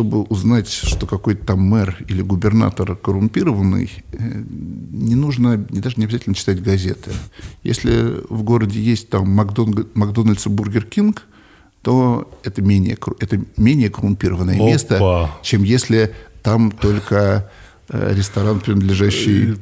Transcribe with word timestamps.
чтобы 0.00 0.22
узнать, 0.22 0.70
что 0.70 1.06
какой-то 1.06 1.44
там 1.44 1.60
мэр 1.60 1.98
или 2.08 2.22
губернатор 2.22 2.96
коррумпированный, 2.96 3.90
э, 4.12 4.42
не 4.92 5.14
нужно, 5.14 5.62
не 5.68 5.80
даже 5.80 5.96
не 5.98 6.04
обязательно 6.04 6.34
читать 6.34 6.62
газеты. 6.62 7.10
Если 7.62 8.16
в 8.30 8.42
городе 8.42 8.80
есть 8.80 9.10
там 9.10 9.28
Макдональдс 9.28 10.46
и 10.46 10.48
Бургер 10.48 10.84
Кинг, 10.84 11.26
то 11.82 12.30
это 12.44 12.62
менее, 12.62 12.96
это 13.18 13.40
менее 13.58 13.90
коррумпированное 13.90 14.54
Опа. 14.54 14.64
место, 14.64 15.30
чем 15.42 15.64
если 15.64 16.14
там 16.42 16.70
только 16.70 17.50
э, 17.90 18.14
ресторан, 18.14 18.60
принадлежащий... 18.60 19.56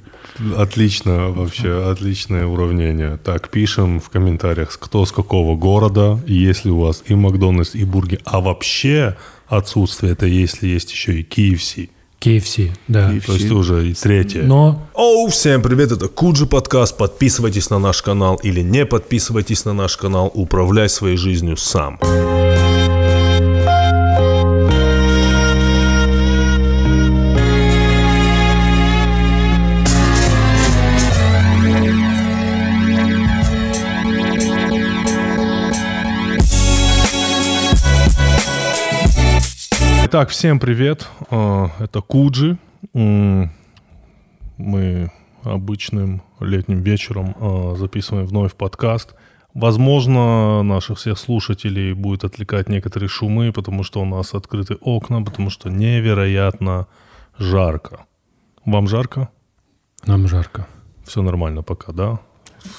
Отлично 0.57 1.31
вообще, 1.31 1.91
отличное 1.91 2.47
уравнение. 2.47 3.19
Так, 3.25 3.49
пишем 3.49 3.99
в 3.99 4.09
комментариях, 4.09 4.79
кто 4.79 5.05
с 5.05 5.11
какого 5.11 5.57
города, 5.57 6.21
если 6.29 6.71
у 6.71 6.79
вас 6.79 7.03
и 7.07 7.17
Макдональдс, 7.17 7.75
и 7.75 7.83
Бургер. 7.83 8.21
А 8.25 8.41
вообще 8.41 9.17
отсутствие 9.49 10.13
это 10.13 10.27
если 10.27 10.69
есть 10.69 10.91
еще 10.93 11.21
и 11.21 11.23
KFC. 11.23 11.91
KFC, 12.21 12.73
да. 12.89 13.13
KFC. 13.13 13.27
То 13.27 13.33
есть 13.35 13.51
уже 13.51 13.91
и 13.91 13.95
третье. 13.95 14.43
Но... 14.43 14.89
Оу, 14.95 15.29
всем 15.29 15.63
привет, 15.63 15.93
это 15.93 16.09
Куджи 16.09 16.47
подкаст. 16.47 16.97
Подписывайтесь 16.97 17.71
на 17.71 17.79
наш 17.79 18.03
канал 18.03 18.41
или 18.43 18.61
не 18.61 18.85
подписывайтесь 18.87 19.65
на 19.65 19.73
наш 19.73 19.97
канал. 19.97 20.31
Управляй 20.35 20.89
своей 20.89 21.17
жизнью 21.17 21.57
сам. 21.57 21.99
Итак, 40.11 40.31
всем 40.31 40.59
привет. 40.59 41.07
А, 41.29 41.71
это 41.81 42.01
Куджи. 42.01 42.57
Мы 42.95 43.53
обычным 45.43 46.23
летним 46.41 46.81
вечером 46.81 47.37
а, 47.39 47.75
записываем 47.77 48.25
вновь 48.25 48.55
подкаст. 48.55 49.15
Возможно, 49.53 50.63
наших 50.63 50.97
всех 50.97 51.19
слушателей 51.19 51.93
будет 51.93 52.25
отвлекать 52.25 52.71
некоторые 52.71 53.11
шумы, 53.11 53.53
потому 53.53 53.83
что 53.83 54.01
у 54.01 54.07
нас 54.07 54.33
открыты 54.33 54.77
окна, 54.81 55.21
потому 55.21 55.51
что 55.51 55.69
невероятно 55.69 56.87
жарко. 57.37 58.07
Вам 58.65 58.89
жарко? 58.89 59.29
Нам 60.07 60.27
жарко. 60.27 60.67
Все 61.05 61.21
нормально 61.21 61.63
пока, 61.63 61.93
да? 61.93 62.19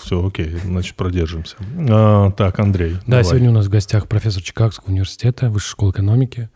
Все, 0.02 0.26
окей, 0.26 0.58
значит, 0.66 0.96
продержимся. 0.96 1.58
А, 1.92 2.32
так, 2.32 2.58
Андрей. 2.58 2.94
Да, 2.94 3.02
давай. 3.06 3.24
сегодня 3.24 3.52
у 3.52 3.54
нас 3.54 3.68
в 3.68 3.70
гостях 3.70 4.08
профессор 4.08 4.42
Чикагского 4.42 4.90
университета, 4.90 5.52
Высшей 5.52 5.70
школы 5.70 5.92
экономики. 5.92 6.50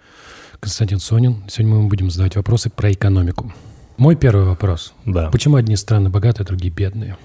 Константин 0.64 1.00
Сонин. 1.02 1.44
Сегодня 1.50 1.76
мы 1.76 1.88
будем 1.90 2.10
задавать 2.10 2.38
вопросы 2.38 2.70
про 2.70 2.90
экономику. 2.94 3.52
Мой 3.98 4.16
первый 4.16 4.46
вопрос. 4.46 4.94
Да. 5.06 5.30
Почему 5.30 5.58
одни 5.58 5.76
страны 5.76 6.10
богатые, 6.10 6.46
а 6.46 6.48
другие 6.48 6.74
бедные? 6.74 7.18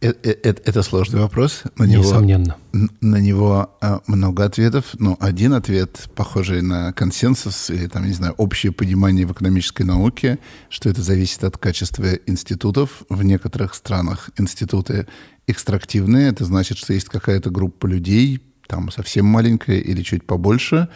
Это, 0.00 0.28
это, 0.28 0.60
это 0.64 0.82
сложный 0.82 1.20
вопрос. 1.20 1.62
На 1.76 1.84
Несомненно. 1.84 2.56
Него, 2.72 2.88
на 3.00 3.16
него 3.18 3.70
а, 3.80 4.00
много 4.08 4.44
ответов, 4.44 4.86
но 4.98 5.16
один 5.20 5.52
ответ, 5.52 6.10
похожий 6.16 6.62
на 6.62 6.92
консенсус 6.92 7.70
или, 7.70 7.86
там, 7.86 8.06
не 8.06 8.12
знаю, 8.12 8.34
общее 8.38 8.72
понимание 8.72 9.24
в 9.24 9.30
экономической 9.30 9.84
науке, 9.84 10.40
что 10.70 10.90
это 10.90 11.02
зависит 11.02 11.44
от 11.44 11.58
качества 11.58 12.12
институтов. 12.26 13.04
В 13.08 13.22
некоторых 13.22 13.74
странах 13.74 14.30
институты 14.36 15.06
экстрактивные, 15.46 16.30
это 16.30 16.44
значит, 16.44 16.76
что 16.76 16.92
есть 16.92 17.06
какая-то 17.06 17.50
группа 17.50 17.86
людей, 17.86 18.42
там 18.66 18.90
совсем 18.90 19.26
маленькая 19.26 19.78
или 19.78 20.02
чуть 20.02 20.24
побольше, 20.24 20.88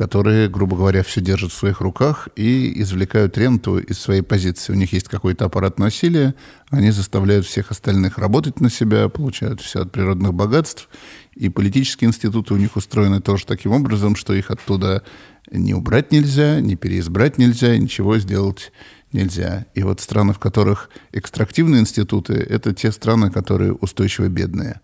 которые, 0.00 0.48
грубо 0.48 0.78
говоря, 0.78 1.02
все 1.02 1.20
держат 1.20 1.52
в 1.52 1.54
своих 1.54 1.82
руках 1.82 2.30
и 2.34 2.80
извлекают 2.80 3.36
ренту 3.36 3.78
из 3.78 3.98
своей 3.98 4.22
позиции. 4.22 4.72
У 4.72 4.76
них 4.76 4.94
есть 4.94 5.08
какой-то 5.08 5.44
аппарат 5.44 5.78
насилия, 5.78 6.34
они 6.70 6.90
заставляют 6.90 7.44
всех 7.44 7.70
остальных 7.70 8.16
работать 8.16 8.62
на 8.62 8.70
себя, 8.70 9.10
получают 9.10 9.60
все 9.60 9.82
от 9.82 9.92
природных 9.92 10.32
богатств, 10.32 10.88
и 11.34 11.50
политические 11.50 12.08
институты 12.08 12.54
у 12.54 12.56
них 12.56 12.76
устроены 12.76 13.20
тоже 13.20 13.44
таким 13.44 13.72
образом, 13.72 14.16
что 14.16 14.32
их 14.32 14.50
оттуда 14.50 15.02
не 15.50 15.74
убрать 15.74 16.12
нельзя, 16.12 16.60
не 16.60 16.76
переизбрать 16.76 17.36
нельзя, 17.36 17.76
ничего 17.76 18.16
сделать 18.16 18.72
нельзя. 19.12 19.66
И 19.74 19.82
вот 19.82 20.00
страны, 20.00 20.32
в 20.32 20.38
которых 20.38 20.88
экстрактивные 21.12 21.82
институты, 21.82 22.32
это 22.32 22.72
те 22.72 22.90
страны, 22.90 23.30
которые 23.30 23.74
устойчиво 23.74 24.28
бедные. 24.28 24.80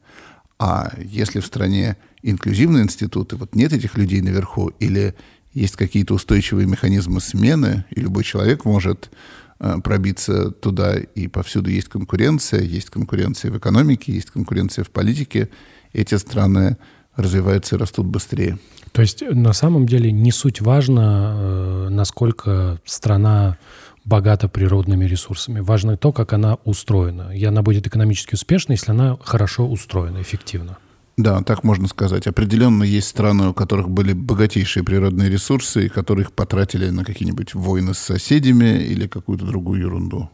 А 0.59 0.93
если 0.99 1.41
в 1.41 1.47
стране 1.47 1.97
инклюзивные 2.31 2.85
институты, 2.85 3.37
вот 3.37 3.55
нет 3.55 3.73
этих 3.73 3.97
людей 3.97 4.21
наверху, 4.21 4.73
или 4.81 5.15
есть 5.53 5.77
какие-то 5.77 6.15
устойчивые 6.15 6.67
механизмы 6.67 7.21
смены, 7.21 7.85
и 7.91 8.01
любой 8.01 8.25
человек 8.25 8.65
может 8.65 9.11
э, 9.59 9.79
пробиться 9.83 10.51
туда, 10.51 10.97
и 10.97 11.29
повсюду 11.29 11.71
есть 11.71 11.89
конкуренция, 11.89 12.61
есть 12.61 12.91
конкуренция 12.91 13.51
в 13.51 13.59
экономике, 13.59 14.13
есть 14.13 14.31
конкуренция 14.31 14.85
в 14.85 14.91
политике, 14.91 15.49
эти 15.93 16.15
страны 16.17 16.77
развиваются 17.15 17.77
и 17.77 17.79
растут 17.79 18.07
быстрее. 18.07 18.59
То 18.93 19.03
есть 19.03 19.23
на 19.23 19.53
самом 19.53 19.87
деле 19.87 20.13
не 20.13 20.33
суть 20.33 20.61
важно, 20.61 21.35
э, 21.37 21.89
насколько 21.91 22.79
страна 22.85 23.57
богата 24.05 24.49
природными 24.49 25.05
ресурсами. 25.05 25.61
Важно 25.61 25.97
то, 25.97 26.13
как 26.13 26.33
она 26.33 26.59
устроена. 26.65 27.37
И 27.37 27.45
она 27.45 27.63
будет 27.63 27.87
экономически 27.87 28.35
успешна, 28.35 28.73
если 28.73 28.93
она 28.93 29.17
хорошо 29.21 29.69
устроена, 29.69 30.23
эффективно. 30.23 30.79
Да, 31.19 31.43
так 31.43 31.65
можно 31.65 31.89
сказать. 31.89 32.27
Определенно 32.27 32.83
есть 32.85 33.09
страны, 33.09 33.49
у 33.49 33.55
которых 33.55 33.89
были 33.89 34.13
богатейшие 34.13 34.85
природные 34.85 35.31
ресурсы, 35.31 35.87
и 35.87 35.89
которых 35.89 36.33
потратили 36.33 36.91
на 36.91 37.05
какие-нибудь 37.05 37.55
войны 37.55 37.95
с 37.95 37.99
соседями 37.99 38.83
или 38.85 39.07
какую-то 39.07 39.47
другую 39.47 39.81
ерунду. 39.81 40.29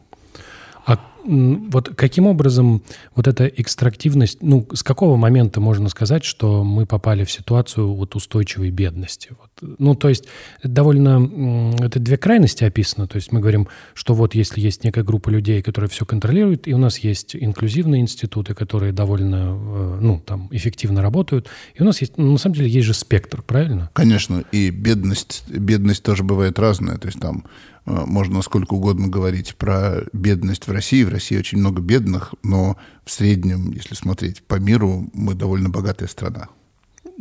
А 0.85 0.99
вот 1.25 1.95
каким 1.95 2.27
образом 2.27 2.83
вот 3.15 3.27
эта 3.27 3.47
экстрактивность, 3.47 4.39
ну, 4.41 4.67
с 4.73 4.83
какого 4.83 5.15
момента 5.15 5.61
можно 5.61 5.89
сказать, 5.89 6.23
что 6.23 6.63
мы 6.63 6.85
попали 6.85 7.23
в 7.23 7.31
ситуацию 7.31 7.93
вот 7.93 8.15
устойчивой 8.15 8.71
бедности? 8.71 9.29
Вот, 9.39 9.75
ну, 9.79 9.95
то 9.95 10.09
есть 10.09 10.25
довольно, 10.63 11.73
это 11.79 11.99
две 11.99 12.17
крайности 12.17 12.65
описано, 12.65 13.07
то 13.07 13.15
есть 13.15 13.31
мы 13.31 13.39
говорим, 13.39 13.67
что 13.93 14.13
вот 14.13 14.35
если 14.35 14.59
есть 14.59 14.83
некая 14.83 15.03
группа 15.03 15.29
людей, 15.29 15.61
которые 15.61 15.89
все 15.89 16.05
контролируют, 16.05 16.67
и 16.67 16.73
у 16.73 16.77
нас 16.77 16.99
есть 16.99 17.35
инклюзивные 17.35 18.01
институты, 18.01 18.53
которые 18.53 18.91
довольно, 18.91 19.57
э, 19.57 19.99
ну, 20.01 20.21
там, 20.25 20.49
эффективно 20.51 21.01
работают, 21.01 21.47
и 21.75 21.81
у 21.81 21.85
нас 21.85 22.01
есть, 22.01 22.17
ну, 22.17 22.33
на 22.33 22.37
самом 22.37 22.55
деле, 22.55 22.69
есть 22.69 22.87
же 22.87 22.93
спектр, 22.93 23.41
правильно? 23.41 23.89
Конечно, 23.93 24.43
и 24.51 24.69
бедность, 24.69 25.45
бедность 25.47 26.03
тоже 26.03 26.23
бывает 26.23 26.59
разная, 26.59 26.97
то 26.97 27.07
есть 27.07 27.19
там 27.19 27.45
можно 27.85 28.41
сколько 28.41 28.73
угодно 28.73 29.07
говорить 29.07 29.55
про 29.55 30.03
бедность 30.13 30.67
в 30.67 30.71
России. 30.71 31.03
В 31.03 31.09
России 31.09 31.37
очень 31.37 31.57
много 31.57 31.81
бедных, 31.81 32.33
но 32.43 32.77
в 33.03 33.11
среднем, 33.11 33.71
если 33.71 33.95
смотреть 33.95 34.43
по 34.43 34.55
миру, 34.55 35.09
мы 35.13 35.33
довольно 35.33 35.69
богатая 35.69 36.07
страна. 36.07 36.47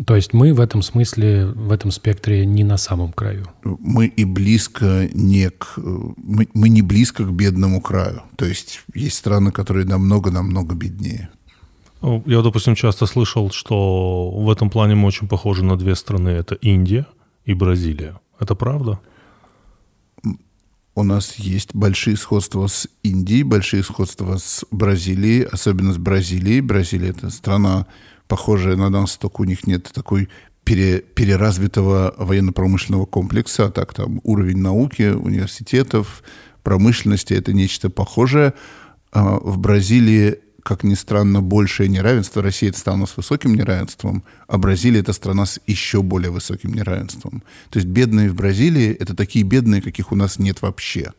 То 0.06 0.16
есть 0.16 0.32
мы 0.32 0.54
в 0.54 0.60
этом 0.60 0.80
смысле, 0.80 1.46
в 1.46 1.70
этом 1.70 1.90
спектре 1.90 2.46
не 2.46 2.64
на 2.64 2.78
самом 2.78 3.12
краю? 3.12 3.46
Мы 3.62 4.06
и 4.06 4.24
близко 4.24 5.08
не 5.12 5.50
к... 5.50 5.74
Мы, 5.76 6.48
мы 6.54 6.68
не 6.68 6.82
близко 6.82 7.24
к 7.24 7.32
бедному 7.32 7.80
краю. 7.80 8.22
То 8.36 8.46
есть 8.46 8.80
есть 8.94 9.16
страны, 9.16 9.52
которые 9.52 9.84
намного-намного 9.84 10.74
беднее. 10.74 11.28
Ну, 12.00 12.22
я, 12.26 12.40
допустим, 12.40 12.74
часто 12.74 13.06
слышал, 13.06 13.50
что 13.50 14.30
в 14.30 14.50
этом 14.50 14.70
плане 14.70 14.94
мы 14.94 15.06
очень 15.06 15.28
похожи 15.28 15.62
на 15.62 15.76
две 15.76 15.94
страны. 15.94 16.30
Это 16.30 16.54
Индия 16.54 17.06
и 17.44 17.54
Бразилия. 17.54 18.18
Это 18.40 18.54
правда? 18.54 18.98
У 20.94 21.02
нас 21.04 21.36
есть 21.36 21.74
большие 21.74 22.16
сходства 22.16 22.66
с 22.66 22.88
Индией, 23.02 23.44
большие 23.44 23.82
сходства 23.82 24.36
с 24.36 24.64
Бразилией, 24.70 25.44
особенно 25.44 25.92
с 25.92 25.98
Бразилией. 25.98 26.60
Бразилия— 26.60 27.08
это 27.10 27.30
страна, 27.30 27.86
похожая 28.28 28.76
на 28.76 28.90
нас, 28.90 29.16
только 29.16 29.40
у 29.40 29.44
них 29.44 29.66
нет 29.66 29.90
такой 29.92 30.28
пере, 30.64 31.00
переразвитого 31.00 32.14
военно-промышленного 32.18 33.06
комплекса, 33.06 33.66
а 33.66 33.70
так 33.70 33.94
там 33.94 34.20
уровень 34.22 34.58
науки, 34.58 35.10
университетов, 35.10 36.22
промышленности— 36.62 37.32
это 37.34 37.52
нечто 37.52 37.88
похожее. 37.88 38.52
А 39.12 39.38
в 39.38 39.58
Бразилии 39.58 40.38
как 40.62 40.84
ни 40.84 40.94
странно, 40.94 41.42
большее 41.42 41.88
неравенство. 41.88 42.42
Россия— 42.42 42.68
это 42.70 42.78
страна 42.78 43.06
с 43.06 43.16
высоким 43.16 43.54
неравенством, 43.54 44.22
а 44.46 44.58
Бразилия— 44.58 45.00
это 45.02 45.12
страна 45.12 45.46
с 45.46 45.60
еще 45.66 46.02
более 46.02 46.30
высоким 46.30 46.72
неравенством. 46.72 47.42
То 47.70 47.78
есть 47.78 47.88
бедные 47.88 48.30
в 48.30 48.34
Бразилии— 48.34 48.92
это 49.00 49.16
такие 49.16 49.44
бедные, 49.44 49.82
каких 49.82 50.12
у 50.12 50.16
нас 50.16 50.38
нет 50.38 50.62
вообще. 50.62 51.12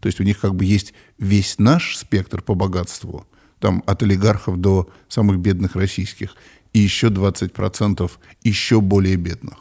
То 0.00 0.06
есть 0.06 0.20
у 0.20 0.24
них 0.24 0.40
как 0.40 0.54
бы 0.54 0.64
есть 0.64 0.94
весь 1.18 1.58
наш 1.58 1.96
спектр 1.96 2.42
по 2.42 2.54
богатству, 2.54 3.26
там 3.58 3.82
от 3.86 4.02
олигархов 4.02 4.60
до 4.60 4.90
самых 5.08 5.38
бедных 5.38 5.76
российских, 5.76 6.34
и 6.72 6.78
еще 6.78 7.08
20% 7.08 8.10
еще 8.42 8.80
более 8.80 9.16
бедных. 9.16 9.58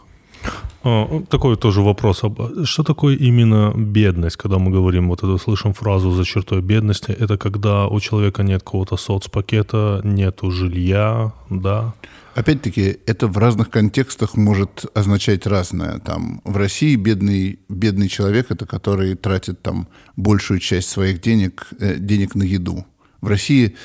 А, 0.83 1.21
такой 1.29 1.57
тоже 1.57 1.81
вопрос. 1.81 2.23
Что 2.63 2.83
такое 2.83 3.15
именно 3.15 3.73
бедность, 3.75 4.37
когда 4.37 4.57
мы 4.57 4.71
говорим, 4.71 5.09
вот 5.09 5.23
это 5.23 5.37
слышим 5.37 5.73
фразу 5.73 6.11
за 6.11 6.23
чертой 6.23 6.61
бедности, 6.61 7.11
это 7.11 7.37
когда 7.37 7.87
у 7.87 7.99
человека 7.99 8.43
нет 8.43 8.63
какого-то 8.63 8.97
соцпакета, 8.97 10.01
нету 10.03 10.51
жилья, 10.51 11.33
да? 11.49 11.93
Опять-таки, 12.35 12.99
это 13.05 13.27
в 13.27 13.37
разных 13.37 13.69
контекстах 13.69 14.37
может 14.37 14.85
означать 14.93 15.45
разное. 15.45 15.99
Там, 15.99 16.41
в 16.45 16.55
России 16.55 16.95
бедный, 16.95 17.59
бедный 17.67 18.07
человек– 18.07 18.47
это 18.49 18.65
который 18.65 19.15
тратит 19.15 19.61
там, 19.61 19.87
большую 20.15 20.59
часть 20.59 20.89
своих 20.89 21.19
денег, 21.19 21.67
э, 21.79 21.95
денег 21.97 22.35
на 22.35 22.43
еду. 22.43 22.85
В 23.19 23.27
России, 23.27 23.75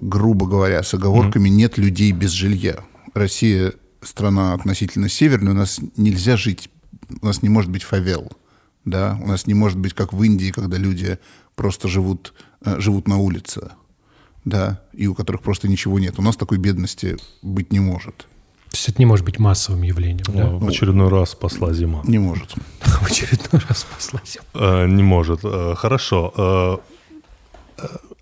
грубо 0.00 0.46
говоря, 0.46 0.82
с 0.82 0.94
оговорками, 0.94 1.48
mm-hmm. 1.48 1.52
нет 1.52 1.78
людей 1.78 2.10
без 2.10 2.30
жилья. 2.30 2.78
Россия 3.14 3.74
страна 4.02 4.54
относительно 4.54 5.08
северная, 5.08 5.52
у 5.52 5.56
нас 5.56 5.80
нельзя 5.96 6.36
жить, 6.36 6.70
у 7.20 7.26
нас 7.26 7.42
не 7.42 7.48
может 7.48 7.70
быть 7.70 7.82
фавел, 7.82 8.30
да, 8.84 9.18
у 9.22 9.26
нас 9.26 9.46
не 9.46 9.54
может 9.54 9.78
быть, 9.78 9.94
как 9.94 10.12
в 10.12 10.22
Индии, 10.22 10.50
когда 10.50 10.76
люди 10.76 11.18
просто 11.54 11.88
живут, 11.88 12.34
э, 12.64 12.80
живут 12.80 13.08
на 13.08 13.18
улице, 13.18 13.72
да, 14.44 14.82
и 14.92 15.06
у 15.06 15.14
которых 15.14 15.42
просто 15.42 15.68
ничего 15.68 15.98
нет. 15.98 16.18
У 16.18 16.22
нас 16.22 16.36
такой 16.36 16.58
бедности 16.58 17.16
быть 17.42 17.72
не 17.72 17.80
может. 17.80 18.16
То 18.70 18.76
есть 18.76 18.88
это 18.88 18.98
не 19.00 19.06
может 19.06 19.24
быть 19.24 19.38
массовым 19.38 19.82
явлением, 19.82 20.24
да? 20.28 20.48
В 20.48 20.68
очередной 20.68 21.08
раз 21.08 21.30
спасла 21.30 21.72
зима. 21.72 22.02
Не 22.04 22.18
может. 22.18 22.54
В 22.80 23.02
очередной 23.02 23.60
раз 23.68 23.80
спасла 23.80 24.20
зима. 24.24 24.44
Э, 24.54 24.86
не 24.86 25.02
может. 25.02 25.40
Э, 25.42 25.74
хорошо. 25.76 26.80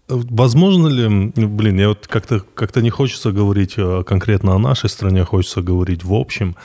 Возможно 0.09 0.89
ли, 0.89 1.33
блин, 1.37 1.79
я 1.79 1.89
вот 1.89 2.07
как-то 2.07 2.41
как 2.55 2.75
не 2.77 2.89
хочется 2.89 3.31
говорить 3.31 3.75
э, 3.77 4.05
конкретно 4.07 4.55
о 4.55 4.59
нашей 4.59 4.89
стране, 4.89 5.23
хочется 5.23 5.61
говорить 5.61 6.03
в 6.03 6.15
общем. 6.15 6.57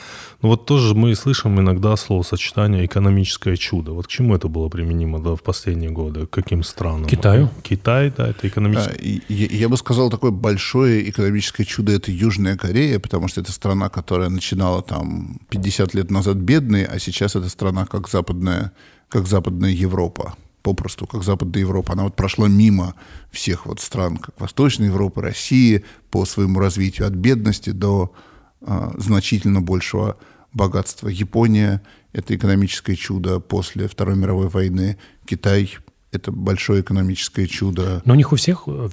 Но 0.42 0.50
вот 0.50 0.66
тоже 0.66 0.96
мы 0.96 1.14
слышим 1.14 1.60
иногда 1.60 1.98
словосочетание 1.98 2.86
«экономическое 2.86 3.58
чудо». 3.58 3.92
Вот 3.92 4.08
к 4.08 4.10
чему 4.10 4.36
это 4.36 4.48
было 4.48 4.70
применимо 4.70 5.22
да, 5.22 5.36
в 5.36 5.42
последние 5.42 5.92
годы? 5.92 6.26
К 6.26 6.30
каким 6.30 6.64
странам? 6.64 7.06
Китаю. 7.06 7.50
Китай, 7.64 8.14
да, 8.16 8.30
это 8.30 8.48
экономическое... 8.48 9.22
Я, 9.28 9.48
я 9.48 9.70
бы 9.70 9.76
сказал, 9.76 10.10
такое 10.10 10.32
большое 10.32 11.10
экономическое 11.10 11.66
чудо– 11.66 11.92
это 11.94 12.12
Южная 12.12 12.56
Корея, 12.56 13.00
потому 13.00 13.28
что 13.28 13.42
это 13.42 13.52
страна, 13.52 13.90
которая 13.90 14.30
начинала 14.30 14.82
там 14.82 15.40
50 15.50 15.94
лет 15.96 16.12
назад 16.12 16.38
бедной, 16.38 16.86
а 16.86 16.98
сейчас 16.98 17.36
это 17.36 17.50
страна 17.50 17.86
как 17.86 18.08
западная, 18.08 18.72
как 19.10 19.28
западная 19.28 19.72
Европа 19.72 20.36
попросту, 20.64 21.06
как 21.06 21.24
Западная 21.24 21.62
Европа. 21.62 21.94
Она 21.94 22.04
вот 22.04 22.16
прошла 22.16 22.48
мимо 22.48 22.96
всех 23.30 23.68
вот 23.68 23.80
стран, 23.80 24.18
как 24.18 24.40
Восточной 24.40 24.88
Европы, 24.88 25.22
России, 25.22 25.86
по 26.10 26.26
своему 26.26 26.60
развитию 26.60 27.08
от 27.08 27.14
бедности 27.14 27.70
до 27.70 28.14
а, 28.62 28.94
значительно 28.98 29.62
большего 29.62 30.18
богатства. 30.54 31.10
Япония– 31.10 31.82
это 32.14 32.36
экономическое 32.36 32.96
чудо 32.96 33.40
после 33.40 33.88
Второй 33.88 34.16
мировой 34.16 34.48
войны. 34.48 34.98
Китай– 35.26 35.70
это 36.12 36.32
большое 36.32 36.82
экономическое 36.82 37.46
чудо. 37.48 38.02
Но 38.06 38.14
у 38.14 38.18
них 38.18 38.32
у 38.32 38.36
всех 38.38 38.64
э, 38.68 38.90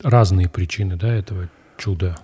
разные 0.00 0.48
причины 0.48 0.96
да, 0.96 1.12
этого 1.12 1.50
чуда 1.76 2.16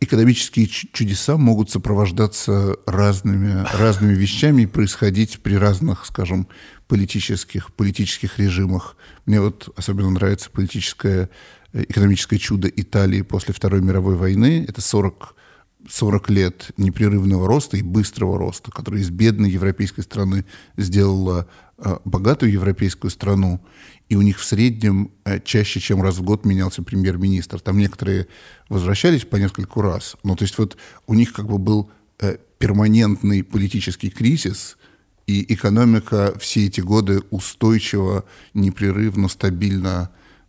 экономические 0.00 0.66
чудеса 0.66 1.36
могут 1.36 1.70
сопровождаться 1.70 2.76
разными, 2.86 3.66
разными 3.76 4.14
вещами 4.14 4.62
и 4.62 4.66
происходить 4.66 5.40
при 5.40 5.54
разных, 5.54 6.06
скажем, 6.06 6.48
политических, 6.86 7.72
политических 7.72 8.38
режимах. 8.38 8.96
Мне 9.26 9.40
вот 9.40 9.68
особенно 9.76 10.10
нравится 10.10 10.50
политическое, 10.50 11.30
э, 11.72 11.84
экономическое 11.88 12.38
чудо 12.38 12.68
Италии 12.68 13.22
после 13.22 13.52
Второй 13.52 13.80
мировой 13.82 14.16
войны. 14.16 14.64
Это 14.68 14.80
40, 14.80 15.34
40 15.88 16.30
лет 16.30 16.70
непрерывного 16.76 17.46
роста 17.46 17.76
и 17.76 17.82
быстрого 17.82 18.38
роста, 18.38 18.70
который 18.70 19.02
из 19.02 19.10
бедной 19.10 19.50
европейской 19.50 20.02
страны 20.02 20.44
сделала 20.76 21.48
э, 21.78 21.96
богатую 22.04 22.52
европейскую 22.52 23.10
страну. 23.10 23.60
И 24.08 24.16
у 24.16 24.22
них 24.22 24.38
в 24.38 24.44
среднем 24.44 25.10
э, 25.24 25.40
чаще, 25.40 25.80
чем 25.80 26.02
раз 26.02 26.16
в 26.16 26.22
год 26.22 26.44
менялся 26.44 26.82
премьер-министр. 26.82 27.60
Там 27.60 27.78
некоторые 27.78 28.26
возвращались 28.68 29.24
по 29.24 29.36
нескольку 29.36 29.82
раз. 29.82 30.16
Ну, 30.22 30.34
то 30.34 30.44
есть 30.44 30.56
вот 30.58 30.76
у 31.06 31.14
них 31.14 31.32
как 31.32 31.46
бы 31.46 31.58
был 31.58 31.90
перманентный 32.58 33.44
политический 33.44 34.10
кризис– 34.10 34.76
и 35.28 35.44
экономика 35.52 36.34
все 36.40 36.66
эти 36.66 36.80
годы 36.80 37.20
устойчиво, 37.30 38.24
непрерывно, 38.54 39.28
стабильно, 39.28 40.08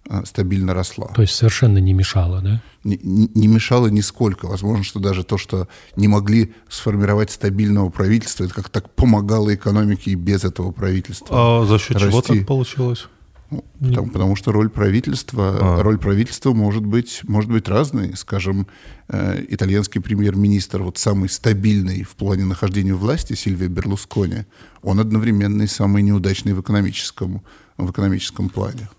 э, 0.10 0.24
стабильно 0.24 0.74
росла. 0.74 1.08
То 1.08 1.22
есть 1.22 1.36
совершенно 1.36 1.80
не 1.80 1.92
мешала, 1.92 2.40
да? 2.42 2.62
Не, 2.86 2.98
не, 3.04 3.30
не 3.36 3.48
мешало 3.48 3.88
нисколько. 3.88 4.48
Возможно, 4.48 4.86
что 4.86 5.02
даже 5.02 5.26
то, 5.26 5.38
что 5.38 5.68
не 5.98 6.08
могли 6.08 6.54
сформировать 6.70 7.30
стабильного 7.30 7.90
правительства, 7.90 8.46
это 8.46 8.54
как 8.54 8.70
так 8.70 8.90
помогало 8.96 9.54
экономике 9.54 10.12
и 10.12 10.16
без 10.16 10.46
этого 10.46 10.72
правительства. 10.72 11.28
А 11.62 11.66
за 11.66 11.78
счет 11.78 11.98
расти. 11.98 12.10
чего 12.10 12.22
так 12.22 12.48
получилось? 12.48 13.08
Ну, 13.52 13.64
потому, 13.80 14.10
потому 14.10 14.36
что 14.36 14.52
роль 14.52 14.70
правительства, 14.70 15.58
а. 15.80 15.84
роль 15.84 15.98
правительства 15.98 16.54
может 16.54 16.86
быть, 16.86 17.22
может 17.24 17.50
быть 17.50 17.68
разной. 17.68 18.16
Скажем, 18.16 18.68
э, 19.08 19.44
итальянский 19.50 20.02
премьер-министр, 20.02 20.84
вот 20.84 20.98
самый 20.98 21.30
стабильный 21.30 22.04
в 22.04 22.16
плане 22.16 22.46
нахождения 22.46 22.94
власти, 22.94 23.34
Сильвия 23.34 23.68
Берлускони, 23.68 24.46
он 24.84 25.00
одновременно 25.00 25.64
и 25.64 25.68
самый 25.68 26.04
неудачный 26.04 26.54
в 26.54 26.62
экономическом, 26.62 27.42
в 27.78 27.90
экономическом 27.90 28.50
плане. 28.50 28.90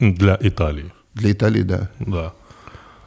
Для 0.00 0.36
Италии. 0.40 0.92
Для 1.14 1.32
Италии, 1.32 1.62
да. 1.62 1.90
Да. 2.00 2.34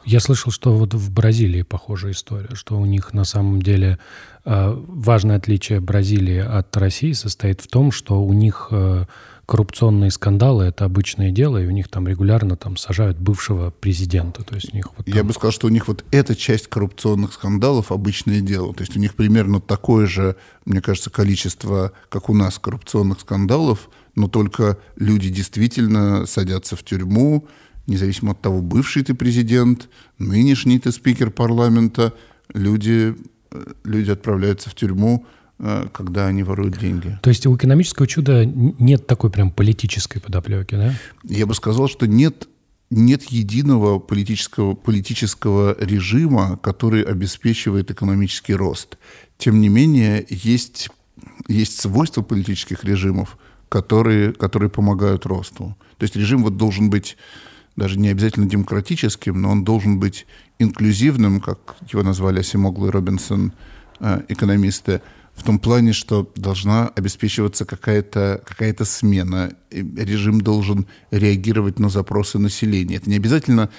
Я 0.04 0.20
слышал, 0.20 0.50
что 0.50 0.76
вот 0.76 0.94
в 0.94 1.12
Бразилии 1.12 1.62
похожая 1.62 2.12
история, 2.12 2.54
что 2.54 2.78
у 2.78 2.84
них 2.84 3.12
на 3.12 3.24
самом 3.24 3.62
деле 3.62 3.98
э, 4.44 4.74
важное 4.76 5.36
отличие 5.36 5.80
Бразилии 5.80 6.38
от 6.38 6.76
России 6.76 7.12
состоит 7.12 7.60
в 7.60 7.68
том, 7.68 7.92
что 7.92 8.22
у 8.22 8.32
них 8.32 8.68
э, 8.72 9.04
коррупционные 9.52 10.10
скандалы— 10.10 10.64
это 10.68 10.86
обычное 10.86 11.30
дело, 11.30 11.62
и 11.62 11.66
у 11.66 11.70
них 11.72 11.88
там 11.88 12.08
регулярно 12.08 12.56
там 12.56 12.78
сажают 12.78 13.18
бывшего 13.18 13.68
президента. 13.68 14.42
То 14.42 14.54
есть 14.54 14.72
у 14.72 14.76
них 14.76 14.86
вот 14.96 15.04
там... 15.04 15.14
Я 15.14 15.24
бы 15.24 15.34
сказал, 15.34 15.52
что 15.52 15.66
у 15.66 15.70
них 15.70 15.88
вот 15.88 16.06
эта 16.10 16.34
часть 16.34 16.68
коррупционных 16.68 17.34
скандалов— 17.34 17.86
обычное 17.92 18.40
дело. 18.40 18.72
То 18.72 18.80
есть 18.80 18.96
у 18.96 18.98
них 18.98 19.14
примерно 19.14 19.60
такое 19.60 20.06
же, 20.06 20.36
мне 20.64 20.80
кажется, 20.80 21.10
количество, 21.10 21.92
как 22.08 22.30
у 22.30 22.34
нас, 22.34 22.58
коррупционных 22.58 23.20
скандалов, 23.20 23.90
но 24.14 24.26
только 24.26 24.78
люди 24.96 25.28
действительно 25.28 26.24
садятся 26.24 26.74
в 26.74 26.82
тюрьму, 26.82 27.46
независимо 27.86 28.32
от 28.32 28.40
того, 28.40 28.62
бывший 28.62 29.04
ты 29.04 29.12
президент, 29.12 29.90
нынешний 30.16 30.78
ты 30.78 30.92
спикер 30.92 31.30
парламента, 31.30 32.14
люди, 32.54 33.14
э, 33.50 33.64
люди 33.84 34.12
отправляются 34.12 34.70
в 34.70 34.74
тюрьму 34.74 35.26
когда 35.92 36.26
они 36.26 36.42
воруют 36.42 36.76
деньги. 36.78 37.18
То 37.22 37.30
есть 37.30 37.46
у 37.46 37.54
экономического 37.54 38.06
чуда 38.06 38.44
нет 38.44 39.06
такой 39.06 39.30
прям 39.30 39.50
политической 39.50 40.18
подоплеки, 40.20 40.74
да? 40.74 40.94
Я 41.22 41.46
бы 41.46 41.54
сказал, 41.54 41.88
что 41.88 42.06
нет 42.06 42.48
нет 42.92 43.22
единого 43.24 43.98
политического, 43.98 44.74
политического 44.74 45.74
режима, 45.80 46.58
который 46.62 47.02
обеспечивает 47.02 47.90
экономический 47.90 48.54
рост. 48.54 48.98
Тем 49.38 49.60
не 49.60 49.70
менее, 49.70 50.26
есть, 50.28 50.90
есть 51.48 51.80
свойства 51.80 52.20
политических 52.20 52.84
режимов, 52.84 53.38
которые, 53.70 54.34
которые 54.34 54.68
помогают 54.68 55.24
росту. 55.24 55.74
То 55.96 56.04
есть 56.04 56.16
режим 56.16 56.42
вот 56.42 56.58
должен 56.58 56.90
быть 56.90 57.16
даже 57.76 57.98
не 57.98 58.08
обязательно 58.08 58.46
демократическим, 58.46 59.40
но 59.40 59.50
он 59.50 59.64
должен 59.64 59.98
быть 59.98 60.26
инклюзивным, 60.58 61.40
как 61.40 61.76
его 61.90 62.02
назвали 62.02 62.40
Асимоглу 62.40 62.88
и 62.88 62.90
Робинсон, 62.90 63.52
э, 64.00 64.20
экономисты, 64.28 65.00
в 65.34 65.44
том 65.44 65.58
плане, 65.58 65.92
что 65.92 66.30
должна 66.36 66.88
обеспечиваться 66.88 67.64
какая-то 67.64 68.42
какая 68.44 68.76
смена. 68.84 69.54
Режим 69.70 70.40
должен 70.40 70.86
реагировать 71.10 71.78
на 71.78 71.88
запросы 71.88 72.38
населения. 72.38 72.96
Это 72.96 73.08
не 73.08 73.16
обязательно 73.16 73.70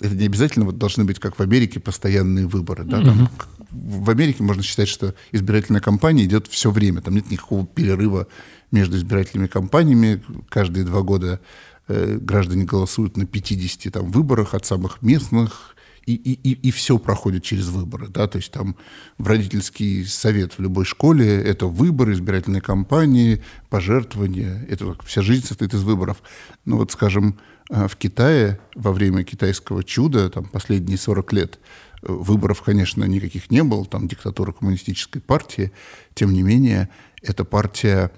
это 0.00 0.14
не 0.16 0.26
обязательно 0.26 0.64
вот 0.64 0.78
должны 0.78 1.04
быть, 1.04 1.18
как 1.18 1.38
в 1.38 1.40
Америке, 1.40 1.78
постоянные 1.78 2.46
выборы. 2.46 2.84
Да? 2.84 3.02
Там, 3.02 3.30
в 3.70 4.10
Америке 4.10 4.42
можно 4.42 4.62
считать, 4.62 4.88
что 4.88 5.14
избирательная 5.30 5.80
кампания 5.80 6.24
идет 6.24 6.46
все 6.48 6.70
время. 6.70 7.00
Там 7.00 7.14
нет 7.14 7.30
никакого 7.30 7.66
перерыва 7.66 8.26
между 8.72 8.96
избирательными 8.96 9.46
кампаниями. 9.46 10.22
Каждые 10.48 10.84
два 10.84 11.02
года 11.02 11.40
э, 11.86 12.18
граждане 12.20 12.64
голосуют 12.64 13.16
на 13.16 13.26
50 13.26 13.92
там, 13.92 14.10
выборах 14.10 14.54
от 14.54 14.66
самых 14.66 15.02
местных 15.02 15.73
и, 16.06 16.14
и, 16.14 16.52
и, 16.52 16.70
все 16.70 16.98
проходит 16.98 17.42
через 17.42 17.68
выборы. 17.68 18.08
Да? 18.08 18.26
То 18.26 18.36
есть 18.36 18.52
там 18.52 18.76
в 19.18 19.26
родительский 19.26 20.04
совет 20.04 20.54
в 20.54 20.60
любой 20.60 20.84
школе 20.84 21.42
это 21.42 21.66
выборы, 21.66 22.12
избирательные 22.12 22.60
кампании, 22.60 23.42
пожертвования. 23.70 24.66
Это 24.68 24.96
вся 25.04 25.22
жизнь 25.22 25.46
состоит 25.46 25.72
из 25.74 25.82
выборов. 25.82 26.22
Но 26.64 26.76
вот, 26.76 26.92
скажем, 26.92 27.38
э, 27.70 27.88
в 27.88 27.96
Китае 27.96 28.60
во 28.74 28.92
время 28.92 29.24
китайского 29.24 29.82
чуда, 29.82 30.28
там 30.28 30.44
последние 30.44 30.98
40 30.98 31.32
лет, 31.32 31.58
э, 32.02 32.12
выборов, 32.12 32.62
конечно, 32.62 33.04
никаких 33.04 33.50
не 33.50 33.62
было, 33.62 33.86
там 33.86 34.06
диктатура 34.06 34.52
коммунистической 34.52 35.22
партии. 35.22 35.72
Тем 36.14 36.32
не 36.32 36.42
менее, 36.42 36.90
эта 37.22 37.44
партия 37.44 38.10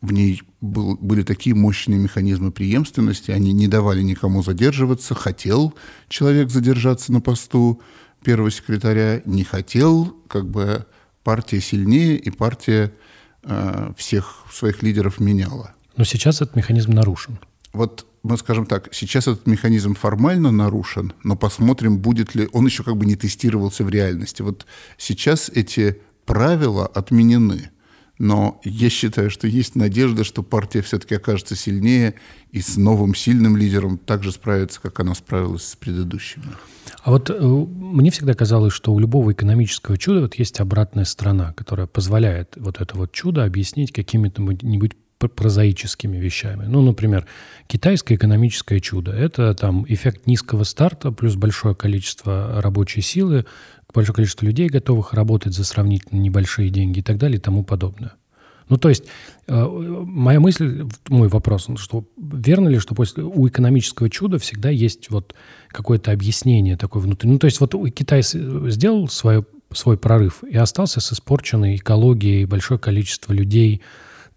в 0.00 0.12
ней 0.12 0.42
был, 0.60 0.96
были 0.96 1.22
такие 1.22 1.54
мощные 1.54 1.98
механизмы 1.98 2.52
преемственности, 2.52 3.30
они 3.30 3.52
не 3.52 3.68
давали 3.68 4.02
никому 4.02 4.42
задерживаться. 4.42 5.14
Хотел 5.14 5.74
человек 6.08 6.50
задержаться 6.50 7.12
на 7.12 7.20
посту 7.20 7.80
первого 8.22 8.50
секретаря, 8.50 9.22
не 9.24 9.44
хотел, 9.44 10.16
как 10.28 10.48
бы 10.48 10.86
партия 11.24 11.60
сильнее, 11.60 12.16
и 12.16 12.30
партия 12.30 12.92
э, 13.42 13.92
всех 13.96 14.44
своих 14.52 14.82
лидеров 14.82 15.20
меняла. 15.20 15.72
Но 15.96 16.04
сейчас 16.04 16.36
этот 16.42 16.56
механизм 16.56 16.92
нарушен. 16.92 17.38
Вот 17.72 18.06
мы 18.22 18.36
скажем 18.36 18.66
так, 18.66 18.88
сейчас 18.92 19.28
этот 19.28 19.46
механизм 19.46 19.94
формально 19.94 20.50
нарушен, 20.50 21.14
но 21.24 21.36
посмотрим, 21.36 21.98
будет 21.98 22.34
ли... 22.34 22.48
Он 22.52 22.66
еще 22.66 22.82
как 22.82 22.96
бы 22.96 23.06
не 23.06 23.16
тестировался 23.16 23.82
в 23.82 23.88
реальности. 23.88 24.42
Вот 24.42 24.66
сейчас 24.98 25.48
эти 25.48 26.00
правила 26.26 26.86
отменены. 26.86 27.70
Но 28.20 28.60
я 28.64 28.90
считаю, 28.90 29.30
что 29.30 29.46
есть 29.46 29.76
надежда, 29.76 30.24
что 30.24 30.42
партия 30.42 30.82
все-таки 30.82 31.14
окажется 31.14 31.56
сильнее 31.56 32.16
и 32.52 32.60
с 32.60 32.76
новым 32.76 33.14
сильным 33.14 33.56
лидером 33.56 33.96
также 33.96 34.30
справится, 34.30 34.78
как 34.78 35.00
она 35.00 35.14
справилась 35.14 35.64
с 35.64 35.74
предыдущими. 35.74 36.44
А 37.02 37.12
вот 37.12 37.30
э, 37.30 37.40
мне 37.40 38.10
всегда 38.10 38.34
казалось, 38.34 38.74
что 38.74 38.92
у 38.92 38.98
любого 38.98 39.32
экономического 39.32 39.96
чуда 39.96 40.20
вот 40.20 40.34
есть 40.34 40.60
обратная 40.60 41.06
сторона, 41.06 41.54
которая 41.54 41.86
позволяет 41.86 42.58
вот 42.58 42.82
это 42.82 42.94
вот 42.94 43.10
чудо 43.10 43.42
объяснить 43.44 43.90
какими-то 43.90 44.42
нибудь 44.42 44.92
прозаическими 45.28 46.16
вещами. 46.16 46.64
Ну, 46.66 46.82
например, 46.82 47.26
китайское 47.66 48.16
экономическое 48.16 48.80
чудо– 48.80 49.12
это 49.14 49.54
там 49.54 49.84
эффект 49.88 50.26
низкого 50.26 50.64
старта 50.64 51.12
плюс 51.12 51.36
большое 51.36 51.74
количество 51.74 52.60
рабочей 52.60 53.02
силы, 53.02 53.44
большое 53.94 54.14
количество 54.14 54.44
людей, 54.44 54.68
готовых 54.68 55.12
работать 55.12 55.54
за 55.54 55.64
сравнительно 55.64 56.18
небольшие 56.20 56.70
деньги 56.70 57.00
и 57.00 57.02
так 57.02 57.18
далее 57.18 57.38
и 57.38 57.40
тому 57.40 57.64
подобное. 57.64 58.12
Ну, 58.68 58.78
то 58.78 58.88
есть, 58.88 59.04
э, 59.48 59.66
моя 59.66 60.38
мысль, 60.38 60.86
мой 61.08 61.26
вопрос, 61.28 61.68
что 61.76 62.04
верно 62.16 62.68
ли, 62.68 62.78
что 62.78 62.94
после 62.94 63.24
у 63.24 63.48
экономического 63.48 64.08
чуда 64.08 64.38
всегда 64.38 64.70
есть 64.70 65.10
вот 65.10 65.34
какое-то 65.68 66.12
объяснение 66.12 66.76
такое 66.76 67.02
внутреннее? 67.02 67.34
Ну, 67.34 67.38
то 67.40 67.46
есть, 67.46 67.58
вот 67.58 67.74
Китай 67.92 68.22
сделал 68.22 69.08
свое, 69.08 69.44
свой 69.72 69.98
прорыв 69.98 70.44
и 70.44 70.56
остался 70.56 71.00
с 71.00 71.12
испорченной 71.12 71.76
экологией, 71.76 72.44
большое 72.44 72.78
количество 72.78 73.32
людей, 73.32 73.82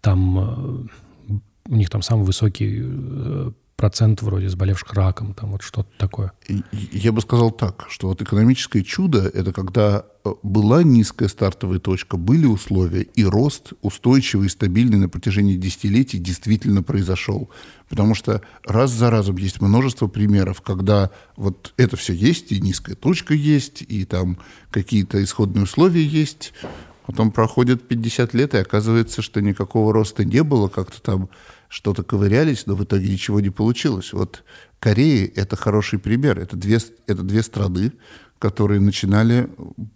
там 0.00 0.88
э, 1.30 1.34
у 1.68 1.74
них 1.76 1.88
там 1.88 2.02
самый 2.02 2.24
высокий 2.24 2.80
э, 2.82 3.52
процент 3.84 4.22
вроде 4.22 4.48
заболевших 4.48 4.94
раком, 4.94 5.34
там 5.34 5.50
вот 5.50 5.60
что-то 5.60 5.90
такое. 5.98 6.32
Я 6.72 7.12
бы 7.12 7.20
сказал 7.20 7.50
так, 7.50 7.84
что 7.90 8.08
вот 8.08 8.22
экономическое 8.22 8.82
чудо– 8.82 9.30
это 9.34 9.52
когда 9.52 10.06
э, 10.24 10.30
была 10.42 10.82
низкая 10.82 11.28
стартовая 11.28 11.80
точка, 11.80 12.16
были 12.16 12.46
условия, 12.46 13.02
и 13.02 13.24
рост 13.26 13.74
устойчивый 13.82 14.46
и 14.46 14.48
стабильный 14.48 14.96
на 14.96 15.10
протяжении 15.10 15.58
десятилетий 15.58 16.16
действительно 16.18 16.82
произошел. 16.82 17.50
Потому 17.90 18.14
что 18.14 18.40
раз 18.64 18.90
за 18.90 19.10
разом 19.10 19.36
есть 19.36 19.60
множество 19.60 20.06
примеров, 20.06 20.62
когда 20.62 21.10
вот 21.36 21.74
это 21.76 21.98
все 21.98 22.14
есть, 22.14 22.52
и 22.52 22.62
низкая 22.62 22.96
точка 22.96 23.34
есть, 23.34 23.84
и 23.86 24.06
там 24.06 24.38
какие-то 24.70 25.22
исходные 25.22 25.64
условия 25.64 26.06
есть, 26.06 26.54
Потом 27.06 27.32
проходит 27.32 27.86
50 27.86 28.32
лет, 28.32 28.54
и 28.54 28.58
оказывается, 28.58 29.20
что 29.20 29.42
никакого 29.42 29.92
роста 29.92 30.24
не 30.24 30.42
было, 30.42 30.68
как-то 30.68 31.02
там 31.02 31.28
что-то 31.74 32.04
ковырялись, 32.04 32.66
но 32.66 32.76
в 32.76 32.84
итоге 32.84 33.08
ничего 33.08 33.40
не 33.40 33.50
получилось. 33.50 34.12
Вот 34.12 34.44
Корея– 34.78 35.28
это 35.34 35.56
хороший 35.56 35.98
пример. 35.98 36.38
Это 36.38 36.56
две, 36.56 36.78
это 37.08 37.22
две 37.24 37.42
страны, 37.42 37.92
которые 38.38 38.80
начинали 38.80 39.48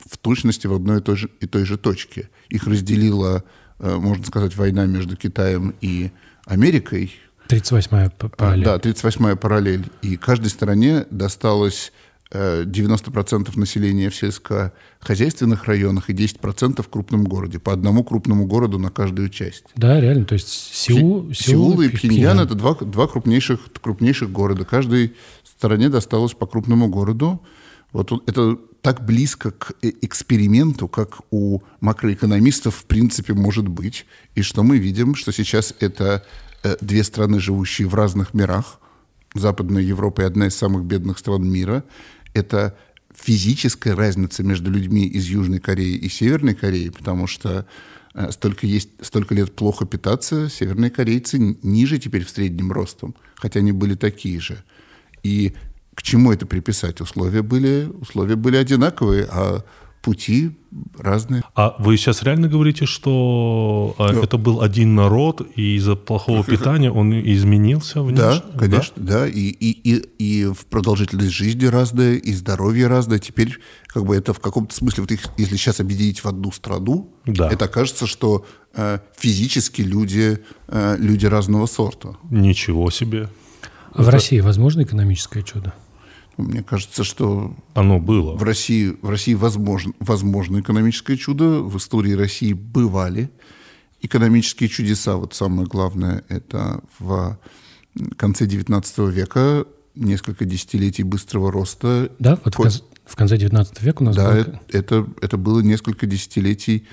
в 0.04 0.18
точности 0.18 0.66
в 0.66 0.74
одной 0.74 0.98
и 0.98 1.00
той 1.00 1.16
же, 1.16 1.30
и 1.38 1.46
той 1.46 1.64
же 1.64 1.78
точке. 1.78 2.30
Их 2.48 2.66
разделила, 2.66 3.44
э, 3.78 3.96
можно 3.96 4.26
сказать, 4.26 4.56
война 4.56 4.86
между 4.86 5.16
Китаем 5.16 5.72
и 5.80 6.10
Америкой. 6.46 7.14
38-я 7.48 8.10
параллель. 8.10 8.64
Да, 8.64 8.76
38-я 8.78 9.36
параллель. 9.36 9.86
И 10.02 10.16
каждой 10.16 10.48
стране 10.48 11.06
досталось 11.12 11.92
90% 12.30 13.48
э, 13.48 13.58
населения 13.58 14.10
в 14.10 14.16
сельскохозяйственных 14.16 15.64
районах 15.64 16.10
и 16.10 16.12
10% 16.12 16.82
в 16.82 16.88
крупном 16.88 17.24
городе. 17.24 17.58
По 17.58 17.72
одному 17.72 18.04
крупному 18.04 18.46
городу 18.46 18.78
на 18.78 18.90
каждую 18.90 19.30
часть. 19.30 19.64
Да, 19.76 20.00
реально. 20.00 20.24
То 20.24 20.34
есть 20.34 20.48
Сеул, 20.48 21.32
Сеул, 21.32 21.34
Сеул 21.34 21.80
и 21.80 21.88
Пхеньян– 21.88 22.40
это 22.40 22.54
два, 22.54 22.74
два 22.74 23.06
крупнейших, 23.06 23.60
крупнейших 23.80 24.30
города. 24.30 24.64
Каждой 24.64 25.14
стране 25.44 25.88
досталось 25.88 26.34
по 26.34 26.46
крупному 26.46 26.88
городу. 26.88 27.40
Вот 27.92 28.12
это 28.28 28.58
так 28.82 29.04
близко 29.04 29.50
к 29.50 29.72
э, 29.82 29.92
эксперименту, 30.02 30.88
как 30.88 31.20
у 31.30 31.60
макроэкономистов 31.80 32.76
в 32.76 32.84
принципе 32.84 33.32
может 33.32 33.66
быть. 33.66 34.06
И 34.34 34.42
что 34.42 34.62
мы 34.62 34.78
видим, 34.78 35.14
что 35.14 35.32
сейчас 35.32 35.74
это 35.80 36.24
э, 36.62 36.76
две 36.80 37.02
страны, 37.02 37.40
живущие 37.40 37.88
в 37.88 37.94
разных 37.94 38.34
мирах. 38.34 38.80
Западная 39.34 39.82
Европа– 39.82 40.24
одна 40.26 40.46
из 40.46 40.56
самых 40.56 40.84
бедных 40.84 41.18
стран 41.18 41.50
мира– 41.50 41.84
это 42.38 42.76
физическая 43.14 43.94
разница 43.94 44.42
между 44.42 44.70
людьми 44.70 45.06
из 45.06 45.26
Южной 45.26 45.58
Кореи 45.58 45.96
и 45.96 46.08
Северной 46.08 46.54
Кореи, 46.54 46.88
потому 46.88 47.26
что 47.26 47.66
э, 48.14 48.30
столько, 48.30 48.66
есть, 48.66 48.90
столько 49.00 49.34
лет 49.34 49.54
плохо 49.54 49.86
питаться, 49.86 50.48
северные 50.48 50.90
корейцы 50.90 51.38
ниже 51.62 51.98
теперь 51.98 52.24
в 52.24 52.30
среднем 52.30 52.72
ростом, 52.72 53.14
хотя 53.34 53.60
они 53.60 53.72
были 53.72 53.94
такие 53.94 54.40
же. 54.40 54.62
И 55.22 55.54
к 55.94 56.02
чему 56.02 56.32
это 56.32 56.46
приписать? 56.46 57.00
Условия 57.00 57.42
были, 57.42 57.90
условия 58.00 58.36
были 58.36 58.56
одинаковые, 58.56 59.26
а 59.30 59.64
пути 60.02 60.56
разные. 60.96 61.42
А 61.54 61.74
вы 61.78 61.96
сейчас 61.96 62.22
реально 62.22 62.48
говорите, 62.48 62.86
что 62.86 63.94
да. 63.98 64.12
это 64.12 64.38
был 64.38 64.60
один 64.60 64.94
народ, 64.94 65.46
и 65.56 65.76
из-за 65.76 65.96
плохого 65.96 66.44
питания 66.46 66.90
он 66.90 67.12
изменился 67.12 68.02
внешне? 68.02 68.42
Да, 68.52 68.58
конечно, 68.58 68.94
да. 68.96 69.20
да. 69.20 69.28
И, 69.28 69.48
и, 69.48 69.70
и, 69.70 69.96
и 70.18 70.44
в 70.46 70.66
продолжительность 70.66 71.32
жизни 71.32 71.66
разная, 71.66 72.16
и 72.16 72.32
здоровье 72.32 72.86
разное. 72.86 73.18
Теперь 73.18 73.58
как 73.86 74.04
бы 74.04 74.16
это 74.16 74.32
в 74.32 74.40
каком-то 74.40 74.74
смысле, 74.74 75.02
вот 75.02 75.12
их, 75.12 75.20
если 75.36 75.56
сейчас 75.56 75.80
объединить 75.80 76.20
в 76.20 76.26
одну 76.26 76.52
страну, 76.52 77.12
да. 77.26 77.50
это 77.50 77.68
кажется, 77.68 78.06
что 78.06 78.46
э, 78.74 78.98
физически 79.16 79.82
люди, 79.82 80.38
э, 80.68 80.96
люди 80.98 81.26
разного 81.26 81.66
сорта. 81.66 82.16
Ничего 82.30 82.90
себе. 82.90 83.28
А 83.92 84.00
это... 84.00 84.02
в 84.02 84.08
России 84.10 84.40
возможно 84.40 84.82
экономическое 84.82 85.42
чудо? 85.42 85.74
Мне 86.38 86.62
кажется, 86.62 87.02
что 87.02 87.54
оно 87.74 87.98
было. 87.98 88.36
В 88.36 88.42
России, 88.44 88.96
в 89.02 89.10
России 89.10 89.34
возможно, 89.34 89.92
возможно 89.98 90.60
экономическое 90.60 91.16
чудо. 91.16 91.60
В 91.60 91.76
истории 91.78 92.12
России 92.12 92.52
бывали 92.52 93.28
экономические 94.00 94.68
чудеса. 94.68 95.16
Вот 95.16 95.34
самое 95.34 95.66
главное, 95.66 96.24
это 96.28 96.80
в 96.98 97.38
конце 98.16 98.46
XIX 98.46 99.10
века 99.10 99.66
несколько 99.96 100.44
десятилетий 100.44 101.02
быстрого 101.02 101.50
роста. 101.50 102.12
Да, 102.20 102.38
вот 102.44 102.56
в, 102.56 102.82
в 103.04 103.16
конце 103.16 103.36
XIX 103.36 103.66
века 103.80 104.02
у 104.02 104.04
нас 104.04 104.16
Да, 104.16 104.30
было... 104.30 104.60
это, 104.68 105.06
это 105.20 105.36
было 105.36 105.60
несколько 105.60 106.06
десятилетий 106.06 106.86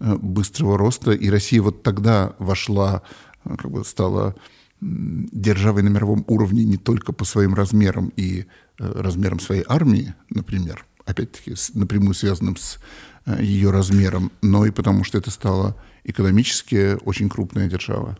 э, 0.00 0.16
быстрого 0.16 0.76
роста, 0.76 1.12
и 1.12 1.30
Россия 1.30 1.62
вот 1.62 1.84
тогда 1.84 2.34
вошла, 2.40 3.02
э, 3.44 3.54
как 3.56 3.70
бы 3.70 3.84
стала 3.84 4.34
державой 4.80 5.82
на 5.82 5.88
мировом 5.88 6.24
уровне 6.28 6.64
не 6.64 6.76
только 6.76 7.12
по 7.12 7.24
своим 7.24 7.54
размерам 7.54 8.12
и 8.16 8.46
Э, 8.80 8.92
размером 8.94 9.40
своей 9.40 9.64
армии, 9.66 10.14
например, 10.30 10.86
опять-таки 11.04 11.54
напрямую 11.74 12.14
связанным 12.14 12.56
с 12.56 12.78
э, 13.26 13.42
ее 13.42 13.72
размером, 13.72 14.30
но 14.40 14.66
и 14.66 14.70
потому, 14.70 15.02
что 15.02 15.18
это 15.18 15.32
стало 15.32 15.74
экономически 16.04 16.96
очень 17.04 17.28
крупная 17.28 17.68
держава. 17.68 18.16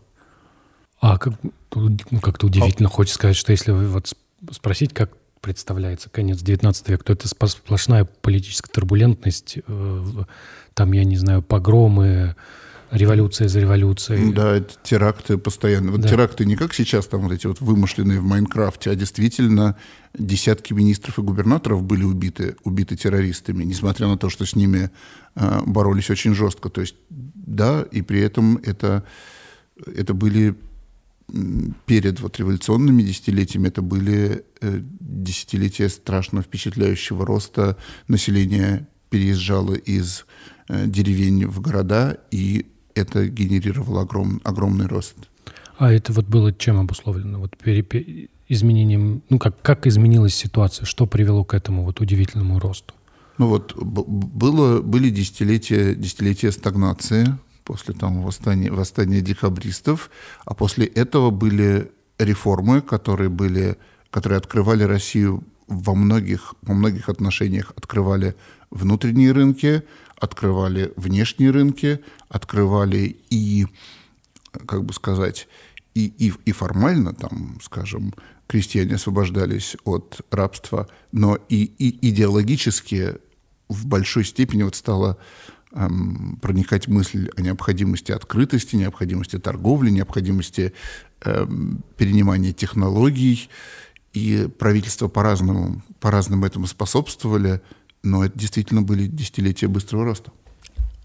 А 1.00 1.16
как, 1.16 1.34
ну, 1.74 2.20
как-то 2.20 2.46
удивительно, 2.46 2.88
а... 2.88 2.90
хочется 2.90 3.18
сказать, 3.18 3.36
что 3.36 3.52
если 3.52 3.70
вы 3.70 3.86
вот 3.86 4.12
спросить, 4.50 4.92
как 4.92 5.16
представляется 5.40 6.10
конец 6.10 6.40
19 6.40 6.88
века, 6.88 7.04
то 7.04 7.12
это 7.12 7.28
сплошная 7.28 8.04
политическая 8.04 8.72
турбулентность, 8.72 9.58
э, 9.64 10.04
там, 10.74 10.90
я 10.90 11.04
не 11.04 11.16
знаю, 11.16 11.40
погромы, 11.40 12.34
Революция 12.90 13.48
за 13.48 13.60
революцией. 13.60 14.32
Да, 14.32 14.60
теракты 14.82 15.36
постоянно. 15.36 15.92
Вот 15.92 16.00
да. 16.00 16.08
теракты 16.08 16.46
не 16.46 16.56
как 16.56 16.72
сейчас, 16.72 17.06
там 17.06 17.22
вот 17.22 17.32
эти 17.32 17.46
вот 17.46 17.60
вымышленные 17.60 18.20
в 18.20 18.24
Майнкрафте, 18.24 18.90
а 18.90 18.94
действительно 18.94 19.76
десятки 20.14 20.72
министров 20.72 21.18
и 21.18 21.22
губернаторов 21.22 21.82
были 21.82 22.04
убиты, 22.04 22.56
убиты 22.64 22.96
террористами, 22.96 23.64
несмотря 23.64 24.06
на 24.06 24.16
то, 24.16 24.30
что 24.30 24.46
с 24.46 24.56
ними 24.56 24.90
э, 25.34 25.60
боролись 25.66 26.08
очень 26.08 26.34
жестко. 26.34 26.70
То 26.70 26.80
есть, 26.80 26.96
да, 27.10 27.84
и 27.90 28.00
при 28.00 28.20
этом 28.20 28.56
это, 28.64 29.04
это 29.86 30.14
были 30.14 30.56
перед 31.84 32.20
вот 32.20 32.38
революционными 32.38 33.02
десятилетиями, 33.02 33.68
это 33.68 33.82
были 33.82 34.44
э, 34.60 34.80
десятилетия 35.00 35.90
страшно 35.90 36.40
впечатляющего 36.40 37.26
роста. 37.26 37.76
Население 38.08 38.86
переезжало 39.10 39.74
из 39.74 40.24
э, 40.68 40.86
деревень 40.86 41.46
в 41.46 41.60
города, 41.60 42.18
и 42.30 42.66
это 42.98 43.28
генерировало 43.28 44.02
огром, 44.02 44.40
огромный 44.44 44.86
рост. 44.86 45.16
А 45.78 45.92
это 45.92 46.12
вот 46.12 46.26
было 46.26 46.52
чем 46.52 46.78
обусловлено? 46.78 47.38
Вот 47.38 47.56
пере, 47.56 47.84
изменением, 48.48 49.22
ну 49.28 49.38
как, 49.38 49.60
как 49.62 49.86
изменилась 49.86 50.34
ситуация? 50.34 50.84
Что 50.86 51.06
привело 51.06 51.44
к 51.44 51.54
этому 51.54 51.84
вот 51.84 52.00
удивительному 52.00 52.58
росту? 52.58 52.94
Ну 53.38 53.46
вот 53.46 53.76
было, 53.76 54.82
были 54.82 55.10
десятилетия, 55.10 55.94
десятилетия 55.94 56.50
стагнации 56.50 57.38
после 57.64 57.94
там 57.94 58.22
восстания, 58.22 58.72
восстания 58.72 59.20
декабристов, 59.20 60.10
а 60.44 60.54
после 60.54 60.86
этого 60.86 61.30
были 61.30 61.92
реформы, 62.18 62.80
которые 62.80 63.28
были, 63.28 63.76
которые 64.10 64.38
открывали 64.38 64.82
Россию 64.82 65.44
во 65.68 65.94
многих, 65.94 66.54
во 66.62 66.74
многих 66.74 67.08
отношениях, 67.08 67.72
открывали 67.76 68.34
внутренние 68.70 69.32
рынки, 69.32 69.82
открывали 70.20 70.92
внешние 70.96 71.50
рынки, 71.50 72.00
открывали 72.28 73.16
и, 73.30 73.66
как 74.66 74.84
бы 74.84 74.92
сказать, 74.92 75.48
и, 75.94 76.06
и, 76.18 76.32
и 76.44 76.52
формально, 76.52 77.14
там, 77.14 77.58
скажем, 77.62 78.14
крестьяне 78.46 78.94
освобождались 78.94 79.76
от 79.84 80.20
рабства, 80.30 80.88
но 81.12 81.36
и, 81.48 81.64
и 81.64 82.08
идеологически 82.10 83.16
в 83.68 83.86
большой 83.86 84.24
степени 84.24 84.62
вот 84.62 84.74
стала 84.74 85.18
эм, 85.72 86.38
проникать 86.40 86.88
мысль 86.88 87.30
о 87.36 87.42
необходимости 87.42 88.12
открытости, 88.12 88.76
необходимости 88.76 89.38
торговли, 89.38 89.90
необходимости 89.90 90.72
эм, 91.22 91.84
перенимания 91.96 92.52
технологий. 92.52 93.48
И 94.14 94.48
правительства 94.58 95.08
по-разному, 95.08 95.82
по-разному 96.00 96.46
этому 96.46 96.66
способствовали, 96.66 97.60
но 98.02 98.24
это 98.24 98.38
действительно 98.38 98.82
были 98.82 99.06
десятилетия 99.06 99.68
быстрого 99.68 100.04
роста. 100.04 100.32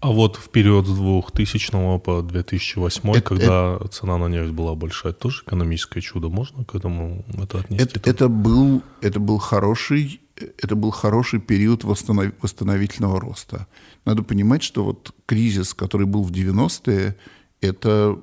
А 0.04 0.10
вот 0.10 0.36
в 0.36 0.50
период 0.50 0.86
с 0.86 0.92
2000 0.92 1.98
по 1.98 2.20
2008, 2.20 3.10
это, 3.10 3.20
когда 3.22 3.76
это, 3.76 3.88
цена 3.88 4.18
на 4.18 4.26
нефть 4.26 4.52
была 4.52 4.74
большая, 4.74 5.14
тоже 5.14 5.42
экономическое 5.46 6.02
чудо? 6.02 6.28
Можно 6.28 6.62
к 6.62 6.74
этому 6.74 7.24
это 7.32 7.60
отнести? 7.60 7.84
Это, 7.84 8.10
это, 8.10 8.28
был, 8.28 8.82
это, 9.00 9.18
был 9.18 9.38
хороший, 9.38 10.20
это 10.36 10.76
был 10.76 10.90
хороший 10.90 11.40
период 11.40 11.84
восстанов, 11.84 12.34
восстановительного 12.42 13.18
роста. 13.18 13.66
Надо 14.04 14.22
понимать, 14.22 14.62
что 14.62 14.84
вот 14.84 15.14
кризис, 15.24 15.72
который 15.72 16.06
был 16.06 16.22
в 16.22 16.32
90-е, 16.32 17.16
это, 17.62 18.18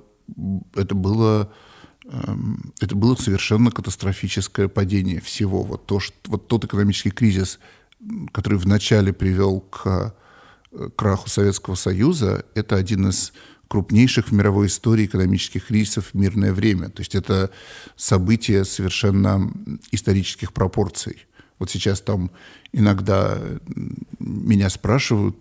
это 0.76 0.94
было 0.94 1.52
эм, 2.06 2.74
это 2.80 2.96
было 2.96 3.16
совершенно 3.16 3.72
катастрофическое 3.72 4.68
падение 4.68 5.20
всего. 5.20 5.64
Вот, 5.64 5.88
то, 5.88 6.00
что, 6.00 6.14
вот 6.28 6.48
тот 6.48 6.64
экономический 6.64 7.10
кризис, 7.10 7.58
который 8.32 8.58
вначале 8.58 9.14
привел 9.14 9.62
к 9.62 10.14
краху 10.96 11.30
Советского 11.30 11.76
Союза, 11.76 12.46
это 12.56 12.76
один 12.76 13.10
из 13.10 13.34
крупнейших 13.68 14.28
в 14.28 14.32
мировой 14.34 14.68
истории 14.68 15.06
экономических 15.06 15.68
кризисов 15.68 16.08
в 16.08 16.14
мирное 16.14 16.54
время. 16.54 16.90
То 16.90 17.02
есть 17.02 17.16
это 17.16 17.52
событие 17.96 18.66
совершенно 18.66 19.50
исторических 19.92 20.52
пропорций. 20.52 21.26
Вот 21.58 21.70
сейчас 21.70 22.02
там 22.02 22.32
иногда 22.74 23.38
меня 24.20 24.70
спрашивают, 24.70 25.38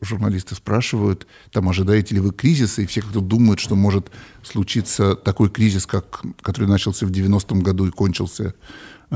журналисты 0.00 0.54
спрашивают, 0.54 1.26
там 1.50 1.68
ожидаете 1.68 2.14
ли 2.14 2.20
вы 2.20 2.32
кризиса, 2.32 2.80
и 2.80 2.86
все 2.86 3.02
как-то 3.02 3.20
думают, 3.20 3.60
что 3.60 3.74
может 3.74 4.10
случиться 4.42 5.16
такой 5.16 5.50
кризис, 5.50 5.84
как, 5.84 6.22
который 6.42 6.68
начался 6.68 7.06
в 7.06 7.10
90-м 7.10 7.60
году 7.60 7.86
и 7.86 7.90
кончился 7.90 8.44
э, 8.44 8.54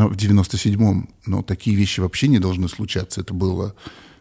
в 0.07 0.12
97-м. 0.12 1.09
Но 1.26 1.43
такие 1.43 1.76
вещи 1.76 2.00
вообще 2.00 2.28
не 2.28 2.38
должны 2.38 2.69
случаться. 2.69 3.21
Это 3.21 3.35
было 3.35 3.75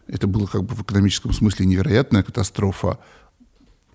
это 0.08 0.26
было 0.26 0.46
как 0.46 0.64
бы 0.64 0.74
в 0.74 0.82
экономическом 0.82 1.32
смысле 1.32 1.66
невероятная 1.66 2.22
катастрофа, 2.22 2.98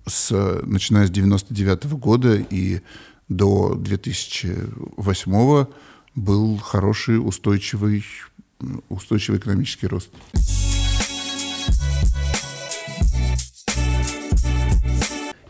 с, 0.06 0.32
начиная 0.63 1.08
с 1.08 1.10
99 1.10 1.86
-го 1.86 1.98
года 1.98 2.36
и 2.36 2.82
до 3.30 3.74
2008 3.75 5.66
был 6.16 6.58
хороший, 6.58 7.18
устойчивый, 7.18 8.06
устойчивый 8.90 9.40
экономический 9.40 9.88
рост. 9.88 10.10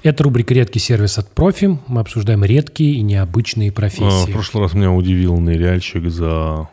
Это 0.03 0.25
рубрика 0.25 0.53
«Редкий 0.53 0.79
сервис 0.79 1.17
от 1.17 1.31
профи». 1.31 1.79
Мы 1.87 2.01
обсуждаем 2.01 2.43
редкие 2.43 2.95
и 2.95 3.01
необычные 3.01 3.71
профессии. 3.71 4.23
А, 4.23 4.27
в 4.27 4.31
прошлый 4.33 4.65
раз 4.65 4.73
меня 4.73 4.91
удивил 4.91 5.37
ныряльщик 5.37 6.09
за 6.09 6.67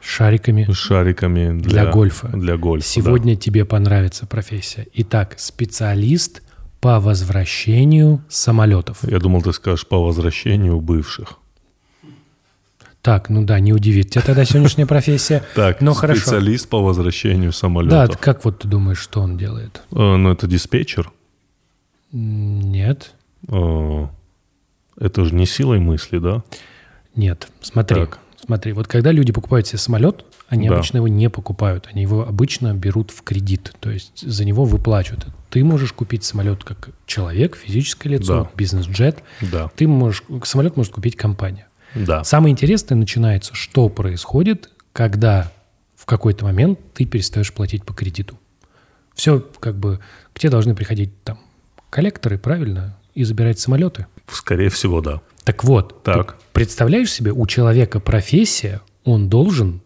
шариками. 0.00 0.66
Шариками 0.72 1.56
для, 1.56 1.84
для 1.84 1.92
гольфа. 1.92 2.26
Для 2.26 2.56
гольфа. 2.56 2.84
Сегодня 2.84 3.36
да. 3.36 3.40
тебе 3.40 3.64
понравится 3.64 4.26
профессия. 4.26 4.88
Итак, 4.92 5.36
специалист 5.38 6.42
по 6.80 6.98
возвращению 6.98 8.24
самолетов. 8.28 8.98
Я 9.08 9.20
думал, 9.20 9.42
ты 9.42 9.52
скажешь 9.52 9.86
по 9.86 10.04
возвращению 10.04 10.80
бывших. 10.80 11.38
Так, 13.02 13.28
ну 13.28 13.44
да, 13.44 13.60
не 13.60 13.72
удивит 13.72 14.10
тебя 14.10 14.22
тогда 14.22 14.44
сегодняшняя 14.44 14.86
профессия. 14.88 15.44
Так, 15.54 15.80
но 15.80 15.94
специалист 15.94 16.64
хорошо. 16.64 16.70
по 16.70 16.82
возвращению 16.82 17.52
самолетов. 17.52 18.10
Да, 18.10 18.16
как 18.16 18.44
вот 18.44 18.58
ты 18.58 18.66
думаешь, 18.66 18.98
что 18.98 19.20
он 19.20 19.36
делает? 19.36 19.80
Э, 19.92 20.16
ну, 20.16 20.32
это 20.32 20.48
диспетчер. 20.48 21.12
Нет. 22.12 23.14
Э, 23.48 24.06
это 24.98 25.24
же 25.24 25.34
не 25.34 25.46
силой 25.46 25.78
мысли, 25.78 26.18
да? 26.18 26.42
Нет, 27.14 27.48
смотри. 27.60 28.00
Так. 28.02 28.18
Смотри, 28.44 28.72
вот 28.72 28.86
когда 28.86 29.12
люди 29.12 29.32
покупают 29.32 29.66
себе 29.66 29.78
самолет, 29.78 30.24
они 30.48 30.68
да. 30.68 30.76
обычно 30.76 30.98
его 30.98 31.08
не 31.08 31.28
покупают, 31.28 31.88
они 31.92 32.02
его 32.02 32.26
обычно 32.26 32.72
берут 32.72 33.10
в 33.10 33.22
кредит, 33.22 33.74
то 33.80 33.90
есть 33.90 34.20
за 34.26 34.44
него 34.44 34.64
выплачивают. 34.64 35.26
Ты 35.50 35.64
можешь 35.64 35.92
купить 35.92 36.24
самолет 36.24 36.64
как 36.64 36.90
человек, 37.04 37.56
физическое 37.56 38.10
лицо, 38.10 38.44
да. 38.44 38.50
бизнес-джет. 38.54 39.22
Да. 39.40 39.70
Ты 39.76 39.86
можешь, 39.86 40.22
самолет 40.44 40.76
может 40.76 40.92
купить 40.92 41.16
компания. 41.16 41.66
Да. 41.94 42.24
Самое 42.24 42.52
интересное 42.52 42.96
начинается, 42.96 43.54
что 43.54 43.88
происходит, 43.88 44.70
когда 44.92 45.52
в 45.96 46.06
какой-то 46.06 46.44
момент 46.44 46.78
ты 46.94 47.04
перестаешь 47.04 47.52
платить 47.52 47.84
по 47.84 47.92
кредиту. 47.92 48.38
Все 49.14 49.40
как 49.60 49.76
бы 49.76 49.98
к 50.32 50.38
тебе 50.38 50.50
должны 50.50 50.74
приходить 50.74 51.10
там 51.24 51.38
коллекторы, 51.90 52.38
правильно, 52.38 52.96
и 53.14 53.24
забирать 53.24 53.58
самолеты. 53.58 54.06
Скорее 54.28 54.68
всего, 54.68 55.00
да. 55.00 55.20
Так 55.44 55.64
вот, 55.64 56.02
так. 56.02 56.36
представляешь 56.52 57.10
себе, 57.10 57.32
у 57.32 57.46
человека 57.46 58.00
профессия, 58.00 58.80
он 59.04 59.28
должен 59.28 59.80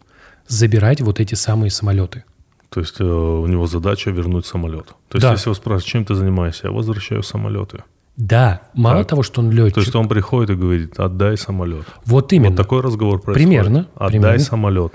забирать 0.47 1.01
вот 1.01 1.19
эти 1.19 1.35
самые 1.35 1.71
самолеты. 1.71 2.25
То 2.69 2.79
есть 2.79 2.99
э, 2.99 3.03
у 3.03 3.45
него 3.47 3.67
задача 3.67 4.09
вернуть 4.09 4.45
самолет. 4.45 4.87
То 5.07 5.17
есть 5.17 5.21
да. 5.21 5.31
если 5.31 5.47
его 5.47 5.53
спрашивают, 5.53 5.85
чем 5.85 6.05
ты 6.05 6.15
занимаешься, 6.15 6.67
я 6.67 6.73
возвращаю 6.73 7.23
самолеты. 7.23 7.83
Да, 8.17 8.61
мало 8.73 8.99
так. 8.99 9.07
того, 9.07 9.23
что 9.23 9.41
он 9.41 9.51
летчик. 9.51 9.75
То 9.75 9.81
есть 9.81 9.95
он 9.95 10.07
приходит 10.07 10.51
и 10.51 10.55
говорит, 10.55 10.99
отдай 10.99 11.37
самолет. 11.37 11.85
Вот 12.05 12.33
именно. 12.33 12.49
Вот 12.49 12.57
такой 12.57 12.81
разговор 12.81 13.21
происходит. 13.21 13.47
Примерно. 13.47 13.87
Отдай 13.95 14.19
примерно. 14.19 14.39
самолет. 14.39 14.93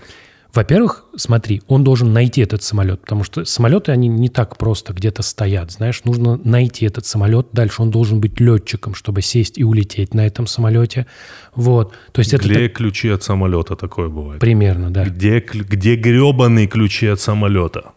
Во-первых, 0.58 1.04
смотри, 1.14 1.62
он 1.68 1.84
должен 1.84 2.12
найти 2.12 2.40
этот 2.40 2.64
самолет, 2.64 3.02
потому 3.02 3.22
что 3.22 3.44
самолеты, 3.44 3.92
они 3.92 4.08
не 4.08 4.28
так 4.28 4.58
просто 4.58 4.92
где-то 4.92 5.22
стоят, 5.22 5.70
знаешь, 5.70 6.02
нужно 6.02 6.36
найти 6.42 6.84
этот 6.84 7.06
самолет, 7.06 7.46
дальше 7.52 7.80
он 7.80 7.92
должен 7.92 8.20
быть 8.20 8.40
летчиком, 8.40 8.96
чтобы 8.96 9.22
сесть 9.22 9.56
и 9.56 9.62
улететь 9.62 10.14
на 10.14 10.26
этом 10.26 10.48
самолете, 10.48 11.06
вот. 11.54 11.94
То 12.10 12.18
есть 12.18 12.34
где 12.34 12.64
это... 12.64 12.74
ключи 12.74 13.08
от 13.08 13.22
самолета 13.22 13.76
такое 13.76 14.08
бывает? 14.08 14.40
Примерно, 14.40 14.90
да. 14.90 15.04
Где, 15.04 15.38
где 15.38 15.94
гребаные 15.94 16.66
ключи 16.66 17.06
от 17.06 17.20
самолета? 17.20 17.92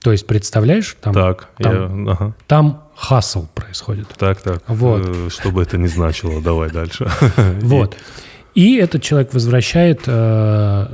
То 0.00 0.12
есть, 0.12 0.28
представляешь, 0.28 0.96
там, 1.00 1.12
так, 1.12 1.48
там, 1.58 2.06
я, 2.06 2.12
ага. 2.12 2.36
там 2.46 2.84
хасл 2.94 3.48
происходит. 3.52 4.06
Так, 4.16 4.40
так. 4.42 4.62
Вот. 4.68 5.02
Э, 5.04 5.28
что 5.28 5.50
бы 5.50 5.60
это 5.60 5.76
ни 5.76 5.88
значило, 5.88 6.40
давай 6.40 6.70
дальше. 6.70 7.10
Вот. 7.62 7.96
И 8.54 8.76
этот 8.76 9.02
человек 9.02 9.34
возвращает 9.34 10.02
э, 10.06 10.86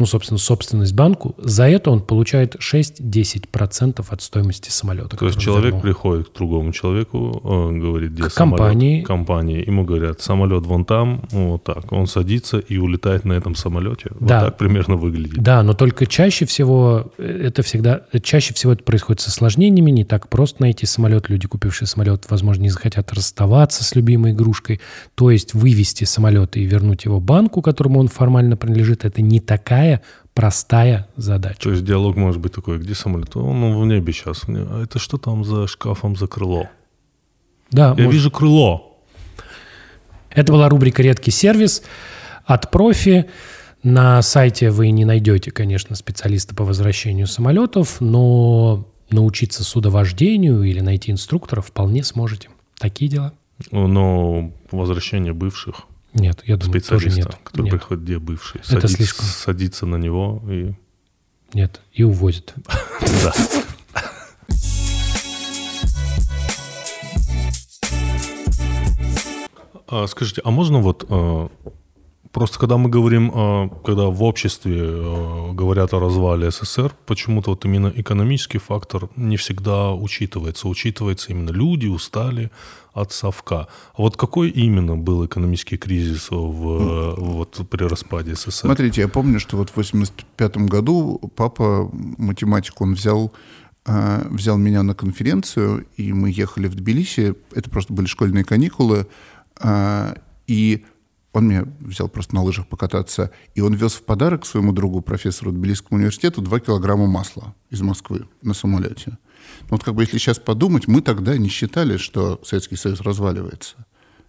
ну, 0.00 0.06
собственно, 0.06 0.38
собственность 0.38 0.94
банку, 0.94 1.34
за 1.36 1.68
это 1.68 1.90
он 1.90 2.00
получает 2.00 2.56
6-10% 2.56 4.02
от 4.08 4.22
стоимости 4.22 4.70
самолета. 4.70 5.14
То 5.18 5.26
есть 5.26 5.38
человек 5.38 5.66
вернул. 5.66 5.82
приходит 5.82 6.28
к 6.30 6.32
другому 6.32 6.72
человеку, 6.72 7.38
он 7.44 7.78
говорит, 7.78 8.12
где 8.12 8.22
к 8.22 8.32
самолет, 8.32 8.58
компании. 8.58 9.02
компании, 9.02 9.62
ему 9.66 9.84
говорят, 9.84 10.22
самолет 10.22 10.64
вон 10.64 10.86
там, 10.86 11.22
вот 11.30 11.64
так. 11.64 11.92
Он 11.92 12.06
садится 12.06 12.58
и 12.58 12.78
улетает 12.78 13.26
на 13.26 13.34
этом 13.34 13.54
самолете. 13.54 14.10
Да. 14.20 14.38
Вот 14.40 14.46
так 14.46 14.56
примерно 14.56 14.96
выглядит. 14.96 15.42
Да, 15.42 15.62
но 15.62 15.74
только 15.74 16.06
чаще 16.06 16.46
всего 16.46 17.12
э, 17.18 17.48
это 17.48 17.62
всегда, 17.62 18.00
чаще 18.22 18.54
всего 18.54 18.72
это 18.72 18.82
происходит 18.82 19.20
с 19.20 19.26
осложнениями, 19.26 19.90
не 19.90 20.04
так 20.04 20.30
просто 20.30 20.62
найти 20.62 20.86
самолет. 20.86 21.28
Люди, 21.28 21.46
купившие 21.46 21.86
самолет, 21.86 22.24
возможно, 22.30 22.62
не 22.62 22.70
захотят 22.70 23.12
расставаться 23.12 23.84
с 23.84 23.94
любимой 23.94 24.32
игрушкой. 24.32 24.80
То 25.14 25.30
есть 25.30 25.52
вывести 25.52 26.04
самолет 26.04 26.56
и 26.56 26.64
вернуть 26.64 27.04
его 27.04 27.20
банку, 27.20 27.60
которому 27.60 28.00
он 28.00 28.08
формально 28.08 28.56
принадлежит, 28.56 29.04
это 29.04 29.20
не 29.20 29.40
такая 29.40 29.89
такая 29.96 30.02
простая 30.34 31.08
задача. 31.16 31.60
То 31.60 31.70
есть 31.70 31.84
диалог 31.84 32.16
может 32.16 32.40
быть 32.40 32.52
такой, 32.52 32.78
где 32.78 32.94
самолет? 32.94 33.36
Он 33.36 33.60
ну, 33.60 33.80
в 33.80 33.86
небе 33.86 34.12
сейчас. 34.12 34.44
А 34.46 34.82
это 34.82 34.98
что 34.98 35.18
там 35.18 35.44
за 35.44 35.66
шкафом 35.66 36.16
за 36.16 36.26
крыло? 36.26 36.68
Да. 37.70 37.88
Я 37.96 38.04
может... 38.04 38.12
вижу 38.12 38.30
крыло. 38.30 38.98
Это 40.30 40.52
была 40.52 40.68
рубрика 40.68 41.02
«Редкий 41.02 41.32
сервис» 41.32 41.82
от 42.44 42.70
профи. 42.70 43.26
На 43.82 44.22
сайте 44.22 44.70
вы 44.70 44.90
не 44.90 45.04
найдете, 45.04 45.50
конечно, 45.50 45.96
специалиста 45.96 46.54
по 46.54 46.64
возвращению 46.64 47.26
самолетов, 47.26 48.00
но 48.00 48.86
научиться 49.10 49.64
судовождению 49.64 50.62
или 50.62 50.80
найти 50.80 51.10
инструктора 51.10 51.62
вполне 51.62 52.04
сможете. 52.04 52.48
Такие 52.78 53.10
дела. 53.10 53.32
Но 53.72 54.52
возвращение 54.70 55.32
бывших 55.32 55.86
нет, 56.14 56.42
я 56.44 56.56
думаю, 56.56 56.80
тоже 56.82 57.10
нет. 57.10 57.26
который 57.44 57.66
нет. 57.66 57.72
приходит, 57.72 58.04
где 58.04 58.18
бывший. 58.18 58.58
Это 58.60 58.68
садится, 58.68 58.96
слишком. 58.96 59.26
Садится 59.26 59.86
на 59.86 59.96
него 59.96 60.42
и... 60.48 60.72
Нет, 61.54 61.80
и 61.92 62.02
увозит. 62.02 62.54
Да. 63.22 63.34
А, 69.92 70.06
скажите, 70.06 70.40
а 70.44 70.50
можно 70.52 70.78
вот 70.78 71.04
э, 71.08 71.48
Просто 72.32 72.60
когда 72.60 72.76
мы 72.76 72.88
говорим, 72.88 73.32
э, 73.34 73.70
когда 73.84 74.06
в 74.06 74.22
обществе 74.22 74.78
э, 74.78 75.52
говорят 75.52 75.92
о 75.94 75.98
развале 75.98 76.52
СССР, 76.52 76.94
почему-то 77.04 77.50
вот 77.50 77.64
именно 77.64 77.92
экономический 77.94 78.58
фактор 78.58 79.08
не 79.16 79.36
всегда 79.36 79.92
учитывается. 79.92 80.68
Учитывается 80.68 81.32
именно 81.32 81.50
люди 81.50 81.88
устали 81.88 82.52
от 82.92 83.12
совка. 83.12 83.66
А 83.94 84.02
вот 84.02 84.16
какой 84.16 84.48
именно 84.48 84.96
был 84.96 85.26
экономический 85.26 85.76
кризис 85.76 86.28
в, 86.30 87.14
вот, 87.16 87.66
при 87.68 87.82
распаде 87.82 88.36
СССР? 88.36 88.66
Смотрите, 88.66 89.00
я 89.00 89.08
помню, 89.08 89.40
что 89.40 89.56
вот 89.56 89.70
в 89.70 89.76
85 89.76 90.56
году 90.58 91.18
папа 91.34 91.90
математик, 91.92 92.80
он 92.80 92.94
взял 92.94 93.32
э, 93.86 94.28
взял 94.30 94.56
меня 94.56 94.84
на 94.84 94.94
конференцию, 94.94 95.86
и 95.96 96.12
мы 96.12 96.30
ехали 96.30 96.68
в 96.68 96.76
Тбилиси. 96.76 97.34
Это 97.56 97.68
просто 97.70 97.92
были 97.92 98.06
школьные 98.06 98.44
каникулы. 98.44 99.08
И 100.46 100.84
он 101.32 101.48
меня 101.48 101.64
взял 101.80 102.08
просто 102.08 102.34
на 102.34 102.42
лыжах 102.42 102.66
покататься, 102.66 103.30
и 103.54 103.60
он 103.60 103.74
вез 103.74 103.94
в 103.94 104.02
подарок 104.02 104.44
своему 104.44 104.72
другу, 104.72 105.00
профессору 105.00 105.52
Тбилисскому 105.52 105.98
университету, 105.98 106.42
2 106.42 106.60
килограмма 106.60 107.06
масла 107.06 107.54
из 107.70 107.80
Москвы 107.82 108.26
на 108.42 108.54
самолете. 108.54 109.18
Ну, 109.62 109.68
вот 109.70 109.84
как 109.84 109.94
бы 109.94 110.02
если 110.02 110.18
сейчас 110.18 110.38
подумать, 110.38 110.88
мы 110.88 111.02
тогда 111.02 111.36
не 111.36 111.48
считали, 111.48 111.96
что 111.96 112.40
Советский 112.44 112.76
Союз 112.76 113.00
разваливается. 113.00 113.76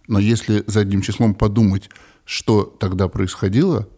Но 0.06 0.18
если 0.18 0.64
задним 0.66 1.02
числом 1.02 1.34
подумать, 1.34 1.90
что 2.24 2.62
тогда 2.64 3.08
происходило, 3.08 3.88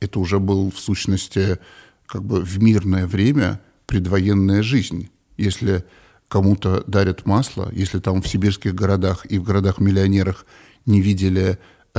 это 0.00 0.20
уже 0.20 0.38
был 0.38 0.70
в 0.70 0.78
сущности 0.78 1.58
как 2.06 2.24
бы 2.24 2.40
в 2.40 2.62
мирное 2.62 3.06
время 3.06 3.60
предвоенная 3.86 4.62
жизнь. 4.62 5.10
Если 5.36 5.84
кому-то 6.28 6.84
дарят 6.86 7.26
масло, 7.26 7.70
если 7.72 7.98
там 7.98 8.22
в 8.22 8.28
сибирских 8.28 8.74
городах 8.74 9.26
и 9.26 9.38
в 9.38 9.44
городах-миллионерах 9.44 10.46
не 10.86 11.00
видели 11.00 11.58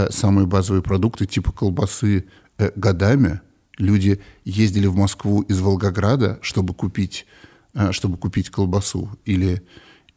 самые 0.10 0.46
базовые 0.46 0.84
продукты 0.84 1.26
типа 1.26 1.52
колбасы 1.52 2.26
э, 2.58 2.72
годами. 2.76 3.42
Люди 3.78 4.22
ездили 4.44 4.88
в 4.88 4.96
Москву 4.96 5.42
из 5.42 5.60
Волгограда, 5.60 6.40
чтобы 6.42 6.74
купить, 6.74 7.26
э, 7.74 7.92
чтобы 7.92 8.18
купить 8.18 8.50
колбасу 8.50 9.10
или, 9.26 9.62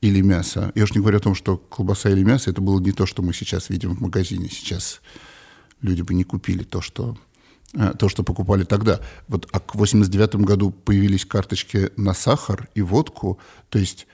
или 0.00 0.20
мясо. 0.20 0.72
Я 0.74 0.84
уж 0.84 0.94
не 0.94 1.00
говорю 1.00 1.18
о 1.18 1.20
том, 1.20 1.34
что 1.34 1.56
колбаса 1.56 2.10
или 2.10 2.22
мясо– 2.22 2.50
это 2.50 2.60
было 2.60 2.80
не 2.80 2.92
то, 2.92 3.06
что 3.06 3.22
мы 3.22 3.32
сейчас 3.32 3.70
видим 3.70 3.94
в 3.94 4.00
магазине. 4.00 4.48
Сейчас 4.48 5.00
люди 5.80 6.02
бы 6.02 6.14
не 6.14 6.24
купили 6.24 6.64
то, 6.64 6.80
что, 6.80 7.16
то, 7.98 8.08
что 8.08 8.22
покупали 8.24 8.64
тогда. 8.64 9.00
Вот, 9.28 9.48
а 9.52 9.60
к 9.60 9.74
89 9.74 10.36
году 10.36 10.70
появились 10.70 11.24
карточки 11.24 11.90
на 11.96 12.14
сахар 12.14 12.68
и 12.74 12.82
водку. 12.82 13.38
То 13.68 13.78
есть, 13.78 14.06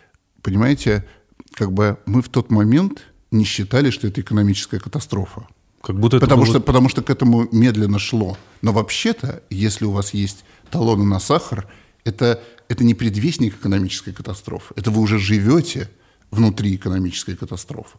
понимаете, 0.42 1.06
как 1.54 1.72
бы 1.72 1.98
мы 2.06 2.22
в 2.22 2.28
тот 2.28 2.50
момент 2.50 3.02
не 3.30 3.44
считали, 3.44 3.90
что 3.90 4.06
это 4.06 4.20
экономическая 4.20 4.78
катастрофа. 4.78 5.46
Как 5.84 5.98
будто 5.98 6.18
потому, 6.18 6.42
было... 6.42 6.50
что, 6.50 6.60
потому 6.60 6.88
что 6.88 7.02
к 7.02 7.10
этому 7.10 7.46
медленно 7.52 7.98
шло. 7.98 8.38
Но 8.62 8.72
вообще-то, 8.72 9.42
если 9.50 9.84
у 9.84 9.90
вас 9.90 10.14
есть 10.14 10.44
талоны 10.70 11.04
на 11.04 11.20
сахар, 11.20 11.66
это, 12.04 12.42
это 12.68 12.84
не 12.84 12.94
предвестник 12.94 13.56
экономической 13.56 14.12
катастрофы. 14.12 14.72
Это 14.76 14.90
вы 14.90 15.02
уже 15.02 15.18
живете 15.18 15.90
внутри 16.30 16.74
экономической 16.74 17.36
катастрофы. 17.36 17.98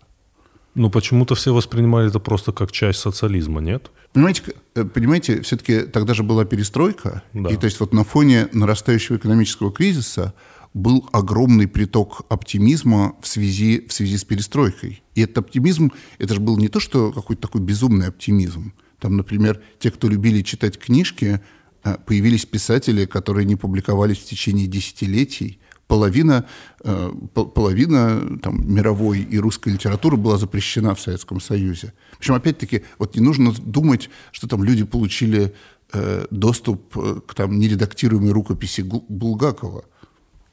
Ну, 0.73 0.89
почему-то 0.89 1.35
все 1.35 1.53
воспринимали 1.53 2.09
это 2.09 2.19
просто 2.19 2.51
как 2.51 2.71
часть 2.71 2.99
социализма, 2.99 3.61
нет? 3.61 3.91
Понимаете, 4.11 4.41
э, 4.75 4.83
понимаете 4.83 5.41
все-таки 5.41 5.81
тогда 5.81 6.13
же 6.13 6.23
была 6.23 6.43
перестройка, 6.43 7.21
да. 7.33 7.49
и 7.49 7.55
то 7.55 7.65
есть 7.65 7.79
вот 7.79 7.93
на 7.93 8.03
фоне 8.03 8.49
нарастающего 8.51 9.15
экономического 9.15 9.71
кризиса 9.71 10.33
был 10.75 11.07
огромный 11.13 11.69
приток 11.69 12.23
оптимизма 12.27 13.15
в 13.21 13.27
связи, 13.27 13.85
в 13.87 13.93
связи 13.93 14.17
с 14.17 14.25
перестройкой. 14.25 15.01
И 15.15 15.21
этот 15.21 15.37
оптимизм, 15.37 15.93
это 16.19 16.33
же 16.33 16.41
был 16.41 16.57
не 16.57 16.67
то, 16.67 16.81
что 16.81 17.13
какой-то 17.13 17.43
такой 17.43 17.61
безумный 17.61 18.07
оптимизм. 18.07 18.73
Там, 18.99 19.15
например, 19.15 19.61
те, 19.79 19.89
кто 19.89 20.09
любили 20.09 20.41
читать 20.41 20.77
книжки, 20.77 21.39
э, 21.85 21.95
появились 22.05 22.45
писатели, 22.45 23.05
которые 23.05 23.45
не 23.45 23.55
публиковались 23.55 24.17
в 24.17 24.25
течение 24.25 24.67
десятилетий. 24.67 25.59
Половина, 25.87 26.45
э, 26.83 27.11
половина 27.33 28.37
там, 28.43 28.69
мировой 28.69 29.21
и 29.21 29.39
русской 29.39 29.69
литературы 29.69 30.17
была 30.17 30.37
запрещена 30.37 30.93
в 30.93 30.99
Советском 30.99 31.39
Союзе. 31.39 31.93
Причем, 32.19 32.33
опять-таки, 32.33 32.81
вот 32.99 33.15
не 33.15 33.21
нужно 33.21 33.53
думать, 33.53 34.09
что 34.33 34.49
там 34.49 34.61
люди 34.61 34.83
получили 34.83 35.53
э, 35.93 36.25
доступ 36.31 36.97
к 37.25 37.33
там, 37.33 37.59
нередактируемой 37.59 38.31
рукописи 38.31 38.81
Булгакова– 38.81 39.85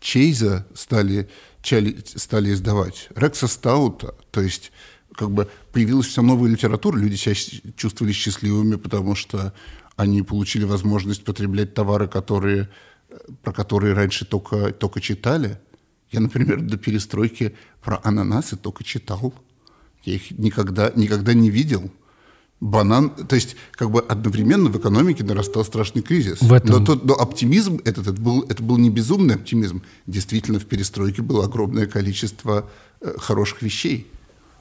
Чейза 0.03 0.67
стали, 0.75 1.31
стали 1.63 2.53
издавать, 2.53 3.09
Рекса 3.15 3.47
Стаута, 3.47 4.15
то 4.33 4.41
есть 4.43 4.73
как 5.15 5.31
бы 5.31 5.49
появилась 5.73 6.09
вся 6.09 6.23
новая 6.23 6.51
литература, 6.51 6.99
люди 6.99 7.15
себя 7.15 7.35
чувствовали 7.77 8.13
счастливыми, 8.13 8.77
потому 8.77 9.15
что 9.15 9.55
они 9.97 10.23
получили 10.23 10.65
возможность 10.65 11.25
потреблять 11.25 11.75
товары, 11.75 12.09
которые, 12.09 12.69
про 13.43 13.53
которые 13.53 13.95
раньше 13.95 14.25
только, 14.25 14.73
только 14.73 15.01
читали. 15.01 15.61
Я, 16.11 16.21
например, 16.21 16.61
до 16.61 16.77
перестройки 16.77 17.55
про 17.81 18.01
ананасы 18.03 18.57
только 18.57 18.83
читал. 18.85 19.33
Я 20.03 20.15
их 20.15 20.33
никогда, 20.33 20.91
никогда 20.97 21.33
не 21.33 21.49
видел 21.49 21.91
банан, 22.63 23.11
то 23.11 23.35
есть 23.35 23.57
как 23.73 23.91
бы 23.91 24.01
одновременно 24.01 24.71
в 24.71 24.79
экономике 24.79 25.25
нарастал 25.25 25.65
страшный 25.65 26.01
кризис. 26.01 26.41
В 26.41 26.53
этом... 26.53 26.79
но, 26.79 26.87
тот, 26.87 27.05
но 27.05 27.15
оптимизм 27.15 27.81
этот, 27.85 28.07
это 28.07 28.13
был, 28.13 28.43
это 28.49 28.63
был 28.63 28.79
не 28.79 28.89
безумный 28.89 29.35
оптимизм. 29.35 29.83
Действительно, 30.07 30.61
в 30.61 30.67
перестройке 30.67 31.23
было 31.23 31.45
огромное 31.45 31.87
количество 31.87 32.71
э, 33.01 33.15
хороших 33.19 33.63
вещей. 33.63 34.07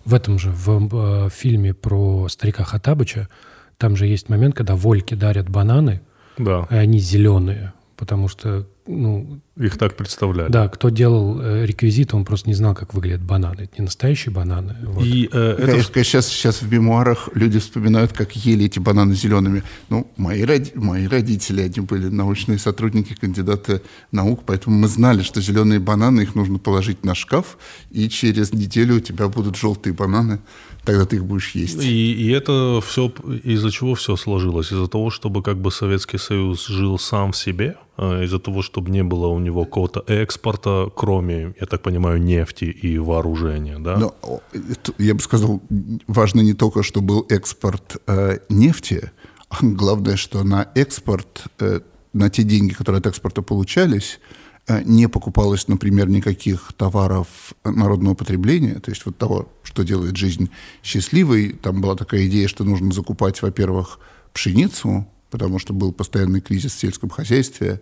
В 0.04 0.16
этом 0.16 0.40
же, 0.40 0.50
в 0.50 1.26
э, 1.26 1.30
фильме 1.30 1.76
про 1.76 2.28
старика 2.28 2.64
Хатабыча, 2.64 3.30
там 3.78 3.96
же 3.96 4.08
есть 4.08 4.30
момент, 4.30 4.56
когда 4.56 4.76
Вольки 4.76 5.14
дарят 5.14 5.48
бананы, 5.48 6.02
да. 6.40 6.68
и 6.72 6.76
они 6.76 6.98
зеленые, 6.98 7.72
потому 8.02 8.28
что 8.30 8.68
ну, 8.88 9.40
их 9.56 9.78
так 9.78 9.96
представляли. 9.96 10.52
Да, 10.52 10.68
кто 10.70 10.90
делал 10.90 11.40
э, 11.40 11.68
реквизит, 11.68 12.16
он 12.16 12.26
просто 12.26 12.50
не 12.50 12.56
знал, 12.56 12.74
как 12.74 12.96
выглядят 12.96 13.22
бананы. 13.22 13.62
Это 13.62 13.74
не 13.78 13.84
настоящие 13.86 14.34
бананы. 14.34 14.76
Вот. 14.82 15.06
И, 15.06 15.30
э, 15.32 15.56
это... 15.60 15.68
Конечно, 15.68 16.04
сейчас, 16.04 16.28
сейчас 16.28 16.64
в 16.64 16.72
мемуарах 16.74 17.30
люди 17.36 17.60
вспоминают, 17.60 18.12
как 18.12 18.36
ели 18.36 18.66
эти 18.66 18.80
бананы 18.80 19.14
зелеными. 19.14 19.62
Ну, 19.90 20.12
мои, 20.18 20.42
роди... 20.42 20.72
мои 20.74 21.06
родители, 21.06 21.62
они 21.62 21.82
были 21.82 22.08
научные 22.08 22.58
сотрудники, 22.58 23.14
кандидаты 23.14 23.84
наук, 24.12 24.42
поэтому 24.48 24.76
мы 24.80 24.88
знали, 24.88 25.22
что 25.22 25.42
зеленые 25.42 25.80
бананы, 25.80 26.22
их 26.22 26.34
нужно 26.34 26.58
положить 26.58 27.06
на 27.06 27.14
шкаф, 27.14 27.60
и 27.92 28.10
через 28.10 28.52
неделю 28.52 28.96
у 28.96 29.00
тебя 29.00 29.28
будут 29.28 29.58
желтые 29.58 29.94
бананы 29.94 30.40
тогда 30.84 31.06
ты 31.06 31.17
их 31.17 31.26
будешь 31.26 31.52
есть. 31.52 31.84
И, 31.84 32.13
и 32.13 32.32
это 32.32 32.80
все 32.86 33.12
из-за 33.44 33.72
чего 33.72 33.96
все 33.96 34.15
сложилось? 34.15 34.72
Из-за 34.72 34.88
того, 34.88 35.10
чтобы 35.10 35.44
как 35.44 35.58
бы 35.58 35.72
Советский 35.72 36.17
Союз 36.17 36.67
жил 36.67 36.98
сам 37.00 37.32
в 37.32 37.38
себе, 37.38 37.76
а 37.98 38.24
из-за 38.24 38.39
того, 38.39 38.62
чтобы 38.62 38.91
не 38.91 39.04
было 39.04 39.28
у 39.28 39.39
него 39.39 39.65
какого-то 39.65 40.04
экспорта, 40.08 40.89
кроме, 40.96 41.54
я 41.60 41.67
так 41.67 41.82
понимаю, 41.82 42.22
нефти 42.22 42.65
и 42.65 42.98
вооружения, 42.98 43.80
да? 43.80 43.98
Но, 43.98 44.41
я 44.98 45.13
бы 45.13 45.22
сказал, 45.22 45.62
важно 46.08 46.41
не 46.41 46.54
только, 46.54 46.84
что 46.84 47.02
был 47.02 47.26
экспорт 47.30 47.98
э, 48.08 48.39
нефти, 48.50 49.12
а 49.50 49.58
главное, 49.62 50.15
что 50.15 50.44
на 50.44 50.70
экспорт, 50.76 51.44
э, 51.60 51.82
на 52.13 52.30
те 52.30 52.44
деньги, 52.44 52.74
которые 52.74 53.00
от 53.00 53.08
экспорта 53.08 53.41
получались, 53.41 54.20
не 54.84 55.10
покупалось, 55.10 55.68
например, 55.68 56.10
никаких 56.10 56.72
товаров 56.78 57.28
народного 57.64 58.16
потребления, 58.16 58.76
то 58.76 58.92
есть 58.92 59.06
вот 59.06 59.18
того, 59.18 59.52
что 59.64 59.84
делает 59.84 60.16
жизнь 60.16 60.50
счастливой. 60.84 61.54
Там 61.54 61.82
была 61.82 61.96
такая 61.96 62.28
идея, 62.28 62.48
что 62.48 62.64
нужно 62.64 62.92
закупать, 62.92 63.42
во-первых, 63.42 64.00
пшеницу, 64.34 65.08
потому 65.30 65.60
что 65.60 65.74
был 65.74 65.92
постоянный 65.92 66.42
кризис 66.42 66.74
в 66.74 66.80
сельском 66.80 67.10
хозяйстве, 67.10 67.82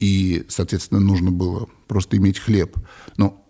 и, 0.00 0.44
соответственно, 0.48 1.00
нужно 1.00 1.30
было 1.30 1.68
просто 1.86 2.16
иметь 2.16 2.38
хлеб. 2.38 2.76
Но 3.16 3.44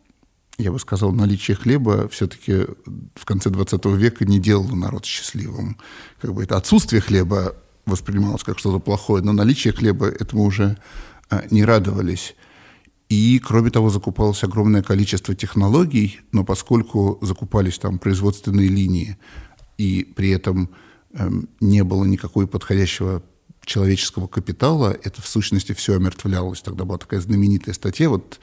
я 0.59 0.73
бы 0.73 0.79
сказал, 0.79 1.12
наличие 1.12 1.57
хлеба 1.57 2.09
все-таки 2.09 2.67
в 3.14 3.25
конце 3.25 3.51
20 3.51 3.85
века 3.87 4.25
не 4.25 4.41
делало 4.41 4.75
народ 4.75 5.05
счастливым. 5.05 5.79
Как 6.21 6.35
бы 6.35 6.43
это 6.43 6.57
отсутствие 6.57 7.01
хлеба 7.01 7.55
воспринималось 7.87 8.43
как 8.43 8.59
что-то 8.59 8.79
плохое, 8.79 9.23
но 9.23 9.33
наличие 9.33 9.73
хлеба 9.73 10.07
этому 10.07 10.45
уже 10.45 10.77
э, 11.31 11.47
не 11.51 11.64
радовались. 11.64 12.35
И, 13.09 13.38
кроме 13.38 13.71
того, 13.71 13.88
закупалось 13.88 14.44
огромное 14.44 14.83
количество 14.83 15.35
технологий, 15.35 16.21
но 16.33 16.44
поскольку 16.44 17.18
закупались 17.23 17.79
там 17.79 17.99
производственные 17.99 18.68
линии, 18.68 19.16
и 19.79 20.05
при 20.05 20.31
этом 20.31 20.71
эм, 21.14 21.49
не 21.61 21.85
было 21.85 22.05
никакой 22.05 22.47
подходящего 22.47 23.23
человеческого 23.64 24.27
капитала, 24.27 24.97
это 25.03 25.23
в 25.23 25.29
сущности 25.29 25.73
все 25.73 25.94
омертвлялось. 25.94 26.61
Тогда 26.61 26.85
была 26.85 26.99
такая 26.99 27.21
знаменитая 27.21 27.75
статья, 27.75 28.11
вот 28.11 28.40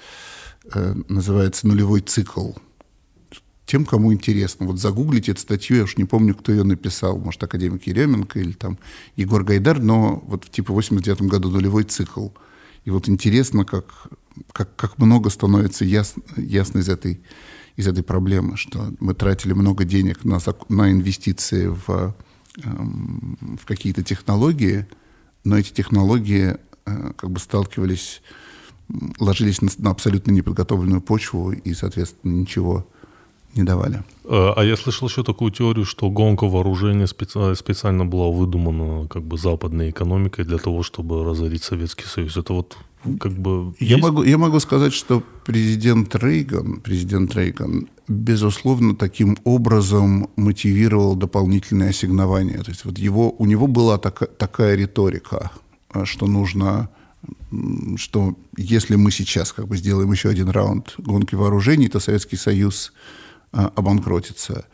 э, 0.74 0.96
называется 1.10 1.68
«Нулевой 1.68 2.02
цикл». 2.02 2.52
Тем, 3.68 3.86
кому 3.86 4.14
интересно, 4.14 4.68
вот 4.68 4.80
загуглите 4.80 5.32
эту 5.32 5.42
статью, 5.42 5.78
я 5.78 5.84
уж 5.84 5.98
не 5.98 6.06
помню, 6.06 6.36
кто 6.36 6.52
ее 6.52 6.64
написал, 6.64 7.18
может, 7.18 7.44
академик 7.44 7.88
Еременко 7.88 8.40
или 8.40 8.52
там 8.52 8.78
Егор 9.16 9.44
Гайдар, 9.44 9.80
но 9.80 10.24
вот 10.28 10.46
в 10.46 10.50
типа 10.52 10.72
89 10.74 11.24
году 11.24 11.50
«Нулевой 11.50 11.84
цикл». 11.84 12.30
И 12.86 12.92
вот 12.92 13.10
интересно, 13.10 13.66
как 13.66 14.10
как, 14.52 14.76
как 14.76 14.98
много 14.98 15.30
становится 15.30 15.86
ясно, 15.86 16.24
ясно 16.38 16.80
из, 16.80 16.90
этой, 16.90 17.22
из 17.76 17.88
этой 17.88 18.04
проблемы, 18.04 18.58
что 18.58 18.94
мы 19.00 19.14
тратили 19.14 19.54
много 19.54 19.86
денег 19.86 20.26
на, 20.26 20.40
на 20.70 20.92
инвестиции 20.92 21.68
в 21.68 22.16
эм, 22.64 23.58
в 23.62 23.66
какие-то 23.66 24.04
технологии, 24.04 24.88
но 25.44 25.58
эти 25.58 25.72
технологии 25.72 26.58
э, 26.86 27.12
как 27.16 27.32
бы 27.32 27.40
сталкивались, 27.40 28.22
ложились 29.20 29.62
на, 29.62 29.70
на 29.78 29.92
абсолютно 29.92 30.32
неподготовленную 30.32 31.02
почву 31.02 31.52
и, 31.52 31.74
соответственно, 31.74 32.32
ничего 32.32 32.88
не 33.56 33.64
давали. 33.64 34.04
Э, 34.26 34.54
а 34.56 34.64
я 34.64 34.76
слышал 34.76 35.08
еще 35.08 35.24
такую 35.24 35.52
теорию, 35.52 35.86
что 35.86 36.10
гонка 36.10 36.48
вооружения 36.48 37.08
специ... 37.08 37.56
специально 37.56 38.06
была 38.06 38.28
выдумана 38.28 39.08
как 39.08 39.24
бы 39.24 39.38
западной 39.38 39.90
экономикой 39.90 40.46
для 40.46 40.58
того, 40.58 40.84
чтобы 40.84 41.24
разорить 41.24 41.64
Советский 41.64 42.06
Союз. 42.06 42.38
Это 42.38 42.54
вот 42.54 42.78
как 43.20 43.32
бы... 43.32 43.74
Я 43.80 43.98
могу, 43.98 44.24
я 44.24 44.38
могу 44.38 44.60
сказать, 44.60 44.94
что 44.94 45.24
президент 45.46 46.16
Рейган, 46.16 46.82
президент 46.82 47.36
Рейган, 47.36 47.88
безусловно, 48.08 48.96
таким 48.96 49.38
образом 49.44 50.30
мотивировал 50.36 51.16
дополнительные 51.16 51.90
ассигнования. 51.90 52.62
То 52.64 52.72
есть 52.72 52.86
вот 52.86 52.98
его, 52.98 53.36
у 53.38 53.46
него 53.46 53.68
была 53.68 53.98
така, 53.98 54.26
такая 54.26 54.76
риторика, 54.76 55.52
что 56.04 56.28
нужно 56.28 56.90
что 57.96 58.36
если 58.58 58.96
мы 58.96 59.12
сейчас 59.12 59.52
как 59.52 59.68
бы 59.68 59.78
сделаем 59.78 60.12
еще 60.12 60.30
один 60.30 60.50
раунд 60.50 60.94
гонки 60.98 61.36
вооружений, 61.36 61.88
то 61.88 62.00
Советский 62.00 62.36
Союз 62.36 62.94
а, 63.56 63.72
обанкротится. 63.74 64.66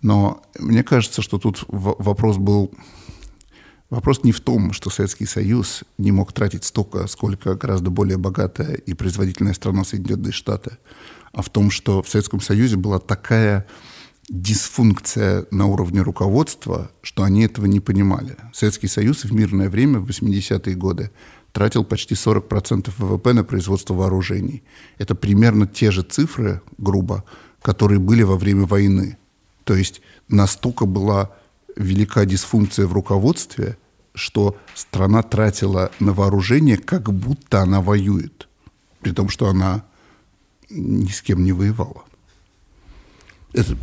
Но 0.00 0.42
мне 0.60 0.84
кажется, 0.84 1.22
что 1.22 1.38
тут 1.38 1.64
вопрос 1.66 2.36
был... 2.36 2.72
Вопрос 3.90 4.22
не 4.22 4.32
в 4.32 4.40
том, 4.40 4.72
что 4.72 4.90
Советский 4.90 5.26
Союз 5.26 5.82
не 5.96 6.12
мог 6.12 6.32
тратить 6.32 6.62
столько, 6.62 7.06
сколько 7.08 7.54
гораздо 7.54 7.90
более 7.90 8.16
богатая 8.16 8.74
и 8.74 8.94
производительная 8.94 9.54
страна 9.54 9.82
Соединенные 9.82 10.30
Штаты, 10.30 10.76
а 11.32 11.42
в 11.42 11.48
том, 11.48 11.70
что 11.70 12.02
в 12.02 12.08
Советском 12.08 12.40
Союзе 12.40 12.76
была 12.76 13.00
такая 13.00 13.66
дисфункция 14.28 15.46
на 15.50 15.66
уровне 15.66 16.02
руководства, 16.02 16.92
что 17.02 17.24
они 17.24 17.44
этого 17.44 17.66
не 17.66 17.80
понимали. 17.80 18.36
Советский 18.52 18.88
Союз 18.88 19.24
в 19.24 19.32
мирное 19.32 19.70
время, 19.70 19.98
в 19.98 20.08
80-е 20.08 20.76
годы, 20.76 21.10
тратил 21.52 21.82
почти 21.82 22.14
40% 22.14 22.92
ВВП 22.98 23.32
на 23.32 23.42
производство 23.42 23.94
вооружений. 23.94 24.62
Это 24.98 25.14
примерно 25.14 25.66
те 25.66 25.90
же 25.90 26.02
цифры, 26.02 26.60
грубо, 26.76 27.24
которые 27.68 27.98
были 27.98 28.22
во 28.22 28.38
время 28.38 28.64
войны. 28.64 29.18
То 29.64 29.74
есть 29.74 30.00
настолько 30.28 30.86
была 30.86 31.32
велика 31.76 32.24
дисфункция 32.24 32.86
в 32.86 32.94
руководстве, 32.94 33.76
что 34.14 34.56
страна 34.74 35.22
тратила 35.22 35.90
на 36.00 36.14
вооружение, 36.14 36.78
как 36.78 37.12
будто 37.12 37.60
она 37.60 37.82
воюет, 37.82 38.48
при 39.02 39.12
том, 39.12 39.28
что 39.28 39.48
она 39.48 39.84
ни 40.70 41.10
с 41.10 41.20
кем 41.20 41.44
не 41.44 41.52
воевала. 41.52 42.04
Это, 43.52 43.76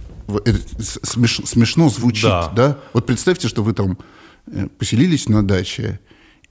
это 0.46 0.60
смеш, 0.82 1.42
смешно 1.46 1.90
звучит, 1.90 2.24
да. 2.24 2.50
да? 2.56 2.80
Вот 2.94 3.06
представьте, 3.06 3.48
что 3.48 3.62
вы 3.62 3.74
там 3.74 4.00
э, 4.48 4.68
поселились 4.80 5.30
на 5.30 5.46
даче, 5.46 6.00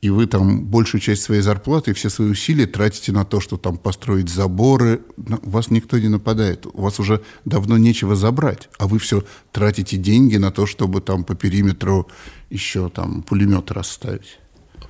и 0.04 0.10
вы 0.10 0.26
там 0.26 0.66
большую 0.66 1.00
часть 1.00 1.22
своей 1.22 1.40
зарплаты 1.40 1.94
все 1.94 2.10
свои 2.10 2.28
усилия 2.28 2.66
тратите 2.66 3.10
на 3.10 3.24
то, 3.24 3.40
что 3.40 3.56
там 3.56 3.78
построить 3.78 4.28
заборы, 4.28 5.00
ну, 5.16 5.38
вас 5.42 5.70
никто 5.70 5.98
не 5.98 6.08
нападает, 6.08 6.66
у 6.66 6.82
вас 6.82 7.00
уже 7.00 7.22
давно 7.46 7.78
нечего 7.78 8.14
забрать, 8.14 8.68
а 8.78 8.86
вы 8.86 8.98
все 8.98 9.24
тратите 9.50 9.96
деньги 9.96 10.36
на 10.36 10.50
то, 10.50 10.66
чтобы 10.66 11.00
там 11.00 11.24
по 11.24 11.34
периметру 11.34 12.06
еще 12.50 12.90
там 12.90 13.22
пулемет 13.22 13.70
расставить. 13.70 14.40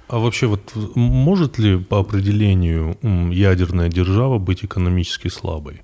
А 0.09 0.19
вообще 0.19 0.49
вот 0.49 0.73
может 0.97 1.59
ли 1.61 1.79
по 1.79 2.01
определению 2.01 2.97
ядерная 3.33 3.89
держава 3.89 4.39
быть 4.39 4.65
экономически 4.65 5.29
слабой? 5.29 5.83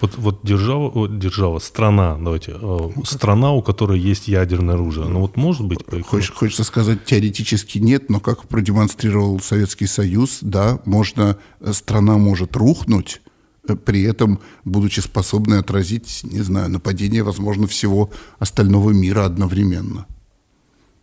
Вот, 0.00 0.16
вот 0.16 0.40
держава, 0.42 0.90
вот 0.90 1.18
держава, 1.18 1.58
страна, 1.58 2.16
давайте, 2.18 2.56
э, 2.60 2.78
страна, 3.04 3.52
у 3.52 3.62
которой 3.62 3.98
есть 3.98 4.28
ядерное 4.28 4.74
оружие, 4.74 5.06
ну 5.06 5.20
вот 5.20 5.36
может 5.36 5.66
быть... 5.66 5.78
Хочешь, 6.04 6.32
хочется 6.32 6.64
сказать, 6.64 7.04
теоретически 7.04 7.78
нет, 7.78 8.10
но 8.10 8.20
как 8.20 8.48
продемонстрировал 8.48 9.40
Советский 9.40 9.86
Союз, 9.86 10.38
да, 10.42 10.80
можно, 10.84 11.38
э, 11.60 11.72
страна 11.72 12.18
может 12.18 12.56
рухнуть, 12.56 13.22
э, 13.68 13.76
при 13.76 14.02
этом 14.02 14.40
будучи 14.64 15.00
способной 15.00 15.60
отразить, 15.60 16.20
не 16.24 16.42
знаю, 16.42 16.70
нападение, 16.70 17.22
возможно, 17.22 17.66
всего 17.66 18.10
остального 18.38 18.90
мира 18.90 19.24
одновременно. 19.24 20.06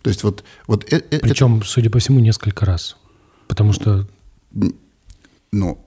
То 0.01 0.09
есть 0.09 0.23
вот... 0.23 0.43
вот 0.67 0.85
Причем, 0.85 1.57
это... 1.57 1.65
судя 1.65 1.89
по 1.89 1.99
всему, 1.99 2.19
несколько 2.19 2.65
раз. 2.65 2.97
Потому 3.47 3.73
что... 3.73 4.07
Ну, 5.51 5.85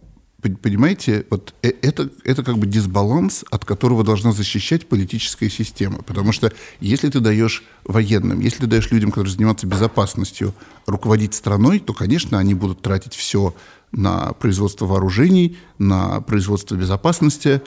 Понимаете, 0.61 1.25
вот 1.31 1.55
э, 1.63 1.73
это, 1.81 2.11
это 2.23 2.43
как 2.43 2.59
бы 2.59 2.67
дисбаланс, 2.67 3.45
от 3.51 3.65
которого 3.65 4.05
должна 4.05 4.33
защищать 4.33 4.87
политическая 4.87 5.49
система. 5.49 6.03
Потому 6.03 6.33
что 6.33 6.53
если 6.81 7.09
ты 7.09 7.21
даешь 7.21 7.65
военным, 7.85 8.41
если 8.41 8.61
ты 8.61 8.67
даешь 8.67 8.91
людям, 8.91 9.11
которые 9.11 9.33
занимаются 9.33 9.67
безопасностью, 9.67 10.55
руководить 10.87 11.33
страной, 11.33 11.79
то, 11.79 11.95
конечно, 11.95 12.39
они 12.39 12.53
будут 12.53 12.83
тратить 12.83 13.15
все 13.15 13.55
на 13.91 14.35
производство 14.35 14.85
вооружений, 14.85 15.57
на 15.79 16.21
производство 16.21 16.75
безопасности. 16.75 17.63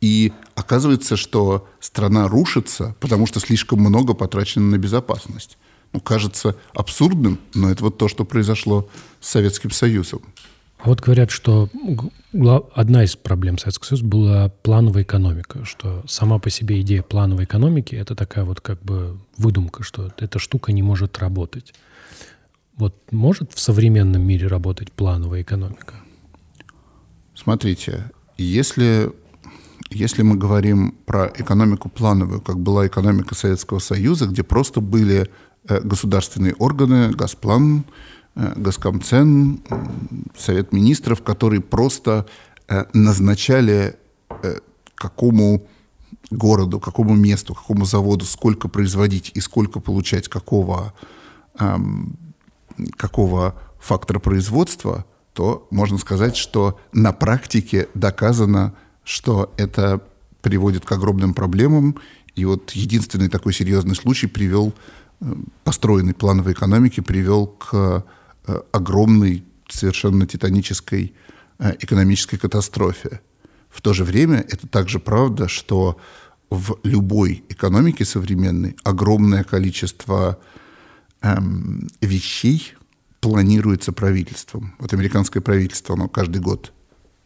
И 0.00 0.32
оказывается, 0.56 1.16
что 1.16 1.68
страна 1.78 2.26
рушится, 2.26 2.96
потому 2.98 3.26
что 3.26 3.38
слишком 3.38 3.80
много 3.80 4.14
потрачено 4.14 4.64
на 4.70 4.78
безопасность. 4.78 5.58
Ну, 5.92 6.00
кажется 6.00 6.56
абсурдным, 6.74 7.38
но 7.54 7.70
это 7.70 7.84
вот 7.84 7.98
то, 7.98 8.08
что 8.08 8.24
произошло 8.24 8.88
с 9.20 9.28
Советским 9.30 9.70
Союзом. 9.70 10.22
Вот 10.86 11.00
говорят, 11.00 11.32
что 11.32 11.68
одна 12.76 13.02
из 13.02 13.16
проблем 13.16 13.58
Советского 13.58 13.88
Союза 13.88 14.04
была 14.04 14.48
плановая 14.62 15.02
экономика, 15.02 15.64
что 15.64 16.04
сама 16.06 16.38
по 16.38 16.48
себе 16.48 16.80
идея 16.80 17.02
плановой 17.02 17.42
экономики– 17.42 17.94
это 17.96 18.14
такая 18.14 18.44
вот 18.44 18.60
как 18.60 18.80
бы 18.84 19.18
выдумка, 19.36 19.82
что 19.82 20.12
эта 20.16 20.38
штука 20.38 20.70
не 20.70 20.84
может 20.84 21.18
работать. 21.18 21.74
Вот 22.76 22.94
может 23.10 23.52
в 23.52 23.58
современном 23.58 24.22
мире 24.22 24.46
работать 24.46 24.92
плановая 24.92 25.42
экономика? 25.42 25.94
Смотрите, 27.34 28.12
если, 28.38 29.10
если 29.90 30.22
мы 30.22 30.36
говорим 30.36 30.92
про 31.04 31.26
экономику 31.36 31.88
плановую, 31.88 32.40
как 32.40 32.60
была 32.60 32.86
экономика 32.86 33.34
Советского 33.34 33.80
Союза, 33.80 34.26
где 34.26 34.44
просто 34.44 34.80
были 34.80 35.28
э, 35.68 35.80
государственные 35.80 36.54
органы, 36.54 37.10
Газплан, 37.10 37.84
Госкомцен, 38.36 39.60
Совет 40.36 40.72
министров, 40.72 41.22
которые 41.22 41.62
просто 41.62 42.26
э, 42.68 42.84
назначали 42.92 43.96
э, 44.42 44.58
какому 44.94 45.66
городу, 46.30 46.78
какому 46.78 47.14
месту, 47.14 47.54
какому 47.54 47.86
заводу 47.86 48.26
сколько 48.26 48.68
производить 48.68 49.30
и 49.34 49.40
сколько 49.40 49.80
получать 49.80 50.28
какого, 50.28 50.92
эм, 51.58 52.18
какого 52.96 53.54
фактора 53.78 54.18
производства, 54.18 55.06
то 55.32 55.66
можно 55.70 55.96
сказать, 55.96 56.36
что 56.36 56.78
на 56.92 57.12
практике 57.12 57.88
доказано, 57.94 58.74
что 59.02 59.54
это 59.56 60.02
приводит 60.42 60.84
к 60.84 60.92
огромным 60.92 61.32
проблемам. 61.32 61.96
И 62.34 62.44
вот 62.44 62.72
единственный 62.72 63.28
такой 63.28 63.54
серьезный 63.54 63.94
случай 63.94 64.26
привел, 64.26 64.74
построенный 65.64 66.14
плановой 66.14 66.52
экономики, 66.52 67.00
привел 67.00 67.46
к 67.46 67.72
Э, 67.74 68.02
огромной, 68.72 69.44
совершенно 69.68 70.26
титанической 70.26 71.14
э, 71.58 71.74
экономической 71.80 72.36
катастрофе. 72.36 73.20
В 73.68 73.82
то 73.82 73.92
же 73.92 74.04
время 74.04 74.38
это 74.38 74.66
также 74.66 74.98
правда, 74.98 75.48
что 75.48 75.98
в 76.50 76.78
любой 76.84 77.44
экономике 77.48 78.04
современной 78.04 78.76
огромное 78.84 79.42
количество 79.44 80.38
эм, 81.20 81.88
вещей 82.00 82.74
планируется 83.20 83.92
правительством. 83.92 84.74
Вот 84.78 84.92
американское 84.92 85.42
правительство, 85.42 85.94
оно 85.94 86.08
каждый 86.08 86.40
год, 86.40 86.72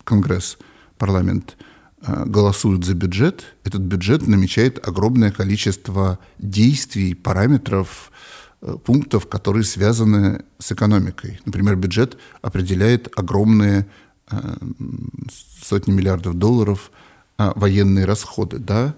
Конгресс, 0.04 0.59
парламент 0.96 1.56
э, 2.02 2.24
голосуют 2.24 2.85
за 2.85 2.94
бюджет. 2.94 3.44
Этот 3.64 3.83
бюджет 3.83 4.26
намечает 4.26 4.87
огромное 4.87 5.30
количество 5.30 6.18
действий, 6.38 7.14
параметров, 7.14 8.11
Э, 8.11 8.39
пунктов, 8.85 9.27
которые 9.27 9.64
связаны 9.64 10.44
с 10.59 10.73
экономикой. 10.73 11.40
Например, 11.44 11.77
бюджет 11.77 12.18
определяет 12.42 13.09
огромные 13.16 13.87
э, 14.31 14.57
сотни 15.62 15.92
миллиардов 15.92 16.35
долларов 16.35 16.90
э, 17.38 17.53
военные 17.57 18.05
расходы. 18.05 18.59
Да? 18.59 18.94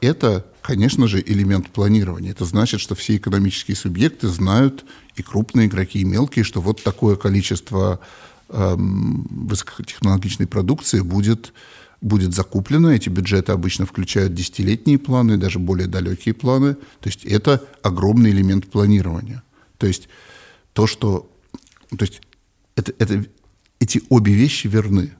Это, 0.00 0.46
конечно 0.62 1.06
же, 1.06 1.22
элемент 1.24 1.70
планирования. 1.70 2.32
Это 2.32 2.44
значит, 2.44 2.80
что 2.80 2.94
все 2.94 3.16
экономические 3.16 3.76
субъекты 3.76 4.28
знают, 4.28 4.84
и 5.14 5.22
крупные 5.22 5.66
игроки, 5.66 6.00
и 6.00 6.04
мелкие, 6.04 6.44
что 6.44 6.60
вот 6.60 6.82
такое 6.82 7.16
количество 7.16 8.00
э, 8.48 8.74
высокотехнологичной 8.76 10.46
продукции 10.46 11.00
будет 11.00 11.52
будет 12.00 12.34
закуплено. 12.34 12.92
Эти 12.92 13.08
бюджеты 13.08 13.52
обычно 13.52 13.86
включают 13.86 14.34
десятилетние 14.34 14.98
планы, 14.98 15.36
даже 15.36 15.58
более 15.58 15.88
далекие 15.88 16.34
планы. 16.34 16.74
То 16.74 17.08
есть 17.08 17.24
это 17.24 17.64
огромный 17.82 18.30
элемент 18.30 18.70
планирования. 18.70 19.42
То 19.78 19.86
есть 19.86 20.08
то, 20.72 20.86
что... 20.86 21.30
То 21.90 22.04
есть 22.04 22.20
это, 22.76 22.92
это, 22.98 23.24
эти 23.80 24.02
обе 24.08 24.32
вещи 24.32 24.68
верны. 24.68 25.12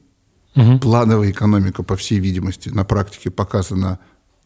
Угу. 0.55 0.81
Плановая 0.81 1.31
экономика, 1.31 1.83
по 1.83 1.97
всей 1.97 2.19
видимости, 2.19 2.69
на 2.69 2.85
практике 2.85 3.31
показана 3.31 3.99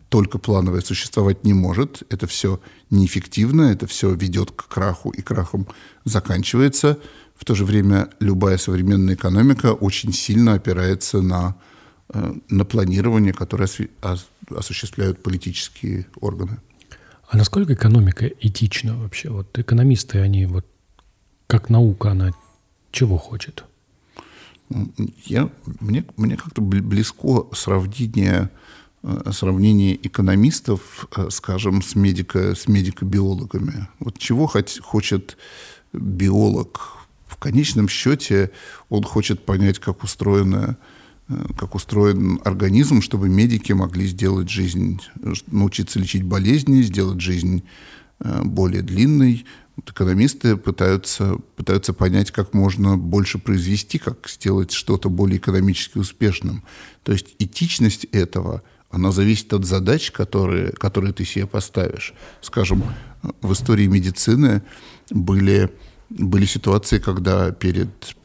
только 0.08 0.38
плановое 0.38 0.82
существовать 0.82 1.44
не 1.44 1.54
может. 1.54 2.02
Это 2.10 2.26
все 2.26 2.60
неэффективно, 2.90 3.62
это 3.72 3.86
все 3.86 4.14
ведет 4.14 4.50
к 4.50 4.68
краху 4.68 5.10
и 5.10 5.22
крахом 5.22 5.66
заканчивается. 6.04 6.98
В 7.34 7.46
то 7.46 7.54
же 7.54 7.64
время 7.64 8.10
любая 8.20 8.58
современная 8.58 9.14
экономика 9.14 9.72
очень 9.72 10.12
сильно 10.12 10.52
опирается 10.52 11.22
на, 11.22 11.56
на 12.12 12.64
планирование, 12.64 13.32
которое 13.32 13.68
осуществляют 14.50 15.22
политические 15.22 16.06
органы. 16.20 16.58
А 17.28 17.36
насколько 17.36 17.72
экономика 17.72 18.26
этична 18.26 18.96
вообще? 18.96 19.30
Вот 19.30 19.58
экономисты, 19.58 20.18
они 20.18 20.44
вот 20.46 20.66
как 21.46 21.70
наука, 21.70 22.10
она 22.10 22.32
чего 22.90 23.16
хочет? 23.16 23.64
Я, 25.24 25.50
мне, 25.80 26.04
мне 26.16 26.36
как-то 26.36 26.60
близко 26.60 27.46
сравнение, 27.52 28.50
э, 29.02 29.30
сравнение 29.32 29.96
экономистов, 30.06 31.06
э, 31.16 31.28
скажем, 31.30 31.82
с, 31.82 31.94
медико, 31.94 32.54
с 32.54 32.68
медико-биологами. 32.68 33.88
Вот 33.98 34.18
чего 34.18 34.46
хоть, 34.46 34.80
хочет 34.80 35.36
биолог? 35.92 36.98
В 37.26 37.36
конечном 37.36 37.88
счете 37.88 38.50
он 38.88 39.04
хочет 39.04 39.44
понять, 39.44 39.78
как 39.78 40.04
устроена 40.04 40.76
Э, 40.76 40.91
как 41.56 41.74
устроен 41.74 42.40
организм, 42.44 43.02
чтобы 43.02 43.28
медики 43.28 43.72
могли 43.72 44.06
сделать 44.06 44.48
жизнь, 44.48 45.00
научиться 45.46 45.98
лечить 45.98 46.22
болезни, 46.22 46.82
сделать 46.82 47.20
жизнь 47.20 47.62
э, 48.20 48.42
более 48.42 48.82
длинной. 48.82 49.44
Вот 49.76 49.90
экономисты 49.90 50.56
пытаются, 50.56 51.36
пытаются 51.56 51.92
понять, 51.92 52.30
как 52.30 52.54
можно 52.54 52.96
больше 52.98 53.38
произвести, 53.38 53.98
как 53.98 54.28
сделать 54.28 54.72
что-то 54.72 55.08
более 55.08 55.38
экономически 55.38 55.98
успешным. 55.98 56.62
То 57.04 57.12
есть 57.12 57.34
этичность 57.38 58.04
этого, 58.12 58.62
она 58.90 59.10
зависит 59.12 59.52
от 59.54 59.64
задач, 59.64 60.10
которые, 60.10 60.72
которые 60.72 61.14
ты 61.14 61.24
себе 61.24 61.46
поставишь. 61.46 62.12
Скажем, 62.42 62.84
в 63.40 63.52
истории 63.52 63.86
медицины 63.86 64.62
были, 65.10 65.70
были 66.10 66.44
ситуации, 66.44 66.98
когда 66.98 67.50
перед 67.52 68.16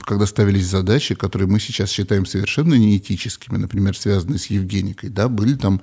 когда 0.00 0.26
ставились 0.26 0.66
задачи, 0.66 1.14
которые 1.14 1.48
мы 1.48 1.60
сейчас 1.60 1.90
считаем 1.90 2.26
совершенно 2.26 2.74
неэтическими, 2.74 3.56
например, 3.56 3.96
связанные 3.96 4.38
с 4.38 4.46
Евгеникой, 4.46 5.10
да, 5.10 5.28
были 5.28 5.54
там 5.54 5.80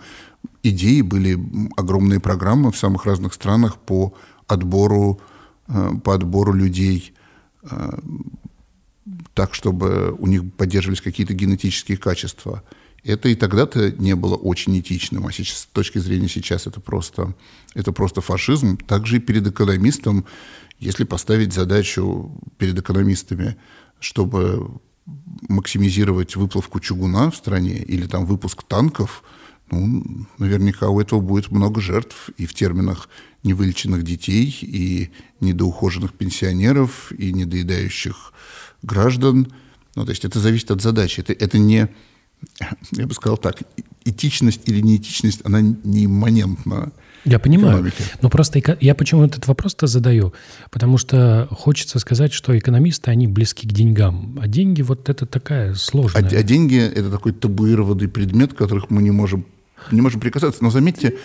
идеи, 0.63 1.01
были 1.01 1.39
огромные 1.77 2.19
программы 2.19 2.71
в 2.71 2.77
самых 2.77 3.05
разных 3.05 3.33
странах 3.33 3.77
по 3.77 4.13
отбору, 4.47 5.19
э, 5.67 5.91
по 6.03 6.13
отбору 6.15 6.53
людей 6.53 7.13
э, 7.63 7.99
так, 9.33 9.53
чтобы 9.53 10.15
у 10.17 10.27
них 10.27 10.53
поддерживались 10.53 11.01
какие-то 11.01 11.33
генетические 11.33 11.97
качества. 11.97 12.63
Это 13.03 13.29
и 13.29 13.35
тогда-то 13.35 13.91
не 13.91 14.15
было 14.15 14.35
очень 14.35 14.79
этичным, 14.79 15.27
а 15.27 15.31
сейчас, 15.31 15.59
с 15.59 15.65
точки 15.67 15.99
зрения 15.99 16.27
сейчас 16.27 16.65
это 16.65 16.79
просто, 16.79 17.35
это 17.75 17.91
просто 17.91 18.21
фашизм. 18.21 18.77
Также 18.77 19.17
и 19.17 19.19
перед 19.19 19.45
экономистом 19.45 20.25
если 20.79 21.03
поставить 21.03 21.53
задачу 21.53 22.31
перед 22.57 22.77
экономистами, 22.77 23.55
чтобы 23.99 24.79
максимизировать 25.47 26.35
выплавку 26.35 26.79
чугуна 26.79 27.31
в 27.31 27.35
стране 27.35 27.77
или 27.77 28.07
там 28.07 28.25
выпуск 28.25 28.63
танков, 28.63 29.23
ну, 29.71 30.03
наверняка 30.37 30.89
у 30.89 30.99
этого 30.99 31.19
будет 31.21 31.51
много 31.51 31.81
жертв 31.81 32.29
и 32.37 32.45
в 32.45 32.53
терминах 32.53 33.09
невылеченных 33.43 34.03
детей, 34.03 34.55
и 34.61 35.11
недоухоженных 35.39 36.13
пенсионеров, 36.13 37.11
и 37.11 37.31
недоедающих 37.31 38.33
граждан. 38.81 39.53
Ну, 39.95 40.05
то 40.05 40.11
есть 40.11 40.25
это 40.25 40.39
зависит 40.39 40.71
от 40.71 40.81
задачи. 40.81 41.19
Это, 41.21 41.33
это 41.33 41.57
не, 41.57 41.87
я 42.91 43.07
бы 43.07 43.13
сказал 43.13 43.37
так, 43.37 43.59
этичность 44.03 44.61
или 44.65 44.81
неэтичность, 44.81 45.41
она 45.43 45.61
не 45.61 46.05
имманентна 46.05 46.91
я 47.25 47.39
понимаю. 47.39 47.75
Экономики. 47.75 48.03
Но 48.21 48.29
просто 48.29 48.61
я 48.79 48.95
почему 48.95 49.23
этот 49.23 49.47
вопрос-то 49.47 49.87
задаю? 49.87 50.33
Потому 50.71 50.97
что 50.97 51.47
хочется 51.51 51.99
сказать, 51.99 52.33
что 52.33 52.57
экономисты, 52.57 53.11
они 53.11 53.27
близки 53.27 53.67
к 53.67 53.71
деньгам. 53.71 54.39
А 54.41 54.47
деньги 54.47 54.81
вот 54.83 55.09
это 55.09 55.25
такая 55.25 55.73
сложная. 55.73 56.23
А, 56.23 56.27
а 56.27 56.43
деньги– 56.43 56.77
это 56.95 57.09
такой 57.09 57.33
табуированный 57.33 58.07
предмет, 58.07 58.53
которых 58.53 58.89
мы 58.89 59.01
не 59.01 59.11
можем, 59.11 59.45
не 59.91 60.01
можем 60.01 60.21
прикасаться. 60.21 60.63
Но 60.63 60.69
заметьте, 60.69 61.15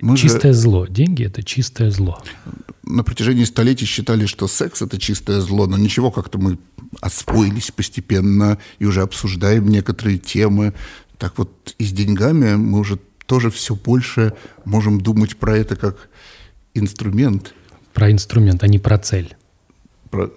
мы 0.00 0.16
чистое 0.16 0.52
же... 0.52 0.58
зло. 0.58 0.86
Деньги– 0.86 1.24
это 1.26 1.42
чистое 1.42 1.90
зло. 1.90 2.22
На 2.82 3.02
протяжении 3.02 3.44
столетий 3.44 3.86
считали, 3.86 4.26
что 4.26 4.46
секс– 4.46 4.82
это 4.82 4.98
чистое 4.98 5.40
зло, 5.40 5.66
но 5.66 5.78
ничего, 5.78 6.10
как-то 6.10 6.38
мы 6.38 6.58
освоились 7.00 7.70
постепенно 7.70 8.58
и 8.78 8.84
уже 8.84 9.02
обсуждаем 9.02 9.68
некоторые 9.68 10.18
темы. 10.18 10.74
Так 11.18 11.38
вот 11.38 11.74
и 11.78 11.84
с 11.84 11.92
деньгами 11.92 12.56
мы 12.56 12.78
уже 12.78 12.98
тоже 13.26 13.50
все 13.50 13.74
больше 13.74 14.32
можем 14.64 15.00
думать 15.00 15.36
про 15.36 15.56
это 15.56 15.76
как 15.76 16.08
инструмент. 16.74 17.54
Про 17.92 18.10
инструмент, 18.10 18.62
а 18.62 18.68
не 18.68 18.78
про 18.78 18.98
цель. 18.98 19.36
Про... 20.10 20.30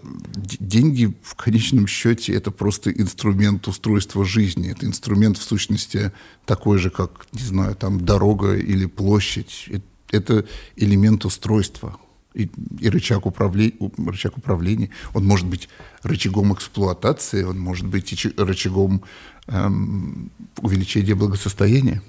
Деньги 0.60 1.14
в 1.22 1.36
конечном 1.36 1.88
счете 1.88 2.34
это 2.34 2.52
просто 2.52 2.92
инструмент 2.92 3.68
устройства 3.68 4.26
жизни. 4.26 4.72
Это 4.72 4.86
инструмент 4.86 5.38
в 5.38 5.44
сущности 5.44 6.12
такой 6.46 6.80
же, 6.80 6.90
как, 6.90 7.28
не 7.32 7.44
знаю, 7.44 7.76
там 7.76 8.04
дорога 8.04 8.56
или 8.56 8.86
площадь. 8.86 9.70
Это 10.12 10.46
элемент 10.76 11.26
устройства. 11.26 11.98
И, 12.36 12.50
и 12.80 12.90
рычаг, 12.90 13.26
управления, 13.26 13.74
рычаг 13.98 14.38
управления. 14.38 14.90
Он 15.14 15.26
может 15.26 15.48
быть 15.48 15.68
рычагом 16.04 16.54
эксплуатации, 16.54 17.44
он 17.44 17.60
может 17.60 17.88
быть 17.88 18.26
рычагом 18.38 19.02
эм, 19.48 20.32
увеличения 20.62 21.16
благосостояния. 21.16 22.02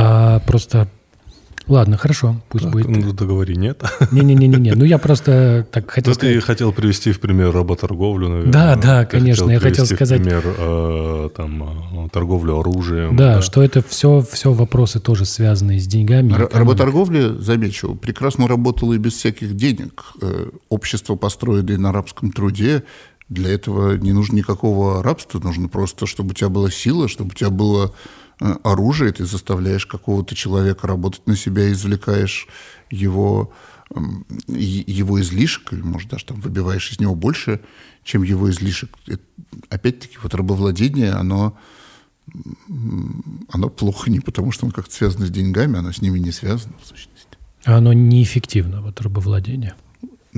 А 0.00 0.40
просто 0.40 0.88
Ладно, 1.68 1.98
хорошо, 1.98 2.40
пусть 2.48 2.64
так, 2.64 2.72
будет. 2.72 2.88
Ну, 2.88 3.12
договори, 3.12 3.54
нет? 3.54 3.82
Не-не-не-не, 4.10 4.72
ну 4.74 4.84
я 4.84 4.96
просто 4.96 5.66
так 5.70 5.90
хотел 5.90 6.12
ну, 6.12 6.14
сказать. 6.14 6.34
Ты 6.36 6.40
хотел 6.40 6.72
привести 6.72 7.12
в 7.12 7.20
пример 7.20 7.52
работорговлю, 7.52 8.28
наверное. 8.28 8.52
Да, 8.52 8.76
да, 8.76 9.04
конечно, 9.04 9.50
я 9.50 9.60
хотел 9.60 9.84
сказать. 9.84 10.20
в 10.20 10.24
пример 10.24 10.42
э, 10.46 11.28
там, 11.36 12.06
э, 12.06 12.08
торговлю 12.08 12.58
оружием. 12.58 13.16
Да, 13.16 13.36
да, 13.36 13.42
что 13.42 13.62
это 13.62 13.82
все, 13.86 14.24
все 14.32 14.52
вопросы 14.52 14.98
тоже 14.98 15.26
связанные 15.26 15.78
с 15.78 15.86
деньгами. 15.86 16.32
Р- 16.32 16.48
работорговля, 16.50 17.34
замечу, 17.34 17.94
прекрасно 17.94 18.48
работала 18.48 18.94
и 18.94 18.98
без 18.98 19.12
всяких 19.12 19.54
денег. 19.54 20.14
Э, 20.22 20.48
общество, 20.70 21.16
построенное 21.16 21.76
на 21.76 21.90
арабском 21.90 22.32
труде, 22.32 22.82
для 23.28 23.52
этого 23.52 23.94
не 23.98 24.12
нужно 24.12 24.36
никакого 24.36 25.02
рабства, 25.02 25.38
нужно 25.38 25.68
просто, 25.68 26.06
чтобы 26.06 26.30
у 26.30 26.32
тебя 26.32 26.48
была 26.48 26.70
сила, 26.70 27.08
чтобы 27.08 27.32
у 27.32 27.34
тебя 27.34 27.50
было 27.50 27.92
оружие, 28.40 29.12
ты 29.12 29.24
заставляешь 29.24 29.86
какого-то 29.86 30.34
человека 30.34 30.86
работать 30.86 31.26
на 31.26 31.36
себя, 31.36 31.70
извлекаешь 31.72 32.46
его, 32.90 33.52
его 34.46 35.20
излишек, 35.20 35.72
или, 35.72 35.80
может, 35.80 36.10
даже 36.10 36.26
там 36.26 36.40
выбиваешь 36.40 36.92
из 36.92 37.00
него 37.00 37.14
больше, 37.14 37.60
чем 38.04 38.22
его 38.22 38.50
излишек. 38.50 38.96
Опять-таки, 39.70 40.18
вот 40.22 40.34
рабовладение, 40.34 41.12
оно, 41.12 41.58
оно 43.50 43.68
плохо 43.68 44.10
не 44.10 44.20
потому, 44.20 44.52
что 44.52 44.66
оно 44.66 44.72
как-то 44.72 44.94
связано 44.94 45.26
с 45.26 45.30
деньгами, 45.30 45.78
оно 45.78 45.92
с 45.92 46.00
ними 46.00 46.18
не 46.18 46.32
связано, 46.32 46.74
в 46.82 46.86
сущности. 46.86 47.38
Оно 47.64 47.92
неэффективно, 47.92 48.82
вот 48.82 49.00
рабовладение? 49.00 49.74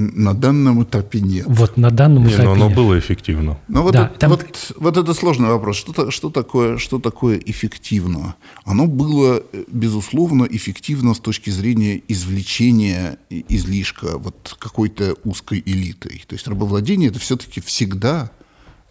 На 0.00 0.32
данном 0.34 0.82
этапе 0.82 1.20
нет. 1.20 1.44
Вот 1.46 1.76
на 1.76 1.90
данном 1.90 2.24
не, 2.24 2.30
этапе 2.30 2.44
но 2.44 2.52
оно 2.52 2.66
нет. 2.68 2.76
было 2.76 2.98
эффективно. 2.98 3.58
Ну 3.68 3.82
вот, 3.82 3.92
да, 3.92 4.06
это, 4.06 4.18
там... 4.18 4.30
вот, 4.30 4.72
вот 4.76 4.96
это 4.96 5.12
сложный 5.12 5.48
вопрос. 5.48 5.76
Что, 5.76 6.10
что, 6.10 6.30
такое, 6.30 6.78
что 6.78 6.98
такое 6.98 7.38
эффективно? 7.38 8.36
Оно 8.64 8.86
было, 8.86 9.42
безусловно, 9.68 10.46
эффективно 10.50 11.12
с 11.12 11.20
точки 11.20 11.50
зрения 11.50 12.00
извлечения 12.08 13.18
излишка 13.28 14.16
вот 14.16 14.56
какой-то 14.58 15.16
узкой 15.24 15.62
элитой. 15.66 16.24
То 16.26 16.32
есть 16.34 16.48
рабовладение– 16.48 17.08
это 17.10 17.18
все-таки 17.18 17.60
всегда 17.60 18.30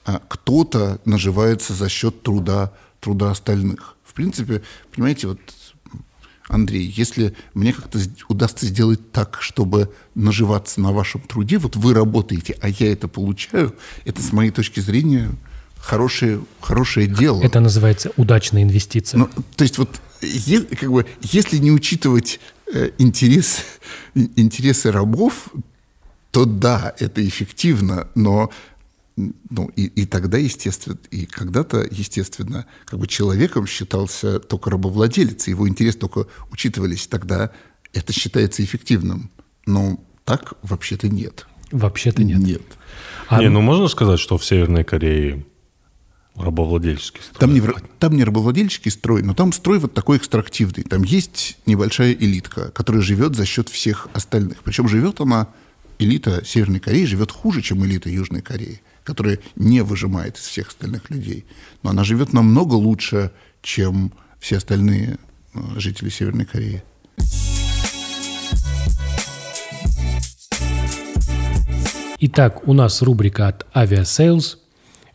а, 0.06 0.22
кто-то 0.28 1.00
наживается 1.06 1.74
за 1.74 1.89
счет 1.89 2.22
труда, 2.22 2.72
труда 3.00 3.32
остальных. 3.32 3.95
В 4.04 4.13
принципе, 4.13 4.62
понимаете, 4.93 5.28
вот 5.28 5.39
Андрей, 6.50 6.92
если 6.98 7.36
мне 7.54 7.72
как-то 7.72 8.00
удастся 8.28 8.66
сделать 8.66 9.12
так, 9.12 9.38
чтобы 9.40 9.94
наживаться 10.16 10.82
на 10.82 10.92
вашем 10.92 11.22
труде, 11.22 11.60
вот 11.60 11.76
вы 11.76 11.94
работаете, 11.94 12.58
а 12.60 12.68
я 12.68 12.92
это 12.92 13.08
получаю, 13.08 13.76
это 14.04 14.22
с 14.22 14.34
моей 14.34 14.50
точки 14.50 14.80
зрения 14.80 15.30
хорошее, 15.78 16.42
хорошее 16.60 17.08
дело. 17.08 17.42
Это 17.44 17.60
называется 17.60 18.12
удачная 18.18 18.64
инвестиция. 18.64 19.20
Ну, 19.20 19.30
то 19.56 19.64
есть 19.64 19.78
вот 19.78 20.02
е, 20.22 20.62
как 20.62 20.92
бы, 20.92 21.06
если 21.22 21.58
не 21.58 21.72
учитывать 21.72 22.40
э, 22.74 22.92
интерес, 22.98 23.60
интересы 24.16 24.92
рабов, 24.92 25.50
то 26.32 26.46
да, 26.46 26.96
это 27.00 27.26
эффективно, 27.28 28.08
но 28.16 28.52
ну, 29.50 29.70
и, 29.76 29.86
и 29.86 30.06
тогда, 30.06 30.38
естественно, 30.38 30.98
и 31.12 31.26
когда-то, 31.26 31.86
естественно, 31.90 32.65
как 32.86 33.00
бы 33.00 33.08
человеком 33.08 33.67
считался 33.67 34.40
только 34.40 34.70
рабовладелец, 34.70 35.48
его 35.48 35.67
интересы 35.67 35.98
только 35.98 36.28
учитывались, 36.52 37.08
тогда 37.08 37.52
это 37.94 38.13
считается 38.13 38.63
эффективным. 38.63 39.32
Но 39.65 40.00
так 40.26 40.54
вообще-то 40.62 41.10
нет. 41.10 41.48
Вообще-то 41.72 42.24
нет. 42.24 42.40
Нет. 42.40 42.62
А... 43.28 43.42
Не, 43.42 43.50
ну 43.50 43.62
можно 43.62 43.88
сказать, 43.88 44.20
что 44.20 44.38
в 44.38 44.46
Северной 44.46 44.84
Корее 44.84 45.46
Рабовладельческий 46.36 47.22
строй. 47.22 47.40
Там 47.40 47.54
не, 47.54 47.62
там 48.00 48.15
не 48.15 48.24
рабовладельческий 48.24 48.92
строй, 48.92 49.24
но 49.24 49.34
там 49.34 49.52
строй 49.52 49.78
вот 49.80 49.94
такой 49.94 50.17
экстрактивный. 50.17 50.84
Там 50.84 51.04
есть 51.04 51.58
небольшая 51.65 52.13
элитка, 52.13 52.72
которая 52.72 53.02
живет 53.02 53.36
за 53.36 53.46
счет 53.46 53.67
всех 53.67 54.08
остальных. 54.13 54.63
Причем 54.63 54.88
живет 54.88 55.20
она, 55.20 55.50
элита 55.98 56.44
Северной 56.46 56.80
Кореи 56.80 57.04
живет 57.04 57.32
хуже, 57.32 57.62
чем 57.62 57.86
элита 57.86 58.10
Южной 58.10 58.42
Кореи, 58.42 58.82
которая 59.10 59.40
не 59.56 59.82
выжимает 59.82 60.38
из 60.38 60.44
всех 60.44 60.68
остальных 60.68 61.10
людей. 61.10 61.44
Но 61.82 61.90
она 61.90 62.04
живет 62.04 62.32
намного 62.32 62.76
лучше, 62.76 63.32
чем 63.64 64.14
все 64.40 64.58
остальные 64.58 65.18
э, 65.56 65.60
жители 65.78 66.10
Северной 66.10 66.46
Кореи. 66.46 66.84
Итак, 72.20 72.68
у 72.68 72.74
нас 72.74 73.02
рубрика 73.02 73.48
от 73.48 73.66
Aviasales 73.74 74.58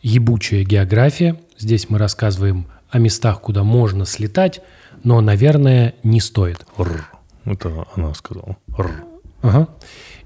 «Ебучая 0.01 0.65
география». 0.65 1.39
Здесь 1.57 1.89
мы 1.89 1.97
рассказываем 1.97 2.67
о 2.89 2.99
местах, 2.99 3.39
куда 3.39 3.63
можно 3.63 4.05
слетать, 4.05 4.59
но, 5.05 5.21
наверное, 5.21 5.95
не 6.03 6.19
стоит. 6.19 6.65
Р. 6.77 7.09
Это 7.45 7.87
она 7.95 8.13
сказала. 8.13 8.57
Р. 8.77 9.05
Ага. 9.41 9.69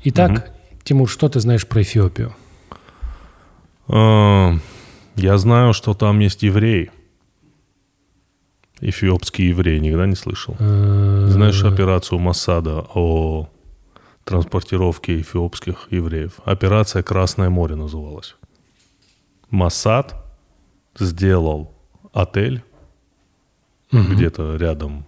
Итак, 0.06 0.32
угу. 0.32 0.42
Тимур, 0.84 1.08
что 1.08 1.30
ты 1.30 1.40
знаешь 1.40 1.68
про 1.68 1.84
Эфиопию? 1.84 2.36
А, 3.90 4.56
я 5.16 5.38
знаю, 5.38 5.74
что 5.74 5.94
там 5.94 6.20
есть 6.20 6.44
евреи. 6.44 6.92
Эфиопские 8.82 9.50
евреи, 9.50 9.80
никогда 9.80 10.06
не 10.06 10.16
слышал. 10.16 10.56
Знаешь 10.58 11.64
операцию 11.64 12.20
Масада 12.20 12.86
о 12.94 13.50
транспортировки 14.24 15.20
эфиопских 15.20 15.88
евреев. 15.90 16.40
Операция 16.46 17.04
«Красное 17.04 17.50
море» 17.50 17.76
называлась. 17.76 18.36
Масад 19.50 20.16
сделал 20.98 21.74
отель 22.14 22.64
угу. 23.92 24.04
где-то 24.04 24.56
рядом, 24.56 25.06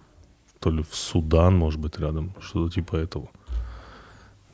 то 0.58 0.70
ли 0.70 0.82
в 0.82 0.94
Судан, 0.94 1.56
может 1.56 1.80
быть, 1.80 1.98
рядом, 1.98 2.34
что-то 2.40 2.74
типа 2.74 2.96
этого, 2.96 3.28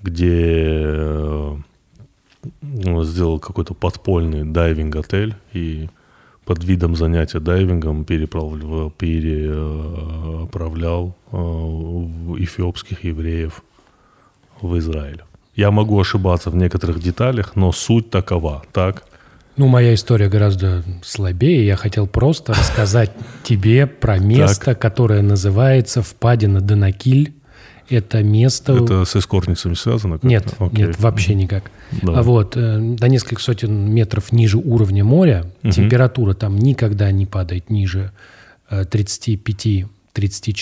где 0.03 0.83
э, 0.85 1.57
сделал 2.63 3.39
какой-то 3.39 3.75
подпольный 3.75 4.45
дайвинг-отель 4.45 5.35
и 5.53 5.89
под 6.45 6.65
видом 6.65 6.97
занятия 6.97 7.41
дайвингом 7.41 8.05
переправлял, 8.05 8.91
переправлял 8.91 9.57
э, 11.31 11.37
эфиопских 11.37 13.05
евреев 13.05 13.63
в 14.63 14.79
Израиль. 14.79 15.23
Я 15.55 15.71
могу 15.71 16.01
ошибаться 16.01 16.51
в 16.51 16.57
некоторых 16.57 17.01
деталях, 17.01 17.57
но 17.57 17.73
суть 17.73 18.11
такова, 18.11 18.63
так? 18.73 19.05
Ну, 19.57 19.67
моя 19.67 19.93
история 19.93 20.29
гораздо 20.29 20.85
слабее. 21.03 21.67
Я 21.67 21.75
хотел 21.75 22.07
просто 22.07 22.53
рассказать 22.55 23.11
тебе 23.43 23.89
про 23.89 24.19
место, 24.19 24.77
которое 24.77 25.21
называется 25.21 26.01
впадина 26.01 26.61
Данакиль. 26.61 27.35
Это 27.89 28.23
место... 28.23 28.75
Это 28.75 29.05
с 29.05 29.17
эскортницами 29.17 29.75
связано? 29.75 30.19
Нет, 30.23 30.55
Окей. 30.59 30.87
нет, 30.87 31.01
вообще 31.01 31.35
никак. 31.35 31.71
Да. 32.03 32.19
А 32.19 32.23
вот, 32.23 32.57
э, 32.57 32.79
до 32.81 33.09
нескольких 33.09 33.41
сотен 33.41 33.91
метров 33.91 34.31
ниже 34.33 34.59
уровня 34.59 35.05
моря 35.05 35.47
угу. 35.63 35.73
температура 35.73 36.35
там 36.35 36.59
никогда 36.59 37.11
не 37.11 37.27
падает 37.27 37.71
ниже 37.71 38.13
35-34 38.71 39.89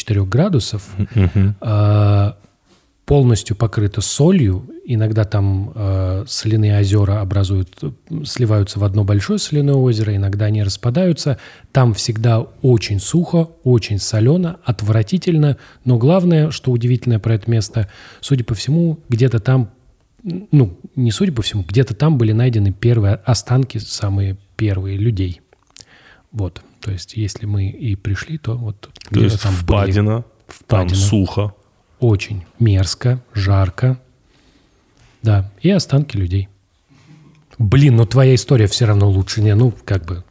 э, 0.08 0.24
градусов. 0.24 0.82
Угу 1.14 1.54
полностью 3.06 3.54
покрыто 3.56 4.00
солью. 4.00 4.68
Иногда 4.84 5.24
там 5.24 5.72
э, 5.74 6.24
соляные 6.26 6.78
озера 6.78 7.20
образуют, 7.20 7.78
сливаются 8.24 8.80
в 8.80 8.84
одно 8.84 9.04
большое 9.04 9.38
соляное 9.38 9.74
озеро, 9.74 10.14
иногда 10.14 10.46
они 10.46 10.62
распадаются. 10.62 11.38
Там 11.72 11.94
всегда 11.94 12.40
очень 12.40 12.98
сухо, 12.98 13.50
очень 13.62 14.00
солено, 14.00 14.58
отвратительно. 14.64 15.56
Но 15.84 15.98
главное, 15.98 16.50
что 16.50 16.72
удивительное 16.72 17.20
про 17.20 17.34
это 17.34 17.48
место, 17.48 17.88
судя 18.20 18.44
по 18.44 18.54
всему, 18.54 18.98
где-то 19.08 19.38
там, 19.38 19.70
ну, 20.24 20.76
не 20.96 21.12
судя 21.12 21.32
по 21.32 21.42
всему, 21.42 21.62
где-то 21.62 21.94
там 21.94 22.18
были 22.18 22.32
найдены 22.32 22.72
первые 22.72 23.14
останки, 23.14 23.78
самые 23.78 24.36
первые 24.56 24.98
людей. 24.98 25.42
Вот. 26.32 26.60
То 26.80 26.90
есть, 26.90 27.16
если 27.16 27.46
мы 27.46 27.68
и 27.68 27.94
пришли, 27.94 28.36
то 28.36 28.56
вот 28.56 28.88
то 29.12 29.20
есть 29.20 29.42
там 29.42 29.52
впадина, 29.52 30.16
были, 30.16 30.24
впадина, 30.48 30.88
там 30.88 30.94
сухо, 30.94 31.54
очень 32.00 32.44
мерзко, 32.58 33.20
жарко. 33.34 33.98
Да, 35.22 35.50
и 35.60 35.70
останки 35.70 36.16
людей. 36.16 36.48
Блин, 37.58 37.96
ну 37.96 38.06
твоя 38.06 38.34
история 38.34 38.66
все 38.66 38.84
равно 38.86 39.08
лучше. 39.08 39.40
Не, 39.40 39.54
ну, 39.54 39.72
как 39.84 40.04
бы... 40.04 40.24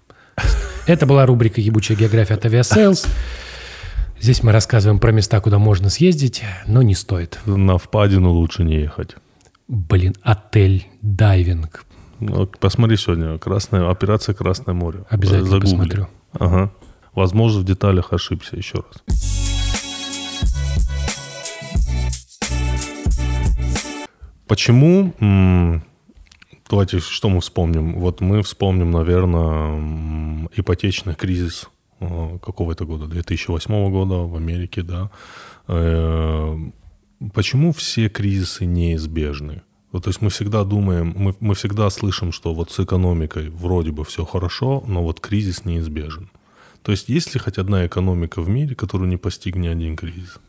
Это 0.88 1.06
была 1.08 1.26
рубрика 1.26 1.60
«Ебучая 1.60 1.98
география» 1.98 2.36
от 2.36 2.46
Aviasales. 2.46 3.08
Здесь 4.22 4.44
мы 4.44 4.52
рассказываем 4.52 5.00
про 5.00 5.12
места, 5.12 5.42
куда 5.42 5.58
можно 5.58 5.90
съездить, 5.90 6.44
но 6.68 6.82
не 6.82 6.94
стоит. 6.94 7.40
На 7.46 7.78
впадину 7.78 8.32
лучше 8.32 8.64
не 8.64 8.76
ехать. 8.76 9.16
Блин, 9.68 10.16
отель, 10.22 10.88
дайвинг. 11.02 11.86
Ну, 12.20 12.46
посмотри 12.46 12.98
сегодня. 12.98 13.38
Красная, 13.40 13.90
операция 13.90 14.36
«Красное 14.36 14.74
море». 14.74 15.04
Обязательно 15.10 15.50
Загугли. 15.50 15.72
посмотрю. 15.72 16.08
Ага. 16.34 16.72
Возможно, 17.14 17.62
в 17.62 17.66
деталях 17.66 18.14
ошибся 18.14 18.56
еще 18.56 18.78
раз. 18.78 19.45
Почему? 24.56 25.12
Давайте, 26.70 27.00
что 27.00 27.28
мы 27.28 27.42
вспомним? 27.42 27.96
Вот 27.96 28.22
мы 28.22 28.42
вспомним, 28.42 28.90
наверное, 28.90 30.48
ипотечный 30.56 31.14
кризис 31.14 31.68
э, 32.00 32.38
какого 32.42 32.72
это 32.72 32.86
года? 32.86 33.08
2008 33.08 33.92
года 33.92 34.16
в 34.16 34.34
Америке, 34.34 34.82
да. 34.82 35.12
Э, 35.68 36.58
почему 37.34 37.74
все 37.74 38.08
кризисы 38.08 38.66
неизбежны? 38.66 39.62
То 39.92 40.10
есть 40.10 40.22
мы 40.22 40.30
всегда 40.30 40.64
думаем, 40.64 41.14
мы, 41.18 41.36
мы 41.42 41.54
всегда 41.54 41.90
слышим, 41.90 42.32
что 42.32 42.54
вот 42.54 42.72
с 42.72 42.80
экономикой 42.80 43.50
вроде 43.50 43.92
бы 43.92 44.06
все 44.06 44.24
хорошо, 44.24 44.82
но 44.88 45.04
вот 45.04 45.20
кризис 45.20 45.66
неизбежен. 45.66 46.30
То 46.82 46.94
есть 46.94 47.10
есть 47.10 47.34
ли 47.34 47.42
хоть 47.42 47.58
одна 47.58 47.86
экономика 47.86 48.42
в 48.42 48.48
мире, 48.48 48.74
которую 48.74 49.10
не 49.10 49.18
постиг 49.18 49.58
ни 49.58 49.68
один 49.68 49.98
кризис? 49.98 50.40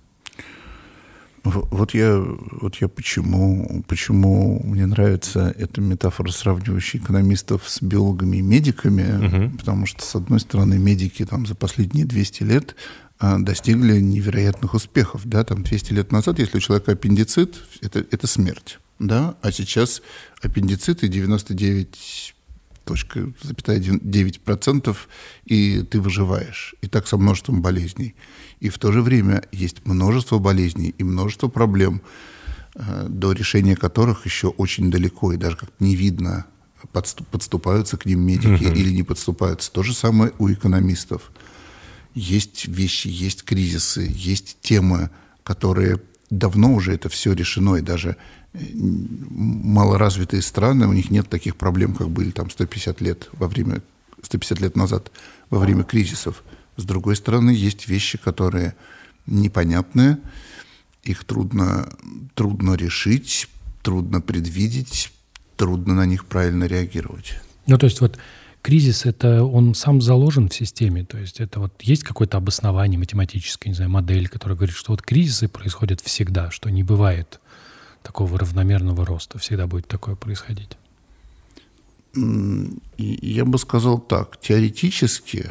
Вот 1.46 1.94
я, 1.94 2.18
вот 2.18 2.76
я 2.76 2.88
почему, 2.88 3.84
почему 3.86 4.60
мне 4.64 4.86
нравится 4.86 5.54
эта 5.56 5.80
метафора, 5.80 6.30
сравнивающая 6.30 7.00
экономистов 7.00 7.68
с 7.68 7.80
биологами 7.80 8.38
и 8.38 8.42
медиками, 8.42 9.46
угу. 9.46 9.56
потому 9.58 9.86
что, 9.86 10.02
с 10.02 10.14
одной 10.14 10.40
стороны, 10.40 10.78
медики 10.78 11.24
там 11.24 11.46
за 11.46 11.54
последние 11.54 12.04
200 12.04 12.42
лет 12.42 12.74
а, 13.18 13.38
достигли 13.38 14.00
невероятных 14.00 14.74
успехов. 14.74 15.22
Да? 15.24 15.44
Там 15.44 15.62
200 15.62 15.92
лет 15.92 16.12
назад, 16.12 16.38
если 16.38 16.58
у 16.58 16.60
человека 16.60 16.92
аппендицит, 16.92 17.62
это, 17.80 18.04
это 18.10 18.26
смерть. 18.26 18.78
Да? 18.98 19.36
А 19.42 19.52
сейчас 19.52 20.02
аппендициты 20.42 21.08
99 21.08 22.34
9%, 22.94 24.96
и 25.44 25.82
ты 25.82 26.00
выживаешь. 26.00 26.74
И 26.82 26.88
так 26.88 27.06
со 27.06 27.16
множеством 27.16 27.62
болезней. 27.62 28.14
И 28.60 28.68
в 28.68 28.78
то 28.78 28.92
же 28.92 29.02
время 29.02 29.42
есть 29.52 29.84
множество 29.84 30.38
болезней 30.38 30.94
и 30.96 31.04
множество 31.04 31.48
проблем, 31.48 32.02
э, 32.74 33.06
до 33.08 33.32
решения 33.32 33.76
которых 33.76 34.24
еще 34.24 34.48
очень 34.48 34.90
далеко, 34.90 35.32
и 35.32 35.36
даже 35.36 35.56
как-то 35.56 35.84
не 35.84 35.96
видно, 35.96 36.46
подступаются 36.92 37.96
к 37.96 38.06
ним 38.06 38.20
медики 38.20 38.64
угу. 38.64 38.74
или 38.74 38.92
не 38.92 39.02
подступаются. 39.02 39.72
То 39.72 39.82
же 39.82 39.94
самое 39.94 40.32
у 40.38 40.50
экономистов. 40.50 41.32
Есть 42.14 42.66
вещи, 42.66 43.08
есть 43.08 43.42
кризисы, 43.42 44.10
есть 44.14 44.58
темы, 44.60 45.10
которые 45.42 46.00
давно 46.30 46.74
уже 46.74 46.94
это 46.94 47.08
все 47.08 47.32
решено, 47.32 47.76
и 47.76 47.82
даже 47.82 48.16
малоразвитые 49.30 50.42
страны, 50.42 50.86
у 50.86 50.92
них 50.92 51.10
нет 51.10 51.28
таких 51.28 51.56
проблем, 51.56 51.94
как 51.94 52.08
были 52.08 52.30
там 52.30 52.50
150 52.50 53.00
лет 53.00 53.28
во 53.32 53.48
время 53.48 53.82
150 54.22 54.60
лет 54.60 54.76
назад 54.76 55.10
во 55.50 55.58
время 55.58 55.84
кризисов. 55.84 56.42
С 56.76 56.84
другой 56.84 57.16
стороны, 57.16 57.50
есть 57.50 57.88
вещи, 57.88 58.18
которые 58.18 58.74
непонятные, 59.26 60.18
их 61.02 61.24
трудно, 61.24 61.88
трудно 62.34 62.74
решить, 62.74 63.48
трудно 63.82 64.20
предвидеть, 64.20 65.12
трудно 65.56 65.94
на 65.94 66.06
них 66.06 66.26
правильно 66.26 66.64
реагировать. 66.64 67.34
Ну, 67.66 67.78
то 67.78 67.86
есть 67.86 68.00
вот 68.00 68.18
кризис, 68.62 69.06
это 69.06 69.44
он 69.44 69.74
сам 69.74 70.00
заложен 70.00 70.48
в 70.48 70.54
системе, 70.54 71.04
то 71.04 71.18
есть 71.18 71.40
это 71.40 71.60
вот 71.60 71.72
есть 71.82 72.02
какое-то 72.02 72.36
обоснование 72.36 72.98
математическое, 72.98 73.70
не 73.70 73.74
знаю, 73.74 73.90
модель, 73.90 74.28
которая 74.28 74.56
говорит, 74.56 74.76
что 74.76 74.92
вот 74.92 75.02
кризисы 75.02 75.48
происходят 75.48 76.00
всегда, 76.00 76.50
что 76.50 76.68
не 76.70 76.82
бывает 76.82 77.40
такого 78.06 78.38
равномерного 78.38 79.04
роста, 79.04 79.38
всегда 79.38 79.66
будет 79.66 79.88
такое 79.88 80.14
происходить. 80.14 80.76
Я 82.14 83.44
бы 83.44 83.58
сказал 83.58 83.98
так, 83.98 84.40
теоретически 84.40 85.50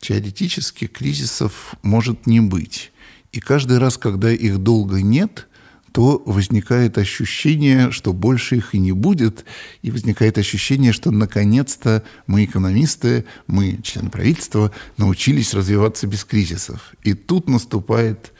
Теоретически 0.00 0.86
кризисов 0.86 1.74
может 1.82 2.26
не 2.26 2.40
быть. 2.40 2.92
И 3.32 3.40
каждый 3.40 3.78
раз, 3.78 3.98
когда 3.98 4.30
их 4.30 4.58
долго 4.58 5.02
нет, 5.02 5.48
то 5.92 6.22
возникает 6.24 6.98
ощущение, 6.98 7.90
что 7.90 8.12
больше 8.12 8.56
их 8.56 8.74
и 8.74 8.78
не 8.78 8.92
будет, 8.92 9.44
и 9.82 9.90
возникает 9.90 10.38
ощущение, 10.38 10.92
что 10.92 11.10
наконец-то 11.10 12.04
мы, 12.26 12.44
экономисты, 12.44 13.24
мы, 13.48 13.80
члены 13.82 14.10
правительства, 14.10 14.70
научились 14.96 15.52
развиваться 15.52 16.06
без 16.06 16.24
кризисов. 16.24 16.94
И 17.02 17.14
тут 17.14 17.48
наступает, 17.48 18.32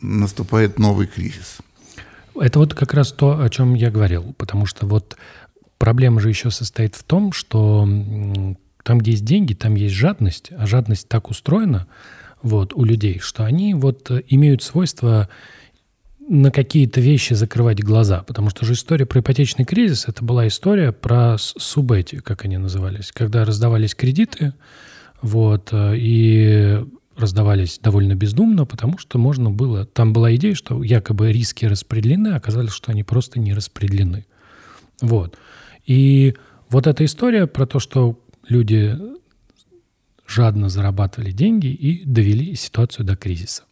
наступает 0.00 0.78
новый 0.78 1.08
кризис. 1.08 1.58
Это 2.40 2.58
вот 2.58 2.74
как 2.74 2.94
раз 2.94 3.12
то, 3.12 3.40
о 3.40 3.48
чем 3.50 3.74
я 3.74 3.90
говорил, 3.90 4.34
потому 4.36 4.66
что 4.66 4.86
вот 4.86 5.16
проблема 5.78 6.20
же 6.20 6.28
еще 6.28 6.50
состоит 6.50 6.94
в 6.94 7.04
том, 7.04 7.32
что 7.32 7.88
там, 8.82 8.98
где 8.98 9.12
есть 9.12 9.24
деньги, 9.24 9.54
там 9.54 9.74
есть 9.74 9.94
жадность, 9.94 10.50
а 10.56 10.66
жадность 10.66 11.08
так 11.08 11.30
устроена 11.30 11.86
вот, 12.42 12.74
у 12.74 12.84
людей, 12.84 13.18
что 13.20 13.44
они 13.44 13.74
вот 13.74 14.10
э, 14.10 14.22
имеют 14.28 14.62
свойство 14.62 15.28
на 16.28 16.50
какие-то 16.50 17.00
вещи 17.00 17.32
закрывать 17.34 17.82
глаза, 17.82 18.22
потому 18.22 18.50
что 18.50 18.64
же 18.64 18.74
история 18.74 19.06
про 19.06 19.20
ипотечный 19.20 19.64
кризис, 19.64 20.06
это 20.08 20.24
была 20.24 20.46
история 20.46 20.92
про 20.92 21.36
субэти, 21.38 22.16
как 22.16 22.44
они 22.44 22.58
назывались, 22.58 23.12
когда 23.12 23.44
раздавались 23.44 23.94
кредиты, 23.94 24.52
вот, 25.22 25.70
э, 25.72 25.94
и 25.96 26.84
раздавались 27.16 27.78
довольно 27.78 28.14
бездумно, 28.14 28.64
потому 28.66 28.98
что 28.98 29.18
можно 29.18 29.50
было... 29.50 29.86
Там 29.86 30.12
была 30.12 30.34
идея, 30.36 30.54
что 30.54 30.82
якобы 30.82 31.32
риски 31.32 31.64
распределены, 31.64 32.28
а 32.28 32.36
оказалось, 32.36 32.72
что 32.72 32.92
они 32.92 33.04
просто 33.04 33.40
не 33.40 33.54
распределены. 33.54 34.26
Вот. 35.00 35.38
И 35.86 36.34
вот 36.68 36.86
эта 36.86 37.04
история 37.04 37.46
про 37.46 37.66
то, 37.66 37.78
что 37.78 38.18
люди 38.48 38.98
жадно 40.26 40.68
зарабатывали 40.68 41.30
деньги 41.30 41.66
и 41.66 42.04
довели 42.04 42.54
ситуацию 42.54 43.04
до 43.04 43.16
кризиса. 43.16 43.62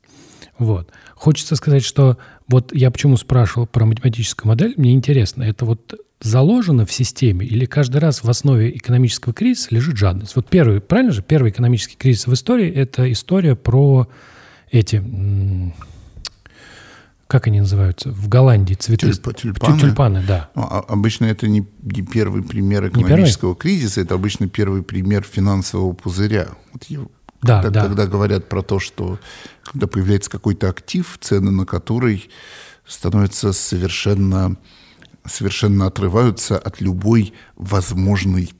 Вот. 0.58 0.90
Хочется 1.14 1.56
сказать, 1.56 1.84
что 1.84 2.18
вот 2.46 2.74
я 2.74 2.90
почему 2.90 3.16
спрашивал 3.16 3.66
про 3.66 3.86
математическую 3.86 4.48
модель, 4.48 4.74
мне 4.76 4.92
интересно, 4.92 5.42
это 5.42 5.64
вот 5.64 5.94
заложено 6.22 6.86
в 6.86 6.92
системе 6.92 7.46
или 7.46 7.64
каждый 7.64 7.98
раз 7.98 8.22
в 8.22 8.30
основе 8.30 8.76
экономического 8.76 9.32
кризиса 9.34 9.68
лежит 9.70 9.96
жадность? 9.96 10.36
Вот 10.36 10.48
первый, 10.48 10.80
правильно 10.80 11.12
же, 11.12 11.22
первый 11.22 11.50
экономический 11.50 11.96
кризис 11.96 12.26
в 12.26 12.32
истории– 12.32 12.70
это 12.74 13.10
история 13.12 13.56
про 13.56 14.08
эти 14.70 15.02
как 17.32 17.46
они 17.46 17.60
называются, 17.60 18.10
в 18.10 18.28
Голландии 18.28 18.74
цветы. 18.74 19.10
Тюльпа, 19.10 19.32
тюльпаны. 19.32 19.80
Тюльпаны, 19.80 20.22
да. 20.28 20.50
Ну, 20.54 20.64
а 20.68 20.80
обычно 20.80 21.24
это 21.24 21.48
не, 21.48 21.66
не 21.80 22.02
первый 22.02 22.42
пример 22.42 22.88
экономического 22.88 23.56
кризиса, 23.56 24.02
это 24.02 24.16
обычно 24.16 24.50
первый 24.50 24.82
пример 24.82 25.22
финансового 25.22 25.94
пузыря. 25.94 26.48
Вот 26.74 26.84
его, 26.84 27.10
да, 27.40 27.62
когда, 27.62 27.80
да. 27.80 27.86
когда 27.86 28.06
говорят 28.06 28.50
про 28.50 28.62
то, 28.62 28.78
что 28.78 29.18
когда 29.64 29.86
появляется 29.86 30.30
какой-то 30.30 30.68
актив, 30.68 31.16
цены 31.22 31.50
на 31.50 31.64
который 31.64 32.28
становятся 32.86 33.54
совершенно, 33.54 34.56
совершенно 35.24 35.86
отрываются 35.86 36.58
от 36.58 36.80
любой 36.80 37.32
возможной 37.56 38.50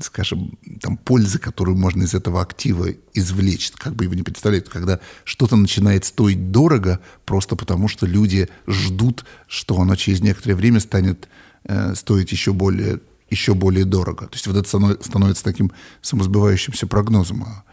скажем, 0.00 0.56
там, 0.80 0.96
пользы, 0.96 1.38
которую 1.38 1.76
можно 1.76 2.04
из 2.04 2.14
этого 2.14 2.40
актива 2.40 2.86
извлечь. 3.14 3.72
Как 3.72 3.96
бы 3.96 4.04
его 4.04 4.14
не 4.14 4.22
представляют, 4.22 4.68
когда 4.68 5.00
что-то 5.24 5.56
начинает 5.56 6.04
стоить 6.04 6.52
дорого, 6.52 7.00
просто 7.24 7.56
потому 7.56 7.88
что 7.88 8.06
люди 8.06 8.48
ждут, 8.66 9.24
что 9.48 9.80
оно 9.80 9.96
через 9.96 10.20
некоторое 10.20 10.54
время 10.54 10.80
станет 10.80 11.28
э, 11.64 11.94
стоить 11.96 12.30
еще 12.30 12.52
более, 12.52 13.00
еще 13.28 13.54
более 13.54 13.84
дорого. 13.84 14.26
То 14.26 14.34
есть 14.34 14.46
вот 14.46 14.56
это 14.56 14.68
становится 14.68 15.42
таким 15.42 15.72
самосбывающимся 16.00 16.86
прогнозом. 16.86 17.42
А 17.42 17.64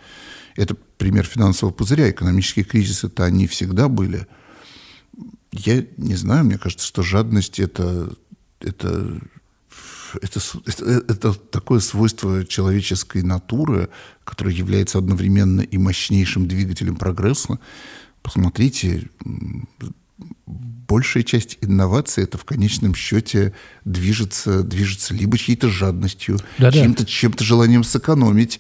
это 0.55 0.75
пример 0.97 1.25
финансового 1.25 1.73
пузыря. 1.73 2.09
Экономические 2.09 2.65
кризисы-то 2.65 3.23
они 3.23 3.45
всегда 3.45 3.87
были. 3.87 4.27
Я 5.51 5.85
не 5.97 6.15
знаю, 6.15 6.45
мне 6.45 6.57
кажется, 6.57 6.85
что 6.85 7.01
жадность 7.03 7.59
это, 7.59 8.13
это 8.59 9.19
это, 10.21 10.39
это, 10.65 10.85
это 11.07 11.33
такое 11.33 11.79
свойство 11.79 12.45
человеческой 12.45 13.21
натуры, 13.21 13.89
которое 14.23 14.55
является 14.55 14.97
одновременно 14.97 15.61
и 15.61 15.77
мощнейшим 15.77 16.47
двигателем 16.47 16.95
прогресса. 16.95 17.59
Посмотрите, 18.21 19.09
большая 20.87 21.23
часть 21.23 21.57
инноваций 21.61 22.23
это 22.23 22.37
в 22.37 22.45
конечном 22.45 22.95
счете 22.95 23.53
движется, 23.83 24.63
движется 24.63 25.13
либо 25.13 25.37
чьей-то 25.37 25.69
жадностью, 25.69 26.39
да 26.57 26.69
-да. 26.69 26.73
чем-то 26.73 27.05
чем 27.05 27.33
желанием 27.39 27.83
сэкономить, 27.83 28.59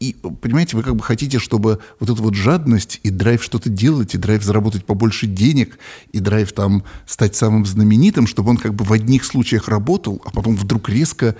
и, 0.00 0.12
понимаете, 0.12 0.76
вы 0.76 0.84
как 0.84 0.94
бы 0.94 1.02
хотите, 1.02 1.38
чтобы 1.38 1.80
вот 1.98 2.08
эта 2.08 2.22
вот 2.22 2.34
жадность 2.34 3.00
и 3.02 3.10
драйв 3.10 3.42
что-то 3.42 3.68
делать, 3.68 4.14
и 4.14 4.18
драйв 4.18 4.44
заработать 4.44 4.84
побольше 4.84 5.26
денег, 5.26 5.78
и 6.12 6.20
драйв 6.20 6.52
там 6.52 6.84
стать 7.06 7.34
самым 7.34 7.66
знаменитым, 7.66 8.28
чтобы 8.28 8.50
он 8.50 8.58
как 8.58 8.74
бы 8.74 8.84
в 8.84 8.92
одних 8.92 9.24
случаях 9.24 9.68
работал, 9.68 10.22
а 10.24 10.30
потом 10.30 10.56
вдруг 10.56 10.88
резко 10.88 11.34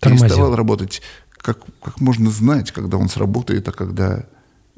Тормозил. 0.00 0.26
переставал 0.26 0.56
работать. 0.56 1.00
Как, 1.36 1.60
как 1.80 2.00
можно 2.00 2.30
знать, 2.30 2.72
когда 2.72 2.96
он 2.96 3.08
сработает, 3.08 3.68
а 3.68 3.72
когда 3.72 4.26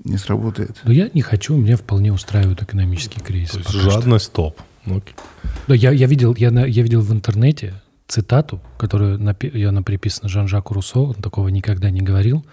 не 0.03 0.19
сработает? 0.19 0.77
Но 0.85 0.93
я 0.93 1.09
не 1.15 1.23
хочу, 1.23 1.57
меня 1.57 1.77
вполне 1.79 2.13
устраивает 2.13 2.63
экономический 2.63 3.21
кризис. 3.21 3.53
То 3.53 3.59
есть 3.59 3.71
жадность 3.71 4.27
что. 4.27 4.51
топ. 4.51 4.61
Ну, 4.85 5.03
да, 5.67 5.75
я, 5.75 5.93
я, 5.93 6.07
видел, 6.07 6.35
я, 6.37 6.51
я 6.51 6.83
видел 6.83 7.01
в 7.01 7.11
интернете 7.11 7.75
цитату, 8.07 8.61
которую 8.77 9.19
напи- 9.19 9.65
она 9.65 9.81
приписана 9.81 10.29
Жан-Жаку 10.29 10.75
Руссо, 10.75 11.01
он 11.01 11.15
такого 11.15 11.49
никогда 11.49 11.91
не 11.91 12.03
говорил, 12.03 12.45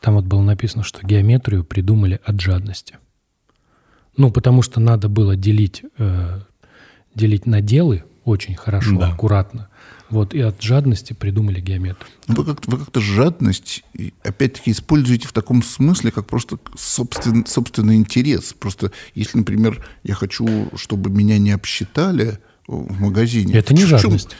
там 0.00 0.14
вот 0.14 0.24
было 0.24 0.42
написано, 0.42 0.82
что 0.82 1.06
геометрию 1.06 1.64
придумали 1.64 2.20
от 2.24 2.40
жадности. 2.40 2.98
Ну, 4.16 4.30
потому 4.30 4.62
что 4.62 4.80
надо 4.80 5.08
было 5.08 5.36
делить, 5.36 5.82
э, 5.98 6.40
делить 7.14 7.46
наделы 7.46 8.04
очень 8.24 8.54
хорошо, 8.54 8.98
да. 8.98 9.12
аккуратно. 9.12 9.68
Вот, 10.08 10.34
и 10.34 10.40
от 10.40 10.60
жадности 10.60 11.12
придумали 11.12 11.60
геометрию. 11.60 12.10
Вы 12.26 12.44
как-то, 12.44 12.70
вы 12.70 12.78
как-то 12.78 13.00
жадность, 13.00 13.84
опять-таки, 14.24 14.72
используете 14.72 15.28
в 15.28 15.32
таком 15.32 15.62
смысле, 15.62 16.10
как 16.10 16.26
просто 16.26 16.58
собствен, 16.76 17.46
собственный 17.46 17.94
интерес. 17.94 18.52
Просто 18.58 18.90
если, 19.14 19.38
например, 19.38 19.86
я 20.02 20.14
хочу, 20.14 20.70
чтобы 20.74 21.10
меня 21.10 21.38
не 21.38 21.52
обсчитали 21.52 22.40
в 22.66 23.00
магазине... 23.00 23.54
Это 23.54 23.72
не 23.72 23.84
жадность. 23.84 24.30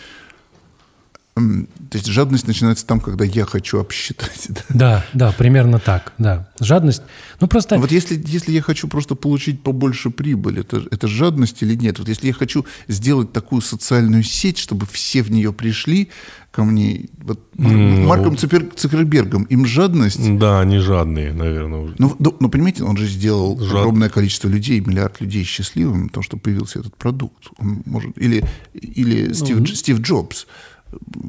То 1.91 1.99
есть 1.99 2.07
жадность 2.07 2.47
начинается 2.47 2.87
там, 2.87 3.01
когда 3.01 3.25
я 3.25 3.45
хочу 3.45 3.81
обсчитать. 3.81 4.49
Да, 4.69 5.05
да, 5.13 5.29
да 5.29 5.33
примерно 5.33 5.79
так, 5.79 6.13
да. 6.19 6.49
Жадность, 6.61 7.03
ну 7.41 7.49
просто... 7.49 7.79
Вот 7.79 7.91
если, 7.91 8.23
если 8.27 8.53
я 8.53 8.63
хочу 8.63 8.89
просто 8.89 9.15
получить 9.15 9.63
побольше 9.63 10.11
прибыли, 10.11 10.61
это, 10.61 10.83
это 10.91 11.09
жадность 11.09 11.63
или 11.63 11.75
нет? 11.75 11.99
Вот 11.99 12.09
если 12.09 12.29
я 12.29 12.33
хочу 12.33 12.65
сделать 12.89 13.33
такую 13.33 13.63
социальную 13.63 14.23
сеть, 14.23 14.59
чтобы 14.59 14.87
все 14.87 15.23
в 15.23 15.31
нее 15.31 15.53
пришли 15.53 16.11
ко 16.51 16.65
мне, 16.65 17.07
вот 17.23 17.41
ну, 17.55 18.07
Марком 18.07 18.37
Цукер, 18.37 18.69
Цукербергом, 18.75 19.45
им 19.45 19.67
жадность... 19.67 20.39
Да, 20.39 20.61
они 20.61 20.79
жадные, 20.79 21.33
наверное. 21.33 21.95
Ну, 21.99 22.17
ну, 22.19 22.37
ну 22.41 22.49
понимаете, 22.49 22.83
он 22.85 22.97
же 22.97 23.07
сделал 23.07 23.59
Жад... 23.59 23.71
огромное 23.71 24.09
количество 24.09 24.49
людей, 24.49 24.81
миллиард 24.81 25.21
людей 25.21 25.45
счастливым, 25.45 26.09
потому 26.09 26.25
что 26.25 26.37
появился 26.37 26.81
этот 26.81 26.97
продукт. 26.97 27.49
Он 27.59 27.83
может... 27.87 28.19
Или, 28.19 28.45
или 28.75 29.29
ну, 29.29 29.35
Стив, 29.35 29.79
Стив 29.79 30.01
Джобс 30.01 30.47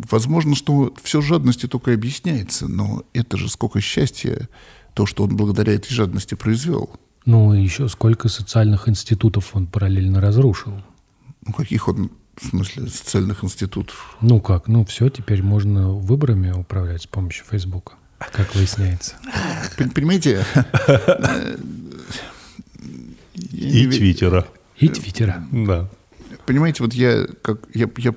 Возможно, 0.09 0.55
что 0.55 0.93
все 1.01 1.21
жадности 1.21 1.67
только 1.67 1.93
объясняется, 1.93 2.67
но 2.67 3.03
это 3.13 3.37
же 3.37 3.49
сколько 3.49 3.81
счастья, 3.81 4.49
то, 4.93 5.05
что 5.05 5.23
он 5.23 5.35
благодаря 5.35 5.73
этой 5.73 5.93
жадности 5.93 6.35
произвел. 6.35 6.89
Ну, 7.25 7.53
и 7.53 7.61
еще 7.61 7.87
сколько 7.87 8.29
социальных 8.29 8.89
институтов 8.89 9.55
он 9.55 9.67
параллельно 9.67 10.19
разрушил. 10.21 10.81
Ну, 11.45 11.53
каких 11.53 11.87
он, 11.87 12.11
в 12.35 12.47
смысле, 12.47 12.87
социальных 12.87 13.43
институтов? 13.43 14.17
Ну 14.21 14.41
как, 14.41 14.67
ну 14.67 14.83
все, 14.85 15.09
теперь 15.09 15.43
можно 15.43 15.91
выборами 15.91 16.51
управлять 16.51 17.03
с 17.03 17.07
помощью 17.07 17.45
Фейсбука, 17.45 17.93
как 18.17 18.53
выясняется. 18.55 19.15
Понимаете? 19.93 20.43
И 23.35 23.87
Твиттера. 23.87 24.47
И 24.77 24.87
Твиттера. 24.87 25.45
Да. 25.51 25.89
Понимаете, 26.45 26.83
вот 26.83 26.93
я, 26.93 27.27
как 27.43 27.67
я, 27.73 27.87
я 27.97 28.11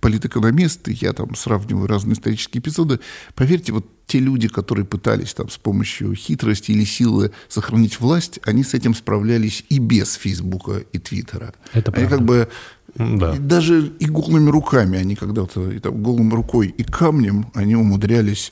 политэкономист, 0.00 0.88
и 0.88 0.92
я 0.92 1.12
там 1.12 1.34
сравниваю 1.34 1.86
разные 1.86 2.14
исторические 2.14 2.60
эпизоды. 2.60 3.00
Поверьте, 3.34 3.72
вот 3.72 3.86
те 4.06 4.20
люди, 4.20 4.48
которые 4.48 4.86
пытались 4.86 5.34
там 5.34 5.50
с 5.50 5.58
помощью 5.58 6.14
хитрости 6.14 6.70
или 6.70 6.84
силы 6.84 7.32
сохранить 7.48 8.00
власть, 8.00 8.40
они 8.44 8.64
с 8.64 8.74
этим 8.74 8.94
справлялись 8.94 9.64
и 9.68 9.78
без 9.78 10.14
Фейсбука 10.14 10.78
и 10.92 10.98
Твиттера. 10.98 11.54
Это 11.72 11.92
правда. 11.92 12.00
Они 12.00 12.08
как 12.08 12.22
бы 12.22 12.48
да. 12.94 13.36
И 13.36 13.38
даже 13.38 13.92
и 13.98 14.06
голыми 14.06 14.50
руками, 14.50 14.98
они 14.98 15.14
когда-то 15.14 15.70
и 15.70 15.78
там, 15.78 16.02
голым 16.02 16.34
рукой 16.34 16.68
и 16.68 16.82
камнем, 16.82 17.46
они 17.54 17.76
умудрялись 17.76 18.50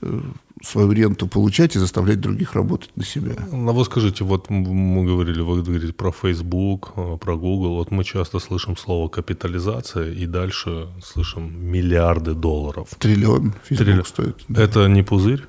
э, 0.00 0.20
свою 0.62 0.92
ренту 0.92 1.26
получать 1.26 1.76
и 1.76 1.78
заставлять 1.78 2.20
других 2.20 2.54
работать 2.54 2.90
на 2.96 3.04
себя. 3.04 3.34
Ну, 3.52 3.72
вы 3.72 3.84
скажите, 3.84 4.24
вот 4.24 4.48
мы 4.50 5.04
говорили, 5.04 5.40
вы 5.40 5.62
говорите 5.62 5.92
про 5.92 6.12
Facebook, 6.12 6.92
э, 6.96 7.18
про 7.20 7.36
Google, 7.36 7.74
вот 7.74 7.90
мы 7.90 8.04
часто 8.04 8.38
слышим 8.38 8.76
слово 8.76 9.08
капитализация, 9.08 10.10
и 10.10 10.26
дальше 10.26 10.88
слышим 11.02 11.52
миллиарды 11.70 12.34
долларов. 12.34 12.88
Триллион 12.98 13.54
Facebook 13.64 13.86
Триллион. 13.86 14.04
стоит. 14.06 14.36
Да. 14.48 14.62
Это 14.62 14.88
не 14.88 15.02
пузырь? 15.02 15.44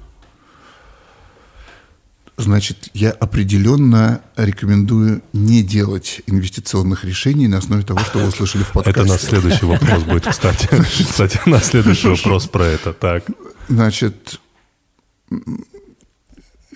Значит, 2.40 2.90
я 2.94 3.10
определенно 3.12 4.22
рекомендую 4.36 5.24
не 5.34 5.64
делать 5.64 6.22
инвестиционных 6.28 7.04
решений 7.04 7.48
на 7.48 7.58
основе 7.58 7.82
того, 7.82 8.00
что 8.02 8.20
вы 8.20 8.28
услышали 8.28 8.62
в 8.62 8.74
подкасте. 8.74 9.02
Это 9.02 9.10
на 9.10 9.18
следующий 9.18 9.66
вопрос 9.66 10.04
будет, 10.04 10.28
кстати. 10.28 10.68
Кстати, 11.04 11.40
на 11.48 11.60
следующий 11.60 12.08
вопрос 12.10 12.46
про 12.46 12.66
это. 12.66 12.94
Так. 12.94 13.24
Значит, 13.70 14.40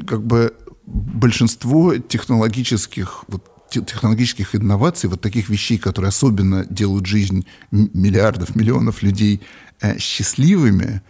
как 0.08 0.24
бы 0.24 0.54
большинство 0.86 1.98
технологических 1.98 3.26
вот, 3.28 3.48
технологических 3.70 4.56
инноваций, 4.56 5.10
вот 5.10 5.22
таких 5.22 5.50
вещей, 5.50 5.78
которые 5.78 6.10
особенно 6.10 6.66
делают 6.66 7.06
жизнь 7.06 7.46
миллиардов, 7.72 8.56
миллионов 8.56 9.02
людей 9.02 9.42
э, 9.80 9.98
счастливыми, 9.98 11.02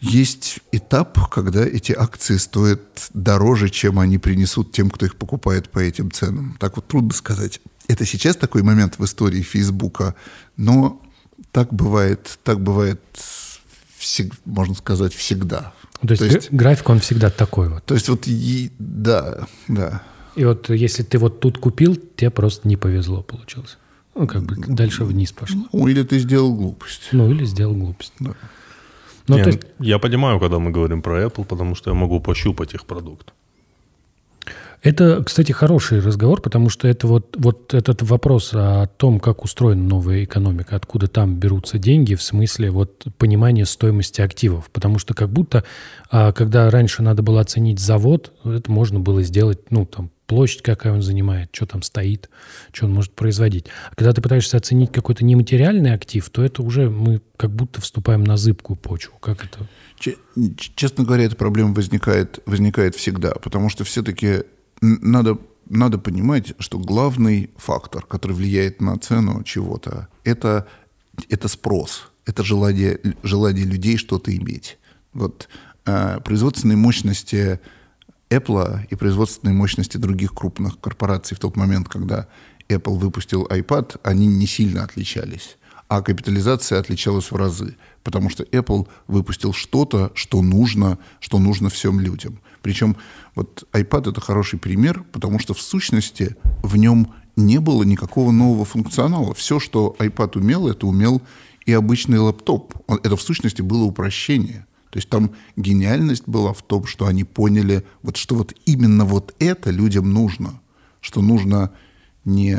есть 0.00 0.58
этап, 0.72 1.30
когда 1.30 1.64
эти 1.64 1.92
акции 1.92 2.36
стоят 2.36 3.08
дороже, 3.14 3.70
чем 3.70 4.00
они 4.00 4.18
принесут 4.18 4.72
тем, 4.72 4.90
кто 4.90 5.06
их 5.06 5.14
покупает 5.14 5.70
по 5.70 5.78
этим 5.78 6.10
ценам. 6.10 6.56
Так 6.58 6.74
вот 6.74 6.88
трудно 6.88 7.12
сказать. 7.12 7.60
Это 7.86 8.04
сейчас 8.04 8.34
такой 8.36 8.62
момент 8.64 8.98
в 8.98 9.04
истории 9.04 9.42
Фейсбука, 9.42 10.16
но 10.56 11.00
так 11.52 11.72
бывает, 11.72 12.38
так 12.42 12.60
бывает, 12.60 13.00
можно 14.44 14.74
сказать, 14.74 15.14
всегда. 15.14 15.72
То 16.06 16.12
есть, 16.12 16.18
то 16.18 16.26
есть 16.26 16.52
график, 16.52 16.90
он 16.90 16.98
всегда 16.98 17.30
такой 17.30 17.68
вот. 17.68 17.84
То 17.84 17.94
есть 17.94 18.08
вот, 18.08 18.26
и, 18.26 18.72
да, 18.78 19.46
да. 19.68 20.02
И 20.34 20.44
вот 20.44 20.70
если 20.70 21.02
ты 21.02 21.18
вот 21.18 21.40
тут 21.40 21.58
купил, 21.58 21.96
тебе 22.16 22.30
просто 22.30 22.68
не 22.68 22.76
повезло 22.76 23.22
получилось. 23.22 23.78
Ну, 24.14 24.26
как 24.26 24.42
бы 24.42 24.56
дальше 24.56 25.04
вниз 25.04 25.32
пошло. 25.32 25.62
Ну, 25.72 25.88
или 25.88 26.02
ты 26.02 26.18
сделал 26.18 26.54
глупость. 26.54 27.08
Ну, 27.12 27.30
или 27.30 27.44
сделал 27.44 27.74
глупость. 27.74 28.12
Да. 28.18 28.34
Ну, 29.28 29.36
Не, 29.36 29.44
есть... 29.44 29.60
Я 29.78 29.98
понимаю, 29.98 30.40
когда 30.40 30.58
мы 30.58 30.70
говорим 30.70 31.02
про 31.02 31.22
Apple, 31.22 31.44
потому 31.44 31.74
что 31.74 31.90
я 31.90 31.94
могу 31.94 32.20
пощупать 32.20 32.74
их 32.74 32.84
продукт. 32.84 33.32
Это, 34.82 35.22
кстати, 35.22 35.52
хороший 35.52 36.00
разговор, 36.00 36.40
потому 36.42 36.68
что 36.68 36.88
это 36.88 37.06
вот, 37.06 37.36
вот 37.38 37.72
этот 37.72 38.02
вопрос 38.02 38.50
о 38.52 38.88
том, 38.88 39.20
как 39.20 39.44
устроена 39.44 39.82
новая 39.82 40.24
экономика, 40.24 40.74
откуда 40.74 41.06
там 41.06 41.36
берутся 41.36 41.78
деньги, 41.78 42.16
в 42.16 42.22
смысле 42.22 42.72
вот 42.72 43.06
понимания 43.16 43.64
стоимости 43.64 44.20
активов. 44.20 44.68
Потому 44.72 44.98
что 44.98 45.14
как 45.14 45.30
будто, 45.30 45.62
а, 46.10 46.32
когда 46.32 46.68
раньше 46.68 47.02
надо 47.02 47.22
было 47.22 47.40
оценить 47.40 47.78
завод, 47.78 48.32
это 48.44 48.72
можно 48.72 48.98
было 48.98 49.22
сделать, 49.22 49.70
ну, 49.70 49.86
там, 49.86 50.10
площадь, 50.26 50.62
какая 50.62 50.94
он 50.94 51.02
занимает, 51.02 51.50
что 51.52 51.66
там 51.66 51.82
стоит, 51.82 52.28
что 52.72 52.86
он 52.86 52.92
может 52.92 53.12
производить. 53.12 53.66
А 53.90 53.94
когда 53.94 54.12
ты 54.12 54.20
пытаешься 54.20 54.56
оценить 54.56 54.90
какой-то 54.90 55.24
нематериальный 55.24 55.92
актив, 55.92 56.28
то 56.28 56.42
это 56.42 56.60
уже 56.62 56.90
мы 56.90 57.20
как 57.36 57.50
будто 57.50 57.80
вступаем 57.80 58.24
на 58.24 58.36
зыбкую 58.36 58.76
почву. 58.76 59.14
Как 59.20 59.44
это? 59.44 59.68
Честно 60.74 61.04
говоря, 61.04 61.24
эта 61.24 61.36
проблема 61.36 61.72
возникает, 61.72 62.40
возникает 62.46 62.96
всегда, 62.96 63.32
потому 63.34 63.68
что 63.68 63.84
все-таки 63.84 64.44
надо, 64.82 65.38
надо 65.68 65.98
понимать, 65.98 66.54
что 66.58 66.78
главный 66.78 67.50
фактор, 67.56 68.04
который 68.04 68.32
влияет 68.32 68.80
на 68.80 68.98
цену 68.98 69.42
чего-то, 69.44 70.08
это, 70.24 70.66
это 71.28 71.48
спрос, 71.48 72.10
это 72.26 72.44
желание, 72.44 73.00
желание 73.22 73.64
людей 73.64 73.96
что-то 73.96 74.36
иметь. 74.36 74.78
Вот 75.12 75.48
э, 75.86 76.20
производственные 76.24 76.76
мощности 76.76 77.60
Apple 78.28 78.86
и 78.90 78.94
производственные 78.94 79.54
мощности 79.54 79.96
других 79.96 80.34
крупных 80.34 80.80
корпораций 80.80 81.36
в 81.36 81.40
тот 81.40 81.56
момент, 81.56 81.88
когда 81.88 82.28
Apple 82.68 82.98
выпустил 82.98 83.46
iPad, 83.46 84.00
они 84.02 84.26
не 84.26 84.46
сильно 84.46 84.84
отличались. 84.84 85.58
А 85.88 86.00
капитализация 86.00 86.80
отличалась 86.80 87.30
в 87.30 87.36
разы, 87.36 87.76
потому 88.02 88.30
что 88.30 88.44
Apple 88.44 88.88
выпустил 89.06 89.52
что-то, 89.52 90.10
что 90.14 90.40
нужно, 90.40 90.98
что 91.20 91.38
нужно 91.38 91.68
всем 91.68 92.00
людям. 92.00 92.40
Причем 92.62 92.96
вот 93.34 93.68
iPad 93.72 94.10
это 94.10 94.20
хороший 94.20 94.58
пример, 94.58 95.04
потому 95.12 95.38
что 95.38 95.54
в 95.54 95.60
сущности 95.60 96.36
в 96.62 96.76
нем 96.76 97.12
не 97.36 97.60
было 97.60 97.82
никакого 97.82 98.30
нового 98.30 98.64
функционала. 98.64 99.34
Все, 99.34 99.58
что 99.58 99.96
iPad 99.98 100.38
умел, 100.38 100.68
это 100.68 100.86
умел 100.86 101.22
и 101.66 101.72
обычный 101.72 102.18
лаптоп. 102.18 102.74
Это 103.02 103.16
в 103.16 103.22
сущности 103.22 103.62
было 103.62 103.84
упрощение. 103.84 104.66
То 104.90 104.98
есть 104.98 105.08
там 105.08 105.32
гениальность 105.56 106.24
была 106.26 106.52
в 106.52 106.62
том, 106.62 106.86
что 106.86 107.06
они 107.06 107.24
поняли, 107.24 107.84
вот, 108.02 108.16
что 108.16 108.34
вот 108.34 108.54
именно 108.66 109.04
вот 109.04 109.34
это 109.38 109.70
людям 109.70 110.12
нужно. 110.12 110.60
Что 111.00 111.22
нужно 111.22 111.72
не, 112.24 112.58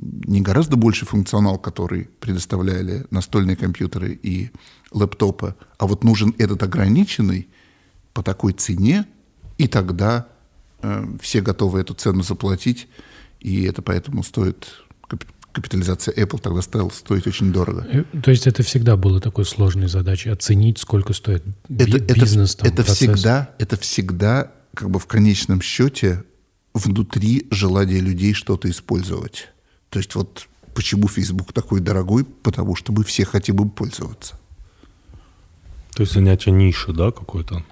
не 0.00 0.40
гораздо 0.40 0.76
больше 0.76 1.04
функционал, 1.04 1.58
который 1.58 2.08
предоставляли 2.20 3.06
настольные 3.10 3.56
компьютеры 3.56 4.18
и 4.20 4.50
лэптопы, 4.90 5.54
а 5.78 5.86
вот 5.86 6.04
нужен 6.04 6.34
этот 6.38 6.62
ограниченный 6.62 7.48
по 8.12 8.22
такой 8.22 8.54
цене, 8.54 9.06
и 9.58 9.68
тогда 9.68 10.26
э, 10.82 11.06
все 11.20 11.40
готовы 11.40 11.80
эту 11.80 11.94
цену 11.94 12.22
заплатить, 12.22 12.88
и 13.40 13.64
это 13.64 13.82
поэтому 13.82 14.22
стоит 14.22 14.84
капитализация 15.54 16.12
Apple 16.14 16.40
тогда 16.40 16.60
стала 16.62 16.88
стоить 16.90 17.26
очень 17.26 17.52
дорого. 17.52 17.86
Э, 17.90 18.04
то 18.20 18.30
есть 18.30 18.46
это 18.46 18.62
всегда 18.62 18.96
было 18.96 19.20
такой 19.20 19.44
сложной 19.44 19.88
задачей 19.88 20.30
оценить, 20.30 20.78
сколько 20.78 21.12
стоит 21.12 21.44
это, 21.68 22.14
бизнес. 22.14 22.54
Это, 22.54 22.64
там, 22.64 22.72
это 22.72 22.84
всегда, 22.84 23.50
это 23.58 23.76
всегда 23.78 24.52
как 24.74 24.90
бы 24.90 24.98
в 24.98 25.06
конечном 25.06 25.62
счете 25.62 26.24
внутри 26.74 27.46
желания 27.50 28.00
людей 28.00 28.34
что-то 28.34 28.68
использовать. 28.68 29.48
То 29.90 30.00
есть 30.00 30.16
вот 30.16 30.48
почему 30.74 31.06
Facebook 31.06 31.52
такой 31.52 31.80
дорогой, 31.80 32.24
потому 32.24 32.74
что 32.74 32.92
мы 32.92 33.04
все 33.04 33.24
хотим 33.24 33.62
им 33.62 33.70
пользоваться. 33.70 34.38
То 35.94 36.02
есть 36.02 36.12
занятие 36.12 36.50
ниши, 36.50 36.92
да, 36.92 37.12
какой-то? 37.12 37.64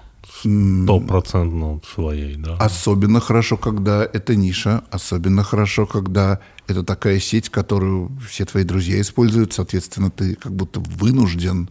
Стопроцентно 0.43 1.81
своей, 1.93 2.35
да. 2.35 2.57
Особенно 2.57 3.19
хорошо, 3.19 3.57
когда 3.57 4.03
это 4.03 4.35
ниша, 4.35 4.83
особенно 4.91 5.43
хорошо, 5.43 5.85
когда 5.85 6.39
это 6.67 6.83
такая 6.83 7.19
сеть, 7.19 7.49
которую 7.49 8.11
все 8.27 8.45
твои 8.45 8.63
друзья 8.63 8.99
используют, 9.01 9.53
соответственно, 9.53 10.09
ты 10.11 10.35
как 10.35 10.53
будто 10.53 10.79
вынужден, 10.79 11.69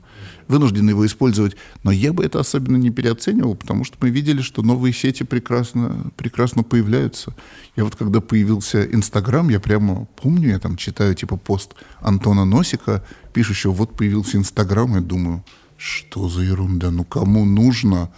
вынужден 0.49 0.89
его 0.89 1.07
использовать. 1.07 1.57
Но 1.83 1.91
я 1.91 2.12
бы 2.12 2.25
это 2.25 2.41
особенно 2.41 2.77
не 2.77 2.91
переоценивал, 2.91 3.55
потому 3.55 3.85
что 3.85 3.97
мы 4.01 4.11
видели, 4.11 4.43
что 4.43 4.62
новые 4.62 4.93
сети 4.93 5.23
прекрасно, 5.23 6.11
прекрасно 6.16 6.62
появляются. 6.62 7.35
Я 7.77 7.85
вот 7.85 7.97
когда 7.97 8.20
появился 8.20 8.85
Инстаграм, 8.85 9.49
я 9.49 9.61
прямо 9.61 10.07
помню, 10.20 10.51
я 10.51 10.59
там 10.59 10.77
читаю 10.77 11.14
типа 11.14 11.37
пост 11.37 11.75
Антона 12.01 12.45
Носика, 12.45 13.05
пишущего, 13.33 13.73
вот 13.73 13.97
появился 13.97 14.37
Инстаграм, 14.37 14.97
и 14.97 15.01
думаю, 15.01 15.45
что 15.77 16.29
за 16.29 16.43
ерунда, 16.43 16.91
ну 16.91 17.05
кому 17.05 17.45
нужно 17.45 18.11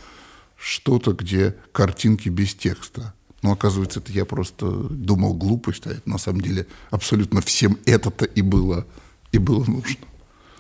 что-то, 0.64 1.12
где 1.12 1.54
картинки 1.72 2.30
без 2.30 2.54
текста. 2.54 3.12
Но 3.42 3.52
оказывается, 3.52 4.00
это 4.00 4.10
я 4.12 4.24
просто 4.24 4.70
думал 4.70 5.34
глупость, 5.34 5.86
а 5.86 5.90
это 5.90 6.08
на 6.08 6.16
самом 6.16 6.40
деле 6.40 6.66
абсолютно 6.90 7.42
всем 7.42 7.76
это-то 7.84 8.24
и 8.24 8.40
было, 8.40 8.86
и 9.32 9.38
было 9.38 9.62
нужно. 9.64 9.96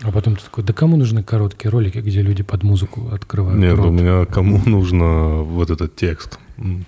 А 0.02 0.12
потом 0.12 0.36
ты 0.36 0.42
такой, 0.44 0.64
да 0.64 0.74
кому 0.74 0.98
нужны 0.98 1.22
короткие 1.22 1.70
ролики, 1.70 1.98
где 1.98 2.20
люди 2.20 2.42
под 2.42 2.62
музыку 2.62 3.08
открывают 3.12 3.58
Нет, 3.58 3.76
рот? 3.76 3.86
у 3.86 3.90
меня 3.90 4.26
кому 4.26 4.60
нужно 4.66 5.42
вот 5.42 5.70
этот 5.70 5.96
текст, 5.96 6.38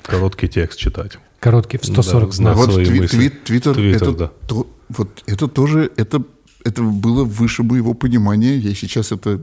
короткий 0.03 0.49
текст 0.49 0.79
читать. 0.79 1.19
Короткий, 1.41 1.79
в 1.79 1.85
140 1.87 2.29
да, 2.29 2.37
знаков. 2.37 2.67
Вот 2.67 2.81
тви- 2.81 3.09
твит, 3.09 3.45
твиттер, 3.45 3.75
твиттер, 3.75 4.09
это, 4.09 4.13
да. 4.13 4.33
то, 4.47 4.67
вот 4.91 5.23
это 5.27 5.49
тоже, 5.49 5.91
это, 5.97 6.23
это 6.65 6.83
было 6.83 7.25
выше 7.25 7.63
моего 7.63 7.95
понимания. 7.95 8.59
Я 8.59 8.75
сейчас 8.75 9.13
это 9.13 9.41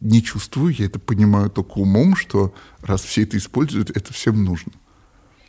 не 0.00 0.22
чувствую, 0.22 0.74
я 0.76 0.86
это 0.86 0.98
понимаю 0.98 1.50
только 1.50 1.78
умом, 1.78 2.16
что 2.16 2.54
раз 2.82 3.02
все 3.02 3.22
это 3.22 3.36
используют, 3.36 3.90
это 3.90 4.12
всем 4.12 4.44
нужно. 4.44 4.72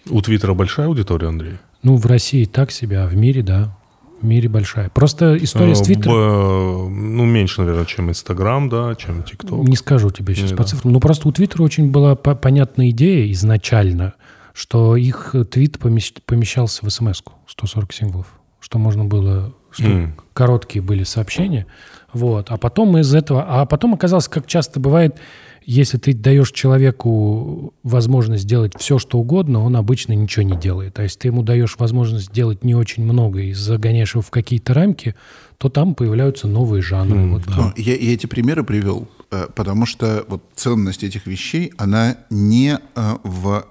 У 0.10 0.22
Твиттера 0.22 0.54
большая 0.54 0.88
аудитория, 0.88 1.28
Андрей? 1.28 1.58
Ну, 1.84 1.98
в 1.98 2.06
России 2.06 2.46
так 2.46 2.72
себе, 2.72 3.00
а 3.00 3.08
в 3.08 3.16
мире, 3.16 3.44
да. 3.44 3.78
В 4.22 4.26
мире 4.26 4.50
большая. 4.50 4.90
Просто 4.90 5.38
история 5.38 5.76
с 5.76 5.82
э, 5.82 5.86
Твиттером... 5.86 7.16
Ну, 7.16 7.26
меньше, 7.26 7.62
наверное, 7.62 7.86
чем 7.86 8.10
Инстаграм, 8.10 8.70
да, 8.70 8.96
чем 8.96 9.24
ТикТок. 9.24 9.68
Не 9.68 9.76
скажу 9.76 10.10
тебе 10.10 10.34
сейчас 10.34 10.52
Не, 10.52 10.58
по 10.58 10.64
да. 10.64 10.70
цифрам. 10.70 10.94
Ну, 10.94 11.00
просто 11.00 11.28
у 11.28 11.32
Твиттера 11.32 11.64
очень 11.64 11.92
была 11.92 12.16
понятная 12.16 12.90
идея 12.90 13.32
изначально, 13.34 14.14
что 14.54 14.96
их 14.96 15.36
твит 15.52 15.78
помещался 15.80 16.86
в 16.86 16.90
смс-ку 16.90 17.34
140 17.48 17.94
символов. 17.94 18.28
Что 18.60 18.80
можно 18.80 19.06
было... 19.06 19.54
Что 19.70 19.84
mm. 19.84 20.12
короткие 20.34 20.82
были 20.82 21.04
сообщения, 21.04 21.68
вот. 22.16 22.50
А 22.50 22.58
потом 22.58 22.98
из 22.98 23.14
этого... 23.14 23.44
А 23.46 23.66
потом 23.66 23.94
оказалось, 23.94 24.30
как 24.30 24.48
часто 24.48 24.80
бывает, 24.80 25.18
если 25.66 25.98
ты 25.98 26.14
даешь 26.14 26.52
человеку 26.54 27.74
возможность 27.84 28.44
сделать 28.44 28.72
все, 28.80 29.00
что 29.00 29.18
угодно, 29.18 29.62
он 29.62 29.76
обычно 29.76 30.14
ничего 30.14 30.44
не 30.44 30.56
делает. 30.56 30.94
То 30.94 31.04
есть 31.04 31.20
ты 31.20 31.28
ему 31.28 31.44
даешь 31.44 31.76
возможность 31.78 32.32
делать 32.32 32.64
не 32.64 32.74
очень 32.74 33.04
много 33.04 33.42
и 33.42 33.52
загоняешь 33.52 34.14
его 34.14 34.22
в 34.22 34.30
какие-то 34.30 34.74
рамки, 34.74 35.14
то 35.58 35.68
там 35.68 35.94
появляются 35.94 36.48
новые 36.48 36.82
жанры. 36.82 37.20
Mm, 37.20 37.30
вот, 37.32 37.44
да. 37.48 37.54
Ну, 37.58 37.74
я, 37.76 37.98
я 37.98 38.14
эти 38.14 38.28
примеры 38.28 38.64
привел, 38.64 39.10
э, 39.32 39.48
потому 39.54 39.86
что 39.86 40.24
вот 40.30 40.42
ценность 40.56 41.04
этих 41.04 41.28
вещей, 41.28 41.74
она 41.76 42.16
не 42.30 42.80
э, 42.96 43.18
в, 43.24 43.66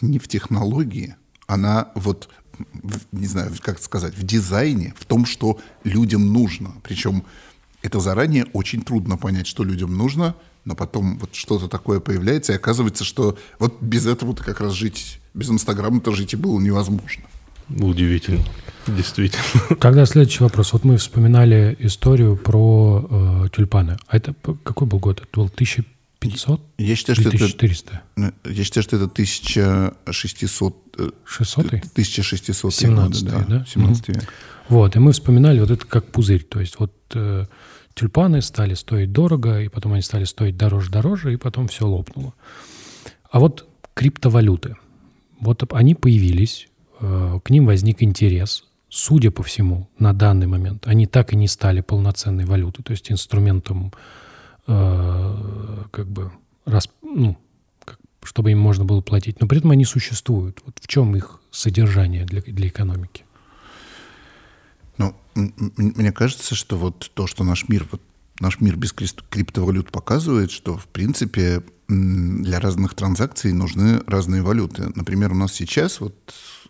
не 0.00 0.20
в 0.20 0.28
технологии, 0.28 1.16
она 1.48 1.88
вот, 1.96 2.28
в, 2.58 3.00
не 3.10 3.26
знаю, 3.26 3.50
как 3.60 3.80
сказать, 3.80 4.16
в 4.16 4.22
дизайне, 4.22 4.94
в 4.96 5.04
том, 5.04 5.26
что 5.26 5.58
людям 5.82 6.32
нужно. 6.32 6.74
Причем 6.84 7.24
это 7.82 8.00
заранее 8.00 8.46
очень 8.52 8.82
трудно 8.82 9.16
понять, 9.16 9.46
что 9.46 9.64
людям 9.64 9.96
нужно, 9.96 10.34
но 10.64 10.74
потом 10.74 11.18
вот 11.18 11.34
что-то 11.34 11.68
такое 11.68 12.00
появляется, 12.00 12.52
и 12.52 12.56
оказывается, 12.56 13.04
что 13.04 13.38
вот 13.58 13.80
без 13.80 14.06
этого 14.06 14.34
ты 14.34 14.42
как 14.44 14.60
раз 14.60 14.74
жить, 14.74 15.20
без 15.34 15.50
Инстаграма-то 15.50 16.12
жить 16.12 16.34
и 16.34 16.36
было 16.36 16.60
невозможно. 16.60 17.24
Удивительно, 17.70 18.44
действительно. 18.86 19.42
Тогда 19.80 20.06
следующий 20.06 20.42
вопрос. 20.42 20.72
Вот 20.72 20.84
мы 20.84 20.96
вспоминали 20.96 21.76
историю 21.80 22.36
про 22.36 23.06
э, 23.44 23.48
тюльпаны. 23.54 23.98
А 24.06 24.16
это 24.16 24.34
какой 24.64 24.86
был 24.86 24.98
год? 24.98 25.20
Это 25.20 25.28
был 25.34 25.46
1500? 25.46 26.60
Я 26.78 26.96
считаю, 26.96 27.16
что 27.16 27.28
1400? 27.28 28.02
это... 28.16 28.34
Я 28.44 28.64
считаю, 28.64 28.82
что 28.82 28.96
это 28.96 29.04
1600... 29.04 30.74
600 31.24 31.66
1600 31.66 32.74
17 32.74 33.24
годы, 33.24 33.36
да? 33.36 33.58
да? 33.58 33.66
17 33.66 34.08
век. 34.08 34.32
Вот, 34.68 34.96
и 34.96 34.98
мы 34.98 35.12
вспоминали 35.12 35.60
вот 35.60 35.70
это 35.70 35.86
как 35.86 36.06
пузырь. 36.06 36.42
То 36.42 36.60
есть 36.60 36.78
вот 36.78 36.92
э, 37.14 37.46
тюльпаны 37.98 38.42
стали 38.42 38.74
стоить 38.74 39.12
дорого, 39.12 39.60
и 39.60 39.68
потом 39.68 39.92
они 39.92 40.02
стали 40.02 40.24
стоить 40.24 40.56
дороже-дороже, 40.56 41.32
и 41.32 41.36
потом 41.36 41.66
все 41.66 41.86
лопнуло. 41.86 42.32
А 43.30 43.40
вот 43.40 43.68
криптовалюты. 43.94 44.76
Вот 45.40 45.72
они 45.72 45.94
появились, 45.94 46.68
э, 47.00 47.40
к 47.42 47.50
ним 47.50 47.66
возник 47.66 48.02
интерес. 48.02 48.64
Судя 48.88 49.30
по 49.30 49.42
всему, 49.42 49.88
на 49.98 50.12
данный 50.12 50.46
момент 50.46 50.86
они 50.86 51.06
так 51.06 51.32
и 51.32 51.36
не 51.36 51.48
стали 51.48 51.80
полноценной 51.80 52.44
валютой, 52.44 52.84
то 52.84 52.92
есть 52.92 53.10
инструментом, 53.10 53.92
э, 54.66 55.84
как 55.90 56.06
бы, 56.06 56.30
ну, 57.02 57.36
чтобы 58.22 58.52
им 58.52 58.58
можно 58.58 58.84
было 58.84 59.00
платить. 59.00 59.40
Но 59.40 59.48
при 59.48 59.58
этом 59.58 59.72
они 59.72 59.84
существуют. 59.84 60.60
Вот 60.64 60.78
в 60.80 60.86
чем 60.86 61.16
их 61.16 61.40
содержание 61.50 62.24
для, 62.24 62.42
для 62.42 62.68
экономики? 62.68 63.24
Ну, 64.98 65.14
мне 65.34 66.12
кажется, 66.12 66.54
что 66.54 66.76
вот 66.76 67.10
то, 67.14 67.26
что 67.26 67.44
наш 67.44 67.68
мир, 67.68 67.86
вот 67.90 68.02
наш 68.40 68.60
мир 68.60 68.76
без 68.76 68.92
криптовалют 68.92 69.90
показывает, 69.90 70.50
что, 70.50 70.76
в 70.76 70.86
принципе, 70.86 71.62
для 71.88 72.60
разных 72.60 72.94
транзакций 72.94 73.52
нужны 73.52 74.02
разные 74.06 74.42
валюты. 74.42 74.92
Например, 74.94 75.32
у 75.32 75.34
нас 75.34 75.54
сейчас, 75.54 76.00
вот 76.00 76.14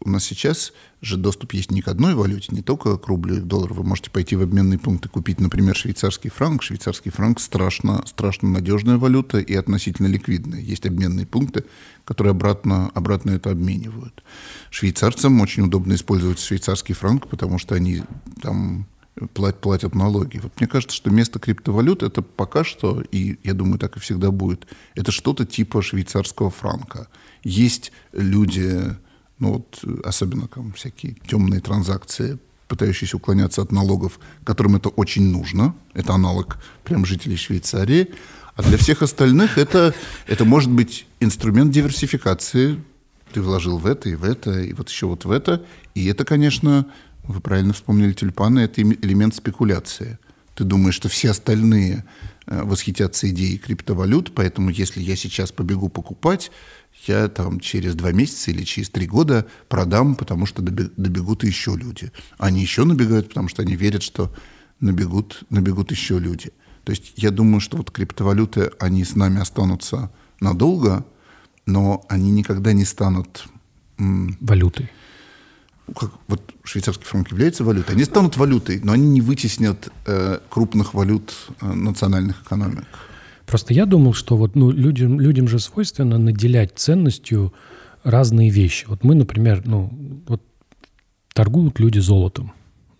у 0.00 0.10
нас 0.10 0.22
сейчас 0.22 0.72
же 1.02 1.16
доступ 1.16 1.54
есть 1.54 1.72
не 1.72 1.82
к 1.82 1.88
одной 1.88 2.14
валюте, 2.14 2.54
не 2.54 2.62
только 2.62 2.96
к 2.96 3.08
рублю 3.08 3.38
и 3.38 3.40
доллару. 3.40 3.74
Вы 3.74 3.82
можете 3.82 4.10
пойти 4.10 4.36
в 4.36 4.42
обменный 4.42 4.78
пункт 4.78 5.06
и 5.06 5.08
купить, 5.08 5.40
например, 5.40 5.74
швейцарский 5.74 6.30
франк. 6.30 6.62
Швейцарский 6.62 7.10
франк 7.10 7.40
страшно, 7.40 8.04
страшно 8.06 8.48
надежная 8.48 8.96
валюта 8.96 9.38
и 9.38 9.54
относительно 9.54 10.06
ликвидная. 10.06 10.60
Есть 10.60 10.86
обменные 10.86 11.26
пункты, 11.26 11.64
которые 12.04 12.30
обратно, 12.30 12.90
обратно 12.94 13.32
это 13.32 13.50
обменивают. 13.50 14.22
Швейцарцам 14.70 15.40
очень 15.40 15.64
удобно 15.64 15.94
использовать 15.94 16.38
швейцарский 16.38 16.94
франк, 16.94 17.26
потому 17.26 17.58
что 17.58 17.74
они 17.74 18.02
там 18.40 18.86
платят 19.34 19.94
налоги. 19.94 20.38
Вот 20.38 20.52
мне 20.60 20.68
кажется, 20.68 20.96
что 20.96 21.10
место 21.10 21.38
криптовалют 21.38 22.02
это 22.02 22.22
пока 22.22 22.64
что, 22.64 23.02
и 23.12 23.38
я 23.44 23.54
думаю, 23.54 23.78
так 23.78 23.96
и 23.96 24.00
всегда 24.00 24.30
будет, 24.30 24.66
это 24.94 25.12
что-то 25.12 25.44
типа 25.44 25.82
швейцарского 25.82 26.50
франка. 26.50 27.08
Есть 27.42 27.92
люди, 28.12 28.96
ну 29.38 29.54
вот 29.54 29.84
особенно 30.04 30.48
там, 30.48 30.72
всякие 30.72 31.16
темные 31.26 31.60
транзакции, 31.60 32.38
пытающиеся 32.68 33.16
уклоняться 33.16 33.62
от 33.62 33.72
налогов, 33.72 34.20
которым 34.44 34.76
это 34.76 34.90
очень 34.90 35.30
нужно. 35.30 35.74
Это 35.94 36.12
аналог 36.12 36.58
прям 36.84 37.04
жителей 37.04 37.36
Швейцарии. 37.36 38.14
А 38.54 38.62
для 38.62 38.76
всех 38.76 39.02
остальных 39.02 39.56
это, 39.56 39.94
это 40.26 40.44
может 40.44 40.70
быть 40.70 41.06
инструмент 41.20 41.72
диверсификации. 41.72 42.82
Ты 43.32 43.40
вложил 43.40 43.78
в 43.78 43.86
это 43.86 44.08
и 44.08 44.14
в 44.14 44.24
это, 44.24 44.60
и 44.60 44.72
вот 44.72 44.88
еще 44.88 45.06
вот 45.06 45.24
в 45.24 45.30
это. 45.30 45.64
И 45.94 46.06
это, 46.06 46.24
конечно, 46.24 46.86
вы 47.28 47.40
правильно 47.40 47.74
вспомнили 47.74 48.12
тюльпаны, 48.14 48.60
это 48.60 48.82
элемент 48.82 49.34
спекуляции. 49.34 50.18
Ты 50.54 50.64
думаешь, 50.64 50.94
что 50.94 51.08
все 51.08 51.30
остальные 51.30 52.04
э, 52.46 52.62
восхитятся 52.64 53.28
идеей 53.30 53.58
криптовалют, 53.58 54.32
поэтому 54.34 54.70
если 54.70 55.00
я 55.00 55.14
сейчас 55.14 55.52
побегу 55.52 55.90
покупать, 55.90 56.50
я 57.06 57.28
там 57.28 57.60
через 57.60 57.94
два 57.94 58.12
месяца 58.12 58.50
или 58.50 58.64
через 58.64 58.88
три 58.88 59.06
года 59.06 59.46
продам, 59.68 60.16
потому 60.16 60.46
что 60.46 60.62
добегут 60.62 61.44
еще 61.44 61.76
люди. 61.76 62.10
Они 62.38 62.60
еще 62.62 62.84
набегают, 62.84 63.28
потому 63.28 63.48
что 63.48 63.62
они 63.62 63.76
верят, 63.76 64.02
что 64.02 64.34
набегут, 64.80 65.44
набегут 65.50 65.90
еще 65.92 66.18
люди. 66.18 66.50
То 66.84 66.90
есть 66.90 67.12
я 67.16 67.30
думаю, 67.30 67.60
что 67.60 67.76
вот 67.76 67.90
криптовалюты, 67.90 68.72
они 68.80 69.04
с 69.04 69.14
нами 69.14 69.40
останутся 69.40 70.10
надолго, 70.40 71.04
но 71.66 72.04
они 72.08 72.30
никогда 72.30 72.72
не 72.72 72.86
станут... 72.86 73.46
Валютой 73.98 74.90
как, 75.96 76.10
вот 76.28 76.42
швейцарский 76.64 77.04
франк 77.04 77.30
является 77.30 77.64
валютой, 77.64 77.94
они 77.94 78.04
станут 78.04 78.36
валютой, 78.36 78.80
но 78.82 78.92
они 78.92 79.08
не 79.08 79.20
вытеснят 79.20 79.88
э, 80.06 80.38
крупных 80.48 80.94
валют 80.94 81.34
э, 81.60 81.72
национальных 81.72 82.42
экономик. 82.42 82.86
Просто 83.46 83.72
я 83.72 83.86
думал, 83.86 84.12
что 84.12 84.36
вот 84.36 84.56
ну, 84.56 84.70
людям, 84.70 85.20
людям 85.20 85.48
же 85.48 85.58
свойственно 85.58 86.18
наделять 86.18 86.72
ценностью 86.76 87.54
разные 88.04 88.50
вещи. 88.50 88.84
Вот 88.88 89.04
мы, 89.04 89.14
например, 89.14 89.62
ну, 89.64 89.90
вот 90.26 90.42
торгуют 91.32 91.80
люди 91.80 91.98
золотом. 91.98 92.52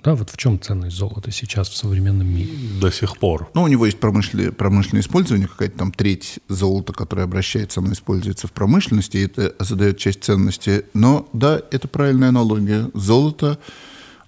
Да, 0.03 0.15
вот 0.15 0.31
в 0.31 0.37
чем 0.37 0.61
ценность 0.61 0.97
золота 0.97 1.33
сейчас 1.33 1.69
в 1.69 1.77
современном 1.77 2.29
мире? 2.29 2.51
До 2.81 2.91
сих 2.93 3.19
пор. 3.19 3.51
Ну, 3.55 3.63
у 3.63 3.69
него 3.69 3.85
есть 3.85 3.99
промышленное, 3.99 4.53
промышленное 4.53 5.03
использование, 5.03 5.49
какая-то 5.49 5.79
там 5.79 5.93
треть 5.93 6.39
золота, 6.49 6.93
которое 6.93 7.23
обращается, 7.23 7.81
оно 7.81 7.93
используется 7.93 8.47
в 8.47 8.53
промышленности, 8.53 9.17
и 9.17 9.25
это 9.25 9.57
задает 9.59 9.99
часть 9.99 10.23
ценности. 10.23 10.85
Но 10.95 11.29
да, 11.33 11.61
это 11.73 11.89
правильная 11.89 12.29
аналогия. 12.29 12.89
Золото, 12.95 13.59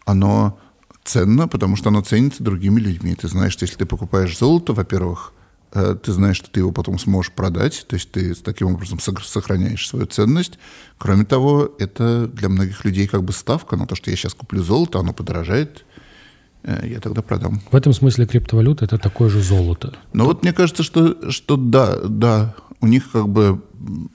оно 0.05 0.59
ценно, 1.05 1.47
потому 1.47 1.77
что 1.77 1.91
оно 1.91 2.03
ценится 2.03 2.43
другими 2.43 2.81
людьми. 2.81 3.15
Ты 3.15 3.29
знаешь, 3.29 3.53
что 3.53 3.65
если 3.65 3.77
ты 3.77 3.87
покупаешь 3.87 4.37
золото, 4.37 4.73
во-первых, 4.73 5.33
ты 5.73 6.13
знаешь, 6.13 6.37
что 6.37 6.51
ты 6.51 6.61
его 6.61 6.73
потом 6.73 6.99
сможешь 6.99 7.33
продать, 7.33 7.87
то 7.89 7.95
есть 7.95 8.11
ты 8.11 8.35
таким 8.35 8.75
образом 8.75 8.99
сохраняешь 8.99 9.89
свою 9.89 10.07
ценность. 10.07 10.59
Кроме 10.99 11.25
того, 11.25 11.75
это 11.79 12.27
для 12.27 12.49
многих 12.49 12.85
людей 12.85 13.07
как 13.07 13.23
бы 13.23 13.33
ставка 13.33 13.77
на 13.77 13.87
то, 13.87 13.95
что 13.95 14.11
я 14.11 14.17
сейчас 14.17 14.35
куплю 14.35 14.63
золото, 14.63 14.99
оно 14.99 15.13
подорожает, 15.13 15.85
э, 16.65 16.89
я 16.89 17.01
тогда 17.01 17.23
продам. 17.23 17.63
В 17.71 17.77
этом 17.77 17.93
смысле 17.93 18.27
криптовалюта 18.27 18.85
это 18.85 18.99
такое 18.99 19.29
же 19.31 19.43
золото. 19.43 19.95
Ну 20.13 20.25
вот 20.25 20.43
мне 20.43 20.53
кажется, 20.53 20.83
что, 20.83 21.31
что 21.31 21.57
да, 21.57 21.97
да, 22.03 22.57
у 22.81 22.87
них 22.87 23.13
как 23.13 23.29
бы 23.29 23.63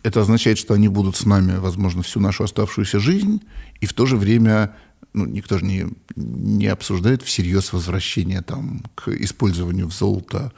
это 0.03 0.21
означает, 0.21 0.57
что 0.57 0.73
они 0.73 0.89
будут 0.89 1.15
с 1.15 1.25
нами, 1.25 1.57
возможно, 1.57 2.03
всю 2.03 2.19
нашу 2.19 2.43
оставшуюся 2.43 2.99
жизнь, 2.99 3.41
и 3.79 3.85
в 3.85 3.93
то 3.93 4.05
же 4.05 4.17
время 4.17 4.75
ну, 5.13 5.25
никто 5.25 5.57
же 5.57 5.65
не, 5.65 5.85
не 6.15 6.67
обсуждает 6.67 7.23
всерьез 7.23 7.71
возвращение 7.71 8.41
там, 8.41 8.83
к 8.95 9.07
использованию 9.09 9.89
золота 9.89 10.51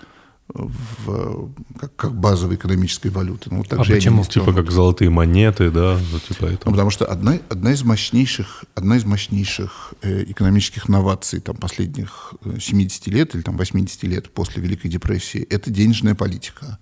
в, 0.54 1.52
как, 1.80 1.96
как 1.96 2.16
базовой 2.16 2.56
экономической 2.56 3.10
валюты. 3.10 3.50
Ну, 3.52 3.64
а 3.70 3.84
почему? 3.84 4.24
Типа 4.24 4.54
как 4.54 4.72
золотые 4.72 5.10
монеты, 5.10 5.70
да? 5.72 6.00
Ну, 6.12 6.20
типа 6.20 6.46
этого. 6.46 6.62
Ну, 6.66 6.72
потому 6.72 6.90
что 6.90 7.06
одна, 7.06 7.38
одна 7.50 7.74
из 7.74 7.84
мощнейших, 7.84 8.64
одна 8.74 8.98
из 8.98 9.06
мощнейших 9.06 9.94
э, 10.02 10.24
экономических 10.32 10.88
новаций 10.88 11.42
там, 11.42 11.58
последних 11.58 12.34
70 12.60 13.08
э, 13.08 13.12
лет 13.12 13.36
или 13.36 13.42
там, 13.42 13.58
80 13.58 14.04
лет 14.04 14.32
после 14.32 14.62
Великой 14.62 14.90
депрессии– 14.90 15.42
это 15.50 15.70
денежная 15.70 16.16
политика. 16.16 16.80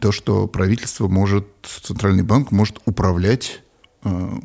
То, 0.00 0.12
что 0.12 0.46
правительство 0.46 1.08
может, 1.08 1.46
Центральный 1.82 2.22
банк 2.22 2.50
может 2.50 2.80
управлять, 2.84 3.62
э, 4.04 4.40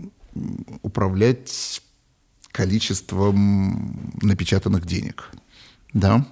управлять 0.81 1.81
количеством 2.51 4.13
напечатанных 4.21 4.85
денег. 4.85 5.29
Да? 5.93 6.25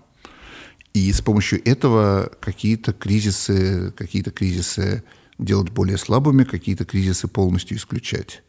И 0.97 1.13
с 1.13 1.21
помощью 1.21 1.61
этого 1.63 2.31
какие-то 2.39 2.91
кризисы, 2.91 3.93
какие-то 3.95 4.31
кризисы 4.31 5.03
делать 5.37 5.69
более 5.69 5.95
слабыми, 5.95 6.43
какие-то 6.43 6.85
кризисы 6.85 7.27
полностью 7.27 7.77
исключать. 7.77 8.41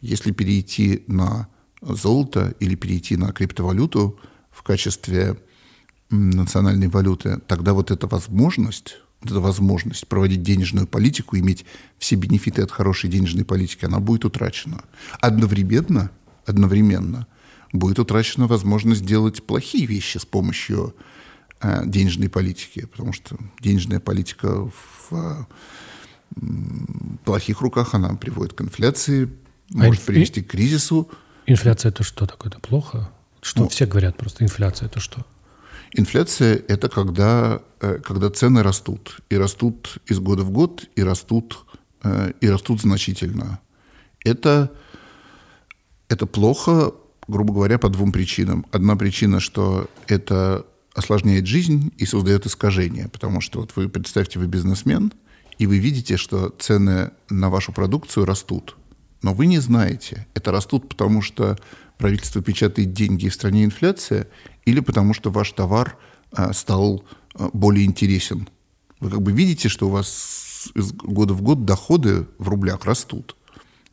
Если 0.00 0.32
перейти 0.32 1.04
на 1.06 1.46
золото 1.80 2.56
или 2.58 2.74
перейти 2.74 3.16
на 3.16 3.30
криптовалюту 3.30 4.18
в 4.50 4.64
качестве 4.64 5.36
национальной 6.10 6.88
валюты, 6.88 7.38
тогда 7.46 7.72
вот 7.72 7.92
эта 7.92 8.08
возможность, 8.08 8.96
вот 9.20 9.30
эта 9.30 9.40
возможность 9.40 10.08
проводить 10.08 10.42
денежную 10.42 10.88
политику, 10.88 11.36
иметь 11.36 11.64
все 11.98 12.16
бенефиты 12.16 12.62
от 12.62 12.72
хорошей 12.72 13.10
денежной 13.10 13.44
политики, 13.44 13.84
она 13.84 14.00
будет 14.00 14.24
утрачена. 14.24 14.82
Одновременно, 15.20 16.10
одновременно 16.46 17.28
будет 17.72 18.00
утрачена 18.00 18.48
возможность 18.48 19.06
делать 19.06 19.44
плохие 19.44 19.86
вещи 19.86 20.18
с 20.18 20.24
помощью 20.24 20.96
денежной 21.84 22.28
политики, 22.28 22.86
потому 22.86 23.12
что 23.12 23.36
денежная 23.60 24.00
политика 24.00 24.70
в 25.10 25.46
плохих 27.24 27.60
руках, 27.60 27.94
она 27.94 28.14
приводит 28.14 28.54
к 28.54 28.60
инфляции, 28.62 29.30
а 29.74 29.78
может 29.78 30.02
инф... 30.02 30.06
привести 30.06 30.42
к 30.42 30.50
кризису. 30.50 31.10
Инфляция 31.46 31.90
это 31.90 32.02
что 32.02 32.26
такое? 32.26 32.50
Это 32.50 32.60
плохо? 32.60 33.10
Что 33.40 33.62
ну, 33.62 33.68
все 33.68 33.86
говорят 33.86 34.16
просто, 34.16 34.44
инфляция 34.44 34.86
это 34.86 35.00
что? 35.00 35.26
Инфляция– 35.94 36.62
это 36.68 36.88
когда, 36.88 37.60
э, 37.80 37.98
когда 37.98 38.30
цены 38.30 38.62
растут. 38.62 39.20
И 39.28 39.36
растут 39.36 39.98
из 40.06 40.20
года 40.20 40.42
в 40.42 40.50
год, 40.50 40.88
и 40.96 41.02
растут, 41.02 41.66
э, 42.02 42.32
и 42.40 42.48
растут 42.48 42.80
значительно. 42.80 43.60
Это, 44.24 44.72
это 46.08 46.26
плохо, 46.26 46.92
грубо 47.28 47.52
говоря, 47.52 47.78
по 47.78 47.90
двум 47.90 48.10
причинам. 48.10 48.64
Одна 48.72 48.96
причина, 48.96 49.40
что 49.40 49.90
это 50.06 50.64
осложняет 50.94 51.46
жизнь 51.46 51.92
и 51.96 52.06
создает 52.06 52.46
искажения. 52.46 53.08
Потому 53.08 53.40
что 53.40 53.60
вот 53.60 53.72
вы 53.76 53.88
представьте, 53.88 54.38
вы 54.38 54.46
бизнесмен, 54.46 55.12
и 55.58 55.66
вы 55.66 55.78
видите, 55.78 56.16
что 56.16 56.48
цены 56.58 57.10
на 57.28 57.50
вашу 57.50 57.72
продукцию 57.72 58.26
растут. 58.26 58.76
Но 59.22 59.34
вы 59.34 59.46
не 59.46 59.60
знаете, 59.60 60.26
это 60.34 60.50
растут 60.50 60.88
потому, 60.88 61.22
что 61.22 61.56
правительство 61.98 62.42
печатает 62.42 62.92
деньги 62.92 63.26
и 63.26 63.28
в 63.28 63.34
стране 63.34 63.64
инфляция, 63.64 64.28
или 64.64 64.80
потому 64.80 65.14
что 65.14 65.30
ваш 65.30 65.52
товар 65.52 65.96
а, 66.32 66.52
стал 66.52 67.04
а, 67.34 67.48
более 67.52 67.84
интересен. 67.84 68.48
Вы 68.98 69.10
как 69.10 69.22
бы 69.22 69.32
видите, 69.32 69.68
что 69.68 69.86
у 69.86 69.90
вас 69.90 70.68
из 70.74 70.92
года 70.92 71.34
в 71.34 71.42
год 71.42 71.64
доходы 71.64 72.26
в 72.38 72.48
рублях 72.48 72.84
растут. 72.84 73.36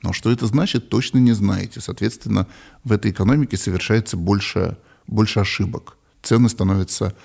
Но 0.01 0.13
что 0.13 0.31
это 0.31 0.47
значит, 0.47 0.89
точно 0.89 1.17
не 1.17 1.33
знаете. 1.33 1.81
Соответственно, 1.81 2.47
в 2.83 2.91
этой 2.91 3.11
экономике 3.11 3.57
совершается 3.57 4.17
больше, 4.17 4.77
больше 5.07 5.39
ошибок. 5.39 5.97
Цены 6.21 6.49
становятся 6.49 7.15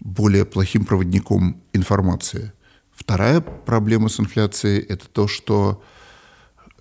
более 0.00 0.44
плохим 0.44 0.84
проводником 0.84 1.62
информации. 1.72 2.52
Вторая 2.92 3.40
проблема 3.40 4.08
с 4.08 4.20
инфляцией– 4.20 4.80
это 4.88 5.08
то, 5.08 5.26
что 5.26 5.82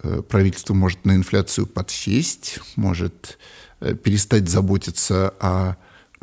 э, 0.04 0.22
правительство 0.22 0.74
может 0.74 1.06
на 1.06 1.16
инфляцию 1.16 1.68
подсесть, 1.68 2.60
может 2.76 3.40
э, 3.80 3.96
перестать 3.96 4.50
заботиться 4.50 5.34
о 5.40 5.76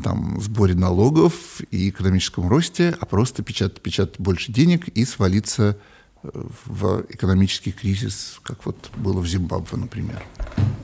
там, 0.03 0.41
сборе 0.41 0.75
налогов 0.75 1.61
и 1.71 1.91
экономическом 1.91 2.49
росте, 2.49 2.97
а 3.01 3.07
просто 3.07 3.43
печатать, 3.43 3.83
печатать 3.83 4.21
больше 4.21 4.53
денег 4.53 4.89
и 4.89 5.05
свалиться 5.05 5.79
в 6.23 7.05
экономический 7.09 7.73
кризис, 7.73 8.41
как 8.43 8.67
вот 8.67 8.91
было 8.97 9.21
в 9.21 9.27
Зимбабве, 9.27 9.79
например. 9.79 10.23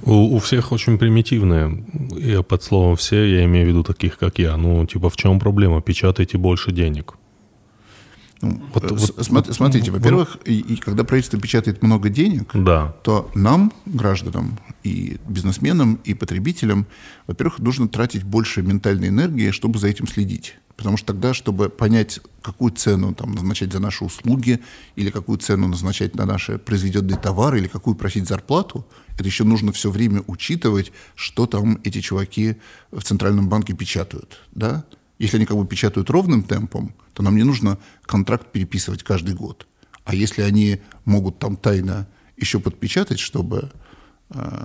У, 0.02 0.36
у 0.36 0.38
всех 0.38 0.72
очень 0.72 0.98
примитивные. 0.98 1.84
Я 2.16 2.42
под 2.42 2.62
словом 2.62 2.96
«все» 2.96 3.24
я 3.24 3.44
имею 3.44 3.66
в 3.66 3.68
виду 3.68 3.82
таких, 3.82 4.18
как 4.18 4.38
я. 4.38 4.56
Ну, 4.56 4.86
типа, 4.86 5.10
в 5.10 5.16
чем 5.16 5.38
проблема? 5.38 5.82
Печатайте 5.82 6.38
больше 6.38 6.72
денег. 6.72 7.14
Ну, 8.42 8.62
вот, 8.74 8.84
э, 8.84 8.88
вот, 8.94 9.24
смотри, 9.24 9.52
смотрите, 9.54 9.90
во-первых, 9.90 10.38
и, 10.44 10.58
и 10.58 10.76
когда 10.76 11.04
правительство 11.04 11.40
печатает 11.40 11.82
много 11.82 12.08
денег, 12.08 12.50
да. 12.52 12.94
то 13.02 13.30
нам, 13.34 13.72
гражданам, 13.86 14.58
и 14.82 15.18
бизнесменам, 15.26 15.98
и 16.04 16.14
потребителям, 16.14 16.86
во-первых, 17.26 17.58
нужно 17.58 17.88
тратить 17.88 18.24
больше 18.24 18.62
ментальной 18.62 19.08
энергии, 19.08 19.50
чтобы 19.50 19.78
за 19.78 19.88
этим 19.88 20.06
следить. 20.06 20.56
Потому 20.76 20.98
что 20.98 21.06
тогда, 21.08 21.32
чтобы 21.32 21.70
понять, 21.70 22.20
какую 22.42 22.70
цену 22.72 23.14
там, 23.14 23.32
назначать 23.32 23.72
за 23.72 23.80
наши 23.80 24.04
услуги, 24.04 24.60
или 24.94 25.08
какую 25.10 25.38
цену 25.38 25.68
назначать 25.68 26.14
на 26.14 26.26
наши 26.26 26.58
произведенные 26.58 27.16
товары, 27.16 27.58
или 27.58 27.66
какую 27.66 27.96
просить 27.96 28.28
зарплату, 28.28 28.86
это 29.14 29.24
еще 29.24 29.44
нужно 29.44 29.72
все 29.72 29.90
время 29.90 30.22
учитывать, 30.26 30.92
что 31.14 31.46
там 31.46 31.78
эти 31.82 32.02
чуваки 32.02 32.56
в 32.92 33.02
Центральном 33.02 33.48
банке 33.48 33.72
печатают. 33.72 34.38
Да? 34.52 34.84
Если 35.18 35.36
они 35.36 35.46
как 35.46 35.56
бы 35.56 35.66
печатают 35.66 36.10
ровным 36.10 36.42
темпом, 36.42 36.94
то 37.14 37.22
нам 37.22 37.36
не 37.36 37.42
нужно 37.42 37.78
контракт 38.02 38.52
переписывать 38.52 39.02
каждый 39.02 39.34
год. 39.34 39.66
А 40.04 40.14
если 40.14 40.42
они 40.42 40.80
могут 41.04 41.38
там 41.38 41.56
тайно 41.56 42.06
еще 42.36 42.60
подпечатать, 42.60 43.18
чтобы, 43.18 43.72
э, 44.30 44.64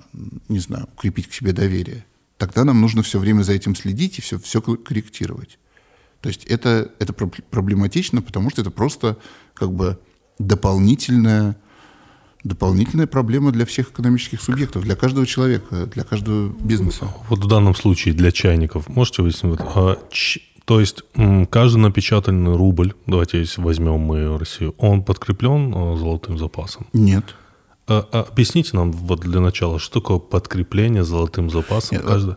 не 0.49 0.59
знаю, 0.59 0.87
укрепить 0.93 1.27
к 1.27 1.33
себе 1.33 1.53
доверие, 1.53 2.05
тогда 2.37 2.63
нам 2.65 2.81
нужно 2.81 3.01
все 3.01 3.19
время 3.19 3.43
за 3.43 3.53
этим 3.53 3.75
следить 3.75 4.19
и 4.19 4.21
все, 4.21 4.37
все 4.39 4.61
корректировать. 4.61 5.57
То 6.21 6.29
есть 6.29 6.45
это, 6.45 6.91
это 6.99 7.13
проблематично, 7.13 8.21
потому 8.21 8.49
что 8.51 8.61
это 8.61 8.71
просто 8.71 9.17
как 9.53 9.71
бы 9.71 9.99
дополнительная, 10.37 11.57
дополнительная 12.43 13.07
проблема 13.07 13.51
для 13.51 13.65
всех 13.65 13.91
экономических 13.91 14.41
субъектов, 14.41 14.83
для 14.83 14.95
каждого 14.95 15.25
человека, 15.25 15.85
для 15.85 16.03
каждого 16.03 16.49
бизнеса. 16.49 17.07
Вот 17.29 17.39
в 17.39 17.47
данном 17.47 17.75
случае 17.75 18.13
для 18.13 18.31
чайников, 18.31 18.89
можете 18.89 19.21
выяснить, 19.21 19.59
а, 19.59 19.97
ч, 20.11 20.41
то 20.65 20.79
есть 20.79 21.03
каждый 21.49 21.77
напечатанный 21.77 22.55
рубль, 22.55 22.93
давайте 23.05 23.45
возьмем 23.57 23.99
мы 23.99 24.37
Россию, 24.37 24.75
он 24.77 25.03
подкреплен 25.03 25.73
а, 25.75 25.97
золотым 25.97 26.37
запасом? 26.37 26.87
Нет. 26.93 27.35
А, 27.87 28.07
а, 28.11 28.21
объясните 28.21 28.71
нам 28.73 28.91
вот 28.91 29.21
для 29.21 29.41
начала, 29.41 29.79
что 29.79 29.99
такое 29.99 30.19
подкрепление 30.19 31.03
золотым 31.03 31.49
запасом? 31.49 31.97
Нет, 31.97 32.05
Каждый... 32.05 32.35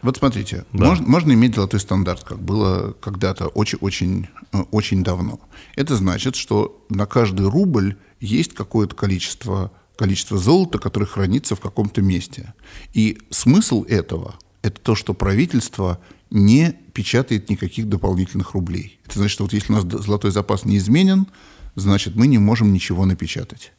Вот 0.00 0.16
смотрите, 0.16 0.64
да. 0.72 0.86
можно, 0.86 1.06
можно 1.06 1.32
иметь 1.32 1.56
золотой 1.56 1.80
стандарт, 1.80 2.22
как 2.22 2.38
было 2.38 2.92
когда-то 3.00 3.48
очень-очень 3.48 4.28
э, 4.52 4.58
очень 4.70 5.02
давно. 5.02 5.40
Это 5.74 5.96
значит, 5.96 6.36
что 6.36 6.84
на 6.88 7.04
каждый 7.06 7.48
рубль 7.50 7.96
есть 8.20 8.54
какое-то 8.54 8.94
количество, 8.94 9.72
количество 9.96 10.38
золота, 10.38 10.78
которое 10.78 11.06
хранится 11.06 11.56
в 11.56 11.60
каком-то 11.60 12.02
месте. 12.02 12.54
И 12.92 13.18
смысл 13.30 13.84
этого– 13.84 14.36
это 14.62 14.80
то, 14.80 14.94
что 14.94 15.14
правительство 15.14 16.00
не 16.30 16.76
печатает 16.92 17.48
никаких 17.48 17.88
дополнительных 17.88 18.52
рублей. 18.52 19.00
Это 19.06 19.18
значит, 19.18 19.32
что 19.32 19.44
вот 19.44 19.52
если 19.52 19.72
у 19.72 19.76
нас 19.76 19.84
золотой 20.04 20.30
запас 20.30 20.64
не 20.64 20.76
изменен, 20.76 21.26
значит, 21.74 22.16
мы 22.16 22.26
не 22.26 22.38
можем 22.38 22.72
ничего 22.72 23.06
напечатать. 23.06 23.72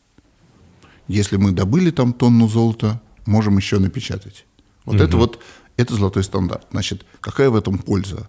Если 1.08 1.38
мы 1.38 1.52
добыли 1.52 1.92
там 1.92 2.14
тонну 2.14 2.48
золота, 2.48 3.02
можем 3.26 3.58
еще 3.58 3.80
напечатать. 3.80 4.46
Вот 4.86 4.96
угу. 4.96 5.04
это 5.04 5.18
вот 5.18 5.40
это 5.78 5.96
золотой 5.96 6.24
стандарт. 6.24 6.68
Значит, 6.72 7.06
какая 7.22 7.50
в 7.50 7.56
этом 7.56 7.78
польза? 7.78 8.28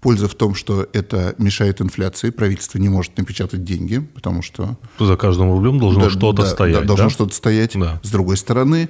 Польза 0.00 0.28
в 0.28 0.34
том, 0.34 0.54
что 0.54 0.86
это 0.92 1.34
мешает 1.38 1.80
инфляции, 1.80 2.30
правительство 2.30 2.78
не 2.78 2.88
может 2.88 3.16
напечатать 3.18 3.64
деньги, 3.64 3.98
потому 3.98 4.42
что... 4.42 4.78
За 4.98 5.16
каждым 5.16 5.50
рублем 5.50 5.78
должно 5.78 6.04
да, 6.04 6.10
что-то 6.10 6.42
да, 6.42 6.48
стоять. 6.48 6.80
Да, 6.82 6.86
должно 6.86 7.06
да? 7.06 7.10
что-то 7.10 7.34
стоять. 7.34 7.72
Да. 7.74 8.00
С 8.02 8.10
другой 8.10 8.36
стороны, 8.36 8.88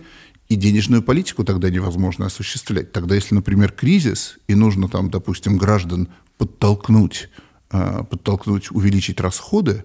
и 0.49 0.57
денежную 0.57 1.03
политику 1.03 1.45
тогда 1.45 1.71
невозможно 1.71 2.27
осуществлять. 2.27 2.93
Тогда, 2.93 3.15
если, 3.15 3.35
например, 3.35 3.73
кризис, 3.73 4.39
и 4.49 4.55
нужно 4.55 4.89
там, 4.89 5.11
допустим, 5.11 5.57
граждан 5.57 6.09
подтолкнуть, 6.37 7.31
а, 7.71 8.05
подтолкнуть, 8.05 8.71
увеличить 8.71 9.21
расходы, 9.21 9.85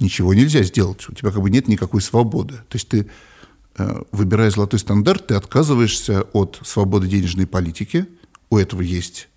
ничего 0.00 0.34
нельзя 0.34 0.62
сделать. 0.62 1.06
У 1.08 1.12
тебя 1.12 1.30
как 1.30 1.42
бы 1.42 1.50
нет 1.50 1.68
никакой 1.68 2.00
свободы. 2.00 2.54
То 2.68 2.76
есть 2.76 2.88
ты 2.88 3.06
Э, 3.78 4.02
выбирая 4.12 4.50
золотой 4.50 4.78
стандарт, 4.78 5.28
ты 5.28 5.34
отказываешься 5.34 6.22
от 6.34 6.60
свободы 6.62 7.08
денежной 7.08 7.46
политики. 7.46 8.06
У 8.50 8.58
этого 8.58 8.82
есть, 8.82 9.28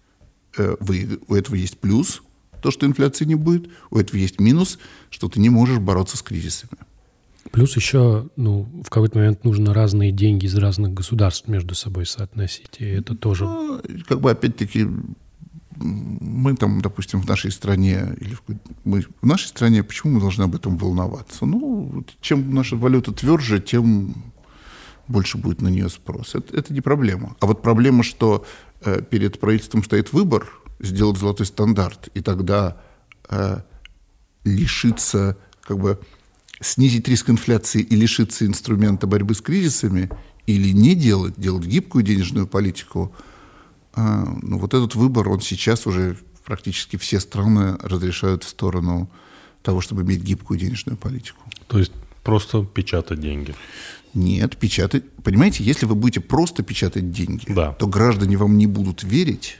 э, 0.57 0.75
у 1.27 1.35
этого 1.35 1.55
есть 1.55 1.79
плюс, 1.79 2.21
то, 2.61 2.71
что 2.71 2.85
инфляции 2.85 3.25
не 3.25 3.35
будет. 3.35 3.69
У 3.91 3.97
этого 3.97 4.17
есть 4.17 4.39
минус, 4.39 4.79
что 5.09 5.29
ты 5.29 5.39
не 5.39 5.49
можешь 5.49 5.79
бороться 5.79 6.17
с 6.17 6.21
кризисами. 6.21 6.77
Плюс 7.51 7.75
еще, 7.75 8.27
ну, 8.35 8.67
в 8.83 8.89
какой-то 8.89 9.19
момент 9.19 9.43
нужно 9.43 9.73
разные 9.73 10.11
деньги 10.11 10.45
из 10.45 10.55
разных 10.55 10.93
государств 10.93 11.47
между 11.47 11.75
собой 11.75 12.05
соотносить, 12.05 12.77
и 12.79 12.85
это 12.85 13.15
тоже... 13.15 13.45
Ну, 13.45 13.81
как 14.07 14.19
бы, 14.19 14.31
опять-таки, 14.31 14.87
мы 15.75 16.55
там, 16.55 16.81
допустим, 16.81 17.21
в 17.21 17.27
нашей 17.27 17.51
стране, 17.51 18.15
или 18.19 18.33
в, 18.33 18.41
мы 18.83 19.05
в 19.21 19.25
нашей 19.25 19.47
стране, 19.47 19.83
почему 19.83 20.13
мы 20.13 20.19
должны 20.19 20.43
об 20.43 20.55
этом 20.55 20.77
волноваться? 20.77 21.45
Ну, 21.45 22.03
чем 22.19 22.53
наша 22.53 22.75
валюта 22.75 23.11
тверже, 23.11 23.59
тем 23.61 24.15
больше 25.07 25.37
будет 25.37 25.61
на 25.61 25.67
нее 25.67 25.89
спрос. 25.89 26.35
Это, 26.35 26.57
это 26.57 26.73
не 26.73 26.81
проблема. 26.81 27.35
А 27.39 27.45
вот 27.45 27.61
проблема, 27.61 28.03
что 28.03 28.43
перед 29.09 29.39
правительством 29.39 29.83
стоит 29.83 30.13
выбор 30.13 30.47
сделать 30.79 31.17
золотой 31.17 31.45
стандарт, 31.45 32.09
и 32.13 32.21
тогда 32.21 32.77
э, 33.29 33.59
лишиться, 34.43 35.37
как 35.61 35.79
бы 35.79 35.99
снизить 36.61 37.07
риск 37.07 37.29
инфляции 37.29 37.81
и 37.81 37.95
лишиться 37.95 38.45
инструмента 38.45 39.07
борьбы 39.07 39.35
с 39.35 39.41
кризисами, 39.41 40.09
или 40.47 40.69
не 40.69 40.95
делать, 40.95 41.35
делать 41.37 41.65
гибкую 41.65 42.03
денежную 42.03 42.47
политику– 42.47 43.13
а, 43.95 44.25
ну, 44.41 44.59
вот 44.59 44.73
этот 44.73 44.95
выбор, 44.95 45.29
он 45.29 45.39
сейчас 45.39 45.87
уже 45.87 46.17
практически 46.43 46.97
все 46.97 47.19
страны 47.19 47.77
разрешают 47.81 48.43
в 48.43 48.49
сторону 48.49 49.09
того, 49.63 49.81
чтобы 49.81 50.03
иметь 50.03 50.21
гибкую 50.21 50.59
денежную 50.59 50.97
политику. 50.97 51.41
То 51.67 51.79
есть 51.79 51.93
просто 52.25 52.65
печатать 52.65 53.21
деньги? 53.21 53.55
Нет, 54.13 54.57
печатать. 54.57 55.09
Понимаете, 55.23 55.63
если 55.63 55.85
вы 55.85 55.95
будете 55.95 56.19
просто 56.19 56.63
печатать 56.63 57.11
деньги, 57.11 57.45
да. 57.47 57.71
то 57.73 57.87
граждане 57.87 58.35
вам 58.37 58.57
не 58.57 58.67
будут 58.67 59.03
верить, 59.03 59.57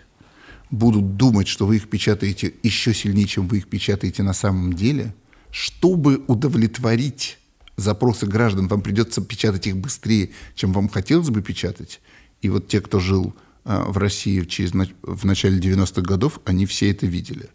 будут 0.72 1.16
думать, 1.16 1.48
что 1.48 1.66
вы 1.66 1.78
их 1.78 1.90
печатаете 1.90 2.54
еще 2.64 2.94
сильнее, 2.94 3.28
чем 3.28 3.48
вы 3.48 3.60
их 3.60 3.68
печатаете 3.68 4.24
на 4.24 4.34
самом 4.34 4.74
деле. 4.74 5.14
Чтобы 5.52 6.24
удовлетворить 6.28 7.38
запросы 7.78 8.26
граждан, 8.26 8.68
вам 8.68 8.82
придется 8.82 9.22
печатать 9.22 9.68
их 9.68 9.78
быстрее, 9.78 10.32
чем 10.56 10.74
вам 10.74 10.90
хотелось 10.90 11.30
бы 11.30 11.42
печатать. 11.42 12.02
И 12.42 12.50
вот 12.50 12.68
те, 12.68 12.82
кто 12.82 13.00
жил 13.00 13.34
а, 13.64 13.86
в 13.86 13.98
России 13.98 14.42
через, 14.44 14.72
в 14.72 15.26
начале 15.26 15.60
90-х 15.60 16.02
годов, 16.02 16.40
они 16.46 16.66
все 16.66 16.92
это 16.92 17.06
видели. 17.06 17.50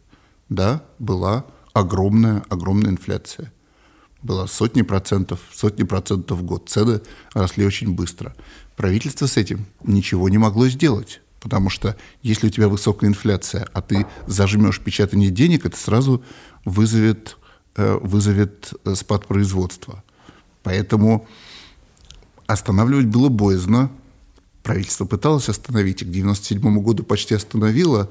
Да, 0.48 0.82
была 0.98 1.46
огромная, 1.72 2.42
огромная 2.48 2.90
инфляция. 2.90 3.52
Была 4.22 4.46
сотни 4.46 4.82
процентов, 4.82 5.40
сотни 5.52 5.84
процентов 5.84 6.38
в 6.38 6.42
год. 6.42 6.68
Цены 6.68 7.00
росли 7.32 7.64
очень 7.64 7.94
быстро. 7.94 8.34
Правительство 8.76 9.26
с 9.26 9.36
этим 9.36 9.66
ничего 9.82 10.28
не 10.28 10.38
могло 10.38 10.68
сделать. 10.68 11.20
Потому 11.40 11.70
что 11.70 11.96
если 12.22 12.48
у 12.48 12.50
тебя 12.50 12.68
высокая 12.68 13.08
инфляция, 13.08 13.66
а 13.72 13.80
ты 13.80 14.06
зажмешь 14.26 14.80
печатание 14.80 15.30
денег, 15.30 15.64
это 15.64 15.76
сразу 15.76 16.22
вызовет, 16.66 17.38
э, 17.76 17.98
вызовет 18.02 18.74
э, 18.84 18.94
спад 18.94 19.26
производства. 19.26 20.02
Поэтому 20.62 21.26
останавливать 22.46 23.06
было 23.06 23.30
боязно, 23.30 23.90
Правительство 24.62 25.06
пыталось 25.06 25.48
остановить, 25.48 26.02
и 26.02 26.04
к 26.04 26.08
1997 26.08 26.82
году 26.82 27.02
почти 27.02 27.34
остановило, 27.34 28.10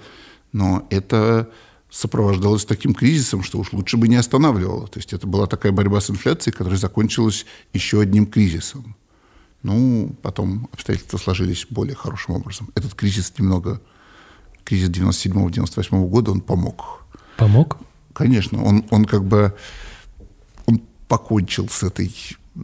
но 0.51 0.88
это 0.89 1.49
сопровождалось 1.89 2.65
таким 2.65 2.93
кризисом, 2.93 3.43
что 3.43 3.59
уж 3.59 3.73
лучше 3.73 3.97
бы 3.97 4.07
не 4.07 4.15
останавливало. 4.15 4.87
То 4.87 4.99
есть 4.99 5.13
это 5.13 5.27
была 5.27 5.47
такая 5.47 5.71
борьба 5.71 6.01
с 6.01 6.09
инфляцией, 6.09 6.55
которая 6.55 6.79
закончилась 6.79 7.45
еще 7.73 8.01
одним 8.01 8.27
кризисом. 8.27 8.95
Ну, 9.63 10.15
потом 10.21 10.69
обстоятельства 10.71 11.17
сложились 11.17 11.65
более 11.69 11.95
хорошим 11.95 12.35
образом. 12.35 12.69
Этот 12.75 12.93
кризис 12.93 13.33
немного, 13.37 13.81
кризис 14.63 14.89
97-98 14.89 16.07
года, 16.07 16.31
он 16.31 16.41
помог. 16.41 17.03
Помог? 17.37 17.77
Конечно, 18.13 18.63
он, 18.63 18.85
он 18.89 19.05
как 19.05 19.25
бы, 19.25 19.55
он 20.65 20.81
покончил 21.07 21.67
с 21.67 21.83
этой, 21.83 22.13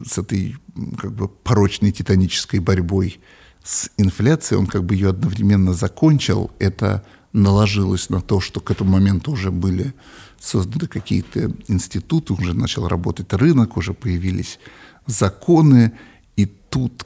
с 0.05 0.17
этой 0.17 0.55
как 0.97 1.13
бы 1.13 1.27
порочной 1.27 1.91
титанической 1.91 2.59
борьбой 2.59 3.19
с 3.63 3.89
инфляцией, 3.97 4.59
он 4.59 4.67
как 4.67 4.85
бы 4.85 4.93
ее 4.93 5.09
одновременно 5.09 5.73
закончил. 5.73 6.51
Это 6.59 7.03
наложилось 7.35 8.09
на 8.09 8.21
то, 8.21 8.39
что 8.39 8.61
к 8.61 8.71
этому 8.71 8.91
моменту 8.91 9.31
уже 9.31 9.51
были 9.51 9.93
созданы 10.39 10.87
какие-то 10.87 11.51
институты, 11.67 12.33
уже 12.33 12.53
начал 12.53 12.87
работать 12.87 13.33
рынок, 13.33 13.77
уже 13.77 13.93
появились 13.93 14.59
законы, 15.05 15.91
и 16.37 16.45
тут, 16.45 17.05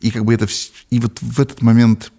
и 0.00 0.10
как 0.10 0.24
бы 0.24 0.34
это, 0.34 0.46
и 0.90 1.00
вот 1.00 1.20
в 1.20 1.40
этот 1.40 1.60
момент 1.60 2.12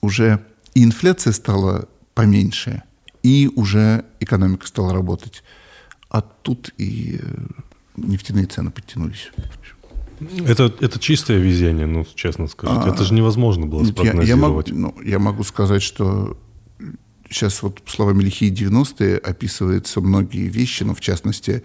уже 0.00 0.44
и 0.74 0.84
инфляция 0.84 1.32
стала 1.32 1.88
поменьше, 2.14 2.82
и 3.22 3.50
уже 3.56 4.04
экономика 4.20 4.66
стала 4.66 4.92
работать. 4.92 5.42
А 6.08 6.20
тут 6.20 6.70
и 6.78 7.18
э, 7.20 7.46
нефтяные 7.96 8.46
цены 8.46 8.70
подтянулись. 8.70 9.32
Это, 10.20 10.72
это 10.80 10.98
чистое 10.98 11.38
везение, 11.38 11.86
ну, 11.86 12.06
честно 12.14 12.46
сказать. 12.46 12.86
А, 12.86 12.88
это 12.88 13.04
же 13.04 13.14
невозможно 13.14 13.66
было 13.66 13.84
спрогнозировать. 13.84 14.28
Я, 14.28 14.34
я, 14.34 14.36
могу, 14.36 14.62
ну, 14.68 14.94
я 15.04 15.18
могу 15.18 15.42
сказать, 15.44 15.82
что 15.82 16.36
сейчас 17.28 17.62
вот 17.62 17.82
словами 17.86 18.22
«лихие 18.22 18.52
90-е» 18.52 19.18
описываются 19.18 20.00
многие 20.00 20.48
вещи, 20.48 20.84
но 20.84 20.94
в 20.94 21.00
частности 21.00 21.62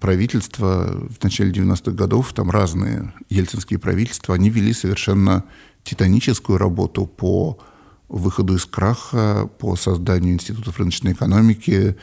правительство 0.00 1.08
в 1.08 1.22
начале 1.22 1.52
90-х 1.52 1.92
годов, 1.92 2.32
там 2.32 2.50
разные 2.50 3.12
ельцинские 3.28 3.78
правительства, 3.78 4.34
они 4.34 4.50
вели 4.50 4.72
совершенно 4.72 5.44
титаническую 5.82 6.58
работу 6.58 7.06
по 7.06 7.58
выходу 8.08 8.54
из 8.54 8.64
краха, 8.64 9.48
по 9.58 9.76
созданию 9.76 10.34
институтов 10.34 10.78
рыночной 10.78 11.12
экономики, 11.12 11.96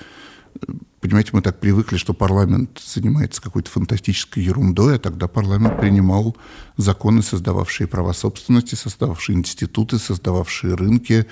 Понимаете, 1.02 1.32
мы 1.34 1.42
так 1.42 1.60
привыкли, 1.60 1.98
что 1.98 2.14
парламент 2.14 2.80
занимается 2.86 3.42
какой-то 3.42 3.72
фантастической 3.72 4.44
ерундой, 4.44 4.96
а 4.96 5.00
тогда 5.00 5.28
парламент 5.28 5.80
принимал 5.80 6.38
законы, 6.78 7.24
создававшие 7.24 7.88
права 7.88 8.14
собственности, 8.14 8.76
создававшие 8.76 9.36
институты, 9.36 9.98
создававшие 9.98 10.76
рынки. 10.76 11.26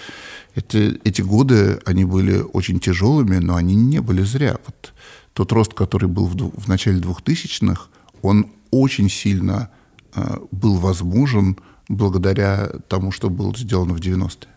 Это, 0.55 0.79
эти 1.03 1.21
годы, 1.21 1.79
они 1.85 2.03
были 2.03 2.39
очень 2.39 2.79
тяжелыми, 2.79 3.37
но 3.37 3.55
они 3.55 3.75
не 3.75 4.01
были 4.01 4.23
зря. 4.23 4.57
Вот 4.65 4.91
тот 5.33 5.51
рост, 5.51 5.75
который 5.75 6.09
был 6.09 6.25
в, 6.25 6.35
в 6.35 6.67
начале 6.67 6.99
2000-х, 6.99 7.89
он 8.23 8.51
очень 8.71 9.07
сильно 9.07 9.69
э, 10.15 10.37
был 10.51 10.77
возможен 10.77 11.57
благодаря 11.87 12.71
тому, 12.87 13.11
что 13.11 13.29
было 13.29 13.55
сделано 13.55 13.93
в 13.93 13.99
90-е. 13.99 14.49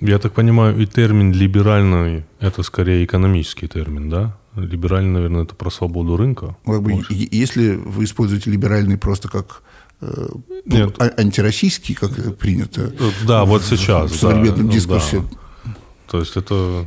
Я 0.00 0.18
так 0.18 0.32
понимаю, 0.32 0.78
и 0.78 0.86
термин 0.86 1.32
либеральный– 1.32 2.24
это 2.40 2.62
скорее 2.62 3.04
экономический 3.04 3.68
термин, 3.68 4.10
да? 4.10 4.36
Либеральный, 4.54 5.10
наверное, 5.10 5.44
это 5.44 5.54
про 5.54 5.70
свободу 5.70 6.16
рынка. 6.16 6.56
Как 6.64 6.82
бы, 6.82 7.02
если 7.10 7.76
вы 7.76 8.04
используете 8.04 8.50
либеральный 8.50 8.98
просто 8.98 9.28
как 9.28 9.62
э, 10.00 10.28
Нет. 10.66 10.94
А, 10.98 11.12
антироссийский, 11.16 11.94
как 11.94 12.36
принято. 12.36 12.92
Да, 13.26 13.44
вот 13.44 13.62
сейчас. 13.62 14.10
В 14.10 14.16
современном 14.16 14.66
да, 14.66 14.72
дискурсе. 14.72 15.20
Да. 15.20 15.74
То 16.10 16.20
есть 16.20 16.36
это 16.36 16.86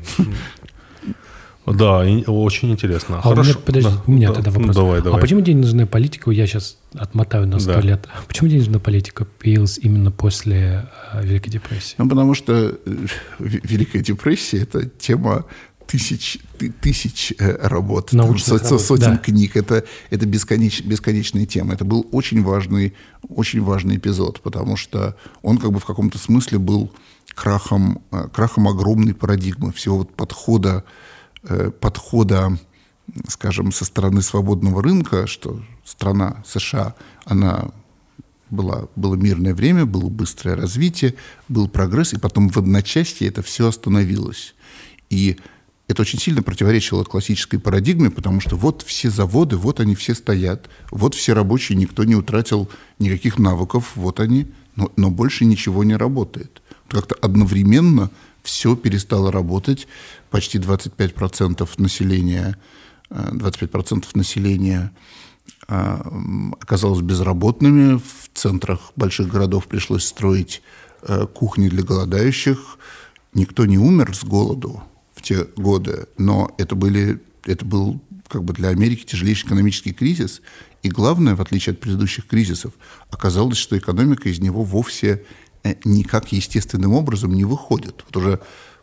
да, 1.66 2.00
очень 2.00 2.72
интересно. 2.72 3.20
А 3.20 3.22
Хорошо. 3.22 3.42
У 3.42 3.44
меня, 3.44 3.56
подожди, 3.66 3.90
да, 3.90 4.04
у 4.08 4.12
меня 4.12 4.28
да, 4.30 4.34
тогда 4.36 4.52
вопрос. 4.52 4.76
Давай, 4.76 5.02
давай. 5.02 5.20
А 5.20 5.22
почему 5.22 5.42
денежная 5.42 5.86
политика, 5.86 6.32
я 6.32 6.48
сейчас 6.48 6.78
отмотаю 6.94 7.48
на 7.48 7.60
сто 7.60 7.74
да. 7.74 7.82
лет, 7.82 8.08
а 8.14 8.24
почему 8.28 8.50
денежная 8.50 8.80
политика 8.80 9.26
появилась 9.26 9.78
именно 9.78 10.12
после 10.12 10.88
э, 11.14 11.24
Великой 11.24 11.50
депрессии? 11.50 11.96
Ну, 11.98 12.10
потому 12.10 12.34
что 12.34 12.54
э, 12.54 13.06
Великая 13.40 14.02
депрессия– 14.02 14.58
это 14.64 14.86
тема 14.86 15.46
тысяч, 15.86 16.40
тысяч 16.82 17.34
э, 17.38 17.68
работ, 17.68 18.12
Научных 18.14 18.62
там, 18.62 18.72
работ, 18.72 18.82
сотен 18.82 19.12
да. 19.12 19.18
книг. 19.18 19.56
Это, 19.56 19.84
это 20.10 20.26
бесконеч, 20.26 20.84
бесконечная 20.84 21.46
тема. 21.46 21.74
Это 21.74 21.86
был 21.86 22.08
очень 22.12 22.44
важный, 22.44 22.94
очень 23.30 23.62
важный 23.62 23.98
эпизод, 23.98 24.42
потому 24.42 24.78
что 24.78 25.16
он 25.44 25.58
как 25.58 25.72
бы 25.72 25.80
в 25.80 25.86
каком-то 25.86 26.18
смысле 26.18 26.60
был 26.60 26.92
крахом, 27.36 28.02
крахом 28.34 28.68
огромной 28.68 29.14
парадигмы, 29.14 29.72
всего 29.72 30.00
вот 30.00 30.16
подхода 30.16 30.86
подхода, 31.80 32.58
скажем, 33.28 33.72
со 33.72 33.86
стороны 33.86 34.22
свободного 34.22 34.82
рынка, 34.84 35.28
что 35.28 35.62
страна 35.84 36.44
США, 36.46 36.96
она 37.26 37.72
была, 38.50 38.88
было 38.96 39.16
мирное 39.16 39.56
время, 39.56 39.86
было 39.86 40.10
быстрое 40.10 40.56
развитие, 40.56 41.16
был 41.48 41.68
прогресс, 41.68 42.14
и 42.14 42.20
потом 42.20 42.50
в 42.50 42.58
одночасье 42.58 43.28
это 43.28 43.42
все 43.42 43.68
остановилось. 43.68 44.56
И 45.10 45.38
это 45.88 46.04
очень 46.04 46.20
сильно 46.20 46.42
противоречило 46.42 47.04
классической 47.04 47.60
парадигме, 47.60 48.10
потому 48.10 48.40
что 48.40 48.56
вот 48.56 48.82
все 48.84 49.10
заводы, 49.10 49.58
вот 49.58 49.80
они 49.80 49.96
все 49.96 50.16
стоят, 50.16 50.70
вот 50.90 51.16
все 51.16 51.34
рабочие, 51.34 51.78
никто 51.78 52.04
не 52.04 52.16
утратил 52.16 52.70
никаких 53.00 53.40
навыков, 53.40 53.92
вот 53.96 54.20
они, 54.20 54.48
но, 54.76 54.92
но 54.96 55.10
больше 55.10 55.44
ничего 55.46 55.84
не 55.84 55.96
работает. 55.96 56.62
Как-то 56.88 57.16
одновременно 57.16 58.10
все 58.44 58.76
перестало 58.76 59.32
работать, 59.32 59.88
почти 60.32 60.58
25% 60.58 61.70
населения, 61.78 62.58
25% 63.10 64.04
э, 64.04 64.18
населения 64.18 64.92
э, 65.68 65.98
оказалось 66.60 67.02
безработными. 67.02 67.98
В 67.98 68.30
центрах 68.34 68.94
больших 68.96 69.28
городов 69.28 69.68
пришлось 69.68 70.06
строить 70.06 70.64
э, 71.04 71.28
кухни 71.28 71.68
для 71.68 71.84
голодающих. 71.84 72.80
Никто 73.34 73.66
не 73.66 73.78
умер 73.78 74.16
с 74.16 74.24
голоду 74.24 74.82
в 75.14 75.22
те 75.22 75.46
годы, 75.56 76.08
но 76.18 76.56
это, 76.58 76.76
были, 76.76 77.22
это 77.44 77.66
был 77.66 78.02
как 78.28 78.44
бы 78.44 78.54
для 78.54 78.70
Америки 78.70 79.06
тяжелейший 79.06 79.48
экономический 79.48 79.94
кризис. 79.94 80.42
И 80.82 80.90
главное, 80.90 81.36
в 81.36 81.42
отличие 81.42 81.74
от 81.74 81.80
предыдущих 81.80 82.26
кризисов, 82.26 82.74
оказалось, 83.10 83.58
что 83.58 83.78
экономика 83.78 84.30
из 84.30 84.40
него 84.40 84.64
вовсе 84.64 85.24
никак 85.84 86.32
естественным 86.32 86.94
образом 86.94 87.34
не 87.34 87.46
выходит. 87.46 88.04
Вот 88.08 88.18
уже 88.18 88.40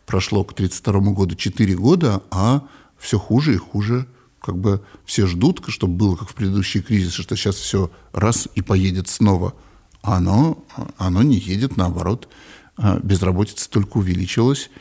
прошло 0.09 0.43
к 0.43 0.53
1932 0.53 1.13
году 1.13 1.35
4 1.35 1.75
года, 1.75 2.23
а 2.31 2.63
все 2.97 3.19
хуже 3.19 3.53
и 3.53 3.57
хуже. 3.57 4.07
Как 4.41 4.57
бы 4.57 4.81
все 5.05 5.27
ждут, 5.27 5.63
чтобы 5.67 5.93
было 5.93 6.15
как 6.15 6.29
в 6.29 6.33
предыдущие 6.33 6.81
кризисы, 6.81 7.21
что 7.21 7.35
сейчас 7.35 7.57
все 7.57 7.91
раз 8.11 8.49
и 8.55 8.63
поедет 8.63 9.07
снова. 9.07 9.53
А 10.01 10.17
оно, 10.17 10.65
оно 10.97 11.21
не 11.21 11.35
едет, 11.35 11.77
наоборот. 11.77 12.27
А 12.75 12.97
безработица 12.97 13.69
только 13.69 13.97
увеличилась. 13.97 14.71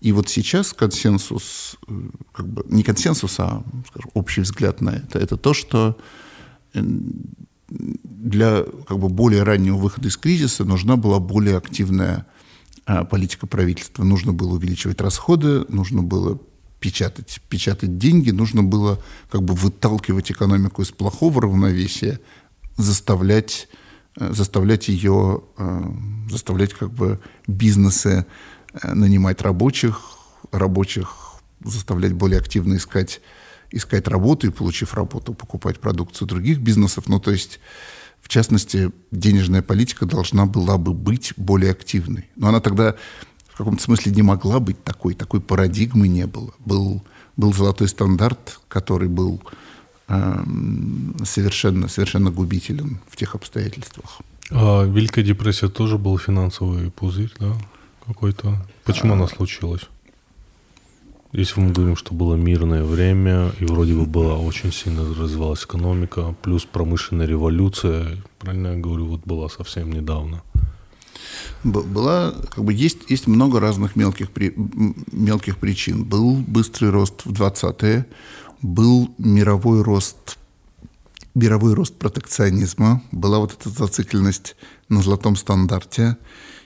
И 0.00 0.12
вот 0.12 0.30
сейчас 0.30 0.72
консенсус, 0.72 1.76
э, 1.86 1.92
как 2.32 2.48
бы 2.48 2.64
не 2.68 2.82
консенсус, 2.82 3.38
а 3.40 3.62
скажем, 3.88 4.10
общий 4.14 4.40
взгляд 4.40 4.80
на 4.80 4.90
это, 4.90 5.18
это 5.18 5.36
то, 5.36 5.52
что 5.52 5.98
э, 6.72 6.80
для 7.68 8.64
как 8.86 8.98
бы, 8.98 9.10
более 9.10 9.42
раннего 9.42 9.76
выхода 9.76 10.08
из 10.08 10.16
кризиса 10.16 10.64
нужна 10.64 10.96
была 10.96 11.18
более 11.18 11.58
активная 11.58 12.26
политика 12.84 13.46
правительства. 13.46 14.04
Нужно 14.04 14.32
было 14.32 14.54
увеличивать 14.54 15.00
расходы, 15.00 15.64
нужно 15.68 16.02
было 16.02 16.38
печатать, 16.80 17.40
печатать 17.48 17.98
деньги, 17.98 18.30
нужно 18.30 18.62
было 18.62 19.02
как 19.30 19.42
бы 19.42 19.54
выталкивать 19.54 20.30
экономику 20.30 20.82
из 20.82 20.90
плохого 20.90 21.42
равновесия, 21.42 22.20
заставлять, 22.76 23.68
э, 24.16 24.32
заставлять 24.32 24.88
ее, 24.88 25.42
э, 25.58 25.82
заставлять 26.30 26.74
как 26.74 26.92
бы 26.92 27.20
бизнесы 27.46 28.26
э, 28.72 28.94
нанимать 28.94 29.42
рабочих, 29.42 30.00
рабочих 30.52 31.28
заставлять 31.64 32.12
более 32.12 32.38
активно 32.38 32.76
искать, 32.76 33.20
искать 33.72 34.06
работу 34.06 34.46
и, 34.46 34.50
получив 34.50 34.94
работу, 34.94 35.34
покупать 35.34 35.80
продукцию 35.80 36.28
других 36.28 36.60
бизнесов. 36.60 37.08
Ну, 37.08 37.18
то 37.18 37.32
есть 37.32 37.58
в 38.22 38.28
частности, 38.28 38.90
денежная 39.10 39.62
политика 39.62 40.06
должна 40.06 40.46
была 40.46 40.76
бы 40.78 40.92
быть 40.92 41.32
более 41.36 41.72
активной. 41.72 42.28
Но 42.36 42.48
она 42.48 42.60
тогда 42.60 42.94
в 43.48 43.56
каком-то 43.56 43.82
смысле 43.82 44.12
не 44.12 44.22
могла 44.22 44.60
быть 44.60 44.82
такой, 44.84 45.14
такой 45.14 45.40
парадигмы 45.40 46.08
не 46.08 46.26
было. 46.26 46.52
Был, 46.64 47.02
был 47.36 47.52
золотой 47.52 47.88
стандарт, 47.88 48.60
который 48.68 49.08
был 49.08 49.40
э, 50.08 50.44
совершенно, 51.24 51.88
совершенно 51.88 52.30
губителен 52.30 53.00
в 53.08 53.16
тех 53.16 53.34
обстоятельствах. 53.34 54.20
А 54.50 54.84
Великая 54.84 55.22
депрессия 55.22 55.68
тоже 55.68 55.98
был 55.98 56.18
финансовый 56.18 56.90
пузырь, 56.90 57.32
да, 57.38 57.56
какой-то. 58.06 58.56
Почему 58.84 59.12
а, 59.12 59.16
она 59.16 59.26
случилась? 59.26 59.82
Если 61.32 61.60
мы 61.60 61.72
говорим, 61.72 61.94
что 61.94 62.14
было 62.14 62.36
мирное 62.36 62.84
время, 62.84 63.52
и 63.60 63.64
вроде 63.66 63.92
бы 63.94 64.06
была 64.06 64.38
очень 64.38 64.72
сильно 64.72 65.02
развивалась 65.02 65.64
экономика, 65.64 66.34
плюс 66.42 66.64
промышленная 66.64 67.26
революция, 67.26 68.16
правильно 68.38 68.68
я 68.68 68.76
говорю, 68.76 69.06
вот 69.06 69.20
была 69.26 69.50
совсем 69.50 69.92
недавно. 69.92 70.42
Была, 71.64 72.32
как 72.50 72.64
бы 72.64 72.72
есть, 72.72 73.10
есть 73.10 73.26
много 73.26 73.60
разных 73.60 73.94
мелких, 73.94 74.30
при, 74.30 74.54
мелких 75.12 75.58
причин. 75.58 76.04
Был 76.04 76.36
быстрый 76.36 76.88
рост 76.90 77.26
в 77.26 77.32
20-е, 77.32 78.06
был 78.62 79.14
мировой 79.18 79.82
рост 79.82 80.38
мировой 81.34 81.74
рост 81.74 81.94
протекционизма, 81.94 83.02
была 83.12 83.38
вот 83.38 83.52
эта 83.52 83.68
зацикленность 83.68 84.56
на 84.88 85.02
золотом 85.02 85.36
стандарте. 85.36 86.16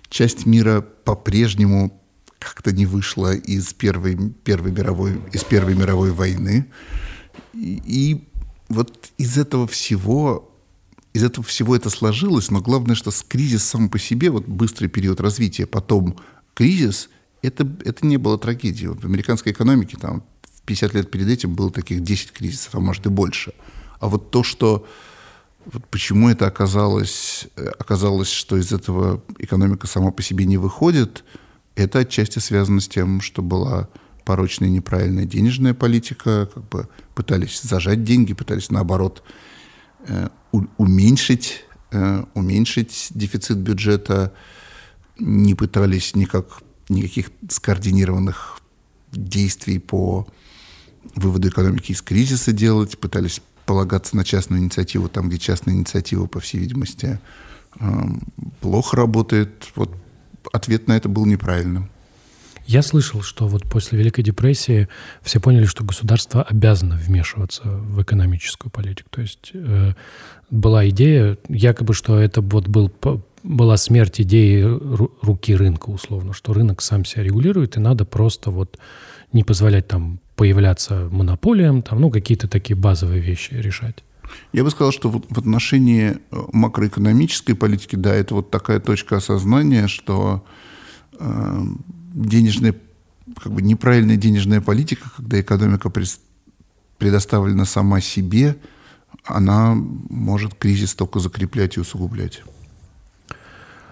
Часть 0.08 0.46
мира 0.46 0.80
по-прежнему 0.80 2.01
как-то 2.44 2.72
не 2.72 2.86
вышла 2.86 3.34
из 3.34 3.72
Первой, 3.72 4.16
первой, 4.44 4.72
мировой, 4.72 5.20
из 5.32 5.44
первой 5.44 5.74
мировой 5.74 6.12
войны. 6.12 6.66
И, 7.54 7.82
и 7.84 8.28
вот 8.68 9.10
из 9.18 9.38
этого 9.38 9.66
всего 9.66 10.48
из 11.12 11.22
этого 11.22 11.44
всего 11.46 11.76
это 11.76 11.90
сложилось, 11.90 12.50
но 12.50 12.60
главное, 12.60 12.96
что 12.96 13.10
с 13.10 13.22
кризис 13.22 13.64
сам 13.64 13.90
по 13.90 13.98
себе, 13.98 14.30
вот 14.30 14.46
быстрый 14.46 14.88
период 14.88 15.20
развития, 15.20 15.66
потом 15.66 16.16
кризис, 16.54 17.10
это, 17.42 17.70
это 17.84 18.06
не 18.06 18.16
было 18.16 18.38
трагедией. 18.38 18.88
В 18.88 19.04
американской 19.04 19.52
экономике 19.52 19.98
там 20.00 20.22
в 20.42 20.62
50 20.62 20.94
лет 20.94 21.10
перед 21.10 21.28
этим 21.28 21.54
было 21.54 21.70
таких 21.70 22.02
10 22.02 22.32
кризисов, 22.32 22.74
а 22.74 22.80
может 22.80 23.04
и 23.04 23.10
больше. 23.10 23.52
А 24.00 24.08
вот 24.08 24.30
то, 24.30 24.42
что 24.42 24.86
вот 25.66 25.86
почему 25.86 26.28
это 26.28 26.46
оказалось, 26.46 27.46
оказалось, 27.78 28.30
что 28.30 28.56
из 28.56 28.72
этого 28.72 29.22
экономика 29.38 29.86
сама 29.86 30.10
по 30.10 30.22
себе 30.22 30.44
не 30.44 30.56
выходит, 30.56 31.24
это 31.74 32.00
отчасти 32.00 32.38
связано 32.38 32.80
с 32.80 32.88
тем, 32.88 33.20
что 33.20 33.42
была 33.42 33.88
порочная 34.24 34.68
неправильная 34.68 35.24
денежная 35.24 35.74
политика, 35.74 36.48
как 36.52 36.68
бы 36.68 36.88
пытались 37.14 37.60
зажать 37.62 38.04
деньги, 38.04 38.34
пытались 38.34 38.70
наоборот 38.70 39.22
э, 40.06 40.28
уменьшить, 40.76 41.64
э, 41.90 42.24
уменьшить 42.34 43.08
дефицит 43.10 43.58
бюджета, 43.58 44.32
не 45.18 45.54
пытались 45.54 46.14
никак, 46.14 46.62
никаких 46.88 47.30
скоординированных 47.48 48.60
действий 49.12 49.78
по 49.78 50.26
выводу 51.14 51.48
экономики 51.48 51.92
из 51.92 52.02
кризиса 52.02 52.52
делать, 52.52 52.98
пытались 52.98 53.42
полагаться 53.66 54.16
на 54.16 54.24
частную 54.24 54.62
инициативу 54.62 55.08
там, 55.08 55.28
где 55.28 55.38
частная 55.38 55.74
инициатива, 55.74 56.26
по 56.26 56.40
всей 56.40 56.58
видимости, 56.58 57.18
э, 57.80 57.86
плохо 58.60 58.96
работает. 58.96 59.72
Вот 59.74 60.01
ответ 60.52 60.88
на 60.88 60.96
это 60.96 61.08
был 61.08 61.26
неправильным. 61.26 61.90
Я 62.66 62.82
слышал, 62.82 63.22
что 63.22 63.48
вот 63.48 63.64
после 63.68 63.98
Великой 63.98 64.22
депрессии 64.22 64.88
все 65.20 65.40
поняли, 65.40 65.64
что 65.64 65.84
государство 65.84 66.42
обязано 66.42 66.96
вмешиваться 66.96 67.62
в 67.64 68.00
экономическую 68.02 68.70
политику. 68.70 69.08
То 69.10 69.20
есть 69.20 69.50
э, 69.52 69.94
была 70.50 70.88
идея, 70.88 71.38
якобы, 71.48 71.92
что 71.92 72.18
это 72.18 72.40
вот 72.40 72.68
был, 72.68 72.92
была 73.42 73.76
смерть 73.76 74.20
идеи 74.20 74.62
руки 74.62 75.56
рынка, 75.56 75.90
условно, 75.90 76.32
что 76.32 76.52
рынок 76.52 76.82
сам 76.82 77.04
себя 77.04 77.24
регулирует, 77.24 77.76
и 77.76 77.80
надо 77.80 78.04
просто 78.04 78.50
вот 78.50 78.78
не 79.32 79.42
позволять 79.42 79.88
там 79.88 80.20
появляться 80.36 81.08
монополиям, 81.10 81.82
там, 81.82 82.00
ну, 82.00 82.10
какие-то 82.10 82.48
такие 82.48 82.76
базовые 82.76 83.20
вещи 83.20 83.54
решать. 83.54 84.04
Я 84.52 84.64
бы 84.64 84.70
сказал, 84.70 84.92
что 84.92 85.10
в 85.10 85.38
отношении 85.38 86.10
э, 86.10 86.16
макроэкономической 86.52 87.54
политики, 87.54 87.96
да, 87.96 88.14
это 88.14 88.34
вот 88.34 88.50
такая 88.50 88.80
точка 88.80 89.16
осознания, 89.16 89.88
что 89.88 90.44
э, 91.18 91.62
денежная, 92.14 92.74
как 93.40 93.52
бы 93.52 93.62
неправильная 93.62 94.16
денежная 94.16 94.60
политика, 94.60 95.10
когда 95.16 95.40
экономика 95.40 95.90
предоставлена 96.98 97.64
сама 97.64 98.00
себе, 98.00 98.56
она 99.24 99.74
может 99.74 100.54
кризис 100.54 100.94
только 100.94 101.20
закреплять 101.20 101.76
и 101.76 101.80
усугублять. 101.80 102.42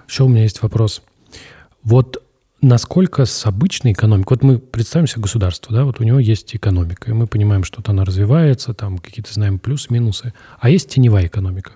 Еще 0.08 0.24
у 0.24 0.28
меня 0.28 0.42
есть 0.42 0.62
вопрос. 0.62 1.02
Вот 1.82 2.22
насколько 2.60 3.24
с 3.24 3.46
обычной 3.46 3.92
экономикой... 3.92 4.30
Вот 4.30 4.42
мы 4.42 4.58
представим 4.58 5.06
себе 5.06 5.22
государство, 5.22 5.74
да, 5.74 5.84
вот 5.84 6.00
у 6.00 6.04
него 6.04 6.18
есть 6.18 6.54
экономика, 6.54 7.10
и 7.10 7.14
мы 7.14 7.26
понимаем, 7.26 7.64
что 7.64 7.82
она 7.86 8.04
развивается, 8.04 8.74
там 8.74 8.98
какие-то 8.98 9.32
знаем 9.32 9.58
плюсы-минусы. 9.58 10.32
А 10.58 10.70
есть 10.70 10.88
теневая 10.88 11.26
экономика 11.26 11.72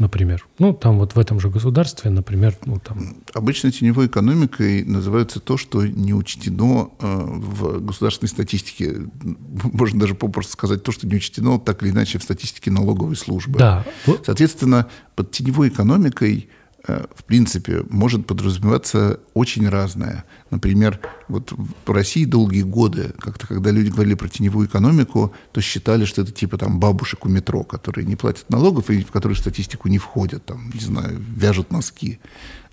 например. 0.00 0.46
Ну, 0.58 0.72
там 0.72 0.98
вот 0.98 1.14
в 1.14 1.18
этом 1.18 1.38
же 1.38 1.50
государстве, 1.50 2.10
например, 2.10 2.56
ну 2.64 2.80
там... 2.80 3.16
Обычно 3.34 3.70
теневой 3.70 4.06
экономикой 4.06 4.82
называется 4.82 5.40
то, 5.40 5.56
что 5.56 5.86
не 5.86 6.14
учтено 6.14 6.90
э, 6.98 7.06
в 7.06 7.84
государственной 7.84 8.28
статистике. 8.28 8.96
Можно 9.22 10.00
даже 10.00 10.14
попросту 10.14 10.54
сказать 10.54 10.82
то, 10.82 10.90
что 10.90 11.06
не 11.06 11.16
учтено 11.16 11.60
так 11.60 11.82
или 11.82 11.90
иначе 11.90 12.18
в 12.18 12.22
статистике 12.22 12.70
налоговой 12.70 13.14
службы. 13.14 13.58
Да. 13.58 13.84
Соответственно, 14.24 14.88
под 15.14 15.30
теневой 15.32 15.68
экономикой 15.68 16.48
в 16.86 17.24
принципе, 17.24 17.82
может 17.90 18.26
подразумеваться 18.26 19.20
очень 19.34 19.68
разное. 19.68 20.24
Например, 20.50 20.98
вот 21.28 21.52
в 21.52 21.90
России 21.90 22.24
долгие 22.24 22.62
годы, 22.62 23.12
как-то 23.18 23.46
когда 23.46 23.70
люди 23.70 23.90
говорили 23.90 24.14
про 24.14 24.28
теневую 24.28 24.66
экономику, 24.66 25.34
то 25.52 25.60
считали, 25.60 26.06
что 26.06 26.22
это 26.22 26.32
типа 26.32 26.56
там 26.56 26.80
бабушек 26.80 27.26
у 27.26 27.28
метро, 27.28 27.64
которые 27.64 28.06
не 28.06 28.16
платят 28.16 28.48
налогов 28.48 28.88
и 28.88 29.02
в 29.02 29.10
которые 29.10 29.36
статистику 29.36 29.88
не 29.88 29.98
входят, 29.98 30.44
там, 30.46 30.70
не 30.72 30.80
знаю, 30.80 31.18
вяжут 31.18 31.70
носки. 31.70 32.18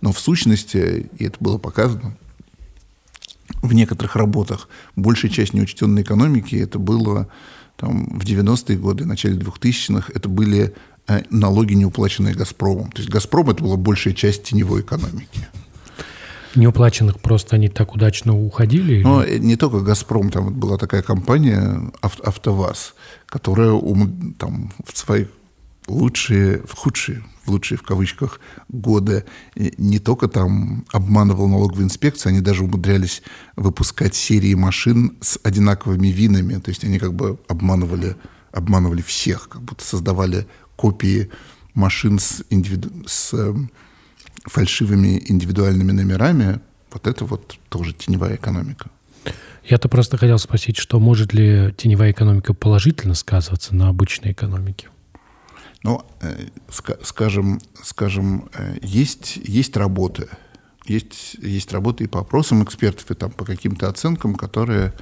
Но 0.01 0.13
в 0.13 0.19
сущности, 0.19 1.09
и 1.17 1.25
это 1.25 1.37
было 1.41 1.57
показано, 1.57 2.15
в 3.61 3.73
некоторых 3.73 4.15
работах 4.15 4.69
большая 4.95 5.31
часть 5.31 5.53
неучтенной 5.53 6.03
экономики 6.03 6.55
это 6.55 6.79
было 6.79 7.27
там, 7.75 8.17
в 8.17 8.23
90-е 8.23 8.77
годы, 8.77 9.05
начале 9.05 9.37
2000-х, 9.37 10.11
это 10.13 10.29
были 10.29 10.73
Э, 10.73 10.96
налоги, 11.29 11.73
не 11.73 11.85
уплаченные 11.85 12.33
«Газпромом». 12.33 12.91
То 12.91 12.99
есть 13.01 13.09
«Газпром»— 13.09 13.49
это 13.51 13.63
была 13.63 13.77
большая 13.77 14.13
часть 14.13 14.43
теневой 14.43 14.81
экономики. 14.81 15.47
Неуплаченных 16.55 17.19
просто 17.19 17.55
они 17.55 17.69
так 17.69 17.93
удачно 17.93 18.37
уходили? 18.37 19.03
Но 19.03 19.23
или? 19.23 19.37
не 19.37 19.55
только 19.57 19.81
«Газпром», 19.81 20.29
там 20.29 20.53
была 20.53 20.77
такая 20.77 21.01
компания 21.01 21.91
«АвтоВАЗ», 22.01 22.95
которая 23.27 23.79
там, 24.37 24.71
в 24.83 24.97
свои 24.97 25.25
лучшие, 25.87 26.61
в 26.67 26.75
худшие, 26.75 27.23
в 27.45 27.51
лучшие 27.51 27.77
в 27.77 27.83
кавычках 27.83 28.39
годы 28.67 29.23
не 29.55 29.99
только 29.99 30.27
там 30.27 30.85
обманывал 30.91 31.47
налоговую 31.47 31.85
инспекцию, 31.85 32.31
они 32.31 32.41
даже 32.41 32.63
умудрялись 32.63 33.23
выпускать 33.55 34.15
серии 34.15 34.53
машин 34.53 35.17
с 35.21 35.39
одинаковыми 35.43 36.07
винами. 36.07 36.59
То 36.59 36.69
есть 36.69 36.83
они 36.83 36.99
как 36.99 37.13
бы 37.13 37.39
обманывали, 37.47 38.15
обманывали 38.51 39.01
всех, 39.01 39.47
как 39.47 39.61
будто 39.61 39.83
создавали 39.85 40.45
копии 40.77 41.29
машин 41.73 42.19
с, 42.19 42.43
индивиду... 42.49 42.89
с 43.05 43.33
э, 43.33 43.53
фальшивыми 44.45 45.21
индивидуальными 45.27 45.91
номерами, 45.91 46.61
вот 46.91 47.07
это 47.07 47.25
вот 47.25 47.57
тоже 47.69 47.93
теневая 47.93 48.35
экономика. 48.35 48.89
Я-то 49.65 49.89
просто 49.89 50.17
хотел 50.17 50.39
спросить, 50.39 50.77
что 50.77 50.99
может 50.99 51.33
ли 51.33 51.73
теневая 51.75 52.11
экономика 52.11 52.53
положительно 52.53 53.13
сказываться 53.13 53.75
на 53.75 53.89
обычной 53.89 54.31
экономике? 54.31 54.87
Ну, 55.83 56.03
э, 56.21 56.47
скажем, 57.03 57.59
скажем 57.83 58.49
э, 58.53 58.77
есть, 58.81 59.37
есть 59.43 59.75
работы, 59.75 60.29
есть, 60.85 61.35
есть 61.41 61.73
работы 61.73 62.05
и 62.05 62.07
по 62.07 62.21
опросам 62.21 62.63
экспертов, 62.63 63.11
и 63.11 63.13
там 63.13 63.31
по 63.31 63.45
каким-то 63.45 63.89
оценкам, 63.89 64.35
которые 64.35 64.93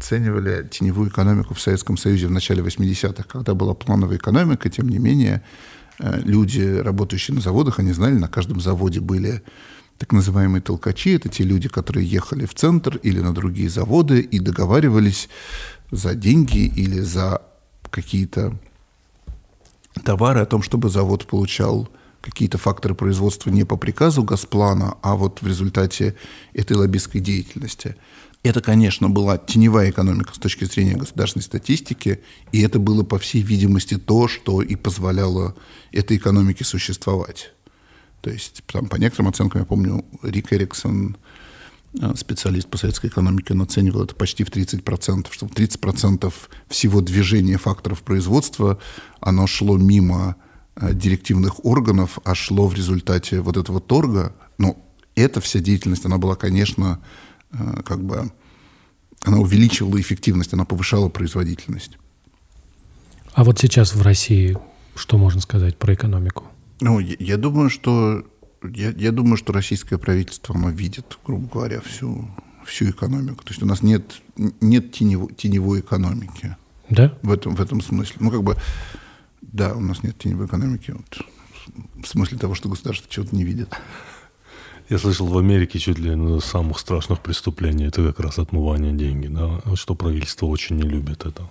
оценивали 0.00 0.66
теневую 0.68 1.10
экономику 1.10 1.54
в 1.54 1.60
Советском 1.60 1.96
Союзе 1.96 2.26
в 2.26 2.30
начале 2.30 2.62
80-х, 2.62 3.24
когда 3.24 3.54
была 3.54 3.74
плановая 3.74 4.16
экономика, 4.16 4.70
тем 4.70 4.88
не 4.88 4.98
менее, 4.98 5.42
э, 5.98 6.20
люди, 6.24 6.62
работающие 6.78 7.34
на 7.34 7.42
заводах, 7.42 7.78
они 7.78 7.92
знали, 7.92 8.14
на 8.14 8.28
каждом 8.28 8.60
заводе 8.60 9.00
были 9.00 9.42
так 9.98 10.12
называемые 10.12 10.62
толкачи, 10.62 11.10
это 11.10 11.28
те 11.28 11.44
люди, 11.44 11.68
которые 11.68 12.06
ехали 12.06 12.46
в 12.46 12.54
центр 12.54 12.96
или 13.02 13.20
на 13.20 13.34
другие 13.34 13.68
заводы 13.68 14.20
и 14.20 14.38
договаривались 14.38 15.28
за 15.90 16.14
деньги 16.14 16.64
или 16.64 17.00
за 17.00 17.42
какие-то 17.90 18.58
товары 20.04 20.40
о 20.40 20.46
том, 20.46 20.62
чтобы 20.62 20.88
завод 20.88 21.26
получал 21.26 21.88
какие-то 22.22 22.56
факторы 22.56 22.94
производства 22.94 23.50
не 23.50 23.64
по 23.64 23.76
приказу 23.76 24.22
Газплана, 24.22 24.96
а 25.02 25.14
вот 25.14 25.42
в 25.42 25.46
результате 25.46 26.14
этой 26.54 26.76
лоббистской 26.76 27.20
деятельности. 27.20 27.96
Это, 28.42 28.62
конечно, 28.62 29.10
была 29.10 29.36
теневая 29.36 29.90
экономика 29.90 30.34
с 30.34 30.38
точки 30.38 30.64
зрения 30.64 30.96
государственной 30.96 31.42
статистики, 31.42 32.20
и 32.52 32.62
это 32.62 32.78
было, 32.78 33.02
по 33.02 33.18
всей 33.18 33.42
видимости, 33.42 33.98
то, 33.98 34.28
что 34.28 34.62
и 34.62 34.76
позволяло 34.76 35.54
этой 35.92 36.16
экономике 36.16 36.64
существовать. 36.64 37.52
То 38.22 38.30
есть, 38.30 38.62
там, 38.66 38.88
по 38.88 38.96
некоторым 38.96 39.28
оценкам, 39.28 39.60
я 39.60 39.66
помню, 39.66 40.04
Рик 40.22 40.52
Эриксон, 40.52 41.16
э, 42.00 42.14
специалист 42.16 42.68
по 42.68 42.78
советской 42.78 43.08
экономике, 43.08 43.52
он 43.52 43.62
оценивал 43.62 44.04
это 44.04 44.14
почти 44.14 44.44
в 44.44 44.50
30%, 44.50 45.32
что 45.32 45.46
в 45.46 45.52
30% 45.52 46.32
всего 46.68 47.02
движения 47.02 47.58
факторов 47.58 48.02
производства, 48.02 48.78
оно 49.20 49.46
шло 49.46 49.76
мимо 49.76 50.36
Э, 50.80 50.94
директивных 50.94 51.64
органов, 51.64 52.18
а 52.24 52.34
шло 52.34 52.66
в 52.66 52.74
результате 52.74 53.40
вот 53.40 53.56
этого 53.56 53.80
торга. 53.80 54.32
Но 54.56 54.76
эта 55.14 55.40
вся 55.40 55.60
деятельность, 55.60 56.06
она 56.06 56.16
была, 56.16 56.36
конечно, 56.36 57.00
как 57.84 58.02
бы, 58.02 58.30
она 59.24 59.38
увеличивала 59.38 60.00
эффективность, 60.00 60.52
она 60.54 60.64
повышала 60.64 61.08
производительность. 61.08 61.98
А 63.32 63.44
вот 63.44 63.58
сейчас 63.58 63.94
в 63.94 64.02
России 64.02 64.56
что 64.94 65.18
можно 65.18 65.40
сказать 65.40 65.78
про 65.78 65.94
экономику? 65.94 66.44
Ну, 66.80 66.98
я, 66.98 67.16
я 67.18 67.36
думаю, 67.36 67.70
что 67.70 68.24
я, 68.62 68.90
я 68.90 69.12
думаю, 69.12 69.36
что 69.36 69.52
российское 69.52 69.98
правительство, 69.98 70.54
оно 70.54 70.70
видит, 70.70 71.18
грубо 71.24 71.48
говоря, 71.48 71.80
всю, 71.80 72.28
всю 72.64 72.90
экономику. 72.90 73.42
То 73.44 73.50
есть 73.50 73.62
у 73.62 73.66
нас 73.66 73.82
нет, 73.82 74.20
нет 74.36 74.92
теневой, 74.92 75.32
теневой 75.34 75.80
экономики. 75.80 76.56
Да? 76.88 77.16
В 77.22 77.32
этом, 77.32 77.54
в 77.54 77.60
этом 77.60 77.80
смысле. 77.80 78.16
Ну, 78.20 78.30
как 78.30 78.42
бы, 78.42 78.56
да, 79.40 79.74
у 79.74 79.80
нас 79.80 80.02
нет 80.02 80.18
теневой 80.18 80.46
экономики. 80.46 80.92
Вот, 80.96 81.26
в 82.02 82.06
смысле 82.06 82.38
того, 82.38 82.54
что 82.54 82.68
государство 82.68 83.08
чего-то 83.08 83.34
не 83.34 83.44
видит. 83.44 83.70
Я 84.90 84.98
слышал, 84.98 85.28
в 85.28 85.38
Америке 85.38 85.78
чуть 85.78 86.00
ли 86.00 86.10
из 86.10 86.44
самых 86.44 86.80
страшных 86.80 87.20
преступлений 87.20 87.86
это 87.86 88.04
как 88.08 88.18
раз 88.18 88.40
отмывание 88.40 88.92
денег, 88.92 89.32
да, 89.32 89.76
что 89.76 89.94
правительство 89.94 90.46
очень 90.46 90.76
не 90.76 90.82
любит 90.82 91.24
это. 91.24 91.48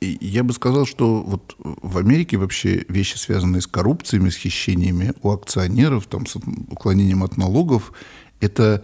Я 0.00 0.42
бы 0.42 0.54
сказал, 0.54 0.86
что 0.86 1.22
вот 1.22 1.54
в 1.58 1.98
Америке 1.98 2.38
вообще 2.38 2.86
вещи, 2.88 3.16
связанные 3.16 3.60
с 3.60 3.66
коррупциями, 3.66 4.30
с 4.30 4.36
хищениями 4.36 5.12
у 5.22 5.32
акционеров, 5.32 6.06
там, 6.06 6.26
с 6.26 6.36
уклонением 6.36 7.24
от 7.24 7.36
налогов, 7.36 7.92
это 8.40 8.82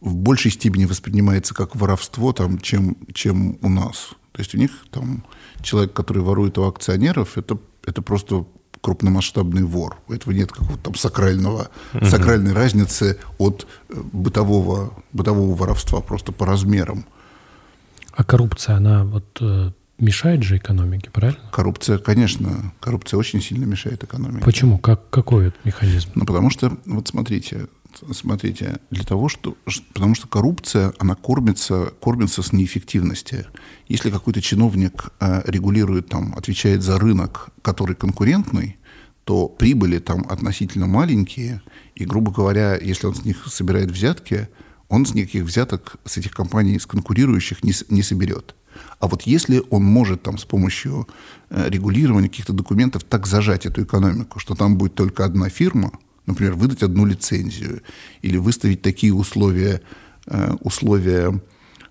в 0.00 0.14
большей 0.14 0.52
степени 0.52 0.84
воспринимается 0.84 1.54
как 1.54 1.74
воровство, 1.74 2.32
там, 2.32 2.58
чем, 2.58 2.96
чем 3.12 3.58
у 3.62 3.68
нас. 3.68 4.10
То 4.30 4.42
есть 4.42 4.54
у 4.54 4.58
них 4.58 4.86
там 4.92 5.24
человек, 5.60 5.92
который 5.92 6.22
ворует 6.22 6.56
у 6.58 6.62
акционеров, 6.62 7.36
это, 7.36 7.58
это 7.84 8.00
просто 8.00 8.46
крупномасштабный 8.80 9.64
вор. 9.64 9.96
У 10.08 10.12
этого 10.12 10.32
нет 10.32 10.52
какого-то 10.52 10.84
там 10.84 10.94
сакрального, 10.94 11.68
угу. 11.94 12.06
сакральной 12.06 12.52
разницы 12.52 13.18
от 13.38 13.66
э, 13.88 13.94
бытового, 14.12 14.92
бытового 15.12 15.54
воровства 15.54 16.00
просто 16.00 16.32
по 16.32 16.46
размерам. 16.46 17.04
А 18.12 18.24
коррупция, 18.24 18.76
она 18.76 19.04
вот 19.04 19.38
э, 19.40 19.70
мешает 19.98 20.42
же 20.42 20.56
экономике, 20.56 21.10
правильно? 21.10 21.40
Коррупция, 21.52 21.98
конечно, 21.98 22.72
коррупция 22.80 23.18
очень 23.18 23.42
сильно 23.42 23.64
мешает 23.64 24.04
экономике. 24.04 24.44
Почему? 24.44 24.78
Как, 24.78 25.08
какой 25.10 25.48
это 25.48 25.56
механизм? 25.64 26.10
Ну, 26.14 26.24
потому 26.24 26.50
что, 26.50 26.76
вот 26.86 27.08
смотрите, 27.08 27.66
смотрите, 28.12 28.80
для 28.90 29.04
того, 29.04 29.28
что, 29.28 29.56
потому 29.92 30.14
что 30.14 30.28
коррупция, 30.28 30.92
она 30.98 31.14
кормится, 31.14 31.92
кормится 32.00 32.42
с 32.42 32.52
неэффективности. 32.52 33.46
Если 33.88 34.10
какой-то 34.10 34.40
чиновник 34.40 35.10
э, 35.20 35.42
регулирует, 35.46 36.08
там, 36.08 36.34
отвечает 36.36 36.82
за 36.82 36.98
рынок, 36.98 37.50
который 37.62 37.94
конкурентный, 37.96 38.76
то 39.24 39.48
прибыли 39.48 39.98
там 39.98 40.24
относительно 40.28 40.86
маленькие, 40.86 41.60
и, 41.94 42.04
грубо 42.04 42.30
говоря, 42.30 42.76
если 42.76 43.08
он 43.08 43.14
с 43.14 43.24
них 43.24 43.46
собирает 43.46 43.90
взятки, 43.90 44.48
он 44.88 45.04
с 45.04 45.14
никаких 45.14 45.44
взяток 45.44 45.96
с 46.04 46.16
этих 46.16 46.30
компаний, 46.30 46.78
с 46.78 46.86
конкурирующих, 46.86 47.64
не, 47.64 47.72
не 47.88 48.02
соберет. 48.02 48.54
А 48.98 49.08
вот 49.08 49.22
если 49.22 49.62
он 49.70 49.84
может 49.84 50.22
там 50.22 50.38
с 50.38 50.44
помощью 50.44 51.08
э, 51.50 51.68
регулирования 51.68 52.28
каких-то 52.28 52.52
документов 52.52 53.04
так 53.04 53.26
зажать 53.26 53.66
эту 53.66 53.82
экономику, 53.82 54.38
что 54.38 54.54
там 54.54 54.76
будет 54.76 54.94
только 54.94 55.24
одна 55.24 55.48
фирма, 55.48 55.92
например, 56.26 56.54
выдать 56.54 56.82
одну 56.82 57.04
лицензию 57.04 57.82
или 58.22 58.36
выставить 58.36 58.82
такие 58.82 59.14
условия, 59.14 59.80
э, 60.26 60.54
условия 60.60 61.40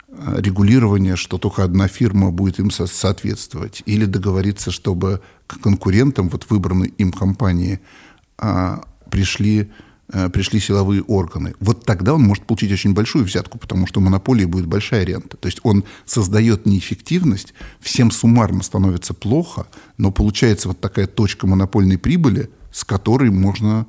э, 0.08 0.36
регулирования, 0.40 1.16
что 1.16 1.38
только 1.38 1.64
одна 1.64 1.88
фирма 1.88 2.32
будет 2.32 2.60
им 2.60 2.72
со 2.72 2.88
соответствовать, 2.88 3.84
или 3.86 4.06
договориться, 4.06 4.72
чтобы 4.72 5.22
к 5.48 5.60
конкурентам 5.60 6.30
вот 6.30 6.50
выбранной 6.50 6.94
им 6.98 7.12
компании 7.12 7.80
а, 8.38 8.84
пришли 9.12 9.70
Э, 10.14 10.30
пришли 10.30 10.60
силовые 10.60 11.02
органы, 11.02 11.56
вот 11.60 11.84
тогда 11.84 12.14
он 12.14 12.22
может 12.22 12.46
получить 12.46 12.72
очень 12.72 12.94
большую 12.94 13.26
взятку, 13.26 13.58
потому 13.58 13.88
что 13.88 14.00
монополии 14.00 14.46
будет 14.46 14.68
большая 14.68 15.04
рента. 15.04 15.36
То 15.36 15.48
есть 15.48 15.60
он 15.64 15.84
создает 16.06 16.68
неэффективность, 16.68 17.56
всем 17.80 18.12
суммарно 18.12 18.62
становится 18.62 19.16
плохо, 19.16 19.66
но 19.98 20.12
получается 20.12 20.68
вот 20.68 20.80
такая 20.80 21.08
точка 21.08 21.48
монопольной 21.48 21.98
прибыли, 21.98 22.52
с 22.72 22.84
которой 22.84 23.32
можно 23.32 23.88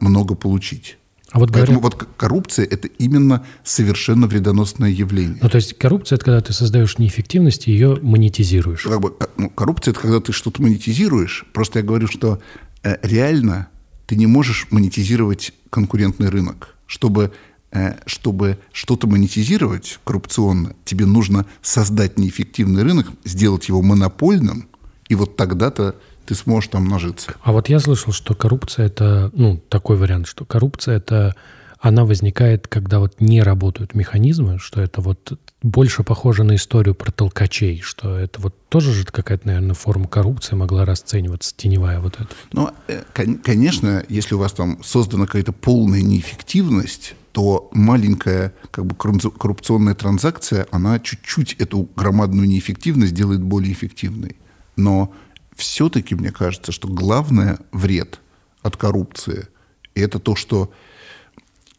много 0.00 0.34
получить. 0.34 0.98
А 1.32 1.38
вот 1.38 1.52
Поэтому 1.52 1.80
вот 1.80 2.06
коррупция– 2.16 2.64
это 2.70 2.88
именно 2.88 3.44
совершенно 3.64 4.26
вредоносное 4.26 4.90
явление. 4.90 5.38
Ну, 5.42 5.48
то 5.48 5.56
есть 5.56 5.76
коррупция– 5.76 6.16
это 6.16 6.24
когда 6.24 6.40
ты 6.40 6.52
создаешь 6.52 6.98
неэффективность 6.98 7.66
и 7.68 7.72
ее 7.72 7.98
монетизируешь. 8.00 8.82
Как 8.82 9.00
бы, 9.00 9.14
ну, 9.36 9.50
коррупция– 9.50 9.90
это 9.92 10.00
когда 10.00 10.20
ты 10.20 10.32
что-то 10.32 10.62
монетизируешь. 10.62 11.44
Просто 11.52 11.80
я 11.80 11.84
говорю, 11.84 12.06
что 12.06 12.40
э, 12.84 12.96
реально 13.02 13.68
ты 14.06 14.14
не 14.16 14.26
можешь 14.26 14.68
монетизировать 14.70 15.52
конкурентный 15.68 16.28
рынок. 16.28 16.76
Чтобы, 16.86 17.32
э, 17.72 17.96
чтобы 18.06 18.58
что-то 18.72 19.08
монетизировать 19.08 19.98
коррупционно, 20.04 20.74
тебе 20.84 21.06
нужно 21.06 21.44
создать 21.60 22.18
неэффективный 22.18 22.84
рынок, 22.84 23.08
сделать 23.24 23.68
его 23.68 23.82
монопольным, 23.82 24.68
и 25.08 25.14
вот 25.16 25.36
тогда-то 25.36 25.96
ты 26.26 26.34
сможешь 26.34 26.70
там 26.70 26.88
нажиться. 26.88 27.34
А 27.42 27.52
вот 27.52 27.68
я 27.68 27.78
слышал, 27.80 28.12
что 28.12 28.34
коррупция 28.34 28.86
это, 28.86 29.30
ну, 29.34 29.58
такой 29.68 29.96
вариант, 29.96 30.26
что 30.26 30.44
коррупция 30.44 30.96
это 30.96 31.34
она 31.78 32.04
возникает, 32.04 32.68
когда 32.68 32.98
вот 32.98 33.20
не 33.20 33.42
работают 33.42 33.94
механизмы, 33.94 34.58
что 34.58 34.80
это 34.80 35.00
вот 35.00 35.38
больше 35.62 36.04
похоже 36.04 36.42
на 36.42 36.56
историю 36.56 36.94
про 36.94 37.12
толкачей, 37.12 37.80
что 37.80 38.16
это 38.18 38.40
вот 38.40 38.54
тоже 38.68 38.92
же 38.92 39.04
какая-то, 39.04 39.46
наверное, 39.46 39.74
форма 39.74 40.08
коррупции 40.08 40.56
могла 40.56 40.84
расцениваться, 40.84 41.54
теневая 41.56 42.00
вот 42.00 42.14
эта. 42.14 42.28
Ну, 42.52 42.70
э, 42.88 43.02
конечно, 43.42 44.04
если 44.08 44.34
у 44.34 44.38
вас 44.38 44.52
там 44.52 44.82
создана 44.82 45.26
какая-то 45.26 45.52
полная 45.52 46.02
неэффективность, 46.02 47.14
то 47.32 47.68
маленькая 47.72 48.54
как 48.70 48.86
бы 48.86 48.94
коррупционная 48.94 49.94
транзакция, 49.94 50.66
она 50.70 50.98
чуть-чуть 50.98 51.54
эту 51.54 51.88
громадную 51.94 52.48
неэффективность 52.48 53.14
делает 53.14 53.42
более 53.42 53.72
эффективной. 53.72 54.36
Но 54.76 55.12
все-таки 55.56 56.14
мне 56.14 56.30
кажется, 56.30 56.72
что 56.72 56.88
главное 56.88 57.58
вред 57.72 58.20
от 58.62 58.76
коррупции– 58.76 59.48
это 59.94 60.18
то, 60.18 60.36
что 60.36 60.72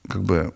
как 0.08 0.24
бы 0.24 0.54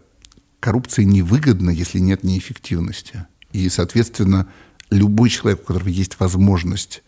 коррупция 0.59 1.05
невыгодна, 1.05 1.69
если 1.69 1.99
нет 1.99 2.23
неэффективности. 2.23 3.25
И, 3.51 3.67
соответственно, 3.69 4.47
любой 4.89 5.29
человек, 5.29 5.61
у 5.61 5.65
которого 5.65 5.89
есть 5.89 6.19
возможность, 6.19 7.03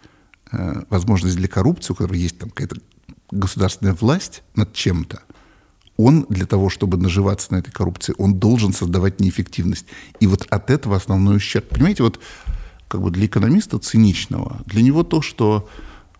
э, 0.52 0.84
возможность 0.90 1.36
для 1.36 1.48
коррупции, 1.48 1.94
у 1.94 1.96
которого 1.96 2.16
есть 2.16 2.38
там 2.38 2.50
какая-то 2.50 2.78
государственная 3.32 3.94
власть 3.94 4.44
над 4.56 4.74
чем-то, 4.74 5.22
он 5.98 6.26
для 6.30 6.46
того, 6.46 6.70
чтобы 6.70 6.98
наживаться 6.98 7.54
на 7.54 7.58
этой 7.58 7.72
коррупции, 7.72 8.16
он 8.18 8.36
должен 8.36 8.74
создавать 8.74 9.20
неэффективность. 9.20 9.86
И 10.20 10.28
вот 10.28 10.46
от 10.50 10.70
этого 10.70 10.96
основной 10.96 11.38
ущерб. 11.38 11.70
Понимаете, 11.70 12.04
вот 12.04 12.20
как 12.88 13.02
бы 13.02 13.12
для 13.12 13.28
экономиста 13.28 13.78
циничного, 13.80 14.62
для 14.66 14.82
него 14.82 15.04
то, 15.04 15.22
что 15.22 15.70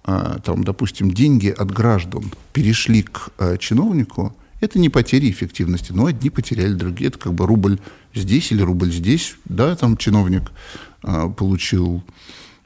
там, 0.04 0.64
допустим, 0.64 1.12
деньги 1.12 1.48
от 1.48 1.72
граждан 1.72 2.32
перешли 2.52 3.04
к 3.04 3.30
э, 3.38 3.58
чиновнику, 3.58 4.36
это 4.64 4.80
не 4.80 4.88
потеря 4.88 5.30
эффективности, 5.30 5.92
но 5.92 6.06
одни 6.06 6.30
потеряли, 6.30 6.74
другие. 6.74 7.10
Это 7.10 7.20
как 7.20 7.34
бы 7.34 7.46
рубль 7.46 7.80
здесь 8.16 8.50
или 8.54 8.62
рубль 8.62 8.94
здесь. 8.94 9.36
Да, 9.44 9.76
там 9.76 9.98
чиновник 9.98 10.54
а, 11.02 11.28
получил 11.28 12.02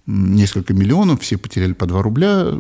несколько 0.05 0.75
миллионов, 0.75 1.21
все 1.21 1.39
потеряли 1.39 1.73
по 1.73 1.87
2 1.87 2.03
рубля. 2.03 2.53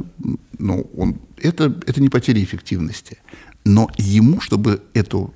Но 0.57 0.81
он, 0.81 1.19
это, 1.37 1.65
это 1.85 2.01
не 2.01 2.09
потеря 2.09 2.43
эффективности. 2.43 3.19
Но 3.63 3.91
ему, 3.97 4.41
чтобы 4.41 4.81
эту 4.95 5.35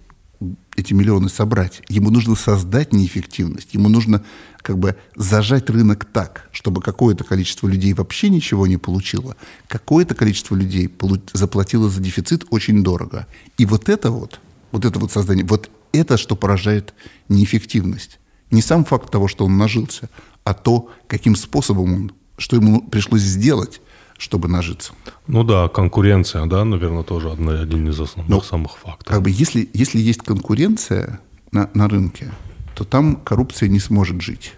эти 0.75 0.93
миллионы 0.93 1.29
собрать, 1.29 1.81
ему 1.87 2.09
нужно 2.09 2.35
создать 2.35 2.93
неэффективность, 2.93 3.73
ему 3.73 3.89
нужно 3.89 4.23
как 4.61 4.77
бы 4.77 4.95
зажать 5.15 5.69
рынок 5.69 6.05
так, 6.05 6.49
чтобы 6.51 6.81
какое-то 6.81 7.23
количество 7.23 7.67
людей 7.67 7.93
вообще 7.93 8.29
ничего 8.29 8.67
не 8.67 8.77
получило, 8.77 9.35
какое-то 9.67 10.15
количество 10.15 10.55
людей 10.55 10.91
заплатило 11.33 11.89
за 11.89 12.01
дефицит 12.01 12.45
очень 12.49 12.83
дорого. 12.83 13.27
И 13.57 13.65
вот 13.65 13.89
это 13.89 14.11
вот, 14.11 14.39
вот 14.71 14.85
это 14.85 14.99
вот 14.99 15.11
создание, 15.11 15.45
вот 15.45 15.69
это, 15.91 16.17
что 16.17 16.35
поражает 16.35 16.93
неэффективность. 17.29 18.19
Не 18.49 18.61
сам 18.61 18.85
факт 18.85 19.11
того, 19.11 19.27
что 19.27 19.45
он 19.45 19.57
нажился, 19.57 20.09
а 20.43 20.53
то, 20.53 20.89
каким 21.07 21.35
способом 21.35 21.93
он, 21.93 22.11
что 22.37 22.55
ему 22.55 22.81
пришлось 22.81 23.21
сделать, 23.21 23.81
чтобы 24.21 24.47
нажиться. 24.47 24.93
Ну 25.25 25.43
да, 25.43 25.67
конкуренция, 25.67 26.45
да, 26.45 26.63
наверное, 26.63 27.01
тоже 27.01 27.31
одна, 27.31 27.59
один 27.59 27.89
из 27.89 27.99
основных 27.99 28.29
Но, 28.29 28.41
самых 28.41 28.77
факторов. 28.77 29.07
Как 29.07 29.21
бы 29.23 29.31
если, 29.31 29.67
если 29.73 29.99
есть 29.99 30.21
конкуренция 30.21 31.19
на, 31.51 31.71
на 31.73 31.89
рынке, 31.89 32.31
то 32.75 32.83
там 32.83 33.15
коррупция 33.15 33.67
не 33.67 33.79
сможет 33.79 34.21
жить. 34.21 34.53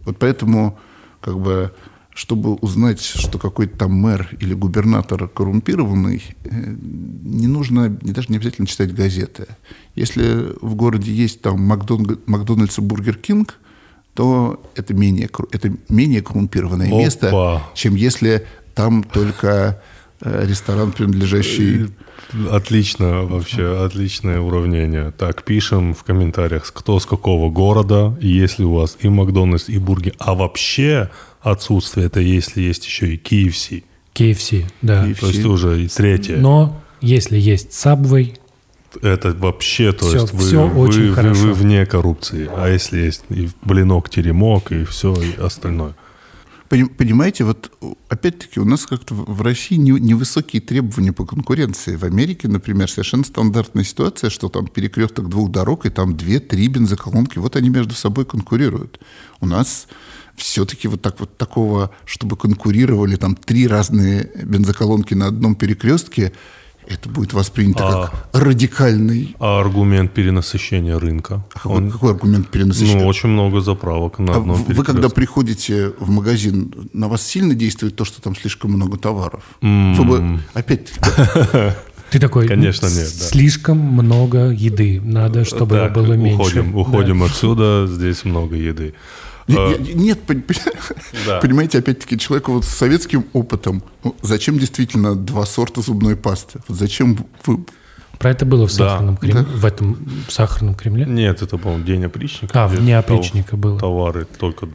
Вот 0.00 0.18
поэтому, 0.18 0.76
как 1.20 1.38
бы, 1.38 1.72
чтобы 2.14 2.54
узнать, 2.54 3.00
что 3.00 3.38
какой-то 3.38 3.78
там 3.78 3.92
мэр 3.92 4.28
или 4.40 4.54
губернатор 4.54 5.28
коррумпированный, 5.28 6.24
э, 6.42 6.74
не 7.22 7.46
нужно, 7.46 7.96
не, 8.02 8.10
даже 8.10 8.26
не 8.30 8.38
обязательно 8.38 8.66
читать 8.66 8.92
газеты. 8.92 9.46
Если 9.94 10.52
в 10.60 10.74
городе 10.74 11.12
есть 11.12 11.42
там 11.42 11.60
Макдональдс 11.62 12.78
и 12.78 12.82
Бургер 12.82 13.14
Кинг, 13.14 13.54
то 14.14 14.60
это 14.74 14.94
менее, 14.94 15.30
это 15.52 15.72
менее 15.88 16.22
коррумпированное 16.22 16.88
Опа. 16.88 16.96
место, 16.96 17.62
чем 17.74 17.94
если 17.94 18.44
там 18.76 19.02
только 19.02 19.80
э, 20.20 20.44
ресторан, 20.46 20.92
принадлежащий... 20.92 21.86
Отлично, 22.50 23.22
вообще, 23.22 23.84
отличное 23.84 24.40
уравнение. 24.40 25.12
Так, 25.16 25.44
пишем 25.44 25.94
в 25.94 26.02
комментариях, 26.02 26.70
кто 26.72 26.98
с 27.00 27.06
какого 27.06 27.50
города, 27.50 28.16
если 28.20 28.64
у 28.64 28.74
вас 28.74 28.96
и 29.00 29.08
Макдональдс, 29.08 29.68
и 29.68 29.78
бургер. 29.78 30.12
А 30.18 30.34
вообще 30.34 31.08
отсутствие 31.40 32.06
это 32.06 32.20
если 32.20 32.60
есть 32.62 32.84
еще 32.84 33.14
и 33.14 33.16
KFC. 33.16 33.84
KFC, 34.14 34.64
да. 34.82 35.06
KFC. 35.06 35.20
То 35.20 35.26
есть 35.28 35.44
уже 35.44 35.84
и 35.84 35.88
третье. 35.88 36.36
Но 36.38 36.80
если 37.00 37.38
есть 37.38 37.70
Subway, 37.70 38.36
Это 39.02 39.32
вообще, 39.32 39.92
то 39.92 40.06
Всё- 40.06 40.20
есть 40.22 40.32
вы, 40.32 40.40
всё 40.46 40.66
вы- 40.66 40.88
очень 40.88 41.08
вы- 41.10 41.14
хорошо. 41.14 41.40
вы 41.42 41.52
вне 41.52 41.84
коррупции. 41.86 42.48
А 42.56 42.66
если 42.68 42.98
есть 43.00 43.24
и 43.28 43.50
блинок, 43.62 44.08
теремок, 44.08 44.72
и 44.72 44.84
все, 44.84 45.14
и 45.14 45.38
остальное. 45.40 45.94
Поним- 46.68 46.88
Понимаете, 46.88 47.44
вот 47.44 47.70
опять-таки 48.08 48.58
у 48.60 48.64
нас 48.64 48.86
как-то 48.86 49.14
в 49.14 49.42
России 49.42 49.76
не- 49.76 50.00
невысокие 50.00 50.60
требования 50.60 51.12
по 51.12 51.24
конкуренции. 51.24 51.96
В 51.96 52.04
Америке, 52.04 52.48
например, 52.48 52.90
совершенно 52.90 53.24
стандартная 53.24 53.84
ситуация, 53.84 54.30
что 54.30 54.48
там 54.48 54.66
перекресток 54.66 55.28
двух 55.28 55.50
дорог, 55.50 55.86
и 55.86 55.90
там 55.90 56.16
две-три 56.16 56.68
бензоколонки, 56.68 57.38
вот 57.38 57.56
они 57.56 57.68
между 57.68 57.94
собой 57.94 58.24
конкурируют. 58.24 59.00
У 59.40 59.46
нас 59.46 59.86
все-таки 60.34 60.88
вот 60.88 61.02
так 61.02 61.20
вот 61.20 61.36
такого, 61.36 61.90
чтобы 62.04 62.36
конкурировали 62.36 63.16
там 63.16 63.36
три 63.36 63.66
разные 63.68 64.30
бензоколонки 64.44 65.14
на 65.14 65.26
одном 65.26 65.54
перекрестке, 65.54 66.32
это 66.88 67.08
будет 67.08 67.32
воспринято 67.32 67.84
А. 67.86 68.06
как 68.06 68.28
радикальный... 68.42 69.34
А 69.38 69.60
аргумент 69.60 70.12
перенасыщения 70.12 70.98
рынка? 70.98 71.44
Какой, 71.52 71.76
Он- 71.76 71.90
какой 71.90 72.12
аргумент 72.12 72.48
перенасыщения? 72.48 73.02
ну, 73.02 73.06
очень 73.08 73.28
много 73.30 73.60
заправок 73.60 74.18
на 74.18 74.34
А 74.34 74.36
одном 74.38 74.62
вы, 74.64 74.74
вы 74.74 74.84
когда 74.84 75.08
приходите 75.08 75.92
в 75.98 76.08
магазин, 76.10 76.72
на 76.92 77.08
вас 77.08 77.22
сильно 77.22 77.54
действует 77.54 77.96
то, 77.96 78.04
что 78.04 78.20
там 78.22 78.36
слишком 78.36 78.72
много 78.72 78.96
товаров? 78.98 79.42
М. 79.62 79.94
Вы 79.94 80.04
бы 80.04 80.40
опять 80.54 80.92
Ты 82.10 82.20
такой, 82.20 82.46
Конечно, 82.46 82.88
«Ну, 82.88 82.94
нет, 82.94 83.04
да. 83.18 83.24
слишком 83.26 83.78
много 83.78 84.50
еды, 84.50 85.00
надо, 85.04 85.44
чтобы 85.44 85.74
Так, 85.74 85.92
было 85.92 86.12
меньше. 86.12 86.40
Уходим, 86.40 86.72
Да. 86.72 86.78
уходим 86.78 87.22
отсюда, 87.24 87.86
здесь 87.88 88.24
много 88.24 88.54
еды. 88.54 88.94
Не- 89.48 89.78
не- 89.78 89.94
Нет, 89.94 90.18
пон- 90.26 90.42
пон- 90.44 90.96
Да. 91.26 91.40
понимаете, 91.42 91.78
опять-таки, 91.78 92.18
человеку 92.18 92.52
вот 92.52 92.64
с 92.64 92.68
советским 92.68 93.26
опытом, 93.32 93.82
ну, 94.04 94.16
зачем 94.22 94.58
действительно 94.58 95.14
два 95.14 95.46
сорта 95.46 95.82
зубной 95.82 96.16
пасты? 96.16 96.60
Зачем 96.68 97.26
вы... 97.44 97.64
Про 98.18 98.30
это 98.30 98.46
было 98.46 98.66
в 98.66 98.70
Да. 98.76 98.88
сахарном 98.90 99.16
Кремле, 99.18 99.42
в 99.42 99.64
этом 99.64 99.98
сахарном 100.28 100.74
Кремле. 100.74 101.04
Нет, 101.04 101.42
это, 101.42 101.58
по-моему, 101.58 101.84
день 101.84 102.04
опричника. 102.04 102.64
А, 102.64 102.66
в 102.68 102.74
тов- 102.74 102.98
опричника 102.98 103.56
было. 103.56 103.78
Товары, 103.78 104.24
только, 104.38 104.68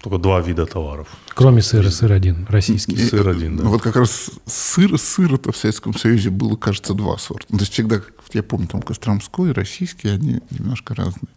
только 0.00 0.18
два 0.18 0.40
вида 0.40 0.66
товаров. 0.66 1.08
Кроме 1.34 1.60
сыра, 1.62 1.90
сыр 1.90 2.12
один, 2.12 2.46
российский. 2.48 2.96
Сыр 2.96 3.28
один, 3.28 3.56
да. 3.56 3.64
Ну, 3.64 3.70
вот 3.70 3.82
как 3.82 3.96
раз 3.96 4.30
сыр, 4.46 4.96
сыра-то 4.98 5.50
в 5.52 5.56
Советском 5.56 5.94
Союзе 5.98 6.30
было, 6.30 6.54
кажется, 6.56 6.94
два 6.94 7.18
сорта. 7.18 7.46
Ну, 7.50 7.58
то 7.58 7.62
есть 7.64 7.72
всегда, 7.74 7.96
как- 7.98 8.14
я 8.32 8.42
помню, 8.42 8.68
там 8.68 8.80
Костромской, 8.82 9.52
российский, 9.52 10.08
они 10.08 10.40
немножко 10.50 10.94
разные. 10.94 11.28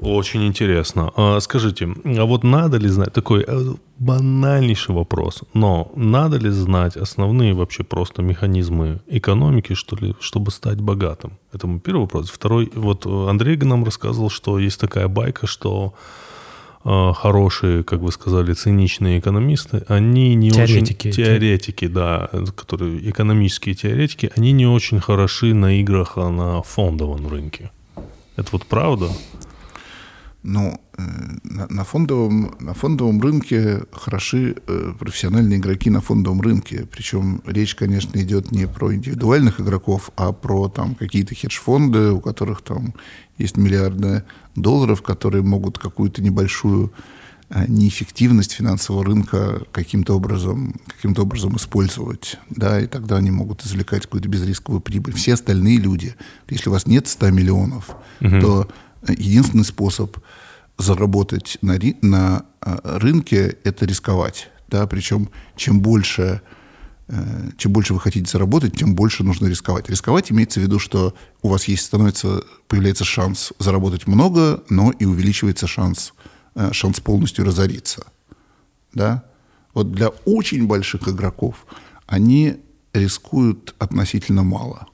Очень 0.00 0.46
интересно. 0.46 1.12
А, 1.16 1.40
скажите, 1.40 1.88
а 2.04 2.24
вот 2.24 2.44
надо 2.44 2.76
ли 2.78 2.88
знать, 2.88 3.12
такой 3.12 3.44
э, 3.46 3.74
банальнейший 3.98 4.94
вопрос, 4.94 5.42
но 5.54 5.90
надо 5.96 6.36
ли 6.36 6.50
знать 6.50 6.96
основные 6.96 7.54
вообще 7.54 7.82
просто 7.82 8.22
механизмы 8.22 9.00
экономики, 9.06 9.74
что 9.74 9.96
ли, 9.96 10.14
чтобы 10.20 10.50
стать 10.50 10.80
богатым? 10.80 11.38
Это 11.52 11.66
мой 11.66 11.80
первый 11.80 12.02
вопрос. 12.02 12.30
Второй, 12.30 12.70
вот 12.74 13.06
э, 13.06 13.28
Андрей 13.28 13.56
нам 13.56 13.84
рассказывал, 13.84 14.30
что 14.30 14.58
есть 14.58 14.78
такая 14.80 15.08
байка, 15.08 15.46
что 15.46 15.94
э, 16.84 17.12
хорошие, 17.14 17.82
как 17.82 18.00
вы 18.00 18.12
сказали, 18.12 18.52
циничные 18.52 19.18
экономисты, 19.18 19.84
они 19.88 20.34
не 20.34 20.50
Теоретики. 20.50 21.08
очень... 21.08 21.24
Теоретики, 21.24 21.86
да, 21.86 22.28
которые 22.54 23.10
экономические 23.10 23.74
теоретики, 23.74 24.30
они 24.36 24.52
не 24.52 24.66
очень 24.66 25.00
хороши 25.00 25.54
на 25.54 25.80
играх 25.80 26.12
а 26.16 26.28
на 26.28 26.62
фондовом 26.62 27.26
рынке. 27.28 27.70
Это 28.36 28.48
вот 28.52 28.66
правда? 28.66 29.08
Ну, 30.42 30.80
э, 30.96 31.02
на, 31.42 31.82
фондовом, 31.82 32.54
на 32.60 32.72
фондовом 32.72 33.20
рынке 33.20 33.82
хороши 33.90 34.54
э, 34.66 34.92
профессиональные 34.96 35.58
игроки 35.58 35.90
на 35.90 36.00
фондовом 36.00 36.40
рынке. 36.40 36.86
Причем 36.88 37.42
речь, 37.46 37.74
конечно, 37.74 38.16
идет 38.20 38.52
не 38.52 38.68
про 38.68 38.94
индивидуальных 38.94 39.60
игроков, 39.60 40.10
а 40.16 40.32
про 40.32 40.68
там 40.68 40.94
какие-то 40.94 41.34
хедж-фонды, 41.34 42.12
у 42.12 42.20
которых 42.20 42.62
там 42.62 42.94
есть 43.38 43.56
миллиарды 43.56 44.22
долларов, 44.54 45.02
которые 45.02 45.42
могут 45.42 45.78
какую-то 45.78 46.22
небольшую 46.22 46.92
э, 47.50 47.64
неэффективность 47.66 48.52
финансового 48.52 49.04
рынка 49.04 49.62
каким-то 49.72 50.14
образом, 50.14 50.76
каким-то 50.86 51.22
образом 51.22 51.56
использовать, 51.56 52.38
да, 52.50 52.80
и 52.80 52.86
тогда 52.86 53.16
они 53.16 53.32
могут 53.32 53.64
извлекать 53.64 54.02
какую-то 54.02 54.28
безрисковую 54.28 54.80
прибыль. 54.80 55.14
Все 55.14 55.34
остальные 55.34 55.78
люди, 55.78 56.14
если 56.48 56.68
у 56.68 56.72
вас 56.72 56.86
нет 56.86 57.08
100 57.08 57.30
миллионов, 57.30 57.96
то 58.20 58.62
э, 58.62 58.85
единственный 59.12 59.64
способ 59.64 60.18
заработать 60.78 61.58
на, 61.62 61.78
на 62.02 62.44
э, 62.60 62.98
рынке– 62.98 63.56
это 63.64 63.86
рисковать, 63.86 64.50
да, 64.68 64.86
причем 64.86 65.30
чем 65.56 65.80
больше 65.80 66.42
э, 67.08 67.50
чем 67.56 67.72
больше 67.72 67.94
вы 67.94 68.00
хотите 68.00 68.30
заработать, 68.30 68.76
тем 68.76 68.94
больше 68.94 69.24
нужно 69.24 69.46
рисковать. 69.46 69.88
Рисковать 69.88 70.30
имеется 70.30 70.60
в 70.60 70.62
виду, 70.62 70.78
что 70.78 71.14
у 71.42 71.48
вас 71.48 71.66
есть 71.68 71.84
становится 71.84 72.42
появляется 72.68 73.04
шанс 73.04 73.52
заработать 73.58 74.06
много, 74.06 74.62
но 74.68 74.90
и 74.90 75.04
увеличивается 75.04 75.66
шанс 75.66 76.12
э, 76.54 76.72
шанс 76.72 77.00
полностью 77.00 77.44
разориться, 77.44 78.06
да. 78.92 79.24
Вот 79.72 79.92
для 79.92 80.08
очень 80.24 80.66
больших 80.66 81.08
игроков 81.08 81.66
они 82.06 82.56
рискуют 82.94 83.74
относительно 83.78 84.42
мало. 84.42 84.86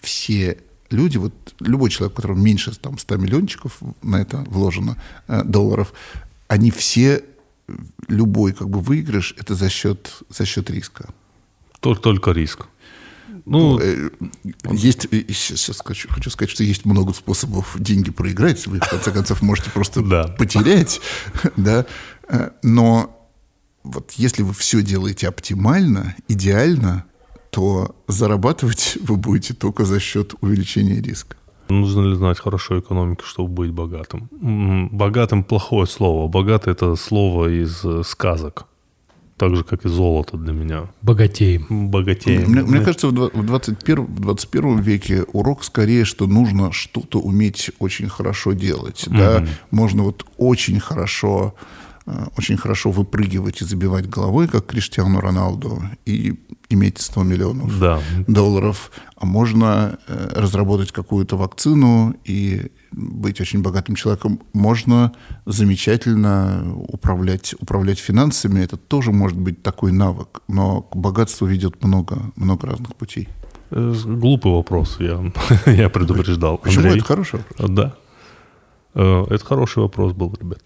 Все 0.00 0.58
люди, 0.90 1.18
вот 1.18 1.32
любой 1.60 1.90
человек, 1.90 2.12
у 2.12 2.16
которого 2.16 2.38
меньше 2.38 2.72
там, 2.72 2.98
100 2.98 3.16
миллиончиков 3.16 3.78
на 4.02 4.16
это 4.20 4.38
вложено 4.48 4.96
э, 5.28 5.42
долларов, 5.44 5.92
они 6.48 6.70
все, 6.70 7.24
э, 7.68 7.72
любой 8.08 8.52
как 8.52 8.68
бы 8.68 8.80
выигрыш, 8.80 9.34
это 9.38 9.54
за 9.54 9.68
счет, 9.70 10.22
за 10.28 10.44
счет 10.44 10.70
риска. 10.70 11.08
Только, 11.80 12.00
только 12.02 12.30
риск. 12.32 12.66
Ну, 13.46 13.78
Э, 13.78 14.10
Есть, 14.70 15.06
э, 15.10 15.30
щас- 15.32 15.60
щас 15.60 15.80
хочу, 15.84 16.08
хочу 16.08 16.30
сказать, 16.30 16.50
что 16.50 16.64
есть 16.64 16.84
много 16.86 17.12
способов 17.12 17.76
деньги 17.78 18.10
проиграть. 18.10 18.66
Вы, 18.66 18.78
в 18.80 18.88
конце 18.88 19.10
концов, 19.12 19.42
можете 19.42 19.70
просто 19.70 20.00
Да. 20.08 20.24
потерять. 20.28 21.00
да? 21.56 21.84
Э, 22.28 22.50
Но 22.62 23.10
вот 23.82 24.12
если 24.12 24.42
вы 24.42 24.54
все 24.54 24.80
делаете 24.82 25.28
оптимально, 25.28 26.14
идеально, 26.26 27.04
то 27.54 27.94
зарабатывать 28.08 28.98
вы 29.08 29.16
будете 29.16 29.54
только 29.54 29.84
за 29.84 30.00
счет 30.00 30.34
увеличения 30.40 31.00
риска. 31.00 31.36
нужно 31.68 32.02
ли 32.08 32.14
знать 32.16 32.38
хорошо 32.38 32.78
экономику, 32.78 33.24
чтобы 33.24 33.48
быть 33.48 33.70
богатым? 33.70 34.28
М, 34.42 34.88
Богатым 34.92 35.44
плохое 35.44 35.86
слово. 35.86 36.28
Богатый 36.28 36.72
это 36.72 36.96
слово 36.96 37.48
из 37.62 37.84
э, 37.84 38.02
сказок. 38.04 38.66
Так 39.36 39.56
же, 39.56 39.64
как 39.64 39.84
и 39.84 39.88
золото 39.88 40.36
для 40.36 40.52
меня. 40.52 40.82
Богатеем. 41.02 41.88
Богатеем. 41.90 42.50
Мне, 42.50 42.62
мне 42.62 42.80
кажется, 42.80 43.08
в 43.08 43.12
два- 43.12 43.30
в 43.32 43.44
21, 43.46 44.04
в 44.04 44.20
21 44.20 44.78
веке 44.80 45.24
урок 45.32 45.64
скорее, 45.64 46.04
что 46.04 46.26
нужно 46.26 46.70
что-то 46.72 47.18
уметь 47.20 47.70
очень 47.80 48.08
хорошо 48.08 48.52
делать. 48.52 49.04
Да? 49.08 49.44
Можно 49.72 50.02
вот 50.04 50.24
очень 50.38 50.78
хорошо, 50.80 51.54
э, 52.06 52.26
очень 52.38 52.56
хорошо 52.56 52.90
выпрыгивать 52.92 53.62
и 53.62 53.64
забивать 53.64 54.08
головой, 54.08 54.46
как 54.48 54.66
Криштиану 54.66 55.20
Роналду, 55.20 55.82
и 56.06 56.34
иметь 56.74 57.00
100 57.00 57.22
миллионов 57.22 57.78
Да. 57.80 58.00
долларов. 58.28 58.90
А 59.16 59.26
можно 59.26 59.98
э, 60.08 60.28
разработать 60.34 60.92
какую-то 60.92 61.36
вакцину 61.36 62.14
и 62.24 62.70
быть 62.92 63.40
очень 63.40 63.62
богатым 63.62 63.94
человеком. 63.96 64.38
Можно 64.52 65.12
замечательно 65.46 66.62
управлять, 66.88 67.54
управлять 67.60 67.98
финансами. 67.98 68.60
Это 68.60 68.76
тоже 68.76 69.12
может 69.12 69.38
быть 69.38 69.62
такой 69.62 69.92
навык. 69.92 70.42
Но 70.48 70.82
к 70.82 70.96
богатству 70.96 71.46
ведет 71.46 71.82
много, 71.84 72.18
много 72.36 72.66
разных 72.66 72.94
путей. 72.96 73.28
Э, 73.70 73.94
Глупый 74.04 74.52
вопрос, 74.52 74.96
я, 75.00 75.20
я 75.66 75.88
предупреждал. 75.88 76.58
Почему 76.58 76.82
Андрей? 76.84 76.98
это 76.98 77.06
хороший 77.06 77.38
вопрос? 77.40 77.60
А, 77.60 77.68
Да. 77.72 77.94
Э, 78.94 79.24
Это 79.30 79.44
хороший 79.44 79.82
вопрос 79.82 80.12
был, 80.12 80.34
ребят. 80.40 80.60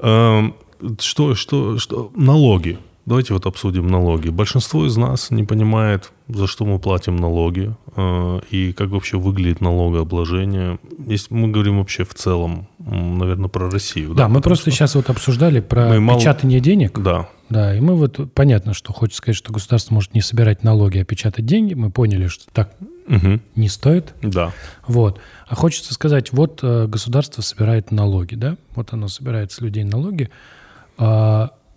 Эм, 0.00 0.54
Что, 1.00 1.34
что, 1.34 1.78
что? 1.78 2.10
Налоги. 2.14 2.78
Давайте 3.06 3.34
вот 3.34 3.46
обсудим 3.46 3.86
налоги. 3.86 4.30
Большинство 4.30 4.84
из 4.84 4.96
нас 4.96 5.30
не 5.30 5.44
понимает, 5.44 6.10
за 6.26 6.48
что 6.48 6.64
мы 6.64 6.80
платим 6.80 7.14
налоги 7.16 7.72
э, 7.94 8.40
и 8.50 8.72
как 8.72 8.88
вообще 8.90 9.16
выглядит 9.16 9.60
налогообложение. 9.60 10.80
Если 11.06 11.32
мы 11.32 11.48
говорим 11.48 11.78
вообще 11.78 12.02
в 12.04 12.14
целом, 12.14 12.66
наверное, 12.80 13.48
про 13.48 13.70
Россию. 13.70 14.14
Да, 14.14 14.26
мы 14.26 14.36
потому 14.36 14.42
просто 14.42 14.70
что- 14.70 14.78
сейчас 14.78 14.94
вот 14.96 15.08
обсуждали 15.08 15.60
про 15.60 15.88
Мы 15.90 16.00
мало- 16.00 16.18
печатание 16.18 16.58
денег. 16.60 16.98
Да, 16.98 17.28
Да, 17.48 17.76
и 17.76 17.80
мы 17.80 17.94
вот, 17.94 18.18
понятно, 18.34 18.74
что 18.74 18.92
хочется 18.92 19.18
сказать, 19.18 19.36
что 19.36 19.52
государство 19.52 19.94
может 19.94 20.12
не 20.12 20.20
собирать 20.20 20.64
налоги, 20.64 20.98
а 20.98 21.04
печатать 21.04 21.46
деньги. 21.46 21.74
Мы 21.74 21.92
поняли, 21.92 22.26
что 22.26 22.44
так 22.52 22.74
Мгм. 23.06 23.40
не 23.54 23.68
стоит. 23.68 24.14
да. 24.20 24.52
Вот. 24.88 25.20
А 25.46 25.54
хочется 25.54 25.94
сказать, 25.94 26.32
вот 26.32 26.58
э, 26.64 26.88
государство 26.88 27.40
собирает 27.42 27.92
налоги, 27.92 28.34
да? 28.34 28.56
Вот 28.74 28.92
оно 28.92 29.06
собирает 29.06 29.52
с 29.52 29.60
людей 29.60 29.84
налоги. 29.84 30.28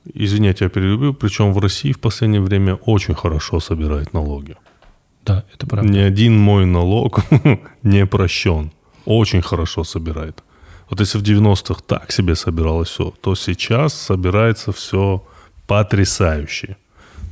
А, 0.05 0.09
Извините, 0.13 0.65
я 0.65 0.69
перебью. 0.69 1.13
Причем 1.13 1.53
в 1.53 1.59
России 1.59 1.91
в 1.91 1.99
последнее 1.99 2.41
время 2.41 2.76
очень 2.76 3.15
хорошо 3.15 3.59
собирает 3.59 4.13
налоги. 4.13 4.55
да, 5.26 5.43
это 5.53 5.67
правда. 5.67 5.91
Ни 5.91 5.99
один 5.99 6.38
мой 6.38 6.65
налог 6.65 7.19
не 7.84 8.05
прощен. 8.05 8.71
Очень 9.05 9.41
хорошо 9.41 9.84
собирает. 9.84 10.43
Вот 10.89 10.99
если 10.99 11.19
в 11.19 11.23
90-х 11.23 11.81
так 11.85 12.11
себе 12.11 12.35
собиралось 12.35 12.89
все, 12.89 13.13
то 13.21 13.35
сейчас 13.35 13.93
собирается 13.93 14.71
все 14.71 15.23
потрясающе. 15.67 16.77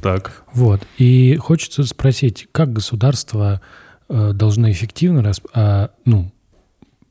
Так, 0.02 0.44
Вот. 0.54 0.88
И 1.00 1.36
хочется 1.38 1.84
спросить, 1.84 2.48
как 2.52 2.72
государство 2.72 3.62
э, 4.10 4.32
должны 4.34 4.72
эффективно 4.72 5.24
расп... 5.24 5.48
а, 5.54 5.90
ну, 6.06 6.32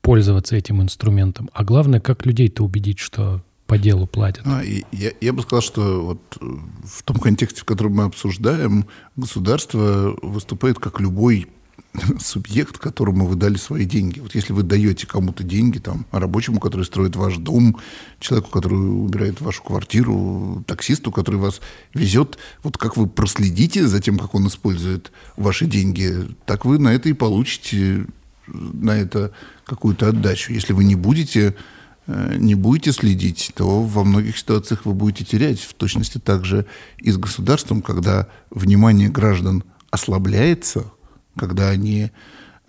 пользоваться 0.02 0.54
этим 0.54 0.82
инструментом. 0.82 1.50
А 1.52 1.64
главное, 1.64 1.98
как 1.98 2.24
людей-то 2.26 2.64
убедить, 2.64 3.00
что 3.00 3.42
по 3.66 3.78
делу 3.78 4.06
платят. 4.06 4.42
А, 4.46 4.62
и 4.62 4.84
я, 4.92 5.12
я 5.20 5.32
бы 5.32 5.42
сказал, 5.42 5.62
что 5.62 6.04
вот 6.04 6.38
э, 6.40 6.44
в 6.84 7.02
том 7.02 7.18
контексте, 7.18 7.62
в 7.62 7.64
котором 7.64 7.94
мы 7.94 8.04
обсуждаем, 8.04 8.86
государство 9.16 10.16
выступает 10.22 10.78
как 10.78 11.00
любой 11.00 11.48
субъект, 12.20 12.78
которому 12.78 13.26
вы 13.26 13.36
дали 13.36 13.56
свои 13.56 13.84
деньги. 13.84 14.20
Вот 14.20 14.34
если 14.34 14.52
вы 14.52 14.62
даете 14.62 15.06
кому-то 15.06 15.42
деньги, 15.42 15.78
там, 15.78 16.06
рабочему, 16.12 16.60
который 16.60 16.84
строит 16.84 17.16
ваш 17.16 17.38
дом, 17.38 17.78
человеку, 18.20 18.50
который 18.50 18.78
убирает 18.78 19.40
вашу 19.40 19.62
квартиру, 19.62 20.64
таксисту, 20.66 21.10
который 21.10 21.36
вас 21.36 21.60
везет, 21.94 22.38
вот 22.62 22.76
как 22.78 22.96
вы 22.96 23.06
проследите 23.06 23.86
за 23.86 24.00
тем, 24.00 24.18
как 24.18 24.34
он 24.34 24.46
использует 24.46 25.12
ваши 25.36 25.66
деньги, 25.66 26.28
так 26.44 26.64
вы 26.64 26.78
на 26.78 26.94
это 26.94 27.08
и 27.08 27.14
получите 27.14 28.06
на 28.46 28.92
это 28.92 29.32
какую-то 29.64 30.08
отдачу. 30.08 30.52
Если 30.52 30.72
вы 30.72 30.84
не 30.84 30.94
будете 30.94 31.48
э, 31.48 31.75
не 32.06 32.54
будете 32.54 32.92
следить, 32.92 33.52
то 33.54 33.82
во 33.82 34.04
многих 34.04 34.38
ситуациях 34.38 34.84
вы 34.84 34.94
будете 34.94 35.24
терять. 35.24 35.60
В 35.60 35.74
точности 35.74 36.18
также 36.18 36.66
и 36.98 37.10
с 37.10 37.18
государством, 37.18 37.82
когда 37.82 38.28
внимание 38.50 39.08
граждан 39.08 39.64
ослабляется, 39.90 40.84
когда 41.36 41.70
они 41.70 42.10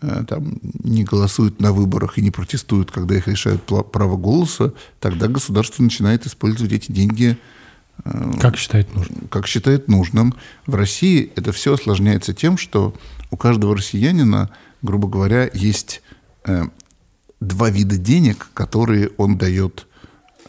э, 0.02 0.24
там, 0.28 0.60
не 0.62 1.04
голосуют 1.04 1.60
на 1.62 1.72
выборах 1.72 2.18
и 2.18 2.22
не 2.22 2.32
протестуют, 2.32 2.92
когда 2.92 3.16
их 3.16 3.28
лишают 3.28 3.64
права 3.64 4.18
голоса, 4.18 4.74
тогда 5.00 5.28
государство 5.28 5.84
начинает 5.84 6.26
использовать 6.26 6.74
эти 6.74 6.92
деньги 6.92 7.38
э, 8.04 8.32
как 8.40 8.58
считает 8.58 8.94
нужным. 8.96 9.28
Как 9.30 9.48
считает 9.48 9.88
нужным. 9.88 10.34
В 10.66 10.76
России 10.76 11.32
это 11.36 11.52
все 11.52 11.74
осложняется 11.74 12.34
тем, 12.34 12.58
что 12.58 12.94
у 13.32 13.38
каждого 13.38 13.76
россиянина, 13.76 14.50
грубо 14.82 15.08
говоря, 15.08 15.50
есть 15.54 16.02
э, 16.46 16.64
два 17.40 17.70
вида 17.70 17.98
денег, 17.98 18.50
которые 18.54 19.12
он 19.18 19.38
дает 19.38 19.88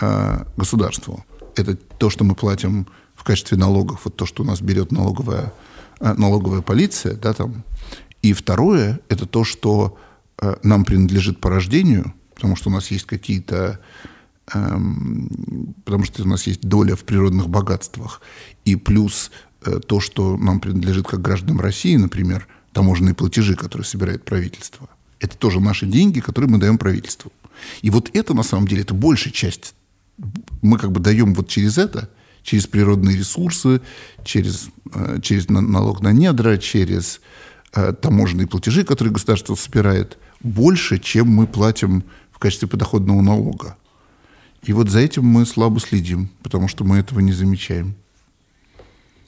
э, 0.01 0.44
государству. 0.56 1.24
Это 1.55 1.77
то, 1.77 2.10
что 2.10 2.24
мы 2.24 2.35
платим 2.35 2.86
в 3.15 3.24
качестве 3.24 3.59
налогов, 3.59 4.02
вот 4.05 4.16
то, 4.16 4.27
что 4.27 4.43
у 4.43 4.47
нас 4.47 4.60
берет 4.60 4.93
налоговая, 4.93 5.52
э, 6.01 6.15
налоговая 6.15 6.62
полиция, 6.62 7.15
да, 7.15 7.32
там, 7.32 7.65
и 8.23 8.32
второе– 8.32 9.01
это 9.09 9.27
то, 9.27 9.44
что 9.44 9.98
э, 10.40 10.56
нам 10.62 10.85
принадлежит 10.85 11.40
по 11.40 11.51
рождению, 11.51 12.15
потому 12.35 12.56
что 12.56 12.70
у 12.70 12.73
нас 12.73 12.90
есть 12.90 13.05
какие-то 13.05 13.81
эм, 14.55 15.74
потому 15.85 16.05
что 16.05 16.23
у 16.23 16.27
нас 16.27 16.47
есть 16.47 16.62
доля 16.62 16.97
в 16.97 17.05
природных 17.05 17.48
богатствах, 17.48 18.20
и 18.65 18.77
плюс 18.77 19.31
э, 19.65 19.81
то, 19.86 20.01
что 20.01 20.36
нам 20.36 20.60
принадлежит 20.60 21.06
как 21.06 21.20
гражданам 21.20 21.60
России, 21.60 21.97
например, 21.97 22.48
таможенные 22.73 23.15
платежи, 23.15 23.56
которые 23.56 23.85
собирает 23.85 24.24
правительство. 24.24 24.89
Это 25.20 25.36
тоже 25.36 25.61
наши 25.61 25.86
деньги, 25.86 26.20
которые 26.20 26.51
мы 26.51 26.59
даем 26.59 26.78
правительству. 26.78 27.32
И 27.82 27.90
вот 27.90 28.11
это, 28.15 28.35
на 28.35 28.43
самом 28.43 28.69
деле, 28.69 28.82
это 28.82 28.95
большая 28.95 29.32
часть. 29.32 29.74
Мы 30.62 30.78
как 30.78 30.93
бы 30.93 31.01
даем 31.01 31.35
вот 31.35 31.49
через 31.49 31.78
это, 31.78 32.09
через 32.43 32.66
природные 32.66 33.16
ресурсы, 33.16 33.81
через, 34.24 34.69
э, 34.95 35.19
через 35.23 35.49
налог 35.49 36.01
на 36.03 36.12
недра, 36.12 36.57
через 36.59 37.20
Э, 37.74 37.93
таможенные 37.93 38.47
платежи, 38.47 38.82
которые 38.82 39.12
государство 39.12 39.55
собирает, 39.55 40.19
больше, 40.40 40.99
чем 40.99 41.28
мы 41.28 41.47
платим 41.47 42.03
в 42.32 42.39
качестве 42.39 42.66
подоходного 42.66 43.20
налога. 43.20 43.77
И 44.62 44.73
вот 44.73 44.89
за 44.89 45.01
этим 45.01 45.24
мы 45.24 45.45
слабо 45.45 45.78
следим, 45.78 46.31
потому 46.43 46.69
что 46.69 46.85
мы 46.85 46.97
этого 46.99 47.20
не 47.20 47.32
замечаем. 47.32 47.95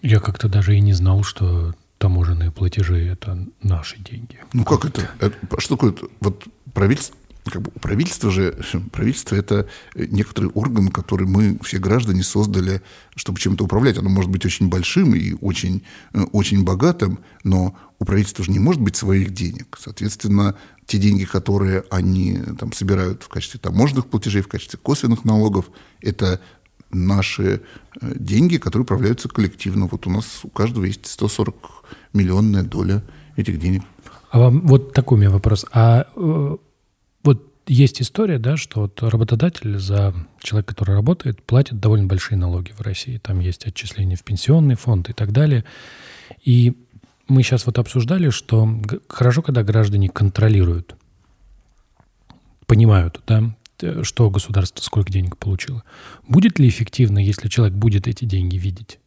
Я 0.00 0.20
как-то 0.20 0.48
даже 0.48 0.74
и 0.76 0.80
не 0.80 0.94
знал, 0.94 1.22
что 1.22 1.74
таможенные 2.00 2.50
платежи– 2.50 2.96
это 3.12 3.46
наши 3.62 3.98
деньги. 3.98 4.38
Ну 4.54 4.64
как, 4.64 4.86
это? 4.86 5.10
это? 5.20 5.36
Что 5.60 5.76
такое? 5.76 5.94
Вот 6.20 6.44
правительство, 6.72 7.14
как 7.44 7.60
бы 7.60 7.70
правительство 7.72 8.30
же, 8.30 8.56
правительство 8.92 9.36
это 9.36 9.68
некоторый 9.94 10.46
орган, 10.54 10.88
который 10.88 11.26
мы, 11.26 11.58
все 11.62 11.78
граждане, 11.78 12.22
создали, 12.22 12.80
чтобы 13.16 13.38
чем-то 13.38 13.64
управлять. 13.64 13.98
Оно 13.98 14.08
может 14.08 14.30
быть 14.30 14.46
очень 14.46 14.70
большим 14.70 15.14
и 15.14 15.34
очень, 15.42 15.82
э, 16.14 16.22
очень 16.32 16.64
богатым, 16.64 17.18
но 17.44 17.76
у 17.98 18.06
правительства 18.06 18.46
же 18.46 18.50
не 18.50 18.58
может 18.58 18.80
быть 18.80 18.96
своих 18.96 19.34
денег. 19.34 19.76
Соответственно, 19.78 20.56
те 20.86 20.96
деньги, 20.96 21.24
которые 21.24 21.84
они 21.90 22.38
там 22.58 22.72
собирают 22.72 23.24
в 23.24 23.28
качестве 23.28 23.60
таможенных 23.60 24.06
платежей, 24.06 24.40
в 24.40 24.48
качестве 24.48 24.78
косвенных 24.82 25.26
налогов, 25.26 25.66
это 26.00 26.40
наши 26.90 27.62
э, 28.00 28.12
деньги, 28.16 28.56
которые 28.56 28.84
управляются 28.84 29.28
коллективно. 29.28 29.86
Вот 29.86 30.06
у 30.06 30.10
нас 30.10 30.40
у 30.42 30.48
каждого 30.48 30.84
есть 30.84 31.06
140 31.06 31.84
миллионная 32.12 32.62
доля 32.62 33.02
этих 33.36 33.58
денег. 33.58 33.82
А 34.30 34.38
вам 34.38 34.60
вот 34.66 34.92
такой 34.92 35.18
у 35.18 35.20
меня 35.20 35.30
вопрос. 35.30 35.66
А 35.72 36.06
э, 36.14 36.56
вот 37.22 37.46
есть 37.66 38.02
история, 38.02 38.38
да, 38.38 38.56
что 38.56 38.82
вот 38.82 39.02
работодатель 39.02 39.78
за 39.78 40.14
человека, 40.40 40.74
который 40.74 40.94
работает, 40.94 41.42
платит 41.42 41.80
довольно 41.80 42.06
большие 42.06 42.38
налоги 42.38 42.72
в 42.72 42.80
России. 42.80 43.18
Там 43.18 43.40
есть 43.40 43.66
отчисления 43.66 44.16
в 44.16 44.24
пенсионный 44.24 44.76
фонд 44.76 45.08
и 45.08 45.12
так 45.12 45.32
далее. 45.32 45.64
И 46.44 46.76
мы 47.28 47.42
сейчас 47.42 47.66
вот 47.66 47.78
обсуждали, 47.78 48.30
что 48.30 48.68
хорошо, 49.08 49.42
когда 49.42 49.62
граждане 49.62 50.08
контролируют, 50.08 50.96
понимают, 52.66 53.20
да, 53.26 53.54
что 54.02 54.30
государство 54.30 54.82
сколько 54.82 55.12
денег 55.12 55.36
получило. 55.36 55.82
Будет 56.28 56.58
ли 56.58 56.68
эффективно, 56.68 57.18
если 57.18 57.48
человек 57.48 57.74
будет 57.76 58.06
эти 58.08 58.24
деньги 58.24 58.56
видеть? 58.56 58.98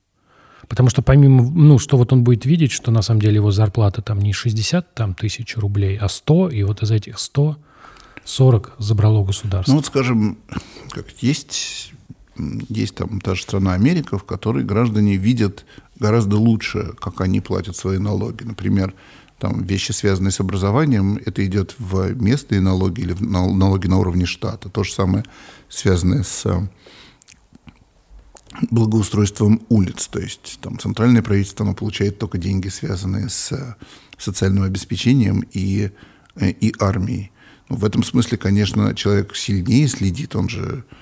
Потому 0.67 0.89
что 0.89 1.01
помимо, 1.01 1.43
ну, 1.43 1.77
что 1.77 1.97
вот 1.97 2.13
он 2.13 2.23
будет 2.23 2.45
видеть, 2.45 2.71
что 2.71 2.91
на 2.91 3.01
самом 3.01 3.21
деле 3.21 3.35
его 3.35 3.51
зарплата 3.51 4.01
там 4.01 4.19
не 4.19 4.33
60 4.33 4.93
там, 4.95 5.13
тысяч 5.13 5.57
рублей, 5.57 5.97
а 5.97 6.07
100, 6.07 6.49
и 6.49 6.63
вот 6.63 6.81
из 6.81 6.91
этих 6.91 7.19
100 7.19 7.57
40 8.25 8.75
забрало 8.77 9.23
государство. 9.23 9.71
Ну 9.71 9.77
вот, 9.77 9.85
скажем, 9.85 10.37
как 10.89 11.09
есть, 11.19 11.93
есть 12.69 12.95
там 12.95 13.19
та 13.19 13.35
же 13.35 13.43
страна 13.43 13.73
Америка, 13.73 14.17
в 14.17 14.23
которой 14.23 14.63
граждане 14.63 15.17
видят 15.17 15.65
гораздо 15.99 16.37
лучше, 16.37 16.93
как 16.99 17.21
они 17.21 17.41
платят 17.41 17.75
свои 17.75 17.97
налоги. 17.97 18.43
Например, 18.43 18.93
там 19.43 19.61
вещи, 19.61 19.91
связанные 19.91 20.31
с 20.31 20.39
образованием, 20.39 21.19
это 21.25 21.45
идет 21.45 21.75
в 21.77 22.13
местные 22.13 22.61
налоги 22.61 23.01
или 23.01 23.11
в 23.11 23.21
налоги 23.21 23.87
на 23.87 23.99
уровне 23.99 24.25
штата. 24.25 24.69
То 24.69 24.85
же 24.85 24.93
самое 24.93 25.25
связанное 25.67 26.23
с 26.23 26.45
благоустройством 28.71 29.61
улиц. 29.67 30.07
То 30.07 30.19
есть 30.19 30.59
там 30.61 30.79
центральное 30.79 31.21
правительство 31.21 31.65
оно 31.65 31.75
получает 31.75 32.19
только 32.19 32.37
деньги, 32.37 32.69
связанные 32.69 33.27
с 33.27 33.75
социальным 34.17 34.63
обеспечением 34.63 35.43
и, 35.51 35.91
и 36.39 36.73
армией. 36.79 37.33
В 37.67 37.83
этом 37.83 38.03
смысле, 38.03 38.37
конечно, 38.37 38.95
человек 38.95 39.35
сильнее 39.35 39.89
следит, 39.89 40.37
он 40.37 40.47
же 40.47 40.85
э, 40.89 40.95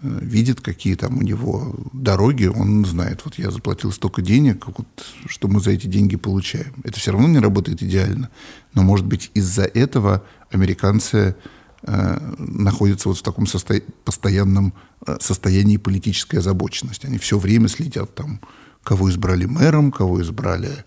видит, 0.00 0.60
какие 0.60 0.94
там 0.94 1.18
у 1.18 1.22
него 1.22 1.74
дороги, 1.92 2.46
он 2.46 2.84
знает, 2.84 3.22
вот 3.24 3.38
я 3.38 3.50
заплатил 3.50 3.90
столько 3.92 4.22
денег, 4.22 4.66
вот, 4.66 4.86
что 5.26 5.48
мы 5.48 5.60
за 5.60 5.72
эти 5.72 5.86
деньги 5.86 6.16
получаем. 6.16 6.72
Это 6.84 6.98
все 7.00 7.12
равно 7.12 7.28
не 7.28 7.38
работает 7.38 7.82
идеально, 7.82 8.30
но, 8.74 8.82
может 8.82 9.06
быть, 9.06 9.30
из-за 9.34 9.64
этого 9.64 10.22
американцы 10.50 11.36
э, 11.82 12.34
находятся 12.38 13.08
вот 13.08 13.18
в 13.18 13.22
таком 13.22 13.46
состо... 13.46 13.80
постоянном 14.04 14.72
э, 15.06 15.16
состоянии 15.20 15.78
политической 15.78 16.36
озабоченности. 16.36 17.06
Они 17.06 17.18
все 17.18 17.38
время 17.38 17.68
следят 17.68 18.14
там, 18.14 18.40
кого 18.84 19.10
избрали 19.10 19.46
мэром, 19.46 19.90
кого 19.90 20.22
избрали 20.22 20.84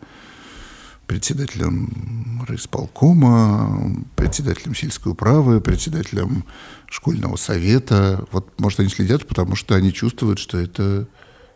председателем 1.11 2.45
райисполкома, 2.47 4.01
председателем 4.15 4.73
сельской 4.73 5.11
управы, 5.11 5.59
председателем 5.59 6.45
школьного 6.89 7.35
совета. 7.35 8.23
Вот, 8.31 8.57
может, 8.57 8.79
они 8.79 8.87
следят, 8.87 9.27
потому 9.27 9.57
что 9.57 9.75
они 9.75 9.91
чувствуют, 9.91 10.39
что 10.39 10.57
это 10.57 11.09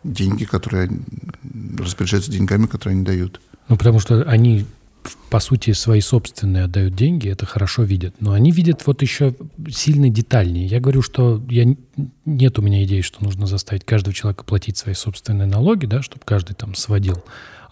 деньги, 0.04 0.44
которые 0.44 0.90
распоряжаются 1.78 2.30
деньгами, 2.30 2.66
которые 2.66 2.96
они 2.96 3.04
дают. 3.04 3.40
Ну, 3.68 3.78
потому 3.78 3.98
что 3.98 4.24
они, 4.24 4.66
по 5.30 5.40
сути, 5.40 5.72
свои 5.72 6.02
собственные 6.02 6.64
отдают 6.64 6.94
деньги, 6.94 7.30
это 7.30 7.46
хорошо 7.46 7.84
видят. 7.84 8.14
Но 8.20 8.32
они 8.32 8.52
видят 8.52 8.86
вот 8.86 9.00
еще 9.00 9.34
сильно 9.70 10.10
детальнее. 10.10 10.66
Я 10.66 10.80
говорю, 10.80 11.00
что 11.00 11.42
я, 11.48 11.64
нет 12.26 12.58
у 12.58 12.62
меня 12.62 12.84
идеи, 12.84 13.00
что 13.00 13.24
нужно 13.24 13.46
заставить 13.46 13.86
каждого 13.86 14.12
человека 14.12 14.44
платить 14.44 14.76
свои 14.76 14.92
собственные 14.92 15.48
налоги, 15.48 15.86
да, 15.86 16.02
чтобы 16.02 16.26
каждый 16.26 16.52
там 16.52 16.74
сводил 16.74 17.24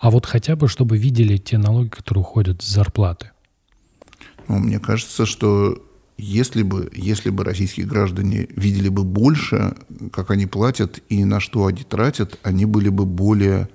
а 0.04 0.10
вот 0.10 0.26
хотя 0.26 0.54
бы, 0.54 0.68
чтобы 0.68 0.98
видели 0.98 1.38
те 1.38 1.56
налоги, 1.56 1.88
которые 1.88 2.20
уходят 2.20 2.60
с 2.60 2.66
зарплаты. 2.66 3.30
Ну, 4.48 4.58
мне 4.58 4.78
кажется, 4.78 5.24
что 5.24 5.82
если 6.18 6.62
бы, 6.62 6.90
если 6.94 7.30
бы 7.30 7.42
российские 7.42 7.86
граждане 7.86 8.46
видели 8.54 8.90
бы 8.90 9.02
больше, 9.02 9.74
как 10.12 10.30
они 10.30 10.44
платят 10.44 11.00
и 11.08 11.24
на 11.24 11.40
что 11.40 11.64
они 11.64 11.84
тратят, 11.84 12.38
они 12.42 12.66
были 12.66 12.90
бы 12.90 13.06
более 13.06 13.70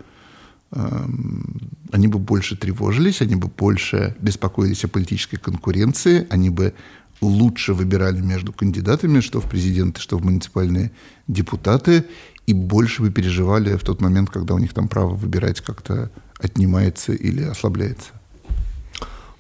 эм, 0.72 1.72
они 1.92 2.08
бы 2.08 2.20
больше 2.20 2.56
тревожились, 2.56 3.24
они 3.24 3.36
бы 3.36 3.48
больше 3.48 4.16
беспокоились 4.22 4.84
о 4.84 4.88
политической 4.88 5.38
конкуренции, 5.38 6.28
они 6.30 6.52
бы 6.52 6.76
лучше 7.22 7.74
выбирали 7.74 8.22
между 8.22 8.54
кандидатами, 8.54 9.20
что 9.20 9.42
в 9.42 9.50
президенты, 9.50 10.00
что 10.00 10.20
в 10.20 10.24
муниципальные 10.24 10.92
депутаты, 11.28 12.06
и 12.50 12.54
больше 12.54 13.04
бы 13.04 13.12
переживали 13.12 13.76
в 13.78 13.84
тот 13.84 14.02
момент, 14.02 14.32
когда 14.32 14.56
у 14.56 14.58
них 14.58 14.74
там 14.74 14.88
право 14.88 15.14
выбирать 15.14 15.62
как-то 15.62 16.10
отнимается 16.40 17.14
или 17.14 17.44
ослабляется. 17.44 18.10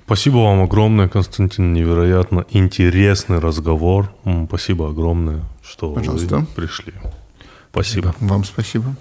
Спасибо 0.05 0.35
вам 0.37 0.61
огромное, 0.61 1.07
Константин. 1.07 1.73
Невероятно 1.73 2.45
интересный 2.51 3.39
разговор. 3.39 4.13
Спасибо 4.47 4.89
огромное, 4.89 5.43
что 5.63 5.91
Пожалуйста. 5.91 6.37
вы 6.37 6.45
пришли. 6.45 6.93
Спасибо. 7.71 8.13
Вам 8.19 8.43
спасибо. 8.43 8.95